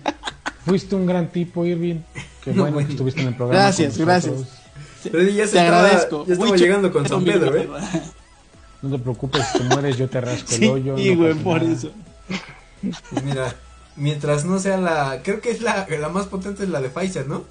fuiste 0.64 0.96
un 0.96 1.06
gran 1.06 1.30
tipo, 1.30 1.64
Irving. 1.64 2.00
Qué 2.42 2.50
bueno 2.56 2.78
que 2.78 2.84
estuviste 2.84 3.20
en 3.20 3.28
el 3.28 3.36
programa. 3.36 3.62
Gracias, 3.62 3.96
gracias. 3.96 4.34
Freddy 5.08 5.34
ya 5.34 5.46
se 5.46 5.52
te 5.52 5.58
estaba, 5.58 5.80
agradezco. 5.80 6.26
Ya 6.26 6.34
estaba 6.34 6.56
llegando 6.56 6.92
con 6.92 7.08
San 7.08 7.24
Pedro, 7.24 7.56
¿eh? 7.56 7.68
No 8.82 8.90
te 8.90 8.98
preocupes, 8.98 9.46
si 9.52 9.58
te 9.58 9.64
mueres 9.64 9.98
yo 9.98 10.08
te 10.08 10.20
rasco 10.20 10.54
el 10.54 10.68
hoyo. 10.68 10.96
Sí, 10.96 11.14
güey, 11.14 11.34
por 11.34 11.62
eso. 11.62 11.90
Pues 12.80 13.24
mira, 13.24 13.54
mientras 13.96 14.44
no 14.44 14.58
sea 14.58 14.78
la... 14.78 15.20
Creo 15.22 15.40
que 15.40 15.50
es 15.50 15.60
la, 15.60 15.86
la 15.88 16.08
más 16.08 16.26
potente 16.26 16.64
es 16.64 16.70
la 16.70 16.80
de 16.80 16.88
Pfizer, 16.88 17.26
¿no? 17.26 17.44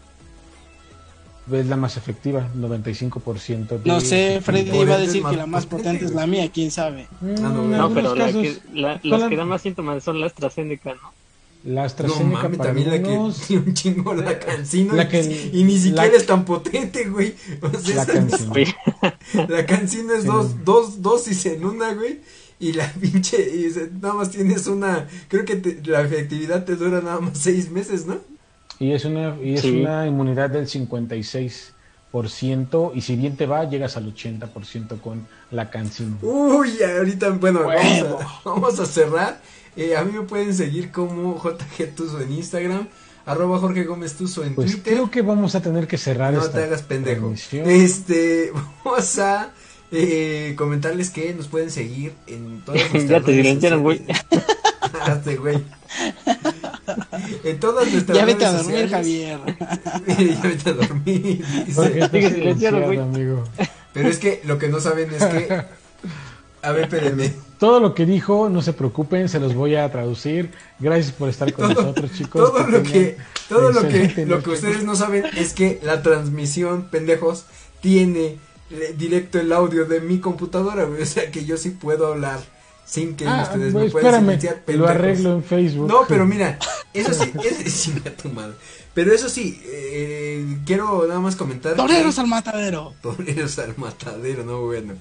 Es 1.51 1.65
la 1.65 1.77
más 1.77 1.97
efectiva, 1.97 2.47
95%. 2.55 3.67
De 3.67 3.79
no 3.85 4.01
sé, 4.01 4.39
Freddy 4.41 4.77
iba 4.77 4.95
a 4.95 4.99
decir 4.99 5.23
que 5.23 5.35
la 5.35 5.47
más 5.47 5.65
potente 5.65 6.05
es 6.05 6.11
la 6.11 6.27
mía, 6.27 6.49
quién 6.51 6.69
sabe. 6.69 7.07
Mm, 7.21 7.71
no, 7.71 7.93
pero 7.93 8.13
la 8.13 8.31
que, 8.31 8.57
la, 8.73 8.99
las 9.03 9.23
que 9.23 9.35
dan 9.35 9.47
más 9.47 9.61
síntomas 9.61 10.03
son 10.03 10.19
la 10.19 10.27
AstraZeneca, 10.27 10.93
¿no? 10.93 11.11
La 11.63 11.83
AstraZeneca 11.83 12.47
no, 12.47 12.57
también 12.57 12.89
la 12.89 13.01
que 13.01 13.09
un 13.57 13.73
chingo 13.73 14.13
la 14.13 14.39
cancino 14.39 14.93
la 14.93 15.09
que, 15.09 15.49
y, 15.51 15.63
ni 15.63 15.77
siquiera 15.77 16.15
es 16.15 16.25
tan 16.25 16.45
potente, 16.45 17.09
güey. 17.09 17.35
O 17.61 17.77
sea, 17.77 17.97
la 17.97 18.05
cancino. 18.05 18.53
la 19.49 19.65
cancino 19.65 20.13
es 20.13 20.23
dos, 20.23 20.63
dos 20.63 21.01
dosis 21.01 21.45
en 21.47 21.65
una, 21.65 21.93
güey. 21.93 22.21
Y 22.59 22.71
la 22.73 22.91
pinche, 23.01 23.41
y 23.41 23.71
nada 24.01 24.15
más 24.15 24.31
tienes 24.31 24.67
una, 24.67 25.07
creo 25.27 25.45
que 25.45 25.81
la 25.85 26.01
efectividad 26.01 26.65
te 26.65 26.75
dura 26.75 27.01
nada 27.01 27.19
más 27.19 27.37
seis 27.37 27.69
meses, 27.71 28.05
¿no? 28.05 28.17
Y 28.79 28.91
es 28.93 29.05
una, 29.05 29.35
y 29.41 29.53
es 29.55 29.63
una 29.65 30.05
inmunidad 30.07 30.49
del 30.49 30.67
56%, 30.67 32.91
y 32.95 33.01
si 33.01 33.15
bien 33.17 33.35
te 33.35 33.45
va, 33.45 33.69
llegas 33.69 33.97
al 33.97 34.11
80% 34.13 35.01
con 35.01 35.27
la 35.51 35.69
cancino. 35.69 36.17
Uy, 36.21 36.81
ahorita, 36.81 37.31
bueno, 37.31 37.67
vamos 38.45 38.79
a, 38.79 38.85
cerrar. 38.85 39.41
Eh, 39.75 39.95
a 39.95 40.03
mí 40.03 40.11
me 40.11 40.21
pueden 40.23 40.53
seguir 40.53 40.91
como 40.91 41.41
JG 41.41 41.95
Tuso 41.95 42.19
en 42.21 42.31
Instagram, 42.33 42.87
arroba 43.25 43.59
Jorge 43.59 43.83
Gómez 43.83 44.15
Tuso 44.15 44.43
en 44.43 44.55
pues 44.55 44.71
Twitter. 44.71 44.93
Creo 44.93 45.11
que 45.11 45.21
vamos 45.21 45.55
a 45.55 45.61
tener 45.61 45.87
que 45.87 45.97
cerrar 45.97 46.33
No 46.33 46.45
te 46.49 46.63
hagas 46.63 46.81
pendejo. 46.81 47.33
Este, 47.51 48.51
vamos 48.83 49.19
a 49.19 49.51
eh, 49.91 50.53
comentarles 50.57 51.09
que 51.09 51.33
nos 51.33 51.47
pueden 51.47 51.71
seguir 51.71 52.13
en 52.27 52.61
todas 52.65 52.81
nuestras 52.93 53.03
Ya 53.09 53.21
te 53.21 53.33
silenciaron, 53.35 53.83
güey. 53.83 54.01
Hazte, 55.01 55.35
güey. 55.37 55.63
En 57.43 57.59
todas 57.59 57.91
nuestras 57.91 58.17
Ya 58.17 58.25
vete 58.25 58.45
a 58.45 58.51
dormir, 58.51 58.89
Javier. 58.89 59.39
ya 60.07 60.41
vete 60.41 60.69
a 60.69 60.73
dormir. 60.73 61.45
amigo. 62.99 63.43
Pero 63.93 64.09
es 64.09 64.17
que 64.17 64.41
lo 64.45 64.57
que 64.57 64.69
no 64.69 64.79
saben 64.79 65.11
es 65.13 65.23
que. 65.23 65.63
A 66.61 66.71
ver, 66.71 66.83
espérenme. 66.83 67.33
Todo 67.57 67.79
lo 67.79 67.93
que 67.93 68.05
dijo, 68.05 68.49
no 68.49 68.61
se 68.61 68.73
preocupen, 68.73 69.27
se 69.29 69.39
los 69.39 69.53
voy 69.53 69.75
a 69.75 69.91
traducir. 69.91 70.51
Gracias 70.79 71.11
por 71.11 71.29
estar 71.29 71.51
con 71.53 71.73
nosotros, 71.73 72.11
chicos. 72.13 72.51
Todo 72.51 72.67
lo 72.67 72.83
que, 72.83 73.17
todo 73.47 73.71
lo 73.71 73.81
que, 73.87 74.25
lo 74.25 74.41
que 74.41 74.49
ustedes 74.51 74.83
no 74.83 74.95
saben 74.95 75.25
es 75.35 75.53
que 75.53 75.79
la 75.83 76.01
transmisión, 76.01 76.87
pendejos, 76.89 77.45
tiene 77.81 78.37
directo 78.97 79.39
el 79.39 79.51
audio 79.51 79.85
de 79.85 79.99
mi 79.99 80.19
computadora, 80.19 80.85
O 80.85 81.05
sea 81.05 81.31
que 81.31 81.45
yo 81.45 81.57
sí 81.57 81.71
puedo 81.71 82.07
hablar 82.07 82.39
sin 82.85 83.15
que 83.15 83.27
ah, 83.27 83.43
ustedes 83.43 83.73
me 83.73 83.89
puedan 83.89 84.21
silenciar 84.21 84.63
Lo 84.67 84.87
arreglo 84.87 85.33
en 85.33 85.43
Facebook. 85.43 85.87
No, 85.87 86.05
pero 86.07 86.25
mira, 86.25 86.57
eso 86.93 87.13
sí, 87.13 87.31
es, 87.43 87.91
tu 88.21 88.29
madre. 88.29 88.55
Pero 88.99 89.13
eso 89.13 89.29
sí, 89.29 89.57
eh, 89.63 90.57
quiero 90.65 91.07
nada 91.07 91.21
más 91.21 91.37
comentar. 91.37 91.73
Toreros 91.77 92.19
al 92.19 92.27
matadero. 92.27 92.93
Toreros 93.01 93.57
al 93.59 93.77
matadero, 93.77 94.43
no 94.43 94.63
bueno. 94.63 94.95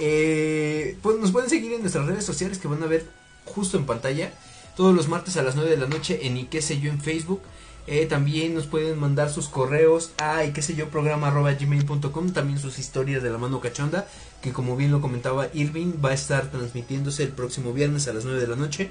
Eh, 0.00 0.98
pues 1.00 1.20
nos 1.20 1.30
pueden 1.30 1.48
seguir 1.48 1.72
en 1.72 1.82
nuestras 1.82 2.04
redes 2.04 2.24
sociales 2.24 2.58
que 2.58 2.66
van 2.66 2.82
a 2.82 2.86
ver 2.86 3.06
justo 3.44 3.78
en 3.78 3.86
pantalla. 3.86 4.32
Todos 4.76 4.92
los 4.92 5.06
martes 5.06 5.36
a 5.36 5.44
las 5.44 5.54
9 5.54 5.70
de 5.70 5.76
la 5.76 5.86
noche 5.86 6.26
en 6.26 6.36
y 6.36 6.46
qué 6.46 6.60
sé 6.62 6.80
yo 6.80 6.90
en 6.90 7.00
Facebook. 7.00 7.42
Eh, 7.86 8.06
también 8.06 8.56
nos 8.56 8.66
pueden 8.66 8.98
mandar 8.98 9.30
sus 9.30 9.46
correos 9.46 10.10
a 10.18 10.44
y 10.44 10.52
qué 10.52 10.60
sé 10.60 10.74
yo 10.74 10.88
programa 10.88 11.28
arroba 11.28 11.52
gmail.com. 11.52 12.32
También 12.32 12.58
sus 12.58 12.80
historias 12.80 13.22
de 13.22 13.30
la 13.30 13.38
mano 13.38 13.60
cachonda. 13.60 14.08
Que 14.42 14.52
como 14.52 14.74
bien 14.74 14.90
lo 14.90 15.00
comentaba 15.00 15.46
Irving, 15.54 15.92
va 16.04 16.10
a 16.10 16.14
estar 16.14 16.50
transmitiéndose 16.50 17.22
el 17.22 17.30
próximo 17.30 17.72
viernes 17.72 18.08
a 18.08 18.14
las 18.14 18.24
9 18.24 18.40
de 18.40 18.48
la 18.48 18.56
noche. 18.56 18.90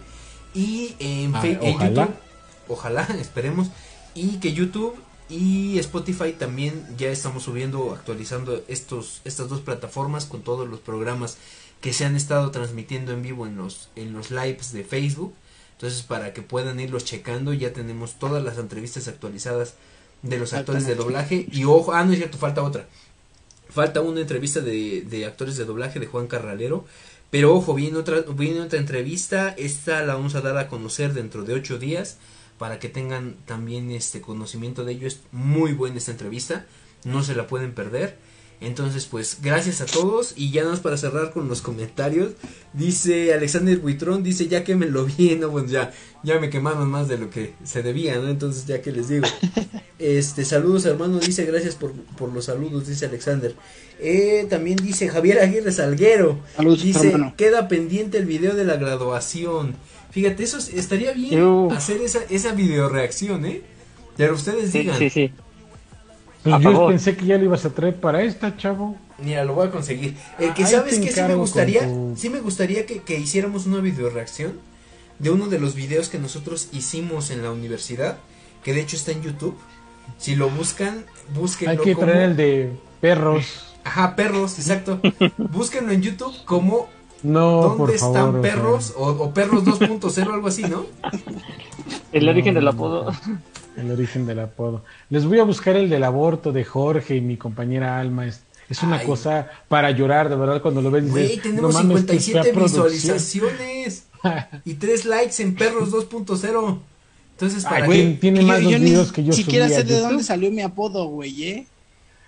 Y 0.53 0.95
en, 0.99 1.35
ah, 1.35 1.45
YouTube, 1.45 2.13
ojalá, 2.69 3.05
esperemos. 3.19 3.67
Y 4.15 4.39
que 4.39 4.53
YouTube 4.53 4.95
y 5.29 5.79
Spotify 5.79 6.33
también 6.33 6.85
ya 6.97 7.09
estamos 7.09 7.43
subiendo, 7.43 7.91
actualizando 7.93 8.63
estos, 8.67 9.21
estas 9.25 9.49
dos 9.49 9.61
plataformas 9.61 10.25
con 10.25 10.41
todos 10.41 10.67
los 10.67 10.79
programas 10.79 11.37
que 11.81 11.93
se 11.93 12.05
han 12.05 12.15
estado 12.15 12.51
transmitiendo 12.51 13.11
en 13.11 13.21
vivo 13.21 13.47
en 13.47 13.57
los, 13.57 13.89
en 13.95 14.13
los 14.13 14.31
lives 14.31 14.71
de 14.71 14.83
Facebook. 14.83 15.33
Entonces, 15.73 16.03
para 16.03 16.33
que 16.33 16.41
puedan 16.41 16.79
irlos 16.79 17.03
checando, 17.03 17.51
ya 17.53 17.73
tenemos 17.73 18.19
todas 18.19 18.43
las 18.43 18.57
entrevistas 18.57 19.07
actualizadas 19.07 19.73
de 20.21 20.37
los 20.37 20.53
actores 20.53 20.85
de 20.87 20.95
doblaje. 20.95 21.47
Y 21.51 21.65
ojo, 21.65 21.93
ah, 21.93 22.05
no 22.05 22.13
es 22.13 22.19
cierto, 22.19 22.37
falta 22.37 22.63
otra. 22.63 22.87
Falta 23.69 24.01
una 24.01 24.21
entrevista 24.21 24.61
de, 24.61 25.01
de 25.01 25.25
actores 25.25 25.57
de 25.57 25.65
doblaje 25.65 25.99
de 25.99 26.07
Juan 26.07 26.27
Carralero. 26.27 26.85
Pero 27.31 27.53
ojo, 27.53 27.73
viene 27.73 27.97
otra, 27.97 28.21
viene 28.21 28.61
otra 28.61 28.79
entrevista. 28.79 29.49
Esta 29.57 30.05
la 30.05 30.13
vamos 30.13 30.35
a 30.35 30.41
dar 30.41 30.57
a 30.57 30.67
conocer 30.67 31.13
dentro 31.13 31.43
de 31.43 31.53
ocho 31.53 31.79
días. 31.79 32.17
Para 32.57 32.79
que 32.79 32.89
tengan 32.89 33.35
también 33.45 33.91
este 33.91 34.21
conocimiento 34.21 34.85
de 34.85 34.93
ello. 34.93 35.07
Es 35.07 35.21
muy 35.31 35.73
buena 35.73 35.97
esta 35.97 36.11
entrevista. 36.11 36.65
No 37.03 37.23
se 37.23 37.35
la 37.35 37.47
pueden 37.47 37.73
perder. 37.73 38.17
Entonces, 38.63 39.05
pues, 39.07 39.39
gracias 39.41 39.81
a 39.81 39.85
todos. 39.85 40.33
Y 40.37 40.51
ya 40.51 40.61
nada 40.61 40.73
más 40.73 40.79
para 40.79 40.97
cerrar 40.97 41.31
con 41.31 41.49
los 41.49 41.61
comentarios. 41.61 42.31
Dice 42.71 43.33
Alexander 43.33 43.77
Buitrón, 43.77 44.23
dice, 44.23 44.47
ya 44.47 44.63
que 44.63 44.75
me 44.75 44.85
lo 44.85 45.05
vi, 45.05 45.35
no, 45.39 45.49
bueno, 45.49 45.67
ya, 45.67 45.91
ya 46.23 46.39
me 46.39 46.49
quemaron 46.49 46.89
más 46.89 47.07
de 47.07 47.17
lo 47.17 47.29
que 47.29 47.53
se 47.63 47.83
debía, 47.83 48.15
¿no? 48.15 48.29
Entonces, 48.29 48.65
ya 48.65 48.81
que 48.81 48.91
les 48.91 49.09
digo. 49.09 49.25
Este, 49.99 50.43
saludos 50.43 50.83
hermano, 50.85 51.19
dice, 51.19 51.45
gracias 51.45 51.75
por, 51.75 51.93
por 51.93 52.33
los 52.33 52.45
saludos, 52.45 52.87
dice 52.87 53.05
Alexander. 53.05 53.55
Eh, 53.99 54.45
también 54.49 54.75
dice 54.75 55.07
Javier 55.07 55.39
Aguirre 55.39 55.71
Salguero. 55.71 56.39
dice, 56.77 57.15
queda 57.37 57.69
pendiente 57.69 58.17
el 58.17 58.25
video 58.25 58.53
de 58.53 58.65
la 58.65 58.75
graduación. 58.75 59.77
Fíjate, 60.13 60.43
eso 60.43 60.59
estaría 60.59 61.11
bien 61.11 61.71
hacer 61.71 61.99
esa, 62.01 62.19
esa 62.29 62.51
video 62.51 62.87
reacción, 62.87 63.45
¿eh? 63.45 63.63
Pero 64.15 64.35
ustedes 64.35 64.71
digan. 64.71 64.97
Sí, 64.99 65.09
sí. 65.09 65.31
Pues 66.43 66.61
yo 66.61 66.87
pensé 66.87 67.15
que 67.15 67.25
ya 67.25 67.37
lo 67.39 67.45
ibas 67.45 67.65
a 67.65 67.71
traer 67.71 67.99
para 67.99 68.21
esta, 68.21 68.55
chavo. 68.55 68.95
Mira, 69.17 69.43
lo 69.43 69.55
voy 69.55 69.67
a 69.67 69.71
conseguir. 69.71 70.15
El 70.37 70.53
que 70.53 70.67
sabes 70.67 70.99
que 70.99 71.11
sí 71.11 71.21
me 71.23 71.33
gustaría, 71.33 71.89
sí 72.15 72.29
me 72.29 72.41
gustaría 72.41 72.85
que, 72.85 73.01
que 73.01 73.17
hiciéramos 73.17 73.65
una 73.65 73.79
video 73.79 74.11
reacción 74.11 74.59
de 75.17 75.31
uno 75.31 75.47
de 75.47 75.59
los 75.59 75.73
videos 75.73 76.09
que 76.09 76.19
nosotros 76.19 76.69
hicimos 76.73 77.31
en 77.31 77.41
la 77.41 77.51
universidad, 77.51 78.17
que 78.63 78.73
de 78.73 78.81
hecho 78.81 78.97
está 78.97 79.13
en 79.13 79.23
YouTube. 79.23 79.57
Si 80.19 80.35
lo 80.35 80.49
buscan, 80.49 81.05
búsquenlo. 81.33 81.71
Hay 81.71 81.77
que 81.79 81.95
traer 81.95 82.21
el 82.21 82.35
de 82.35 82.71
perros. 83.01 83.73
Ajá, 83.83 84.15
perros, 84.15 84.59
exacto. 84.59 84.99
Búsquenlo 85.37 85.91
en 85.91 86.03
YouTube 86.03 86.35
como 86.45 86.87
no, 87.23 87.75
¿Dónde 87.77 87.95
están 87.95 88.41
perros? 88.41 88.93
O, 88.97 89.07
o, 89.07 89.33
perros 89.33 89.63
2.0, 89.65 90.33
algo 90.33 90.47
así, 90.47 90.63
¿no? 90.63 90.85
El 92.11 92.29
origen 92.29 92.53
del 92.53 92.67
apodo. 92.67 93.11
El 93.77 93.91
origen 93.91 94.25
del 94.25 94.39
apodo. 94.39 94.83
Les 95.09 95.25
voy 95.25 95.39
a 95.39 95.43
buscar 95.43 95.75
el 95.75 95.89
del 95.89 96.03
aborto 96.03 96.51
de 96.51 96.63
Jorge 96.63 97.15
y 97.15 97.21
mi 97.21 97.37
compañera 97.37 97.99
Alma. 97.99 98.27
Es, 98.27 98.43
es 98.69 98.83
una 98.83 99.01
cosa 99.03 99.49
para 99.67 99.91
llorar, 99.91 100.29
de 100.29 100.35
verdad, 100.35 100.61
cuando 100.61 100.81
lo 100.81 100.91
ves. 100.91 101.09
Güey, 101.09 101.37
tenemos 101.37 101.75
57 101.77 102.51
visualizaciones 102.51 104.05
y 104.65 104.73
3 104.75 105.05
likes 105.05 105.41
en 105.41 105.55
Perros 105.55 105.91
2.0. 105.91 106.79
Entonces, 107.31 107.63
para 107.63 107.85
Ay, 107.85 108.17
tiene 108.21 108.43
más 108.43 108.61
yo, 108.61 108.69
videos 108.69 109.11
que 109.11 109.23
yo 109.23 109.33
siquiera 109.33 109.67
sé 109.67 109.83
de 109.83 109.99
dónde 109.99 110.23
salió 110.23 110.51
mi 110.51 110.61
apodo, 110.61 111.05
güey, 111.07 111.43
¿eh? 111.43 111.67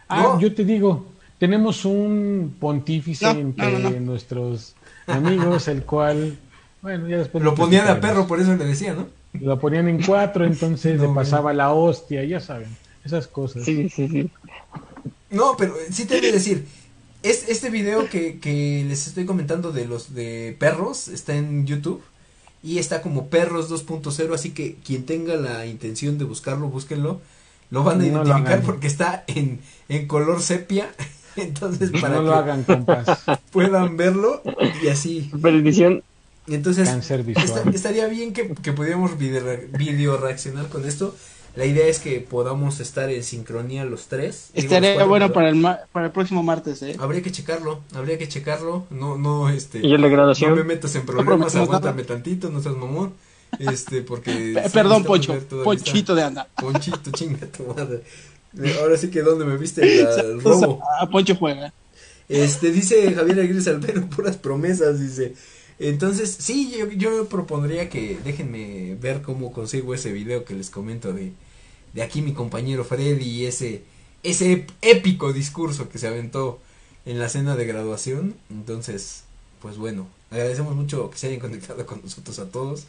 Ah, 0.10 0.38
yo 0.42 0.54
te 0.54 0.66
digo, 0.66 1.06
tenemos 1.40 1.86
un 1.86 2.56
pontífice 2.60 3.30
entre 3.30 4.00
nuestros 4.00 4.75
amigos, 5.07 5.68
el 5.68 5.84
cual, 5.84 6.38
bueno, 6.82 7.07
ya 7.07 7.18
después... 7.18 7.44
Lo 7.44 7.56
ponían 7.56 7.88
a 7.88 7.99
perro, 7.99 8.27
por 8.27 8.40
eso 8.40 8.56
le 8.56 8.65
decía, 8.65 8.94
¿no? 8.94 9.07
Lo 9.34 9.60
ponían 9.60 9.88
en 9.88 10.02
cuatro, 10.02 10.45
entonces 10.45 10.99
le 11.02 11.07
pasaba 11.10 11.53
la 11.53 11.73
hostia, 11.73 12.23
ya 12.23 12.40
saben, 12.40 12.69
esas 13.03 13.27
cosas. 13.27 13.64
Sí, 13.64 13.90
sí, 13.90 14.07
sí. 14.07 14.30
No, 15.30 15.56
pero 15.57 15.73
sí 15.91 16.06
te 16.06 16.19
voy 16.19 16.30
a 16.30 16.32
decir, 16.32 16.65
es, 17.23 17.49
este 17.49 17.69
video 17.69 18.10
que, 18.10 18.40
que 18.40 18.86
les 18.88 19.07
estoy 19.07 19.26
comentando 19.26 19.72
de 19.72 19.86
los 19.86 20.14
de 20.14 20.56
perros 20.60 21.07
está 21.07 21.36
en 21.36 21.65
YouTube 21.65 22.02
y 22.64 22.80
está 22.80 23.02
como 23.02 23.27
perros 23.27 23.69
2.0, 23.69 24.34
así 24.34 24.52
que 24.52 24.76
quien 24.84 25.06
tenga 25.06 25.36
la 25.36 25.68
intención 25.68 26.18
de 26.18 26.26
buscarlo, 26.26 26.68
búsquenlo. 26.68 27.22
Lo 27.69 27.84
van 27.84 28.02
a 28.02 28.06
identificar 28.06 28.61
porque 28.61 28.88
está 28.88 29.23
en, 29.27 29.60
en 29.90 30.07
color 30.07 30.41
sepia. 30.41 30.94
Entonces, 31.38 31.91
para 32.02 32.16
no 32.16 32.22
lo 32.24 32.34
hagan, 32.34 32.64
compas. 32.64 33.07
puedan 33.52 33.98
verlo 33.98 34.41
y 34.84 34.88
así. 34.88 35.30
Bendición 35.34 36.03
entonces, 36.48 36.88
estaría 37.74 38.06
bien 38.06 38.32
que, 38.32 38.49
que 38.53 38.72
pudiéramos 38.72 39.18
video, 39.18 40.18
reaccionar 40.18 40.68
con 40.68 40.86
esto. 40.86 41.16
La 41.56 41.66
idea 41.66 41.88
es 41.88 41.98
que 41.99 42.20
podamos 42.20 42.80
estar 42.82 43.10
en 43.10 43.24
sincronía 43.24 43.84
los 43.86 44.07
tres. 44.07 44.49
Estaría 44.53 45.03
bueno 45.06 45.34
para 45.34 45.49
el, 45.49 45.56
ma- 45.56 45.80
para 45.91 46.07
el 46.07 46.12
próximo 46.12 46.44
martes, 46.44 46.84
¿eh? 46.84 46.98
Habría 46.99 47.24
que 47.24 47.32
checarlo, 47.32 47.82
habría 47.95 48.20
que 48.20 48.28
checarlo. 48.28 48.86
No, 48.91 49.18
no, 49.18 49.49
este. 49.49 49.80
Y 49.80 49.94
el 49.94 50.02
de 50.02 50.10
No 50.10 50.16
graduación. 50.16 50.53
me 50.56 50.64
metas 50.64 50.94
en 50.95 51.06
problemas, 51.06 51.26
prometemos 51.38 51.68
aguántame 51.68 52.03
tantito, 52.03 52.49
no 52.49 52.62
seas 52.62 52.76
mamón. 52.76 53.14
Este, 53.57 54.02
porque. 54.02 54.62
Perdón, 54.72 55.03
Poncho. 55.03 55.34
Ponchito 55.64 56.14
de 56.14 56.24
anda. 56.24 56.48
Ponchito, 56.57 57.10
chinga 57.12 57.48
tu 57.48 57.64
madre. 57.74 58.03
Ahora 58.82 58.98
sí 58.98 59.10
que 59.10 59.22
donde 59.22 59.45
me 59.45 59.57
viste 59.57 59.82
el 60.19 60.41
robo. 60.41 60.82
A 60.99 61.10
Poncho 61.10 61.36
juega. 61.36 61.73
Este, 62.27 62.72
dice 62.72 63.14
Javier 63.14 63.40
Aguirre 63.40 63.69
Albero, 63.69 64.06
puras 64.15 64.38
promesas, 64.38 64.99
dice. 64.99 65.34
Entonces, 65.77 66.36
sí, 66.40 66.73
yo, 66.77 66.90
yo 66.91 67.27
propondría 67.27 67.90
que 67.90 68.18
déjenme 68.23 68.95
ver 68.95 69.22
cómo 69.22 69.52
consigo 69.52 69.94
ese 69.94 70.11
video 70.14 70.45
que 70.45 70.53
les 70.53 70.69
comento 70.69 71.11
de, 71.11 71.34
de 71.94 72.02
aquí 72.02 72.22
mi 72.22 72.34
compañero 72.34 72.86
Freddy 72.86 73.23
y 73.26 73.45
ese, 73.45 73.84
ese 74.23 74.65
épico 74.82 75.34
discurso 75.34 75.90
que 75.90 75.98
se 75.98 76.07
aventó 76.07 76.60
en 77.06 77.19
la 77.19 77.27
cena 77.30 77.56
de 77.56 77.65
graduación. 77.65 78.36
Entonces, 78.49 79.23
pues 79.61 79.77
bueno, 79.77 80.07
agradecemos 80.32 80.76
mucho 80.76 81.10
que 81.10 81.18
se 81.18 81.27
hayan 81.27 81.40
conectado 81.41 81.86
con 81.86 82.02
nosotros 82.02 82.40
a 82.40 82.49
todos. 82.49 82.86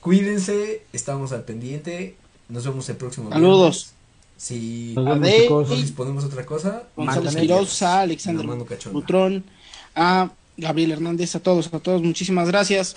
Cuídense, 0.00 0.82
estamos 0.92 1.32
al 1.32 1.44
pendiente. 1.44 2.16
Nos 2.48 2.64
vemos 2.64 2.88
el 2.90 2.96
próximo 2.96 3.30
Saludos. 3.30 3.58
viernes. 3.58 3.95
Si 4.36 4.94
nos 4.94 5.70
disponemos 5.70 6.24
otra 6.24 6.44
cosa, 6.44 6.84
la 6.96 8.00
Alexander. 8.00 8.46
Butrón, 8.92 9.44
a 9.94 10.30
Gabriel 10.56 10.92
Hernández, 10.92 11.34
a 11.36 11.40
todos, 11.40 11.72
a 11.72 11.78
todos, 11.80 12.02
muchísimas 12.02 12.48
gracias. 12.48 12.94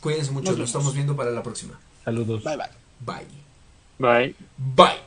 Cuídense 0.00 0.30
mucho, 0.30 0.50
Nos 0.50 0.58
nos 0.58 0.68
estamos 0.68 0.94
viendo 0.94 1.16
para 1.16 1.30
la 1.30 1.42
próxima. 1.42 1.78
Saludos. 2.04 2.44
Bye 2.44 2.56
bye. 2.56 2.66
Bye. 3.00 3.26
Bye. 3.98 4.34
Bye. 4.58 5.05